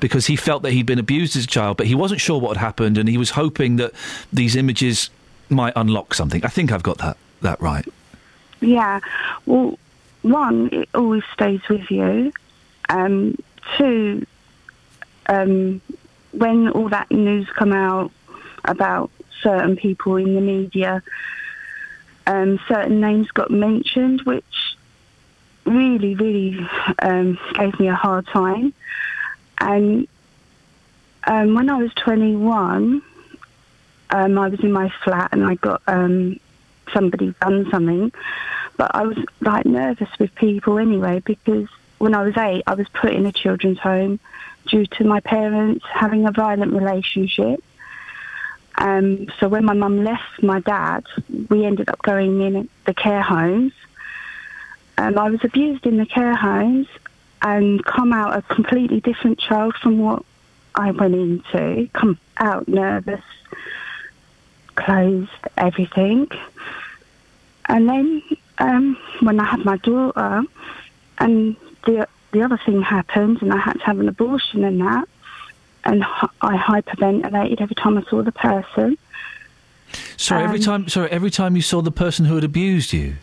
[0.00, 2.58] because he felt that he'd been abused as a child, but he wasn't sure what
[2.58, 3.92] had happened, and he was hoping that
[4.32, 5.08] these images
[5.48, 6.44] might unlock something.
[6.44, 7.86] I think I've got that that right.
[8.62, 9.00] Yeah.
[9.44, 9.78] Well,
[10.22, 12.32] one, it always stays with you.
[12.88, 13.36] Um,
[13.76, 14.24] two,
[15.26, 15.80] um,
[16.32, 18.12] when all that news come out
[18.64, 19.10] about
[19.42, 21.02] certain people in the media,
[22.26, 24.76] um, certain names got mentioned, which
[25.64, 26.66] really, really
[27.00, 28.72] um, gave me a hard time.
[29.58, 30.06] And
[31.24, 33.02] um, when I was 21,
[34.10, 36.38] um, I was in my flat and I got um,
[36.92, 38.12] somebody done something,
[38.76, 41.68] but I was like nervous with people anyway because
[41.98, 44.18] when I was eight, I was put in a children's home
[44.66, 47.62] due to my parents having a violent relationship.
[48.78, 51.04] Um, so when my mum left my dad,
[51.48, 53.72] we ended up going in the care homes.
[54.98, 56.88] Um, I was abused in the care homes
[57.42, 60.24] and come out a completely different child from what
[60.74, 61.88] I went into.
[61.92, 63.22] Come out nervous,
[64.76, 66.28] closed, everything.
[67.66, 68.22] And then
[68.58, 70.42] um, when I had my daughter,
[71.18, 75.08] and the the other thing happened, and I had to have an abortion and that,
[75.84, 76.04] and
[76.40, 78.96] I hyperventilated every time I saw the person.
[80.16, 80.88] Sorry, every Um, time.
[80.88, 83.16] Sorry, every time you saw the person who had abused you.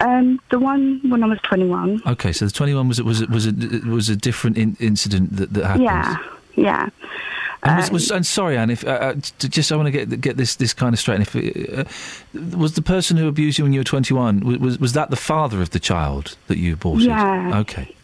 [0.00, 2.02] Um, the one when I was 21.
[2.06, 3.52] Okay, so the twenty-one was it was was a
[3.86, 5.84] was a different in, incident that, that happened.
[5.84, 6.16] Yeah,
[6.56, 6.88] yeah.
[7.64, 8.70] And, was, was, and sorry, Anne.
[8.70, 11.20] If uh, uh, just I want to get get this this kind of straight.
[11.20, 11.84] If uh,
[12.56, 15.16] was the person who abused you when you were twenty-one was, was was that the
[15.16, 17.06] father of the child that you aborted?
[17.06, 17.60] Yeah.
[17.60, 17.94] Okay.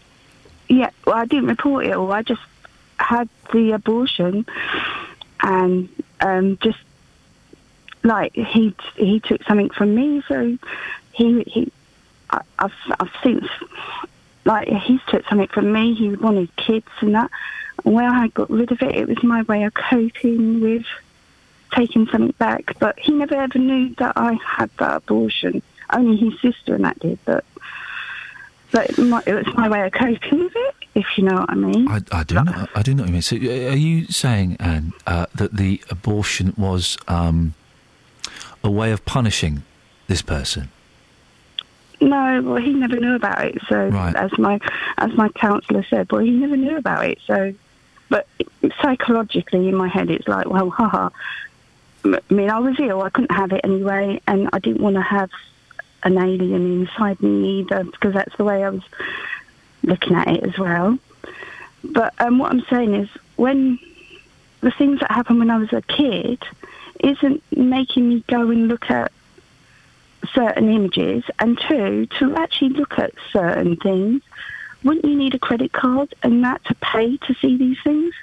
[0.68, 2.12] Yeah, well, I didn't report it all.
[2.12, 2.42] I just
[2.98, 4.46] had the abortion,
[5.40, 5.88] and
[6.20, 6.78] um, just
[8.04, 10.56] like he he took something from me, so
[11.12, 11.72] he he
[12.30, 13.48] I, I've I've since
[14.44, 15.94] like he's took something from me.
[15.94, 17.30] He wanted kids and that.
[17.88, 20.84] When I got rid of it, it was my way of coping with
[21.72, 22.78] taking something back.
[22.78, 25.62] But he never ever knew that I had that abortion.
[25.90, 27.44] Only his sister and that did, but.
[28.70, 31.48] But it, my, it was my way of coping with it, if you know what
[31.48, 31.88] I mean.
[31.88, 32.66] I, I do know.
[32.74, 33.22] I do know what you mean.
[33.22, 37.54] So, are you saying, Anne, uh, that the abortion was um,
[38.62, 39.62] a way of punishing
[40.06, 40.68] this person?
[42.02, 43.56] No, well, he never knew about it.
[43.70, 44.14] So, Right.
[44.14, 44.60] as my
[44.98, 47.20] as my counsellor said, well, he never knew about it.
[47.26, 47.54] So,
[48.08, 48.26] but
[48.80, 51.10] psychologically, in my head, it's like, well, haha.
[52.04, 53.02] I mean, I was ill.
[53.02, 55.30] I couldn't have it anyway, and I didn't want to have
[56.04, 58.84] an alien inside me either, because that's the way I was
[59.82, 60.98] looking at it as well.
[61.84, 63.78] But um, what I'm saying is, when
[64.60, 66.42] the things that happened when I was a kid
[67.00, 69.12] isn't making me go and look at
[70.34, 74.22] certain images, and two, to actually look at certain things,
[74.84, 78.14] wouldn't you need a credit card and that to pay to see these things?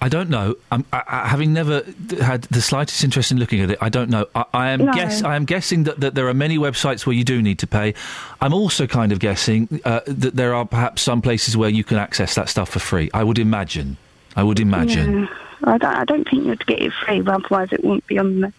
[0.00, 0.56] I don't know.
[0.72, 1.84] I'm, I, I, having never
[2.20, 4.26] had the slightest interest in looking at it, I don't know.
[4.34, 4.92] I, I am No.
[4.92, 5.22] guess.
[5.22, 7.94] I am guessing that, that there are many websites where you do need to pay.
[8.40, 11.98] I'm also kind of guessing uh, that there are perhaps some places where you can
[11.98, 13.10] access that stuff for free.
[13.14, 13.96] I would imagine.
[14.34, 15.20] I would imagine.
[15.20, 15.28] Yeah.
[15.64, 18.52] I don't, I don't think you'd get it free, otherwise it wouldn't be on the.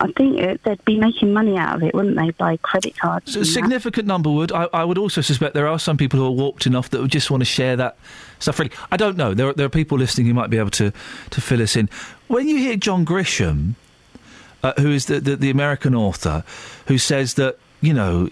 [0.00, 3.32] I think it, they'd be making money out of it, wouldn't they, by credit cards?
[3.32, 3.52] So a and that.
[3.52, 4.52] significant number would.
[4.52, 7.10] I, I would also suspect there are some people who are warped enough that would
[7.10, 7.96] just want to share that
[8.38, 8.72] stuff freely.
[8.90, 9.34] I don't know.
[9.34, 10.92] There are, there are people listening who might be able to,
[11.30, 11.88] to fill us in.
[12.28, 13.74] When you hear John Grisham,
[14.62, 16.44] uh, who is the, the, the American author,
[16.86, 18.28] who says that, you know,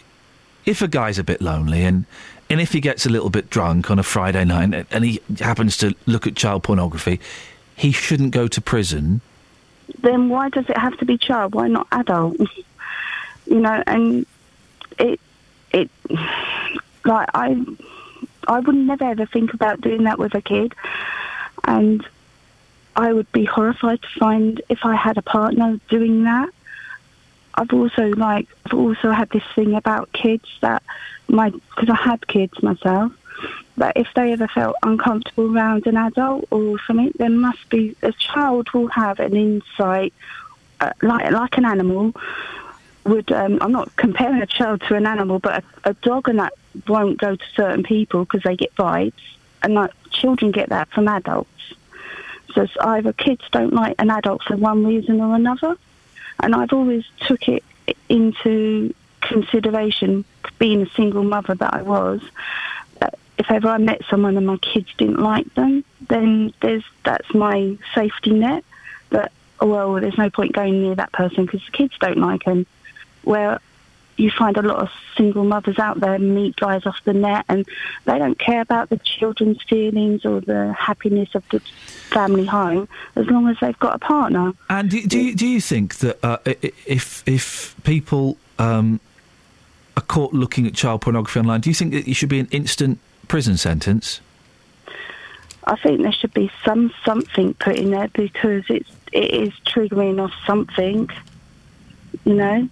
[0.64, 2.05] if a guy's a bit lonely and,
[2.51, 5.76] and if he gets a little bit drunk on a Friday night and he happens
[5.78, 7.20] to look at child pornography,
[7.76, 9.20] he shouldn't go to prison.
[10.00, 11.54] Then why does it have to be child?
[11.54, 12.36] Why not adult?
[13.46, 14.26] you know, and
[14.98, 15.20] it
[15.72, 15.90] it
[17.04, 17.64] like I
[18.48, 20.74] I would never ever think about doing that with a kid,
[21.64, 22.06] and
[22.94, 26.48] I would be horrified to find if I had a partner doing that.
[27.54, 30.82] I've also like I've also had this thing about kids that
[31.28, 33.12] my because I had kids myself.
[33.76, 38.12] That if they ever felt uncomfortable around an adult or something, there must be a
[38.12, 40.14] child will have an insight,
[40.80, 42.14] uh, like like an animal
[43.04, 43.30] would.
[43.32, 46.54] Um, I'm not comparing a child to an animal, but a, a dog and that
[46.88, 49.12] won't go to certain people because they get vibes,
[49.62, 51.50] and like children get that from adults.
[52.54, 55.76] So it's either kids don't like an adult for one reason or another,
[56.40, 57.62] and I've always took it
[58.08, 60.24] into consideration,
[60.58, 62.22] being a single mother that I was.
[63.38, 67.76] If ever I met someone and my kids didn't like them, then there's that's my
[67.94, 68.64] safety net.
[69.10, 72.44] That oh, well, there's no point going near that person because the kids don't like
[72.44, 72.66] them.
[73.22, 73.60] Where
[74.16, 77.66] you find a lot of single mothers out there meet guys off the net and
[78.04, 81.60] they don't care about the children's feelings or the happiness of the
[82.10, 84.52] family home as long as they've got a partner.
[84.70, 89.00] And do, do, you, do you think that uh, if if people um,
[89.96, 92.48] are caught looking at child pornography online, do you think that it should be an
[92.50, 92.98] instant
[93.28, 94.20] prison sentence?
[95.65, 100.23] I think there should be some something put in there because it's it is triggering
[100.23, 101.11] off something.
[102.24, 102.69] You know,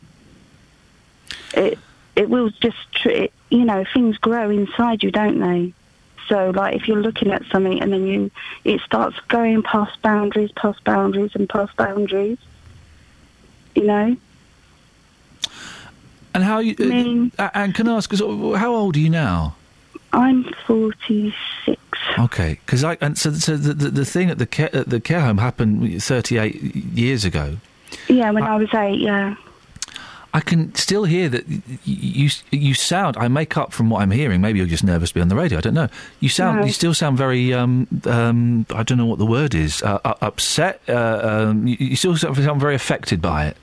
[1.55, 1.79] it
[2.17, 5.73] it will just tr- it, you know things grow inside you, don't they?
[6.29, 8.31] So like if you're looking at something and then you
[8.65, 12.39] it starts going past boundaries, past boundaries, and past boundaries.
[13.75, 14.17] You know.
[16.33, 16.77] And how you?
[16.79, 19.57] I mean- uh, and can I ask, how old are you now?
[20.15, 21.81] I'm 46.
[22.19, 25.01] Okay, because I and so, so the, the the thing at the care, at the
[25.01, 27.57] care home happened 38 years ago.
[28.09, 29.01] Yeah, when I was eight.
[29.01, 29.35] Yeah.
[30.33, 31.45] I can still hear that
[31.85, 33.17] you you sound.
[33.17, 34.41] I make up from what I'm hearing.
[34.41, 35.59] Maybe you're just nervous to be on the radio.
[35.59, 35.89] I don't know.
[36.19, 36.61] You sound.
[36.61, 36.67] No.
[36.67, 37.55] You still sound very.
[37.55, 39.83] Um, um, I don't know what the word is.
[39.83, 40.81] Uh, uh, upset.
[40.89, 41.21] Uh,
[41.51, 43.57] um, you, you still sound sound very affected by it.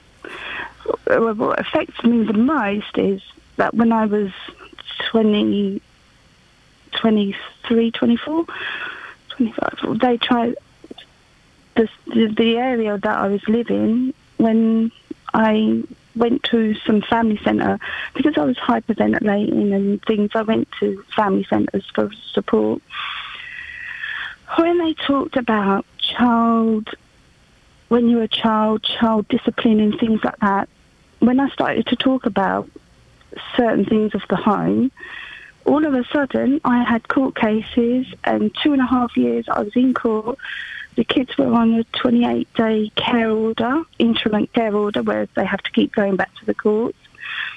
[1.07, 3.21] Well, what affects me the most is
[3.57, 4.31] that when I was
[5.09, 5.81] 20,
[6.93, 8.45] 23, 24,
[9.29, 10.55] 25, they tried,
[11.75, 14.91] the, the, area that I was living when
[15.33, 15.83] I
[16.15, 17.79] went to some family centre
[18.13, 20.31] because I was hyperventilating and things.
[20.35, 22.81] I went to family centres for support.
[24.57, 26.89] When they talked about child,
[27.87, 30.67] when you're a child, child discipline and things like that,
[31.19, 32.69] when I started to talk about
[33.55, 34.91] certain things of the home,
[35.65, 39.61] all of a sudden I had court cases and two and a half years I
[39.61, 40.37] was in court.
[40.95, 45.61] The kids were on a 28 day care order, interim care order, where they have
[45.63, 46.97] to keep going back to the courts.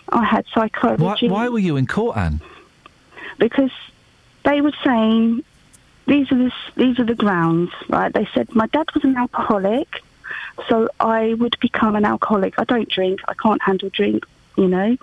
[0.08, 2.40] I had Why, psychology why were you in court, Anne?
[3.38, 3.72] because
[4.44, 5.42] they were saying
[6.06, 8.12] these are the these are the grounds, right?
[8.12, 10.02] They said my dad was an alcoholic,
[10.68, 12.58] so I would become an alcoholic.
[12.58, 13.20] I don't drink.
[13.26, 14.24] I can't handle drink.
[14.56, 14.96] You know,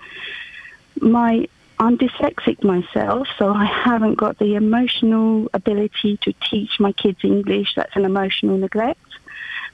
[1.00, 7.18] my I'm dyslexic myself, so I haven't got the emotional ability to teach my kids
[7.24, 7.74] English.
[7.74, 9.00] That's an emotional neglect,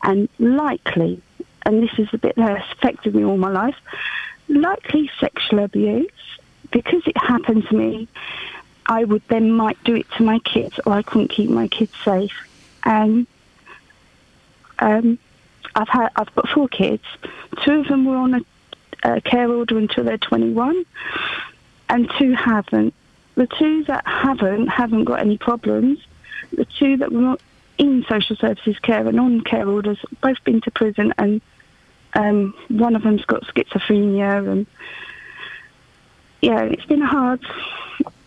[0.02, 1.20] and likely,
[1.62, 3.76] and this is a bit that has affected me all my life,
[4.48, 6.10] likely sexual abuse
[6.70, 8.08] because it happened to me.
[8.86, 11.92] I would then might do it to my kids, or I couldn't keep my kids
[12.04, 12.32] safe.
[12.84, 13.26] And
[14.78, 15.18] um,
[15.74, 17.02] I've had I've got four kids.
[17.62, 18.40] Two of them were on a,
[19.04, 20.84] a care order until they're 21,
[21.88, 22.94] and two haven't.
[23.34, 25.98] The two that haven't haven't got any problems.
[26.52, 27.40] The two that were not
[27.78, 31.40] in social services care and on care orders both been to prison, and
[32.14, 34.66] um, one of them's got schizophrenia, and
[36.42, 37.40] yeah, it's been hard.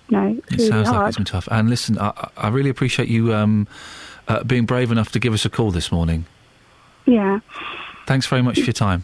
[0.09, 1.07] No, it's It really sounds like hard.
[1.09, 1.47] it's been tough.
[1.51, 3.67] And listen, I, I I really appreciate you um,
[4.27, 6.25] uh, being brave enough to give us a call this morning.
[7.05, 7.39] Yeah.
[8.07, 9.03] Thanks very much for your time.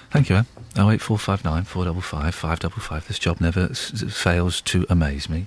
[1.65, 3.07] four double five five double five.
[3.07, 5.47] This job never s- fails to amaze me.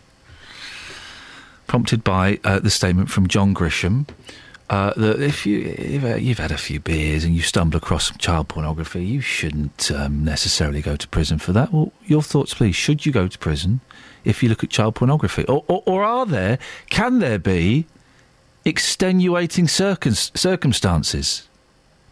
[1.68, 4.08] Prompted by uh, the statement from John Grisham
[4.70, 8.08] uh, that if you if, uh, you've had a few beers and you stumble across
[8.08, 11.74] some child pornography, you shouldn't um, necessarily go to prison for that.
[11.74, 12.76] Well, your thoughts, please.
[12.76, 13.82] Should you go to prison
[14.24, 16.58] if you look at child pornography, or or, or are there?
[16.90, 17.86] Can there be
[18.66, 21.48] extenuating circum- circumstances?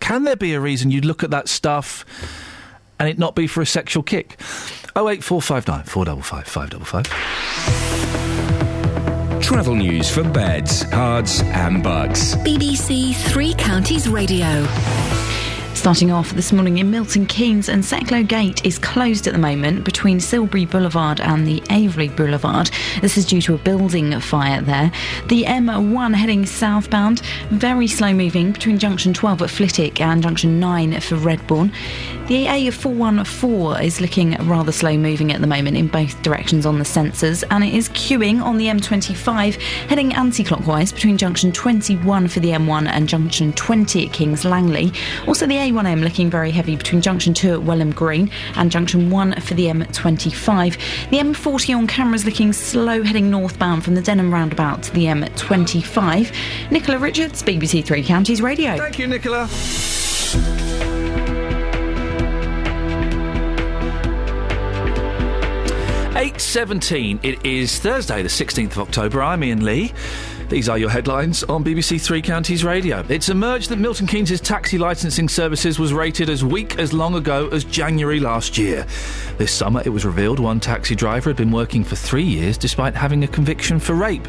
[0.02, 2.04] Can there be a reason you'd look at that stuff
[3.00, 4.38] and it not be for a sexual kick?
[4.96, 7.08] Oh eight four five nine four double five five double five.
[9.42, 12.36] Travel news for beds, cards, and bugs.
[12.38, 14.66] BBC Three Counties Radio.
[15.82, 19.84] Starting off this morning in Milton Keynes and Secklow Gate is closed at the moment
[19.84, 22.70] between Silbury Boulevard and the Avebury Boulevard.
[23.02, 24.92] This is due to a building fire there.
[25.30, 31.00] The M1 heading southbound, very slow moving between junction 12 at Flitwick and junction 9
[31.00, 31.74] for Redbourn.
[32.28, 36.86] The A414 is looking rather slow moving at the moment in both directions on the
[36.86, 39.56] sensors and it is queuing on the M25
[39.90, 44.94] heading anti-clockwise between junction 21 for the M1 and junction 20 at Kings Langley.
[45.28, 49.40] Also the A1M looking very heavy between junction 2 at Welham Green and junction 1
[49.42, 51.10] for the M25.
[51.10, 55.06] The M40 on camera is looking slow heading northbound from the Denham roundabout to the
[55.06, 56.72] M25.
[56.72, 58.78] Nicola Richards, BBC Three Counties Radio.
[58.78, 59.48] Thank you, Nicola.
[66.18, 67.20] Eight seventeen.
[67.24, 69.24] It is Thursday, the sixteenth of October.
[69.24, 69.92] I'm Iain Lee.
[70.52, 73.06] These are your headlines on BBC Three Counties Radio.
[73.08, 77.48] It's emerged that Milton Keynes' taxi licensing services was rated as weak as long ago
[77.54, 78.86] as January last year.
[79.38, 82.96] This summer, it was revealed one taxi driver had been working for three years despite
[82.96, 84.28] having a conviction for rape.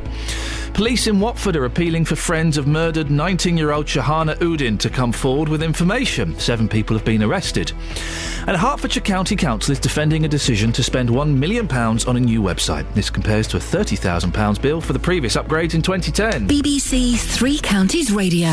[0.74, 4.88] Police in Watford are appealing for friends of murdered 19 year old Shahana Uddin to
[4.88, 6.38] come forward with information.
[6.38, 7.72] Seven people have been arrested.
[8.46, 12.40] And Hertfordshire County Council is defending a decision to spend £1 million on a new
[12.40, 12.92] website.
[12.94, 15.82] This compares to a £30,000 bill for the previous upgrades in
[16.12, 16.46] 2010.
[16.46, 18.50] BBC Three Counties Radio.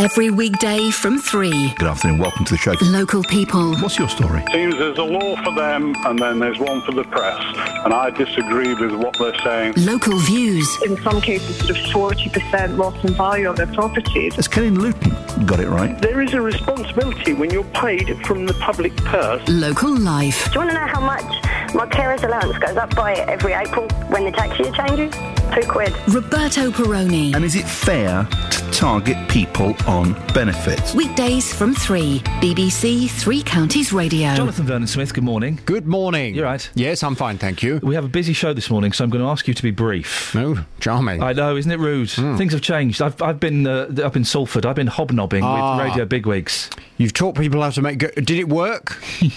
[0.00, 1.74] Every weekday from three.
[1.74, 2.72] Good afternoon, welcome to the show.
[2.80, 3.76] Local people.
[3.80, 4.42] What's your story?
[4.50, 7.38] Seems there's a law for them and then there's one for the press.
[7.84, 9.74] And I disagree with what they're saying.
[9.76, 10.66] Local views.
[10.86, 14.36] In some cases, sort of 40% loss in value of their properties.
[14.36, 16.00] Has Kenny Luton got it right?
[16.00, 19.46] There is a responsibility when you're paid from the public purse.
[19.50, 20.46] Local life.
[20.46, 23.86] Do you want to know how much my carer's allowance goes up by every April
[24.08, 25.14] when the tax year changes?
[25.54, 25.92] Two quid.
[26.14, 27.34] Roberto Perrone.
[27.34, 30.94] And is it fair to target people on benefits?
[30.94, 32.20] Weekdays from three.
[32.40, 34.32] BBC Three Counties Radio.
[34.34, 35.58] Jonathan Vernon Smith, good morning.
[35.66, 36.34] Good morning.
[36.36, 36.70] You're right.
[36.74, 37.80] Yes, I'm fine, thank you.
[37.82, 39.72] We have a busy show this morning, so I'm going to ask you to be
[39.72, 40.34] brief.
[40.36, 41.20] Oh, charming.
[41.22, 42.10] I know, isn't it rude?
[42.10, 43.02] Things have changed.
[43.02, 44.64] I've, I've been uh, up in Salford.
[44.64, 45.76] I've been hobnobbing Ah.
[45.78, 46.70] with radio bigwigs.
[47.00, 47.96] You've taught people how to make.
[47.98, 49.02] Go- Did it work?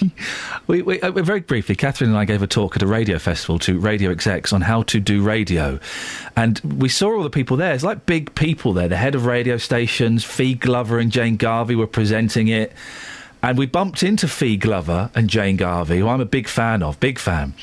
[0.68, 3.60] We, we, uh, very briefly, Catherine and I gave a talk at a radio festival
[3.60, 5.78] to radio execs on how to do radio.
[6.38, 7.74] And we saw all the people there.
[7.74, 8.88] It's like big people there.
[8.88, 12.72] The head of radio stations, Fi Glover and Jane Garvey were presenting it.
[13.42, 16.98] And we bumped into Fi Glover and Jane Garvey, who I'm a big fan of,
[17.02, 17.54] big fan.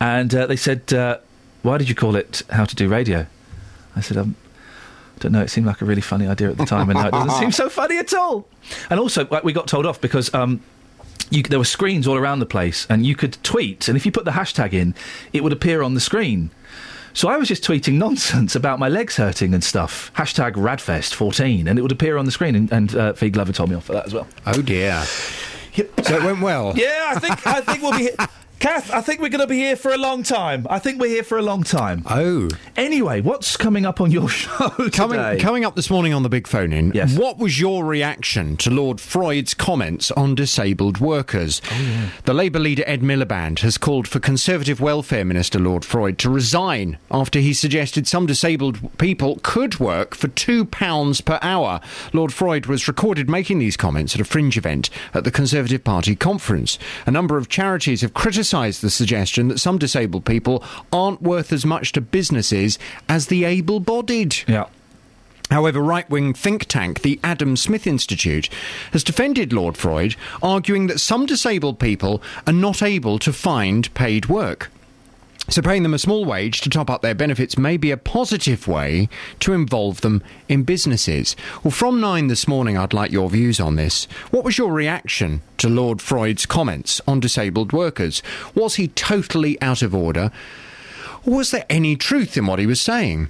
[0.00, 1.18] And uh, they said, uh,
[1.60, 3.26] Why did you call it How to Do Radio?
[3.94, 4.34] I said, um,
[5.16, 5.42] I don't know.
[5.42, 7.52] It seemed like a really funny idea at the time, and now it doesn't seem
[7.52, 8.46] so funny at all.
[8.90, 10.60] And also, like, we got told off because um,
[11.30, 14.12] you, there were screens all around the place, and you could tweet, and if you
[14.12, 14.94] put the hashtag in,
[15.32, 16.50] it would appear on the screen.
[17.12, 20.12] So I was just tweeting nonsense about my legs hurting and stuff.
[20.16, 22.54] Hashtag Radfest14, and it would appear on the screen.
[22.56, 24.26] And, and uh, Fi Glover told me off for that as well.
[24.46, 25.02] Oh dear.
[25.04, 25.82] So
[26.16, 26.72] it went well.
[26.76, 28.10] Yeah, I think I think we'll be.
[28.64, 30.66] Kath, I think we're going to be here for a long time.
[30.70, 32.02] I think we're here for a long time.
[32.08, 32.48] Oh.
[32.76, 35.38] Anyway, what's coming up on your show Coming, today?
[35.38, 37.14] coming up this morning on the Big Phone In, Yes.
[37.14, 41.60] what was your reaction to Lord Freud's comments on disabled workers?
[41.70, 42.08] Oh, yeah.
[42.24, 46.96] The Labour leader Ed Miliband has called for Conservative Welfare Minister Lord Freud to resign
[47.10, 51.82] after he suggested some disabled people could work for £2 per hour.
[52.14, 56.16] Lord Freud was recorded making these comments at a fringe event at the Conservative Party
[56.16, 56.78] conference.
[57.04, 61.66] A number of charities have criticised the suggestion that some disabled people aren't worth as
[61.66, 64.36] much to businesses as the able bodied.
[64.46, 64.66] Yeah.
[65.50, 68.48] However, right wing think tank, the Adam Smith Institute,
[68.92, 74.26] has defended Lord Freud, arguing that some disabled people are not able to find paid
[74.26, 74.70] work.
[75.48, 78.66] So, paying them a small wage to top up their benefits may be a positive
[78.66, 81.36] way to involve them in businesses.
[81.62, 84.06] Well, from nine this morning, I'd like your views on this.
[84.30, 88.22] What was your reaction to Lord Freud's comments on disabled workers?
[88.54, 90.30] Was he totally out of order?
[91.26, 93.28] Or was there any truth in what he was saying?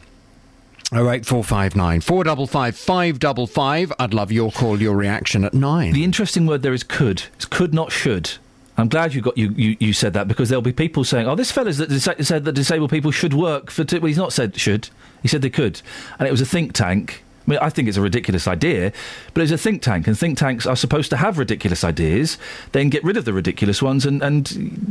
[0.93, 3.93] 08459 455 555.
[3.99, 5.93] I'd love your call, your reaction at nine.
[5.93, 7.25] The interesting word there is could.
[7.35, 8.35] It's could, not should.
[8.77, 11.35] I'm glad you got you, you, you said that because there'll be people saying, "Oh,
[11.35, 13.99] this fella's that disa- said that disabled people should work for." T-.
[13.99, 14.89] Well, he's not said should.
[15.23, 15.81] He said they could,
[16.19, 17.23] and it was a think tank.
[17.47, 18.93] I mean, I think it's a ridiculous idea,
[19.35, 22.39] but it's a think tank, and think tanks are supposed to have ridiculous ideas,
[22.73, 24.47] then get rid of the ridiculous ones, and, and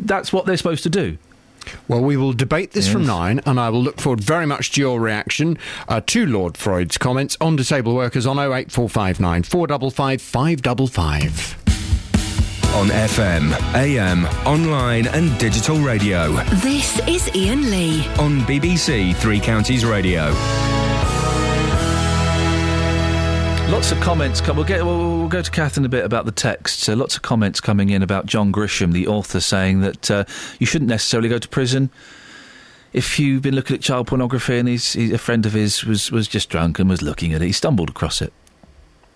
[0.05, 1.17] that's what they're supposed to do.
[1.87, 4.81] Well, we will debate this from nine, and I will look forward very much to
[4.81, 11.62] your reaction uh, to Lord Freud's comments on disabled workers on 08459 455 555.
[12.73, 16.31] On FM, AM, online, and digital radio.
[16.55, 18.03] This is Iain Lee.
[18.17, 20.31] On BBC Three Counties Radio.
[23.69, 24.41] Lots of comments.
[24.41, 24.83] Come, we'll get.
[24.83, 26.79] We'll, we'll go to Kath in a bit about the text.
[26.79, 30.23] So lots of comments coming in about John Grisham, the author, saying that uh,
[30.57, 31.91] you shouldn't necessarily go to prison
[32.91, 36.11] if you've been looking at child pornography and he's, he, a friend of his was
[36.11, 37.45] was just drunk and was looking at it.
[37.45, 38.33] He stumbled across it.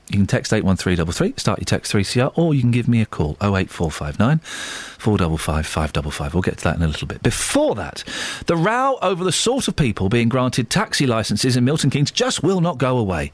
[0.10, 1.34] You can text eight one three double three.
[1.36, 3.92] Start your text three CR, or you can give me a call oh eight four
[3.92, 6.34] five nine four double five five double five.
[6.34, 7.22] We'll get to that in a little bit.
[7.22, 8.04] Before that,
[8.46, 12.42] the row over the sort of people being granted taxi licences in Milton Keynes just
[12.42, 13.32] will not go away.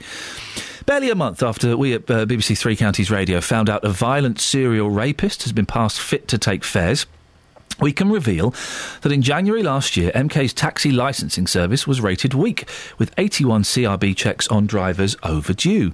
[0.85, 4.40] Barely a month after we at uh, BBC Three Counties Radio found out a violent
[4.40, 7.06] serial rapist has been passed fit to take fares.
[7.80, 8.53] We can reveal
[9.02, 14.16] that in January last year, MK's taxi licensing service was rated weak, with 81 CRB
[14.16, 15.93] checks on drivers overdue.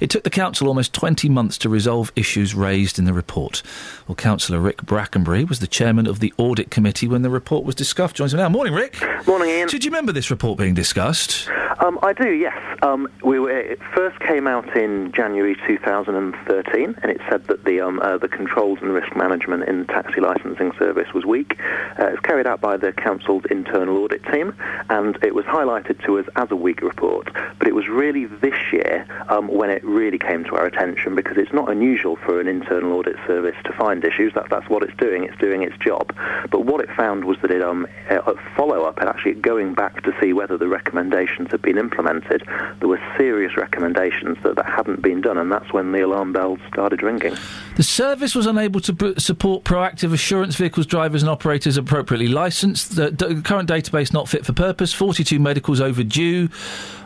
[0.00, 3.62] It took the council almost 20 months to resolve issues raised in the report.
[4.06, 7.74] Well, Councillor Rick Brackenbury was the chairman of the audit committee when the report was
[7.74, 8.16] discussed.
[8.16, 8.48] Joins me now.
[8.48, 8.96] Morning, Rick.
[9.26, 9.68] Morning, Ian.
[9.68, 11.48] Did you remember this report being discussed?
[11.80, 12.56] Um, I do, yes.
[12.82, 17.80] Um, we were, it first came out in January 2013, and it said that the
[17.80, 21.56] um, uh, the controls and risk management in the taxi licensing service was weak.
[21.96, 24.56] Uh, it's carried out by the council's internal audit team,
[24.90, 27.30] and it was highlighted to us as a weak report.
[27.58, 31.36] But it was really this year um, when it really came to our attention because
[31.36, 34.34] it's not unusual for an internal audit service to find issues.
[34.34, 35.22] That, that's what it's doing.
[35.22, 36.12] It's doing its job.
[36.50, 40.02] But what it found was that it um, uh, follow up and actually going back
[40.02, 42.42] to see whether the recommendations had been implemented,
[42.80, 46.60] there were serious recommendations that, that hadn't been done, and that's when the alarm bells
[46.72, 47.34] started ringing.
[47.76, 52.96] The service was unable to support proactive assurance vehicles, drivers, and operators appropriately licensed.
[52.96, 54.92] The d- current database not fit for purpose.
[54.94, 56.48] 42 medicals overdue.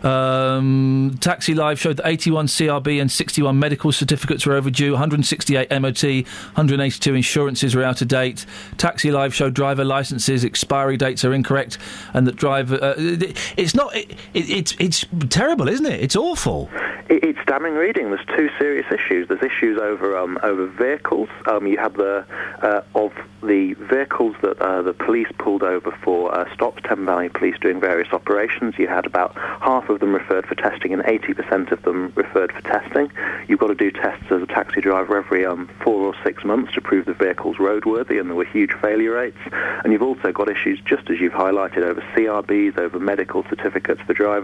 [0.02, 4.92] Um, Taxi Live showed that 81 CRB and 61 medical certificates were overdue.
[4.92, 8.44] 168 MOT, 182 insurances were out of date.
[8.78, 11.78] Taxi Live showed driver licenses expiry dates are incorrect,
[12.15, 12.78] and that driver.
[12.82, 13.94] Uh, it- it's not.
[13.94, 14.12] It,
[14.53, 16.01] it's it's terrible, isn't it?
[16.01, 16.69] It's awful.
[17.09, 18.11] It, it's damning reading.
[18.11, 19.29] There's two serious issues.
[19.29, 21.29] There's issues over um, over vehicles.
[21.47, 22.25] Um, you have the
[22.63, 26.83] uh, of the vehicles that uh, the police pulled over for uh, stops.
[26.85, 28.75] Thames Valley Police doing various operations.
[28.79, 32.61] You had about half of them referred for testing and 80% of them referred for
[32.63, 33.11] testing.
[33.49, 36.73] You've got to do tests as a taxi driver every um, four or six months
[36.75, 39.39] to prove the vehicle's roadworthy, and there were huge failure rates.
[39.51, 44.15] And you've also got issues, just as you've highlighted, over CRBs, over medical certificates for
[44.15, 44.42] drivers.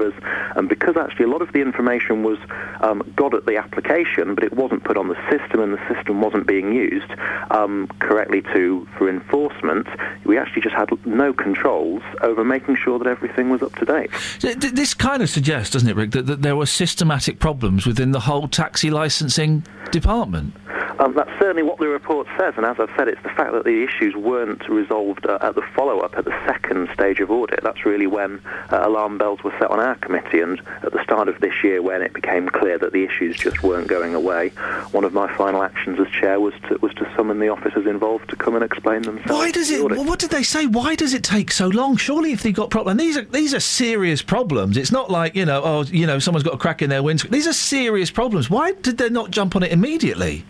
[0.56, 2.38] And because actually a lot of the information was
[2.80, 6.20] um, got at the application, but it wasn't put on the system, and the system
[6.20, 7.10] wasn't being used
[7.50, 9.86] um, correctly to for enforcement,
[10.24, 14.10] we actually just had no controls over making sure that everything was up to date.
[14.40, 17.86] Th- th- This kind of suggests, doesn't it, Rick, that, that there were systematic problems
[17.86, 20.54] within the whole taxi licensing department.
[21.00, 23.64] Um, that's certainly what the report says, and as I've said, it's the fact that
[23.64, 27.60] the issues weren't resolved uh, at the follow-up, at the second stage of audit.
[27.62, 28.40] That's really when
[28.72, 31.82] uh, alarm bells were set on our committee, and at the start of this year,
[31.82, 34.50] when it became clear that the issues just weren't going away,
[34.92, 38.28] one of my final actions as chair was to was to summon the officers involved
[38.30, 39.30] to come and explain themselves.
[39.30, 39.82] Why does it?
[39.82, 40.66] Well, what did they say?
[40.66, 41.96] Why does it take so long?
[41.96, 44.76] Surely, if they got problems, these are these are serious problems.
[44.76, 47.32] It's not like you know, oh, you know, someone's got a crack in their windscreen.
[47.32, 48.50] These are serious problems.
[48.50, 50.44] Why did they not jump on it immediately?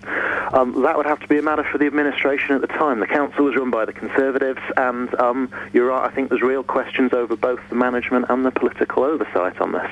[0.53, 3.01] Um, that would have to be a matter for the administration at the time.
[3.01, 6.09] The council was run by the Conservatives, and um, you're right.
[6.11, 9.91] I think there's real questions over both the management and the political oversight on this.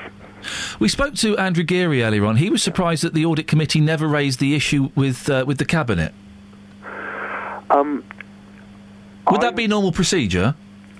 [0.79, 2.37] We spoke to Andrew Geary earlier on.
[2.37, 5.65] He was surprised that the audit committee never raised the issue with uh, with the
[5.65, 6.13] cabinet.
[7.69, 8.03] Um,
[9.29, 10.55] Would that be normal procedure?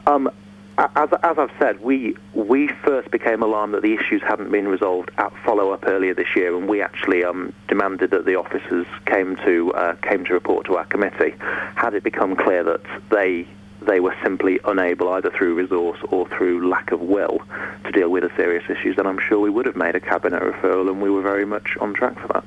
[0.05, 0.29] Um,
[0.77, 5.11] as, as I've said, we we first became alarmed that the issues hadn't been resolved
[5.17, 9.71] at follow-up earlier this year, and we actually um, demanded that the officers came to
[9.73, 11.35] uh, came to report to our committee.
[11.75, 13.47] Had it become clear that they
[13.87, 17.41] they were simply unable, either through resource or through lack of will,
[17.85, 20.43] to deal with the serious issues, then I'm sure we would have made a cabinet
[20.43, 22.45] referral, and we were very much on track for that.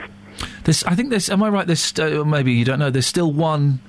[0.65, 1.29] There's, I think there's.
[1.29, 1.67] Am I right?
[1.67, 2.91] There's uh, maybe you don't know.
[2.91, 3.81] There's still one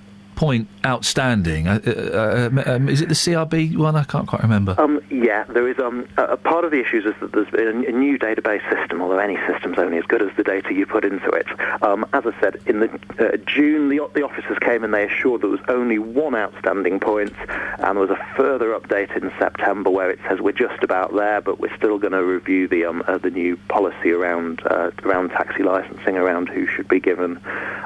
[0.42, 1.68] point outstanding.
[1.68, 3.96] Uh, uh, uh, um, is it the CRB one?
[3.96, 4.74] I can't quite remember.
[4.80, 5.78] Um, yeah, there is.
[5.78, 9.20] Um, a, part of the issues is that there's been a, new database system, although
[9.20, 11.46] any system's only as good as the data you put into it.
[11.84, 12.90] Um, as I said, in the
[13.20, 17.34] uh, June, the, the officers came and they assured there was only one outstanding point,
[17.78, 21.42] and there was a further update in September where it says we're just about there,
[21.42, 25.30] but we're still going to review the um, uh, the new policy around uh, around
[25.30, 27.40] taxi licensing, around who should be given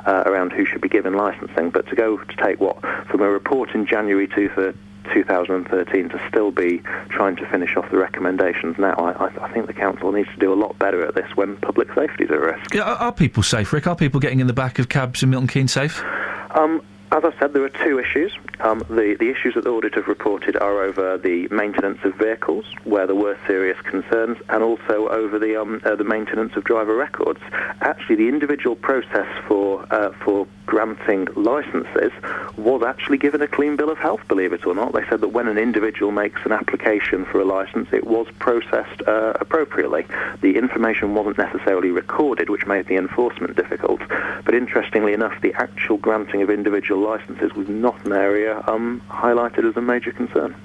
[0.08, 1.70] around who should be given licensing.
[1.70, 6.82] But to go to take what from a report in January 2013 to still be
[7.10, 8.94] trying to finish off the recommendations now.
[8.94, 11.94] I, I, think the council needs to do a lot better at this when public
[11.94, 12.76] safety is at risk.
[12.76, 13.88] Are, are people safe, Rick?
[13.88, 16.04] Are people getting in the back of cabs in Milton Keynes safe?
[16.52, 18.34] Um, as I said, there are two issues.
[18.60, 22.66] Um, the, the issues that the audit have reported are over the maintenance of vehicles,
[22.84, 26.96] where there were serious concerns, and also over the um, uh, the maintenance of driver
[26.96, 27.40] records.
[27.82, 32.12] Actually, the individual process for uh, for granting licences
[32.58, 34.22] was actually given a clean bill of health.
[34.28, 37.46] Believe it or not, they said that when an individual makes an application for a
[37.46, 40.06] licence, it was processed uh, appropriately.
[40.42, 44.02] The information wasn't necessarily recorded, which made the enforcement difficult.
[44.44, 49.68] But interestingly enough, the actual granting of individual licences was not an area um, highlighted
[49.68, 50.56] as a major concern.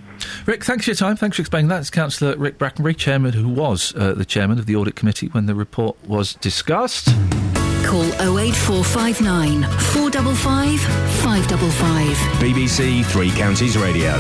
[0.47, 1.17] Rick, thanks for your time.
[1.17, 1.81] Thanks for explaining that.
[1.81, 5.47] It's Councillor Rick Brackenbury, chairman, who was uh, the chairman of the audit committee when
[5.47, 7.07] the report was discussed.
[7.85, 8.05] Call
[8.39, 10.81] 08459 455
[11.23, 12.17] 555.
[12.41, 14.13] BBC Three Counties Radio.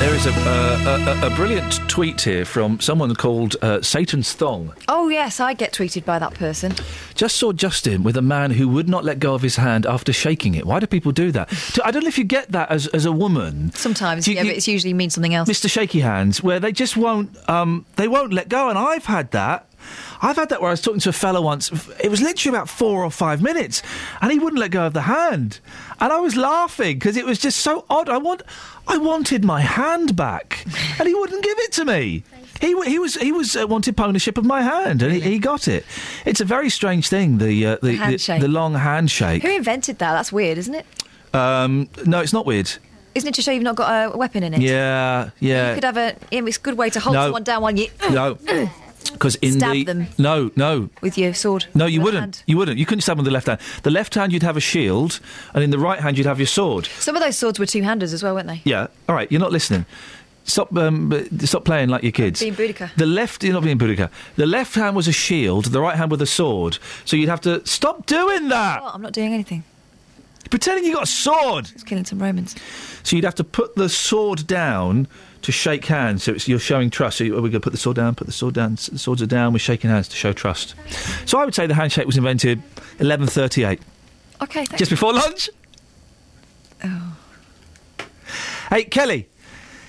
[0.00, 4.72] There is a, uh, a, a, brilliant tweet here from someone called uh, Satan's Thong.
[4.88, 6.72] Oh, yes, I get tweeted by that person.
[7.14, 10.10] Just saw Justin with a man who would not let go of his hand after
[10.10, 10.64] shaking it.
[10.64, 11.52] Why do people do that?
[11.84, 13.72] I don't know if you get that as, as a woman.
[13.74, 15.50] Sometimes, You- yeah, you- but it usually means something else.
[15.50, 15.70] Mr.
[15.70, 18.70] Shaky Hands, where they just won't, um, they won't let go.
[18.70, 19.66] And I've had that.
[20.22, 21.70] I've had that where I was talking to a fellow once.
[22.02, 23.82] It was literally about four or five minutes,
[24.20, 25.60] and he wouldn't let go of the hand,
[26.00, 28.08] and I was laughing because it was just so odd.
[28.08, 28.42] I want,
[28.86, 30.64] I wanted my hand back,
[30.98, 32.22] and he wouldn't give it to me.
[32.60, 35.66] He, he was he was uh, wanted ownership of my hand, and he, he got
[35.66, 35.86] it.
[36.26, 37.38] It's a very strange thing.
[37.38, 39.42] The uh, the, the, the long handshake.
[39.42, 40.12] Who invented that?
[40.12, 40.84] That's weird, isn't it?
[41.32, 42.70] Um, no, it's not weird.
[43.14, 44.60] Isn't it to show you've not got a weapon in it?
[44.60, 45.70] Yeah, yeah.
[45.70, 46.14] You could have a.
[46.30, 47.24] yeah, It's a good way to hold No.
[47.24, 47.88] someone down while you.
[48.10, 48.36] No,
[49.12, 50.06] because in Stab the them.
[50.18, 51.66] no, no, With your sword.
[51.74, 52.20] no, you wouldn't.
[52.20, 52.42] hand.
[52.46, 52.78] You wouldn't.
[52.78, 53.60] You couldn't stab with the left hand.
[53.82, 55.20] The left hand, you'd have a shield,
[55.54, 56.86] and in the right hand, you'd have your sword.
[56.86, 58.60] Some of those swords were two handers as well, weren't they?
[58.64, 58.86] Yeah.
[59.08, 59.30] All right.
[59.30, 59.86] You're not listening.
[60.44, 60.74] Stop.
[60.76, 61.12] Um,
[61.44, 62.40] stop playing like your kids.
[62.40, 62.92] Being Boudica.
[62.96, 64.10] The left, you're not being Boudica.
[64.36, 65.66] The left hand was a shield.
[65.66, 66.78] The right hand was a sword.
[67.04, 68.80] So you'd have to stop doing that.
[68.82, 69.64] Oh, I'm not doing anything.
[70.50, 71.66] Pretending you got a sword.
[71.66, 72.56] Just killing some Romans.
[73.04, 75.06] So you'd have to put the sword down
[75.42, 76.24] to shake hands.
[76.24, 77.18] So it's, you're showing trust.
[77.18, 78.74] So we're going to put the sword down, put the sword down.
[78.74, 79.52] The swords are down.
[79.52, 80.74] We're shaking hands to show trust.
[81.26, 82.58] So I would say the handshake was invented
[82.98, 83.80] 1138,
[84.42, 85.50] Okay, just before lunch.
[86.84, 87.16] Oh.
[88.70, 89.28] Hey, Kelly.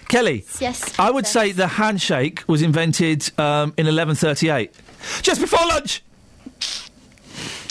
[0.10, 0.46] Kelly.
[0.60, 1.00] Yes.
[1.00, 4.74] I would say the handshake was invented um, in 1138,
[5.22, 6.04] just before lunch.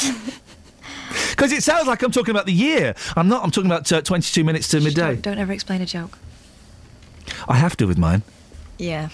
[1.30, 2.94] Because it sounds like I'm talking about the year.
[3.16, 3.42] I'm not.
[3.42, 5.14] I'm talking about uh, 22 minutes to midday.
[5.14, 6.18] Don't, don't ever explain a joke.
[7.48, 8.22] I have to with mine.
[8.78, 9.08] Yeah.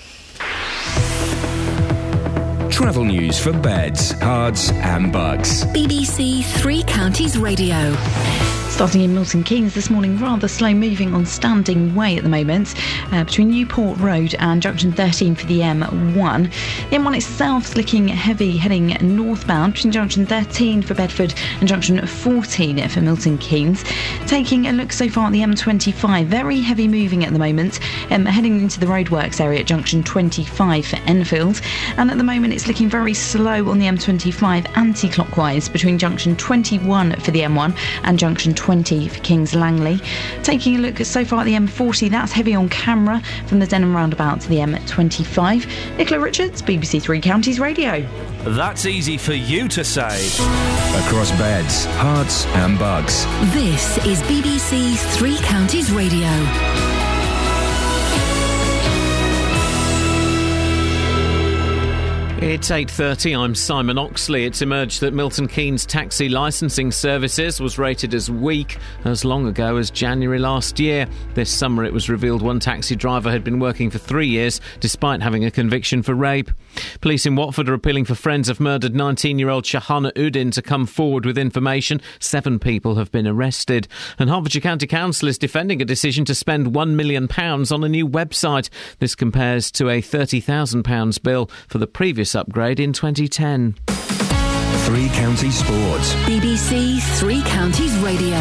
[2.71, 5.65] Travel news for beds, cards, and bugs.
[5.67, 7.97] BBC Three Counties Radio.
[8.69, 12.75] Starting in Milton Keynes this morning, rather slow moving on Standing Way at the moment
[13.11, 16.51] uh, between Newport Road and Junction 13 for the M1.
[16.91, 22.07] The M1 itself is looking heavy heading northbound between Junction 13 for Bedford and Junction
[22.07, 23.83] 14 for Milton Keynes.
[24.27, 27.81] Taking a look so far at the M25, very heavy moving at the moment,
[28.11, 31.63] um, heading into the roadworks area at Junction 25 for Enfield.
[31.97, 36.37] And at the moment, it's looking very slow on the M25 anti clockwise between Junction
[36.37, 40.01] 21 for the M1 and Junction 20 for Kings Langley.
[40.43, 43.67] Taking a look at so far at the M40, that's heavy on camera from the
[43.67, 45.97] Denham roundabout to the M25.
[45.99, 48.07] Nicola Richards, BBC Three Counties Radio.
[48.45, 50.27] That's easy for you to say.
[51.07, 53.25] Across beds, Herts, and Bucks.
[53.53, 56.96] This is BBC Three Counties Radio.
[62.39, 63.35] It's 8:30.
[63.35, 64.45] I'm Simon Oxley.
[64.45, 69.79] It's emerged that Milton Keynes taxi licensing services was rated as weak as long ago
[69.79, 71.09] as January last year.
[71.33, 75.23] This summer it was revealed one taxi driver had been working for 3 years despite
[75.23, 76.51] having a conviction for rape.
[77.01, 81.25] Police in Watford are appealing for friends of murdered 19-year-old Shahana Uddin to come forward
[81.25, 82.03] with information.
[82.19, 83.89] 7 people have been arrested.
[84.19, 87.89] And Hertfordshire County Council is defending a decision to spend 1 million pounds on a
[87.89, 88.69] new website.
[88.99, 93.75] This compares to a 30,000 pounds bill for the previous upgrade in 2010.
[94.87, 96.15] Three Counties Sports.
[96.27, 98.39] BBC Three Counties Radio.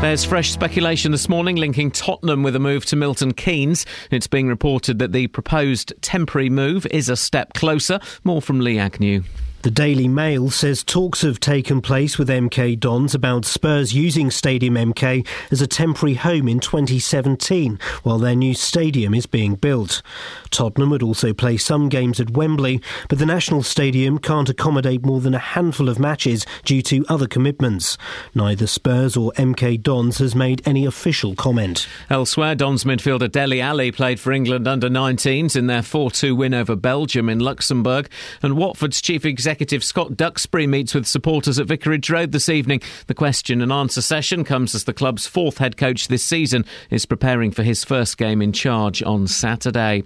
[0.00, 3.86] There's fresh speculation this morning linking Tottenham with a move to Milton Keynes.
[4.10, 8.00] It's being reported that the proposed temporary move is a step closer.
[8.22, 9.22] More from Lee Agnew.
[9.64, 14.74] The Daily Mail says talks have taken place with MK Dons about Spurs using Stadium
[14.74, 20.02] MK as a temporary home in 2017 while their new stadium is being built.
[20.50, 25.22] Tottenham would also play some games at Wembley, but the National Stadium can't accommodate more
[25.22, 27.96] than a handful of matches due to other commitments.
[28.34, 31.88] Neither Spurs or MK Dons has made any official comment.
[32.10, 36.52] Elsewhere, Dons midfielder Dele Alli played for England under 19s in their 4 2 win
[36.52, 38.10] over Belgium in Luxembourg.
[38.42, 39.53] And Watford's chief executive
[39.84, 42.80] Scott Duxbury meets with supporters at Vicarage Road this evening.
[43.06, 47.06] The question and answer session comes as the club's fourth head coach this season is
[47.06, 50.04] preparing for his first game in charge on Saturday.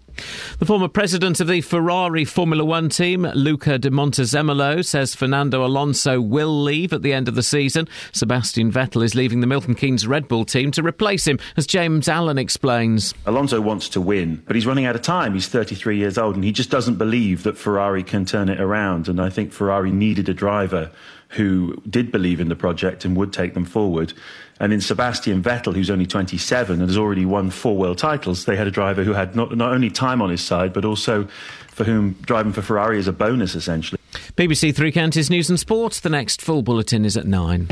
[0.58, 6.20] The former president of the Ferrari Formula One team, Luca di Montezemolo, says Fernando Alonso
[6.20, 7.88] will leave at the end of the season.
[8.12, 12.08] Sebastian Vettel is leaving the Milton Keynes Red Bull team to replace him, as James
[12.08, 13.14] Allen explains.
[13.26, 15.34] Alonso wants to win, but he's running out of time.
[15.34, 19.08] He's 33 years old and he just doesn't believe that Ferrari can turn it around.
[19.08, 20.90] And I think Ferrari needed a driver
[21.30, 24.12] who did believe in the project and would take them forward.
[24.60, 28.56] And in Sebastian Vettel, who's only 27 and has already won four world titles, they
[28.56, 31.28] had a driver who had not, not only time on his side, but also
[31.68, 34.00] for whom driving for Ferrari is a bonus, essentially.
[34.36, 36.00] BBC Three Counties News and Sports.
[36.00, 37.68] The next full bulletin is at nine.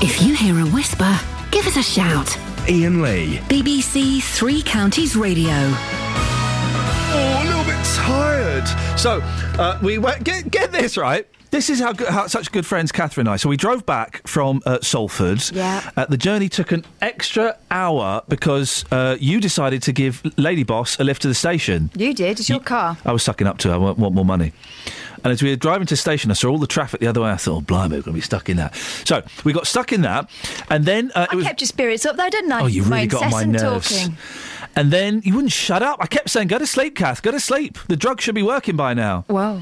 [0.00, 1.18] If you hear a whisper,
[1.52, 2.36] give us a shout.
[2.68, 3.36] Iain Lee.
[3.48, 5.52] BBC Three Counties Radio.
[8.02, 8.66] Tired.
[8.98, 9.20] So
[9.58, 10.24] uh, we went.
[10.24, 11.26] Get, get this right.
[11.52, 13.36] This is how, good, how such good friends Catherine and I.
[13.36, 15.50] So we drove back from uh, Salford.
[15.52, 15.88] Yeah.
[15.98, 20.98] Uh, the journey took an extra hour because uh, you decided to give Lady Boss
[20.98, 21.90] a lift to the station.
[21.94, 22.40] You did.
[22.40, 22.96] It's your car.
[23.04, 23.68] I was sucking up to.
[23.68, 23.74] it.
[23.74, 24.54] I want, want more money.
[25.24, 27.20] And as we were driving to the station, I saw all the traffic the other
[27.20, 27.30] way.
[27.30, 28.74] I thought, oh, blimey, we're going to be stuck in that.
[28.74, 30.30] So we got stuck in that,
[30.70, 31.44] and then uh, I was.
[31.44, 32.62] kept your spirits up though, didn't I?
[32.62, 33.90] Oh, you My really got on my nerves.
[33.90, 34.16] Talking.
[34.74, 35.98] And then you wouldn't shut up.
[36.00, 37.20] I kept saying, "Go to sleep, Kath.
[37.22, 37.78] Go to sleep.
[37.88, 39.60] The drug should be working by now." Whoa.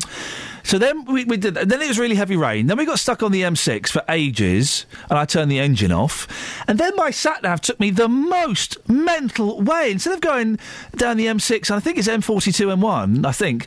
[0.70, 1.54] So then we, we did.
[1.54, 2.68] Then it was really heavy rain.
[2.68, 6.28] Then we got stuck on the M6 for ages, and I turned the engine off.
[6.68, 9.90] And then my sat nav took me the most mental way.
[9.90, 10.60] Instead of going
[10.94, 13.26] down the M6, and I think it's M42 M1.
[13.26, 13.66] I think.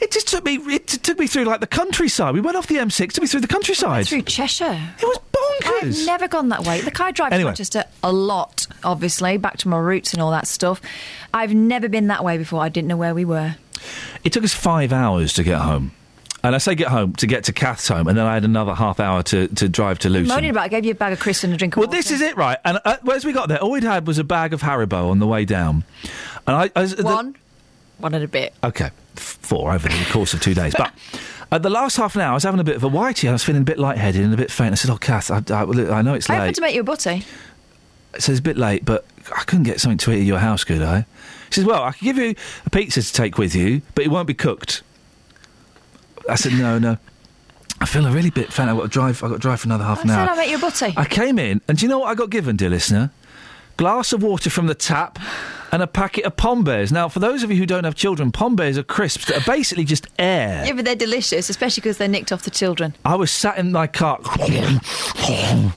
[0.00, 0.54] It just took me.
[0.54, 2.32] It took me through like the countryside.
[2.32, 4.08] We went off the M6, took me through the countryside.
[4.08, 4.80] Through Cheshire.
[4.98, 6.00] It was bonkers.
[6.00, 6.80] I've never gone that way.
[6.80, 7.50] The car drive Anyway.
[7.50, 10.80] Manchester a lot, obviously, back to my roots and all that stuff.
[11.34, 12.62] I've never been that way before.
[12.62, 13.56] I didn't know where we were.
[14.24, 15.92] It took us five hours to get home.
[16.42, 18.74] And I say get home to get to Kath's home, and then I had another
[18.74, 20.28] half hour to, to drive to Luton.
[20.28, 22.10] Moaning about, I gave you a bag of crisps and a drink of Well, this
[22.10, 22.56] is it, right?
[22.64, 25.18] And uh, as we got there, all we'd had was a bag of Haribo on
[25.18, 25.84] the way down.
[26.46, 27.36] And I, I was- the- One.
[27.98, 28.54] One and a bit.
[28.64, 28.86] okay,
[29.18, 30.72] f- four over the course of two days.
[30.74, 30.90] But
[31.52, 33.28] at the last half an hour, I was having a bit of a whitey.
[33.28, 34.72] I was feeling a bit lightheaded and a bit faint.
[34.72, 36.36] I said, "Oh, Kath, I, I, I know it's late.
[36.36, 37.22] I late." offered to make you a butty.
[38.18, 39.04] says, a bit late, but
[39.36, 41.04] I couldn't get something to eat at your house, could I?
[41.50, 44.08] She says, well, I can give you a pizza to take with you, but it
[44.08, 44.82] won't be cooked.
[46.30, 46.96] I said, no, no.
[47.80, 48.68] I feel a really bit faint.
[48.68, 50.28] I've got to drive, I've got to drive for another half an hour.
[50.28, 50.92] I'll make you a butty.
[50.96, 53.10] I came in, and do you know what I got given, dear listener?
[53.78, 55.18] Glass of water from the tap
[55.72, 56.92] and a packet of Pom Bears.
[56.92, 59.50] Now, for those of you who don't have children, Pom Bears are crisps that are
[59.50, 60.66] basically just air.
[60.66, 62.94] Yeah, but they're delicious, especially because they're nicked off the children.
[63.04, 64.20] I was sat in my car.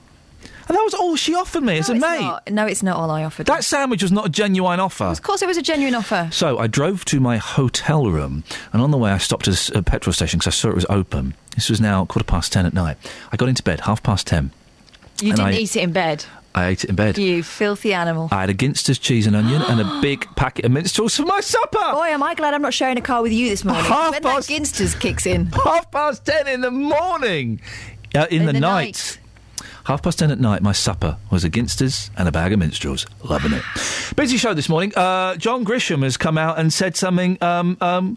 [0.68, 2.20] And that was all she offered me as a mate.
[2.20, 2.50] not.
[2.50, 3.46] No, it's not all I offered.
[3.46, 5.04] That sandwich was not a genuine offer.
[5.04, 6.28] Of course, it was a genuine offer.
[6.32, 9.82] So I drove to my hotel room, and on the way I stopped at a
[9.82, 11.34] petrol station because I saw it was open.
[11.54, 12.96] This was now quarter past ten at night.
[13.32, 14.50] I got into bed half past ten.
[15.22, 16.24] You didn't I- eat it in bed.
[16.56, 17.18] I ate it in bed.
[17.18, 18.28] You filthy animal.
[18.30, 21.40] I had a Ginster's cheese and onion and a big packet of minstrels for my
[21.40, 21.78] supper.
[21.92, 23.84] Boy, am I glad I'm not sharing a car with you this morning.
[23.84, 25.46] Half when past- that Ginsters kicks in.
[25.64, 27.60] Half past ten in the morning.
[28.14, 29.18] Uh, in, In the, the night.
[29.84, 33.06] Half past ten at night, my supper was a Ginsters and a bag of minstrels.
[33.22, 33.62] Loving it.
[34.16, 34.92] Busy show this morning.
[34.96, 38.16] Uh, John Grisham has come out and said something, um, um,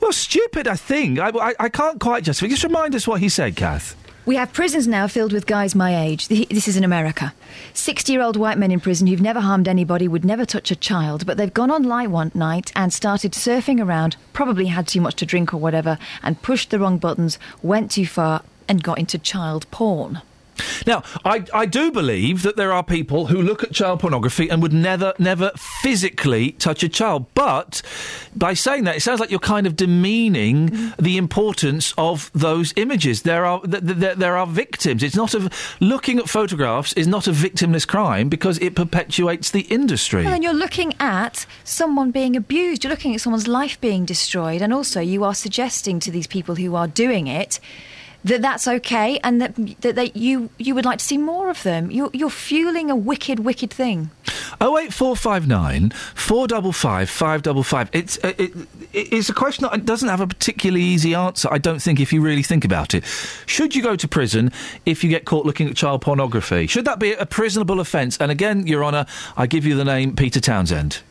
[0.00, 1.18] well, stupid, I think.
[1.18, 2.50] I, I, I can't quite justify.
[2.50, 3.96] Just remind us what he said, Kath.
[4.26, 6.28] We have prisons now filled with guys my age.
[6.28, 7.32] This is in America.
[7.72, 10.76] 60 year old white men in prison who've never harmed anybody, would never touch a
[10.76, 15.14] child, but they've gone online one night and started surfing around, probably had too much
[15.16, 19.18] to drink or whatever, and pushed the wrong buttons, went too far, and got into
[19.18, 20.20] child porn.
[20.86, 24.62] Now, I, I do believe that there are people who look at child pornography and
[24.62, 25.50] would never, never
[25.82, 27.26] physically touch a child.
[27.34, 27.82] But
[28.34, 31.02] by saying that, it sounds like you're kind of demeaning mm-hmm.
[31.02, 33.22] the importance of those images.
[33.22, 35.02] There are th- th- th- there are victims.
[35.02, 39.62] It's not a looking at photographs is not a victimless crime because it perpetuates the
[39.62, 40.22] industry.
[40.22, 42.84] Well, then you're looking at someone being abused.
[42.84, 46.56] You're looking at someone's life being destroyed, and also you are suggesting to these people
[46.56, 47.60] who are doing it
[48.28, 51.62] that that's okay, and that that, that you you would like to see more of
[51.62, 51.90] them.
[51.90, 54.10] You're you're fueling a wicked, wicked thing.
[54.60, 57.88] Oh eight four five nine four double five five double five.
[57.92, 58.54] It's uh, it,
[58.92, 61.48] it, it's a question that doesn't have a particularly easy answer.
[61.50, 63.04] I don't think if you really think about it.
[63.46, 64.52] Should you go to prison
[64.86, 66.66] if you get caught looking at child pornography?
[66.66, 68.16] Should that be a prisonable offence?
[68.18, 71.02] And again, Your Honour, I give you the name Peter Townshend.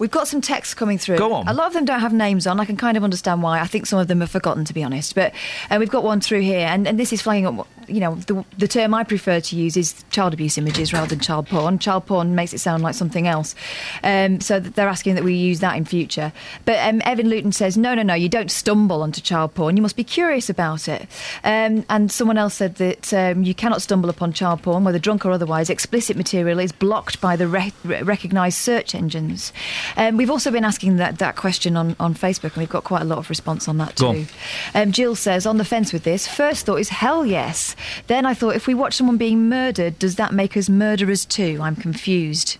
[0.00, 1.18] We've got some texts coming through.
[1.18, 1.46] Go on.
[1.46, 2.58] A lot of them don't have names on.
[2.58, 3.60] I can kind of understand why.
[3.60, 5.14] I think some of them are forgotten, to be honest.
[5.14, 5.34] But
[5.70, 7.68] uh, we've got one through here, and, and this is flagging up.
[7.90, 11.20] You know, the, the term I prefer to use is child abuse images rather than
[11.20, 11.78] child porn.
[11.78, 13.54] Child porn makes it sound like something else.
[14.02, 16.32] Um, so they're asking that we use that in future.
[16.64, 19.76] But um, Evan Luton says, no, no, no, you don't stumble onto child porn.
[19.76, 21.02] You must be curious about it.
[21.44, 25.26] Um, and someone else said that um, you cannot stumble upon child porn, whether drunk
[25.26, 25.70] or otherwise.
[25.70, 29.52] Explicit material is blocked by the re- re- recognised search engines.
[29.96, 33.02] Um, we've also been asking that, that question on, on Facebook, and we've got quite
[33.02, 34.06] a lot of response on that too.
[34.06, 34.26] on.
[34.74, 37.74] Um, Jill says, on the fence with this, first thought is hell yes.
[38.06, 41.58] Then I thought, if we watch someone being murdered, does that make us murderers too?
[41.60, 42.56] I'm confused.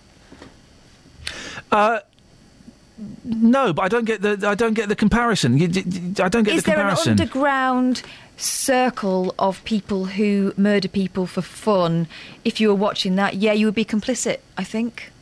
[1.71, 2.01] Uh,
[3.25, 5.57] no, but I don't get the I don't get the comparison.
[5.57, 7.13] You, d- d- I don't get Is the there an comparison.
[7.13, 8.03] underground
[8.37, 12.07] circle of people who murder people for fun?
[12.45, 15.13] If you were watching that, yeah, you would be complicit, I think.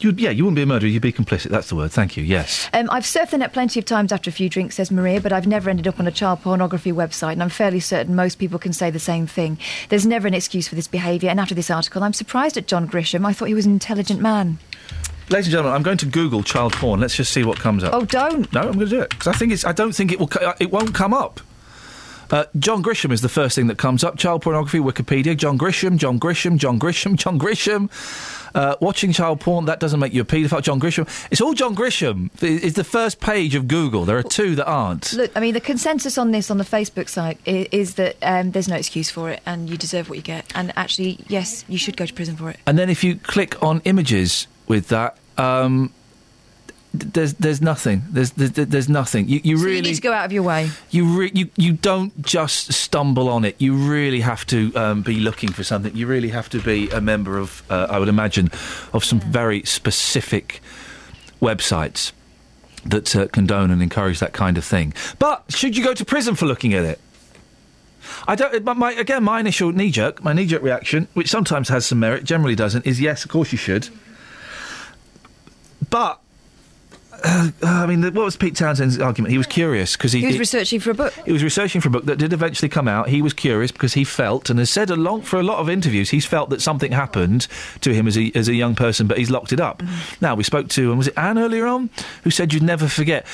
[0.00, 0.88] You'd, yeah, you wouldn't be a murderer.
[0.88, 1.50] You'd be complicit.
[1.50, 1.90] That's the word.
[1.90, 2.22] Thank you.
[2.22, 2.68] Yes.
[2.72, 5.32] Um, I've surfed the net plenty of times after a few drinks, says Maria, but
[5.32, 8.58] I've never ended up on a child pornography website, and I'm fairly certain most people
[8.58, 9.58] can say the same thing.
[9.88, 12.88] There's never an excuse for this behaviour, and after this article, I'm surprised at John
[12.88, 13.26] Grisham.
[13.26, 14.58] I thought he was an intelligent man.
[15.28, 17.00] Ladies and gentlemen, I'm going to Google child porn.
[17.00, 17.92] Let's just see what comes up.
[17.92, 18.52] Oh, don't.
[18.52, 19.64] No, I'm going to do it because I think it's.
[19.64, 20.30] I don't think it will.
[20.60, 21.40] It won't come up.
[22.30, 24.16] Uh, John Grisham is the first thing that comes up.
[24.18, 25.36] Child pornography, Wikipedia.
[25.36, 27.88] John Grisham, John Grisham, John Grisham, John Grisham.
[28.56, 30.62] Uh, watching child porn that doesn't make you a paedophile.
[30.62, 31.06] John Grisham.
[31.30, 32.30] It's all John Grisham.
[32.42, 34.06] It- It's the first page of Google.
[34.06, 35.12] There are two that aren't.
[35.12, 38.52] Look, I mean, the consensus on this on the Facebook site is, is that um,
[38.52, 40.50] there's no excuse for it, and you deserve what you get.
[40.54, 42.56] And actually, yes, you should go to prison for it.
[42.66, 45.92] And then if you click on images with that, um,
[47.00, 48.02] there's there's nothing.
[48.10, 49.28] There's there's, there's nothing.
[49.28, 50.70] You, you So really you need to go out of your way.
[50.90, 53.56] you, re- you you don't just stumble on it.
[53.58, 55.94] You really have to um, be looking for something.
[55.94, 58.50] You really have to be a member of, uh, I would imagine,
[58.92, 60.60] of some very specific
[61.40, 62.12] websites
[62.84, 64.94] that uh, condone and encourage that kind of thing.
[65.18, 67.00] But should you go to prison for looking at it?
[68.28, 68.64] I don't.
[68.64, 71.98] But my again, my initial knee jerk, my knee jerk reaction, which sometimes has some
[71.98, 73.88] merit, generally doesn't, is yes, of course you should.
[75.90, 76.20] But.
[77.24, 79.32] Uh, uh, I mean, what was Pete Townshend's argument?
[79.32, 81.12] He was curious because he, He was researching for a book.
[81.24, 83.08] he was researching for a book that did eventually come out.
[83.08, 86.10] He was curious because he felt, and has said a for a lot of interviews,
[86.10, 87.46] he's felt that something happened
[87.80, 89.78] to him as a, as a young person, but he's locked it up.
[89.78, 90.20] Mm.
[90.20, 91.90] Now, we spoke to, and was it Anne earlier on,
[92.24, 93.26] who said you'd never forget.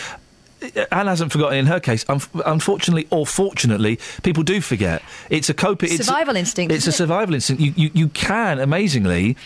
[0.63, 2.05] Uh, Anne hasn't forgotten in her case.
[2.09, 5.03] Un- unfortunately or fortunately, people do forget.
[5.29, 5.91] It's a coping.
[5.93, 6.93] It's Survival instinct, It's a it?
[6.93, 7.61] survival instinct.
[7.61, 9.37] You, you you can amazingly,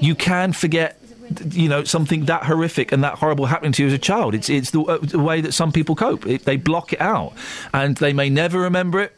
[0.00, 0.98] you can forget.
[1.52, 4.34] You know something that horrific and that horrible happening to you as a child.
[4.34, 6.26] It's it's the, uh, the way that some people cope.
[6.26, 7.32] It, they block it out,
[7.72, 9.12] and they may never remember it.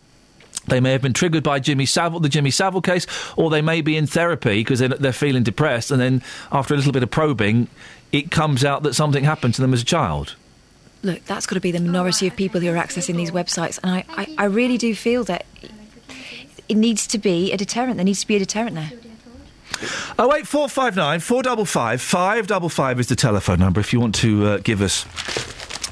[0.67, 3.83] They may have been triggered by Jimmy Savile, the Jimmy Savile case, or they may
[3.83, 7.11] be in therapy because they're, they're feeling depressed, and then after a little bit of
[7.11, 7.69] probing,
[8.13, 10.37] it comes out that something happened to them as a child.
[11.03, 13.93] Look, that's got to be the minority of people who are accessing these websites, and
[13.93, 15.45] I, I, I really do feel that
[16.67, 17.97] it needs to be a deterrent.
[17.97, 18.91] There needs to be a deterrent there.
[20.19, 23.81] Oh wait, four five nine four double five five double five is the telephone number.
[23.81, 25.07] If you want to uh, give us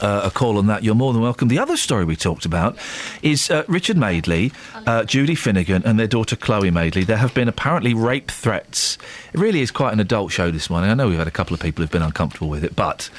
[0.03, 1.49] uh, a call on that, you're more than welcome.
[1.49, 2.77] The other story we talked about
[3.23, 4.53] is uh, Richard Madeley,
[4.87, 7.05] uh, Judy Finnegan, and their daughter Chloe Madeley.
[7.05, 8.99] There have been apparently rape threats.
[9.33, 10.91] It really is quite an adult show this morning.
[10.91, 13.11] I know we've had a couple of people who've been uncomfortable with it, but.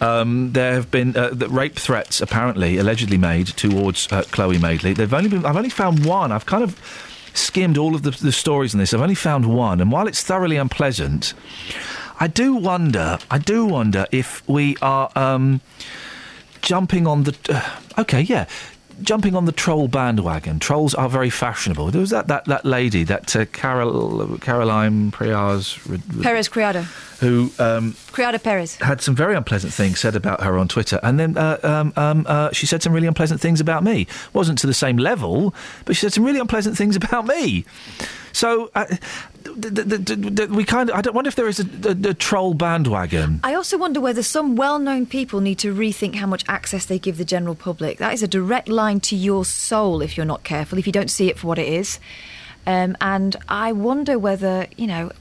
[0.00, 4.92] Um, there have been uh, the rape threats apparently allegedly made towards uh, Chloe Madeley.
[4.92, 5.44] They've only been.
[5.44, 6.30] I've only found one.
[6.30, 6.78] I've kind of
[7.38, 8.92] skimmed all of the, the stories on this.
[8.92, 11.34] I've only found one, and while it's thoroughly unpleasant,
[12.20, 13.18] I do wonder.
[13.30, 15.60] I do wonder if we are um,
[16.62, 17.36] jumping on the.
[17.48, 18.46] Uh, okay, yeah.
[19.00, 20.58] Jumping on the troll bandwagon.
[20.58, 21.92] Trolls are very fashionable.
[21.92, 25.78] There was that, that, that lady, that uh, Carol, Caroline Priaz,
[26.20, 26.82] Perez Criado.
[27.20, 28.74] who um, Criado Perez.
[28.76, 32.26] had some very unpleasant things said about her on Twitter, and then uh, um, um,
[32.28, 34.08] uh, she said some really unpleasant things about me.
[34.32, 37.64] wasn't to the same level, but she said some really unpleasant things about me.
[38.32, 38.98] So uh, th-
[39.60, 40.96] th- th- th- th- we kind of.
[40.96, 43.38] I don't wonder if there is a, a, a troll bandwagon.
[43.44, 46.98] I also wonder whether some well known people need to rethink how much access they
[46.98, 47.98] give the general public.
[47.98, 51.10] That is a direct line to your soul if you're not careful, if you don't
[51.10, 52.00] see it for what it is.
[52.66, 55.12] Um, and I wonder whether, you know,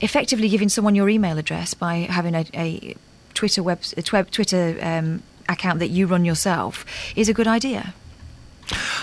[0.00, 2.96] effectively giving someone your email address by having a, a
[3.34, 6.84] Twitter web, a tw- Twitter um, account that you run yourself
[7.16, 7.94] is a good idea.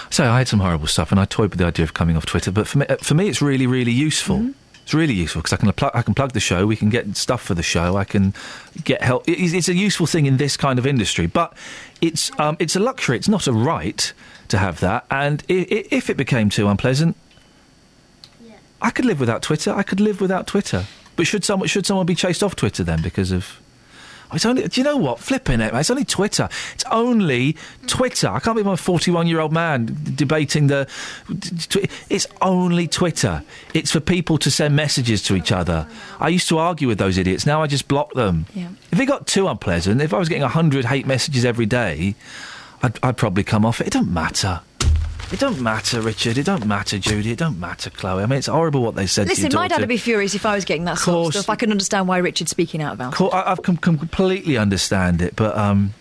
[0.09, 2.25] So I had some horrible stuff, and I toyed with the idea of coming off
[2.25, 2.51] Twitter.
[2.51, 4.53] But for me, uh, for me, it's really, really useful.
[4.83, 6.65] It's really useful because I can plug, I can plug the show.
[6.65, 7.95] We can get stuff for the show.
[7.95, 8.33] I can
[8.83, 9.23] get help.
[9.27, 11.53] It's, it's a useful thing in this kind of industry, but
[12.01, 13.15] it's um, it's a luxury.
[13.17, 14.11] It's not a right
[14.47, 15.05] to have that.
[15.11, 17.15] And if it became too unpleasant,
[18.81, 19.73] I could live without Twitter.
[19.73, 20.85] I could live without Twitter.
[21.15, 23.59] But should someone should someone be chased off Twitter then because of?
[24.31, 24.67] Oh, It's only.
[24.67, 25.19] Do you know what?
[25.19, 25.79] Flipping it, man.
[25.79, 26.47] It's only Twitter.
[26.75, 28.27] It's only Twitter.
[28.27, 30.87] I can't believe I'm a 41 year old man debating the.
[32.09, 33.43] It's only Twitter.
[33.73, 35.87] It's for people to send messages to each other.
[36.19, 37.45] I used to argue with those idiots.
[37.45, 38.45] Now I just block them.
[38.53, 38.69] Yeah.
[38.91, 42.13] If it got too unpleasant, if I was getting 100 hate messages every day,
[42.83, 43.87] I'd, I'd probably come off it.
[43.87, 44.61] It don't matter.
[45.31, 46.37] It don't matter, Richard.
[46.39, 47.31] It don't matter, Judy.
[47.31, 48.23] It don't matter, Chloe.
[48.23, 49.67] I mean, it's horrible what they said to Listen, my daughter.
[49.69, 51.49] dad would be furious if I was getting that sort of stuff.
[51.51, 53.15] I can understand why Richard's speaking out about it.
[53.17, 55.93] Cool, I, I've com- com- completely understand it, but um,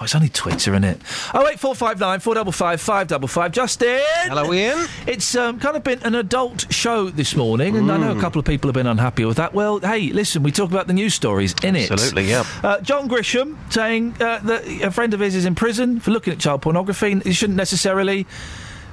[0.00, 1.00] oh, it's only Twitter, isn't it?
[1.34, 3.50] Oh eight four five nine four double five five double five.
[3.50, 4.86] Justin, Hello, Iain.
[5.08, 8.18] It's um, kind of been an adult show this morning, and I know Mm.
[8.18, 9.54] a couple of people have been unhappy with that.
[9.54, 11.90] Well, hey, listen, we talk about the news stories in it.
[11.90, 12.44] Absolutely, yeah.
[12.62, 16.32] Uh, John Grisham saying uh, that a friend of his is in prison for looking
[16.32, 17.10] at child pornography.
[17.10, 18.24] and He shouldn't necessarily.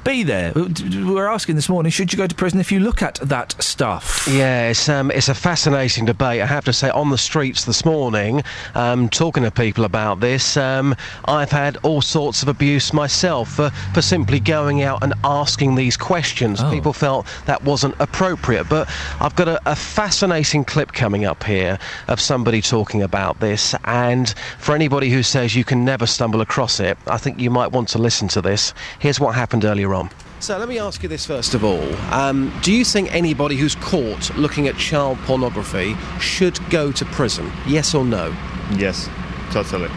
[0.06, 0.53] Be there.
[0.56, 4.27] We're asking this morning: Should you go to prison if you look at that stuff?
[4.32, 6.42] Yeah, it's um, it's a fascinating debate.
[6.42, 8.43] I have to say, on the streets this morning,
[8.75, 13.72] um, talking to people about this, um, I've had all sorts of abuse myself for,
[13.95, 16.64] for simply going out and asking these questions.
[16.66, 18.69] People felt that wasn't appropriate.
[18.69, 18.88] But
[19.19, 23.74] I've got a, a fascinating clip coming up here of somebody talking about this.
[23.85, 27.72] And for anybody who says you can never stumble across it, I think you might
[27.72, 28.72] want to listen to this.
[29.00, 30.09] Here's what happened earlier on.
[30.40, 31.93] So let me ask you this first of all.
[32.14, 37.51] Um, do you think anybody who's caught looking at child pornography should go to prison?
[37.65, 38.35] Yes or no?
[38.75, 39.09] Yes,
[39.51, 39.90] totally.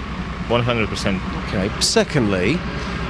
[0.49, 1.49] 100%.
[1.49, 1.81] Okay.
[1.81, 2.57] Secondly,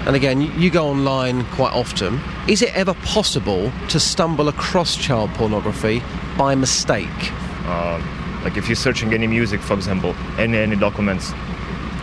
[0.07, 4.97] and again, you, you go online quite often, is it ever possible to stumble across
[4.97, 6.03] child pornography
[6.37, 7.09] by mistake?
[7.67, 8.03] Uh,
[8.43, 11.33] like if you're searching any music, for example, any any documents,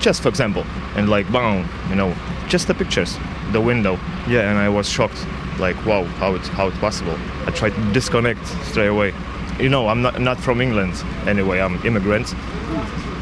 [0.06, 0.64] just for example,
[0.96, 2.16] and like boom, you know,
[2.48, 3.18] just the pictures,
[3.52, 3.94] the window.
[4.28, 5.26] Yeah, and I was shocked.
[5.58, 7.18] Like wow, how it how it possible?
[7.48, 9.14] I tried to disconnect straight away.
[9.60, 10.94] You know, I'm not not from England
[11.26, 11.60] anyway.
[11.60, 12.36] I'm immigrant.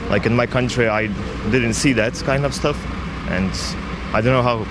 [0.09, 1.07] Like in my country, I
[1.51, 2.77] didn't see that kind of stuff,
[3.29, 3.53] and
[4.13, 4.65] I don't know how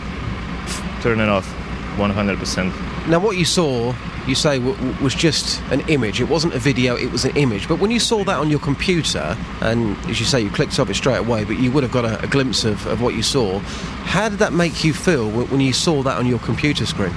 [1.03, 1.49] turn it off.
[1.97, 3.09] 100%.
[3.09, 3.93] Now, what you saw,
[4.29, 6.21] you say, w- w- was just an image.
[6.21, 7.69] It wasn't a video, it was an image.
[7.69, 10.89] But when you saw that on your computer, and as you say, you clicked off
[10.91, 13.23] it straight away, but you would have got a, a glimpse of, of what you
[13.23, 13.59] saw,
[14.05, 17.13] how did that make you feel w- when you saw that on your computer screen?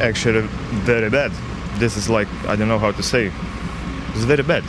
[0.00, 0.42] Actually,
[0.84, 1.32] very bad.
[1.78, 3.32] This is like I don't know how to say.
[4.14, 4.62] It's very bad,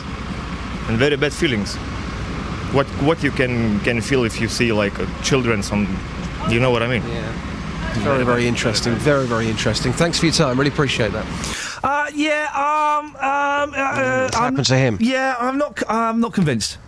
[0.88, 1.76] and very bad feelings.
[2.74, 5.86] what what you can can feel if you see like uh, children some
[6.50, 7.32] you know what I mean Yeah.
[8.02, 8.94] Very, very interesting.
[8.96, 9.92] Very, very interesting.
[9.92, 10.58] Thanks for your time.
[10.58, 11.24] Really appreciate that.
[11.84, 14.96] Uh, yeah, um, um, uh, uh, What's happened to him?
[15.02, 15.82] Yeah, I'm not.
[15.86, 16.78] I'm not convinced.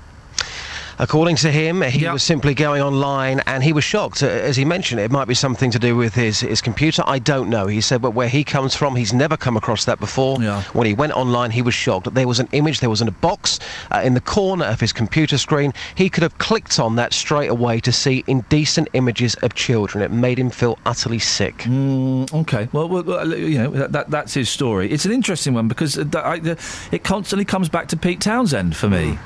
[0.99, 4.23] According to him, he was simply going online and he was shocked.
[4.23, 7.03] Uh, As he mentioned, it might be something to do with his, his computer.
[7.07, 7.67] I don't know.
[7.67, 10.39] He said, but where he comes from, he's never come across that before.
[10.73, 12.13] When he went online, he was shocked.
[12.15, 13.59] There was an image, there was in a box
[13.91, 15.73] uh, in the corner of his computer screen.
[15.95, 20.03] He could have clicked on that straight away to see indecent images of children.
[20.03, 21.59] It made him feel utterly sick.
[21.59, 24.91] Mm, okay, well, well, you know that, that that's his story.
[24.91, 26.57] It's an interesting one because uh, I,
[26.91, 29.19] it constantly comes back to Pete Townshend for me.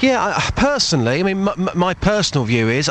[0.00, 2.90] Yeah, I, personally, I mean, m- m- my personal view is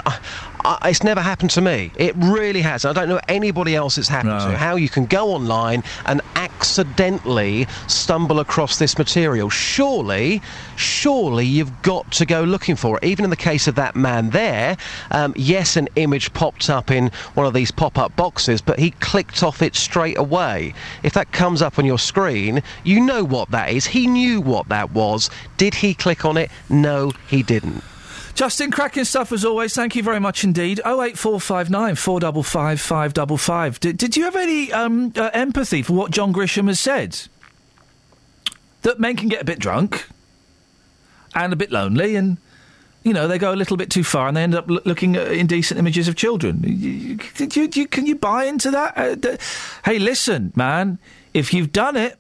[0.65, 1.91] I, it's never happened to me.
[1.95, 2.85] It really has.
[2.85, 4.57] I don't know anybody else it's happened to.
[4.57, 9.49] How you can go online and accidentally stumble across this material.
[9.49, 10.41] Surely,
[10.75, 13.03] surely you've got to go looking for it.
[13.03, 14.75] Even in the case of that man there,
[15.11, 18.91] um, yes, an image popped up in one of these pop up boxes, but he
[18.91, 20.73] clicked off it straight away.
[21.03, 23.85] If that comes up on your screen, you know what that is.
[23.87, 25.29] He knew what that was.
[25.57, 26.51] Did he click on it?
[26.69, 27.83] No, he didn't.
[28.35, 29.73] Justin, cracking stuff as always.
[29.73, 30.79] Thank you very much indeed.
[30.85, 33.79] Oh eight four five nine four double five five double five.
[33.79, 37.19] Did, did you have any um, uh, empathy for what John Grisham has said?
[38.83, 40.07] That men can get a bit drunk
[41.35, 42.37] and a bit lonely, and
[43.03, 45.17] you know they go a little bit too far, and they end up l- looking
[45.17, 46.63] at indecent images of children.
[46.63, 48.97] You- you- you, can you buy into that?
[48.97, 49.37] Uh, d-
[49.83, 50.97] hey, listen, man.
[51.33, 52.17] If you've done it,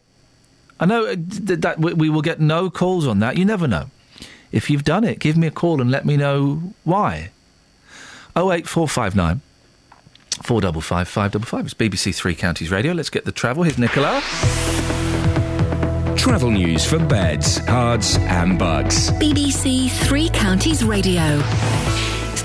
[0.81, 3.37] I know uh, that we will get no calls on that.
[3.37, 3.89] You never know.
[4.51, 7.31] If you've done it, give me a call and let me know why.
[8.35, 9.41] Oh eight four five nine
[10.43, 11.65] four double five five double five.
[11.65, 12.93] It's BBC Three Counties Radio.
[12.93, 13.63] Let's get the travel.
[13.63, 14.21] Here's Nicola.
[16.15, 19.11] Travel news for beds, cards, and bugs.
[19.11, 21.41] BBC Three Counties Radio.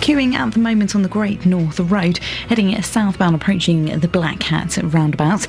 [0.04, 2.18] Queuing at the moment on the Great North Road,
[2.50, 5.46] heading southbound approaching the Black Hat roundabout.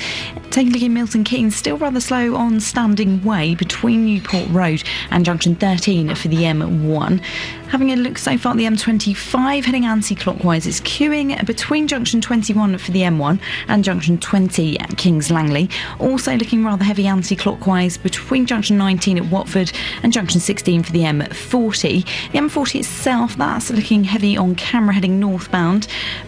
[0.49, 4.81] Taking a look in Milton Keynes, still rather slow on Standing Way between Newport Road
[5.11, 7.21] and Junction 13 for the M1.
[7.69, 12.77] Having a look so far at the M25, heading anti-clockwise, it's queuing between Junction 21
[12.77, 15.69] for the M1 and Junction 20 at Kings Langley.
[15.99, 19.71] Also looking rather heavy anti-clockwise between Junction 19 at Watford
[20.03, 22.05] and Junction 16 for the M40.
[22.31, 25.87] The M40 itself, that's looking heavy on camera heading northbound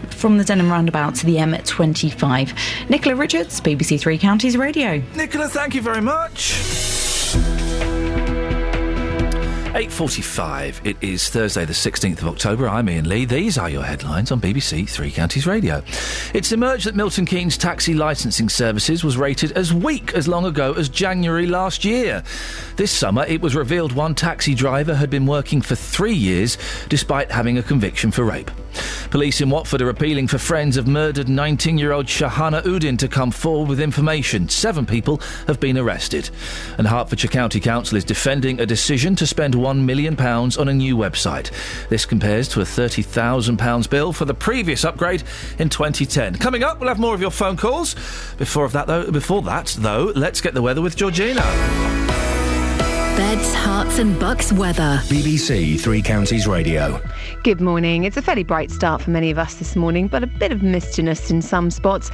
[0.09, 2.89] from the Denham roundabout to the M25.
[2.89, 5.01] Nicola Richards, BBC Three Counties Radio.
[5.15, 6.55] Nicola, thank you very much.
[9.77, 10.87] 8.45.
[10.87, 12.67] It is Thursday, the 16th of October.
[12.67, 13.25] I'm Iain Lee.
[13.25, 15.83] These are your headlines on BBC Three Counties Radio.
[16.33, 20.73] It's emerged that Milton Keynes taxi licensing services was rated as weak as long ago
[20.73, 22.23] as January last year.
[22.75, 26.57] This summer, it was revealed one taxi driver had been working for three years
[26.89, 28.49] despite having a conviction for rape.
[29.09, 33.07] Police in Watford are appealing for friends of murdered 19 year old Shahana Uddin to
[33.07, 34.49] come forward with information.
[34.49, 36.29] Seven people have been arrested.
[36.77, 40.97] And Hertfordshire County Council is defending a decision to spend £1 million on a new
[40.97, 41.51] website.
[41.89, 45.23] This compares to a £30,000 bill for the previous upgrade
[45.59, 46.35] in 2010.
[46.35, 47.95] Coming up, we'll have more of your phone calls.
[48.37, 52.36] Before, of that, though, before that, though, let's get the weather with Georgina.
[53.17, 55.01] Beds, Herts, and bucks weather.
[55.05, 57.01] BBC Three Counties Radio.
[57.41, 58.03] Good morning.
[58.03, 60.59] It's a fairly bright start for many of us this morning, but a bit of
[60.59, 62.11] mistiness in some spots.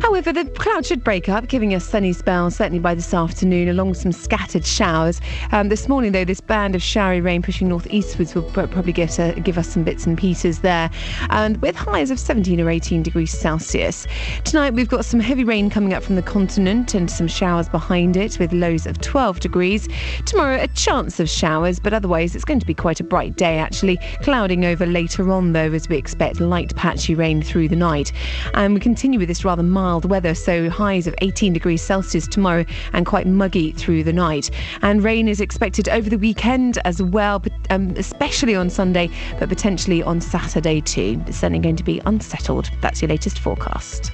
[0.00, 3.90] However, the cloud should break up, giving us sunny spells certainly by this afternoon, along
[3.90, 5.20] with some scattered showers.
[5.52, 9.32] Um, this morning, though, this band of showery rain pushing northeastwards will probably get uh,
[9.32, 10.88] give us some bits and pieces there,
[11.28, 14.06] and with highs of 17 or 18 degrees Celsius.
[14.44, 18.16] Tonight, we've got some heavy rain coming up from the continent and some showers behind
[18.16, 19.86] it, with lows of 12 degrees.
[20.24, 23.58] Tomorrow, a chance of showers, but otherwise, it's going to be quite a bright day
[23.58, 23.98] actually.
[24.22, 28.12] Clouding over later on, though, as we expect light patchy rain through the night.
[28.54, 32.64] And we continue with this rather mild weather, so highs of 18 degrees Celsius tomorrow
[32.92, 34.50] and quite muggy through the night.
[34.82, 39.48] And rain is expected over the weekend as well, but, um, especially on Sunday, but
[39.48, 41.22] potentially on Saturday too.
[41.26, 42.70] It's certainly going to be unsettled.
[42.80, 44.12] That's your latest forecast.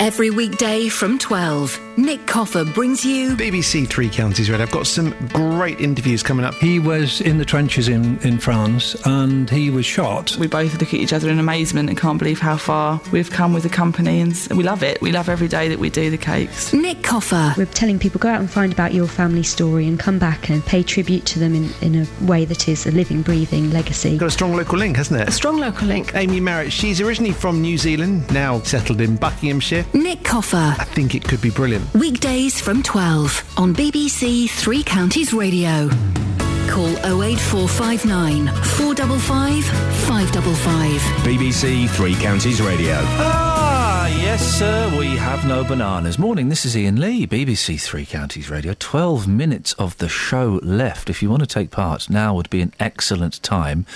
[0.00, 4.60] Every weekday from 12, Nick Coffer brings you BBC Three Counties Red.
[4.60, 6.54] I've got some great interviews coming up.
[6.54, 10.36] He was in the trenches in, in France and he was shot.
[10.36, 13.54] We both look at each other in amazement and can't believe how far we've come
[13.54, 15.00] with the company, and we love it.
[15.00, 16.72] We love every day that we do the cakes.
[16.72, 17.54] Nick Coffer.
[17.56, 20.64] We're telling people go out and find about your family story and come back and
[20.66, 24.18] pay tribute to them in, in a way that is a living, breathing legacy.
[24.18, 25.28] Got a strong local link, hasn't it?
[25.28, 26.14] A strong local link.
[26.14, 29.83] Amy Merritt, she's originally from New Zealand, now settled in Buckinghamshire.
[29.92, 30.74] Nick Coffer.
[30.78, 31.92] I think it could be brilliant.
[31.94, 35.88] Weekdays from 12 on BBC Three Counties Radio.
[36.68, 36.88] Call
[37.22, 39.64] 08459 455
[40.06, 41.00] 555.
[41.24, 42.96] BBC Three Counties Radio.
[43.00, 46.18] Ah, yes, sir, we have no bananas.
[46.18, 48.74] Morning, this is Iain Lee, BBC Three Counties Radio.
[48.78, 51.08] 12 minutes of the show left.
[51.08, 53.86] If you want to take part, now would be an excellent time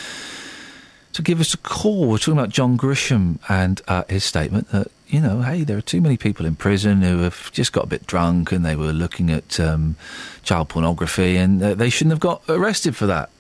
[1.15, 2.09] to give us a call.
[2.09, 5.83] We're talking about John Grisham and uh, his statement that, you know, hey, there are
[5.83, 8.93] too many people in prison who have just got a bit drunk and they were
[8.93, 9.97] looking at um,
[10.43, 13.31] child pornography and uh, they shouldn't have got arrested for that.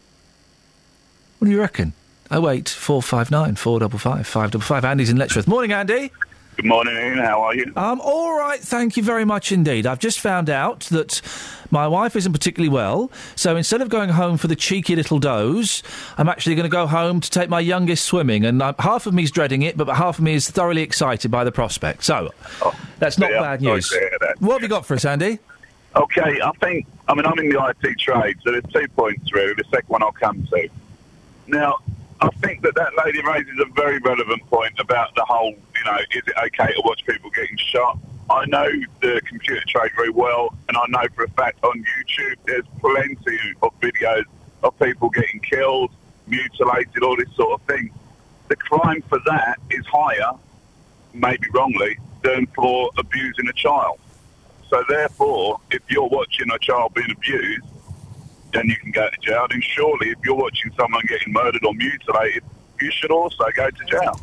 [1.39, 1.93] What do you reckon?
[2.31, 4.85] Oh wait, four five nine four double five five double five.
[4.85, 5.47] Andy's in Letchworth.
[5.47, 6.11] Morning, Andy.
[6.59, 7.19] Good morning, Iain.
[7.19, 7.73] How are you?
[7.77, 9.87] Um, all right, thank you very much indeed.
[9.87, 11.23] I've just found out that
[11.71, 15.85] my wife isn't particularly well, so instead of going home for the cheeky little doze,
[16.17, 18.45] I'm actually going to go home to take my youngest swimming.
[18.45, 21.31] And uh, half of me is dreading it, but half of me is thoroughly excited
[21.31, 22.03] by the prospect.
[22.03, 22.35] So
[22.99, 23.97] that's not yeah, bad news.
[24.41, 25.39] What have you got for us, Andy?
[25.95, 29.55] Okay, I think, I mean, I'm in the IT trade, so there's two points really.
[29.55, 30.69] The second one I'll come to.
[31.47, 31.77] Now,
[32.21, 35.99] I think that that lady raises a very relevant point about the whole, you know,
[36.13, 37.99] is it okay to watch people getting shot?
[38.31, 38.69] I know
[39.01, 43.39] the computer trade very well, and I know for a fact on YouTube there's plenty
[43.63, 44.25] of videos
[44.63, 45.91] of people getting killed,
[46.27, 47.91] mutilated, all this sort of thing.
[48.49, 50.33] The crime for that is higher,
[51.15, 53.99] maybe wrongly, than for abusing a child.
[54.69, 57.65] So therefore, if you're watching a child being abused,
[58.53, 59.47] then you can go to jail.
[59.51, 62.45] And surely, if you're watching someone getting murdered or mutilated,
[62.81, 64.21] you should also go to jail.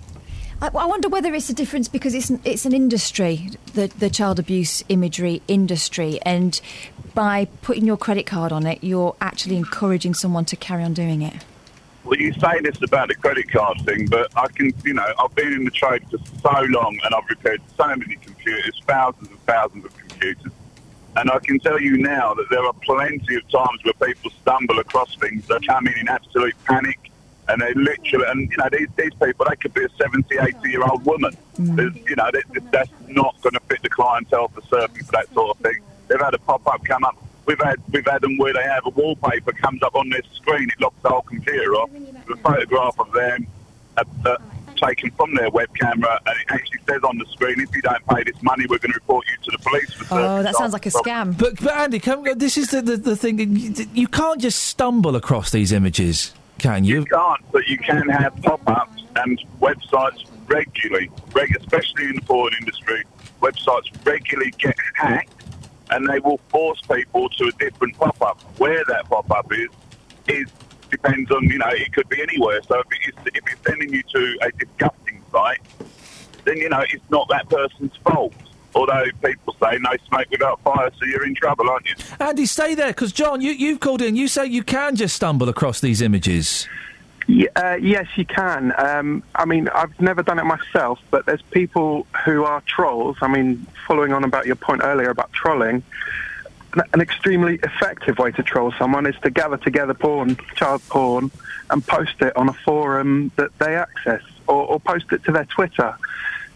[0.61, 4.09] I, I wonder whether it's a difference because it's an, it's an industry, the the
[4.09, 6.59] child abuse imagery industry, and
[7.13, 11.21] by putting your credit card on it, you're actually encouraging someone to carry on doing
[11.21, 11.33] it.
[12.03, 15.33] Well, you say this about the credit card thing, but I can, you know, I've
[15.33, 19.39] been in the trade for so long and I've repaired so many computers, thousands and
[19.45, 20.51] thousands of computers.
[21.17, 24.79] And I can tell you now that there are plenty of times where people stumble
[24.79, 26.99] across things, they come in in absolute panic,
[27.47, 30.69] and they literally, and you know, these, these people, they could be a 70, 80
[30.69, 31.31] year old woman.
[31.57, 35.33] There's, you know, they, that's not going to fit the clientele for surfing for that
[35.33, 35.79] sort of thing.
[36.07, 37.15] They've had a pop up come up.
[37.45, 40.69] We've had we've had them where they have a wallpaper comes up on their screen,
[40.69, 41.91] it locks the whole computer off.
[42.27, 43.47] The photograph of them
[43.97, 44.37] uh, uh,
[44.75, 48.05] taken from their web camera, and it actually says on the screen, if you don't
[48.07, 49.91] pay this money, we're going to report you to the police.
[49.93, 51.37] For Oh, that sounds like a scam.
[51.37, 53.39] But, but Andy, come, this is the, the, the thing.
[53.39, 56.99] You, you can't just stumble across these images, can you?
[56.99, 62.53] You can't, but you can have pop-ups and websites regularly, reg- especially in the porn
[62.59, 63.03] industry.
[63.41, 65.43] Websites regularly get hacked,
[65.91, 68.41] and they will force people to a different pop-up.
[68.57, 69.69] Where that pop-up is,
[70.27, 70.47] is
[70.89, 72.61] depends on you know it could be anywhere.
[72.63, 75.61] So if it's, if it's sending you to a disgusting site,
[76.43, 78.33] then you know it's not that person's fault.
[78.75, 81.95] Although people say no smoke without fire, so you're in trouble, aren't you?
[82.19, 84.17] Andy, stay there, because John, you, you've called in.
[84.17, 86.67] You say you can just stumble across these images.
[87.27, 88.73] Yeah, uh, yes, you can.
[88.77, 93.17] Um, I mean, I've never done it myself, but there's people who are trolls.
[93.21, 95.81] I mean, following on about your point earlier about trolling,
[96.75, 101.31] an, an extremely effective way to troll someone is to gather together porn, child porn,
[101.69, 105.45] and post it on a forum that they access, or, or post it to their
[105.45, 105.95] Twitter.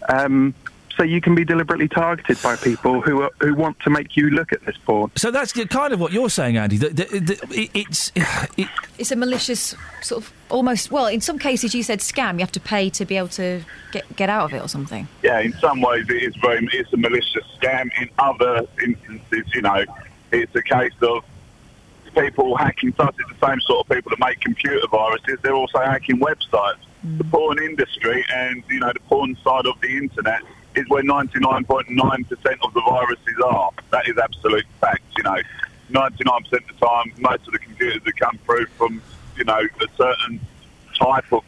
[0.08, 0.54] Um,
[0.96, 4.28] so you can be deliberately targeted by people who are, who want to make you
[4.30, 5.10] look at this porn.
[5.16, 6.76] So that's kind of what you're saying, Andy.
[6.76, 8.68] That, that, that it, it's it,
[8.98, 10.90] It's a malicious sort of almost.
[10.90, 12.34] Well, in some cases, you said scam.
[12.34, 15.08] You have to pay to be able to get get out of it or something.
[15.22, 17.88] Yeah, in some ways it is very it's a malicious scam.
[17.98, 19.84] In other instances, you know,
[20.32, 21.24] it's a case of
[22.14, 23.16] people hacking sites.
[23.20, 25.38] It's the same sort of people that make computer viruses.
[25.42, 26.76] They're also hacking websites.
[27.16, 30.42] The porn industry and you know the porn side of the internet
[30.74, 33.70] is where 99.9% of the viruses are.
[33.90, 35.02] That is absolute fact.
[35.16, 35.36] You know,
[35.90, 39.02] 99% of the time, most of the computers that come through from
[39.36, 40.40] you know a certain
[40.94, 41.42] type of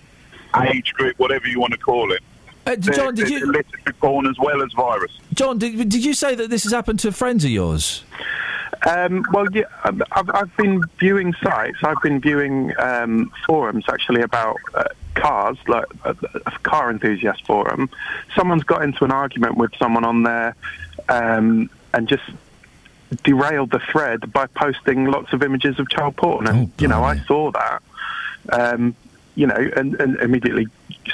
[0.69, 2.23] age group, whatever you want to call it.
[2.65, 5.11] Uh, John, did you- illicit porn as well as virus?
[5.35, 8.05] John, did, did you say that this has happened to friends of yours?
[8.89, 11.79] Um, well, yeah, I've, I've- been viewing sites.
[11.83, 17.89] I've been viewing um, forums actually about uh, cars, like a, a car enthusiast forum.
[18.35, 20.55] Someone's got into an argument with someone on there
[21.09, 22.25] um, and just
[23.23, 26.47] derailed the thread by posting lots of images of child porn.
[26.47, 27.83] And you know, I saw that.
[28.51, 28.95] Um,
[29.35, 30.67] you know, and, and immediately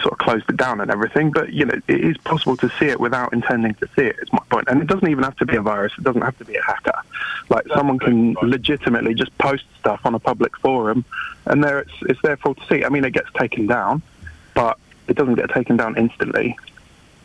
[0.02, 1.30] sort of closed it down and everything.
[1.30, 4.16] But you know, it is possible to see it without intending to see it.
[4.20, 5.92] Is my point, and it doesn't even have to be a virus.
[5.98, 7.00] It doesn't have to be a hacker.
[7.48, 11.04] Like someone can legitimately just post stuff on a public forum,
[11.46, 12.84] and there it's it's there for all to see.
[12.84, 14.02] I mean, it gets taken down,
[14.54, 16.56] but it doesn't get taken down instantly.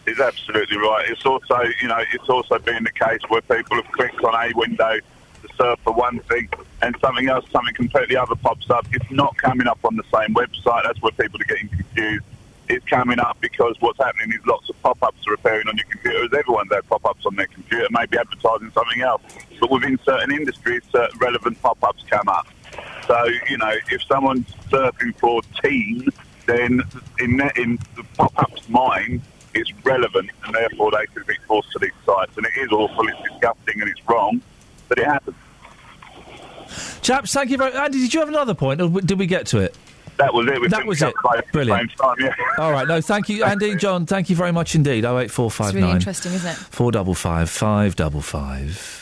[0.05, 1.09] is absolutely right.
[1.09, 4.53] It's also, you know, it's also been the case where people have clicked on a
[4.55, 4.99] window
[5.43, 6.49] to surf for one thing
[6.81, 8.85] and something else, something completely other pops up.
[8.91, 10.83] It's not coming up on the same website.
[10.83, 12.25] That's where people are getting confused.
[12.69, 16.23] It's coming up because what's happening is lots of pop-ups are appearing on your computer.
[16.23, 19.22] As everyone's had pop-ups on their computer, maybe advertising something else.
[19.59, 22.47] But within certain industries, certain relevant pop-ups come up.
[23.07, 26.07] So, you know, if someone's surfing for teen,
[26.45, 26.81] then
[27.19, 29.22] in, in the pop-up's mind,
[29.53, 32.35] it's relevant, and therefore they could be forced to these sites.
[32.38, 34.41] And it is awful, it's disgusting, and it's wrong,
[34.95, 35.35] but it happens.
[37.01, 39.59] Chaps, thank you very Andy, did you have another point, or did we get to
[39.59, 39.75] it?
[40.17, 40.61] That was it.
[40.61, 41.13] We That was it.
[41.15, 41.91] covered both at the Brilliant.
[41.97, 42.33] time, yeah.
[42.59, 44.05] All right, no, thank you, Andy John.
[44.05, 45.05] Thank you very much indeed.
[45.05, 46.55] Oh eight four five It's really nine interesting, isn't it?
[46.55, 48.99] four double five five double five.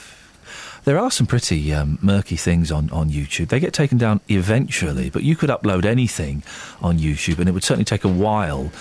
[0.83, 3.49] There are some pretty um, murky things on, on YouTube.
[3.49, 6.41] They get taken down eventually, but you could upload anything
[6.81, 8.71] on YouTube, and it would certainly take a while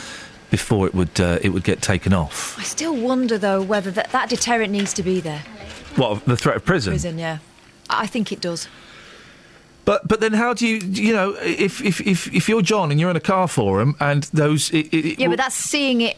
[0.50, 2.58] before it would uh, it would get taken off.
[2.58, 5.42] I still wonder though whether that, that deterrent needs to be there.
[5.96, 6.92] What the threat of prison?
[6.92, 7.38] Prison, yeah.
[7.88, 8.68] I think it does.
[9.84, 13.00] But but then how do you you know if if if, if you're John and
[13.00, 16.16] you're in a car forum and those it, it, Yeah, but that's seeing it,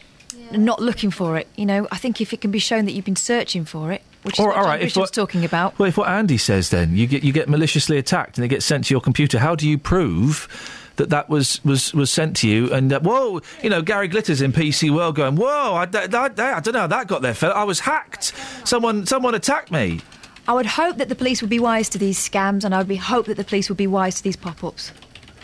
[0.51, 1.47] and not looking for it.
[1.55, 4.01] You know, I think if it can be shown that you've been searching for it,
[4.23, 5.79] which is Or- what all John right, if what- talking about.
[5.79, 8.61] Well, if what Andy says, then you get you get maliciously attacked and they get
[8.63, 9.39] sent to your computer.
[9.39, 10.47] How do you prove
[10.97, 12.71] that that was was, was sent to you?
[12.73, 16.55] And uh, whoa, you know, Gary Glitters in PC World going, whoa, I, I, I,
[16.57, 17.53] I don't know how that got there, fella.
[17.55, 18.33] I was hacked.
[18.65, 20.01] Someone someone attacked me.
[20.47, 22.87] I would hope that the police would be wise to these scams, and I would
[22.87, 24.91] be hope that the police would be wise to these pop-ups.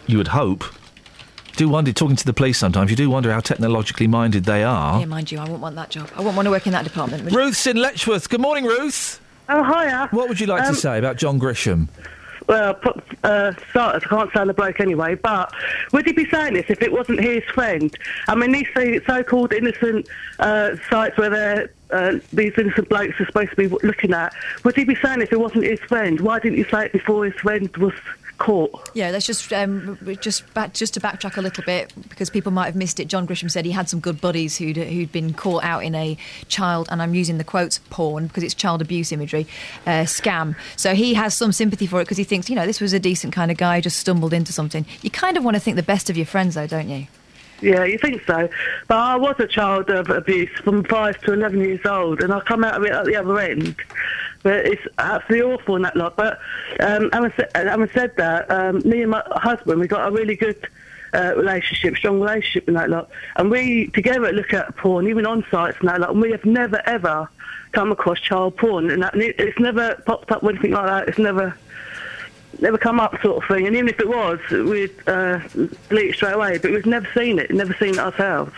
[0.07, 0.63] You would hope.
[1.55, 2.89] Do wonder talking to the police sometimes.
[2.89, 4.99] You do wonder how technologically minded they are.
[4.99, 6.09] Yeah, mind you, I wouldn't want that job.
[6.15, 7.23] I wouldn't want to work in that department.
[7.23, 7.37] would you?
[7.39, 8.29] Ruth's in Letchworth.
[8.29, 9.19] Good morning, Ruth.
[9.49, 10.07] Oh, hiya.
[10.11, 11.87] What would you like Um, to say about John Grisham?
[12.49, 12.79] Well,
[13.23, 15.53] uh, starters, can't stand the bloke anyway, but
[15.93, 17.95] would he be saying this if it wasn't his friend?
[18.27, 20.07] I mean, these so- so-called innocent
[20.39, 24.83] uh, sites where uh, these innocent blokes are supposed to be looking at, would he
[24.83, 26.19] be saying this if it wasn't his friend?
[26.21, 27.93] Why didn't he say it before his friend was
[28.39, 28.89] caught?
[28.95, 32.65] Yeah, let's just um, just back, just to backtrack a little bit because people might
[32.65, 33.07] have missed it.
[33.07, 36.17] John Grisham said he had some good buddies who'd who'd been caught out in a
[36.47, 39.45] child, and I'm using the quotes porn because it's child abuse imagery
[39.85, 40.55] uh, scam.
[40.75, 42.99] So he has some sympathy for it because he thinks you know this was a
[42.99, 44.85] decent kind of guy, just stumbled into something.
[45.01, 47.07] You kind of want to think the best of your friends, though, don't you?
[47.61, 48.49] Yeah, you think so.
[48.87, 52.39] But I was a child of abuse from five to 11 years old, and I
[52.41, 53.75] come out of it at the other end.
[54.41, 56.15] But it's absolutely awful in that lot.
[56.15, 56.39] But
[56.79, 60.35] um, having, said, having said that, um, me and my husband, we got a really
[60.35, 60.67] good
[61.13, 63.09] uh, relationship, strong relationship in that lot.
[63.35, 66.45] And we together look at porn, even on sites and that lot, and we have
[66.45, 67.27] never, ever
[67.71, 68.89] come across child porn.
[68.89, 71.09] And, that, and it, it's never popped up with anything like that.
[71.09, 71.55] It's never
[72.61, 73.67] never come up sort of thing.
[73.67, 75.39] And even if it was, we'd uh,
[75.87, 76.57] delete it straight away.
[76.57, 78.51] But we've never seen it, never seen it ourselves.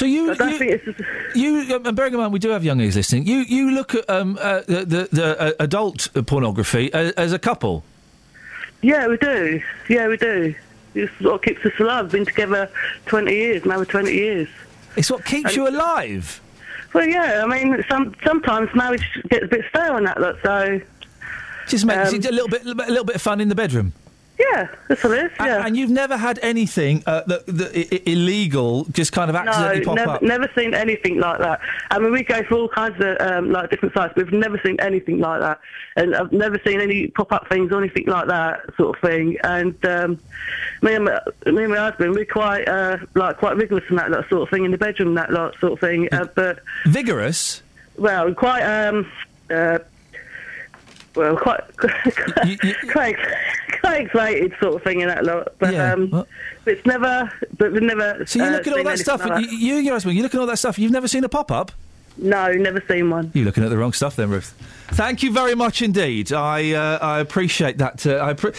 [0.00, 0.94] So you, you,
[1.34, 3.26] you um, and bearing in mind we do have young ears listening.
[3.26, 7.38] You, you look at um, uh, the the, the uh, adult pornography as, as a
[7.38, 7.84] couple.
[8.80, 9.60] Yeah, we do.
[9.90, 10.54] Yeah, we do.
[10.94, 12.04] It's what keeps us alive.
[12.04, 12.70] We've been together
[13.04, 14.48] 20 years, we're 20 years.
[14.96, 16.40] It's what keeps you alive.
[16.94, 20.80] Well, yeah, I mean, some, sometimes marriage gets a bit stale on that, lot, so...
[21.68, 23.92] Just makes Um, it a little bit a little bit of fun in the bedroom.
[24.52, 25.56] Yeah, that's what it is, yeah.
[25.56, 29.36] And, and you've never had anything uh, that, that I- I- illegal just kind of
[29.36, 30.22] accidentally no, pop never, up.
[30.22, 31.60] never seen anything like that.
[31.90, 34.14] I mean, we go through all kinds of um, like different sites.
[34.16, 35.60] We've never seen anything like that,
[35.96, 39.36] and I've never seen any pop-up things or anything like that sort of thing.
[39.44, 40.18] And um,
[40.80, 44.10] me and my, me and my husband, we're quite uh, like quite rigorous in that,
[44.10, 46.08] that sort of thing in the bedroom, that lot sort of thing.
[46.12, 47.62] Uh, but Vigorous.
[47.98, 49.10] well, quite um,
[49.50, 49.80] uh,
[51.14, 51.60] well, quite
[52.92, 53.16] quite,
[53.80, 55.54] quite excited sort of thing in that lot.
[55.58, 56.26] But Yeah, um, but
[56.66, 58.24] it's never, but we've never.
[58.26, 59.20] So you uh, look at all that stuff.
[59.20, 60.78] like and you, you your husband, you look at all that stuff.
[60.78, 61.72] You've never seen a pop up.
[62.16, 63.30] No, never seen one.
[63.34, 64.54] You're looking at the wrong stuff, then, Ruth.
[64.92, 66.32] Thank you very much indeed.
[66.32, 68.06] I uh, I appreciate that.
[68.06, 68.52] Uh, I pre-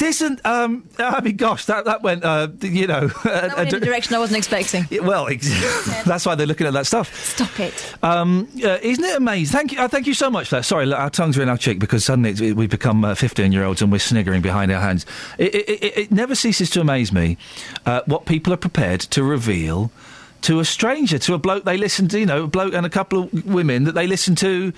[0.00, 3.84] Listen, um, I mean, gosh, that that went, uh, you know, That went in a
[3.84, 4.86] direction I wasn't expecting.
[5.04, 5.48] well, ex-
[6.04, 7.14] that's why they're looking at that stuff.
[7.14, 7.94] Stop it.
[8.02, 9.52] Um, uh, isn't it amazing?
[9.52, 10.64] Thank you, uh, thank you so much for that.
[10.64, 13.90] Sorry, look, our tongues are in our cheek because suddenly it's, we've become fifteen-year-olds and
[13.90, 15.06] we're sniggering behind our hands.
[15.38, 17.36] It, it, it, it never ceases to amaze me
[17.86, 19.90] uh, what people are prepared to reveal
[20.42, 22.90] to a stranger, to a bloke they listen to, you know, a bloke and a
[22.90, 24.72] couple of women that they listen to.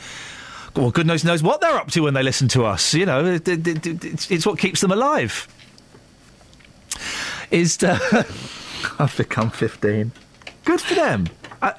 [0.76, 2.94] Well, goodness knows knows what they're up to when they listen to us.
[2.94, 5.48] You know, it, it, it, it's, it's what keeps them alive.
[7.50, 7.98] Is to
[8.98, 10.12] I've become fifteen.
[10.64, 11.26] Good for them.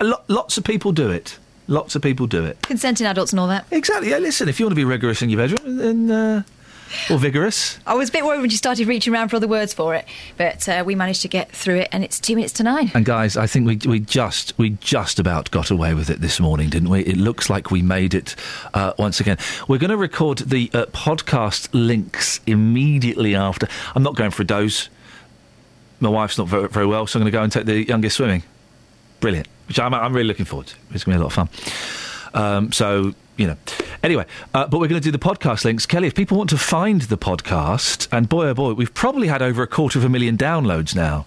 [0.02, 1.38] Lo- lots of people do it.
[1.68, 2.62] Lots of people do it.
[2.64, 3.66] Consenting adults and all that.
[3.72, 4.10] Exactly.
[4.10, 6.44] Yeah, listen, if you want to be rigorous in your bedroom, then uh,
[7.10, 7.80] or vigorous.
[7.86, 10.06] I was a bit worried when you started reaching around for other words for it,
[10.38, 12.92] but uh, we managed to get through it, and it's two minutes to nine.
[12.94, 16.40] And guys, I think we we just we just about got away with it this
[16.40, 17.02] morning, didn't we?
[17.02, 18.36] It looks like we made it
[18.74, 19.38] uh, once again.
[19.68, 23.68] We're going to record the uh, podcast links immediately after.
[23.96, 24.90] I'm not going for a doze.
[26.00, 28.18] My wife's not very, very well, so I'm going to go and take the youngest
[28.18, 28.44] swimming.
[29.20, 30.76] Brilliant, which I'm, I'm really looking forward to.
[30.94, 31.50] It's going to be a lot of fun.
[32.34, 33.58] Um, so you know.
[34.04, 35.86] Anyway, uh, but we're going to do the podcast links.
[35.86, 39.42] Kelly, if people want to find the podcast, and boy oh boy, we've probably had
[39.42, 41.26] over a quarter of a million downloads now,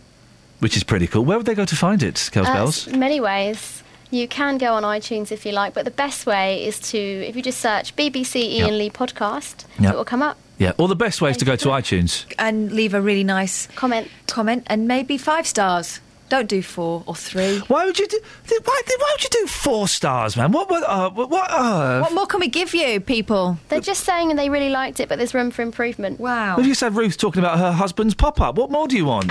[0.60, 1.24] which is pretty cool.
[1.24, 2.86] Where would they go to find it, Kels Uh, Bells?
[2.88, 3.82] many ways.
[4.10, 7.34] You can go on iTunes if you like, but the best way is to, if
[7.34, 8.78] you just search BBC Iain Yep.
[8.78, 9.92] Lee podcast, Yep.
[9.92, 10.36] it will come up.
[10.58, 12.24] Yeah, or the best way is to go to iTunes.
[12.38, 15.98] And leave a really nice comment, comment, and maybe five stars.
[16.34, 17.60] Don't do four or three.
[17.68, 18.18] Why would you do?
[18.48, 20.50] Why, why would you do four stars, man?
[20.50, 20.68] What?
[20.68, 20.82] What?
[20.82, 21.30] Uh, what?
[21.30, 23.56] what uh, What more can we give you, people?
[23.68, 26.18] They're just saying and they really liked it, but there's room for improvement.
[26.18, 26.56] Wow.
[26.56, 28.56] Have you said Ruth talking about her husband's pop up?
[28.56, 29.30] What more do you want?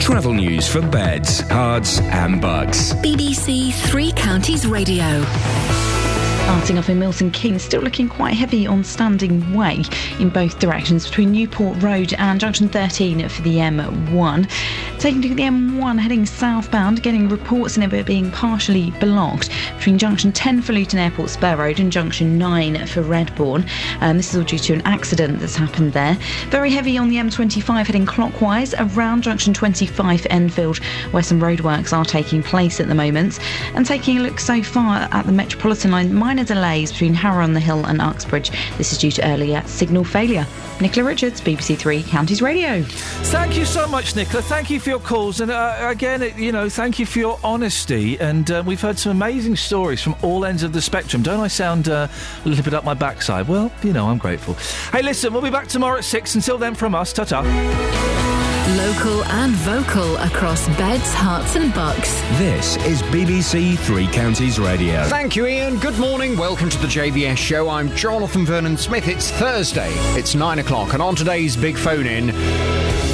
[0.00, 2.94] Travel news for beds, cards, and bugs.
[2.94, 5.24] BBC Three Counties Radio.
[6.44, 9.82] Starting off in Milton Keynes, still looking quite heavy on Standing Way
[10.18, 14.50] in both directions between Newport Road and Junction 13 for the M1.
[14.98, 20.32] Taking to the M1 heading southbound, getting reports in it being partially blocked between Junction
[20.32, 23.66] 10 for Luton Airport Spur Road and Junction 9 for Redbourn.
[24.02, 26.16] Um, this is all due to an accident that's happened there.
[26.48, 30.78] Very heavy on the M25 heading clockwise around Junction 25 for Enfield,
[31.10, 33.40] where some roadworks are taking place at the moment.
[33.74, 37.52] And taking a look so far at the Metropolitan line, minor delays between Harrow on
[37.52, 38.50] the Hill and Uxbridge.
[38.76, 40.44] This is due to earlier signal failure.
[40.80, 42.82] Nicola Richards, BBC Three Counties Radio.
[42.82, 44.42] Thank you so much, Nicola.
[44.42, 48.18] Thank you for your calls, and uh, again, you know, thank you for your honesty.
[48.18, 51.22] And uh, we've heard some amazing stories from all ends of the spectrum.
[51.22, 52.08] Don't I sound uh,
[52.44, 53.46] a little bit up my backside?
[53.46, 54.54] Well, you know, I'm grateful.
[54.90, 56.34] Hey, listen, we'll be back tomorrow at six.
[56.34, 57.42] Until then, from us, ta ta.
[58.78, 62.20] Local and vocal across beds, Herts, and bucks.
[62.38, 65.04] This is BBC Three Counties Radio.
[65.04, 65.78] Thank you, Iain.
[65.78, 66.40] Good morning.
[66.40, 67.68] Welcome to the JVS show.
[67.68, 69.08] I'm Jonathan Vernon Smith.
[69.08, 69.90] It's Thursday.
[70.18, 72.30] It's nine o'clock, and on today's big phone in,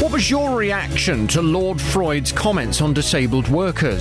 [0.00, 3.98] what was your reaction to Lord Freud's comments on disabled workers?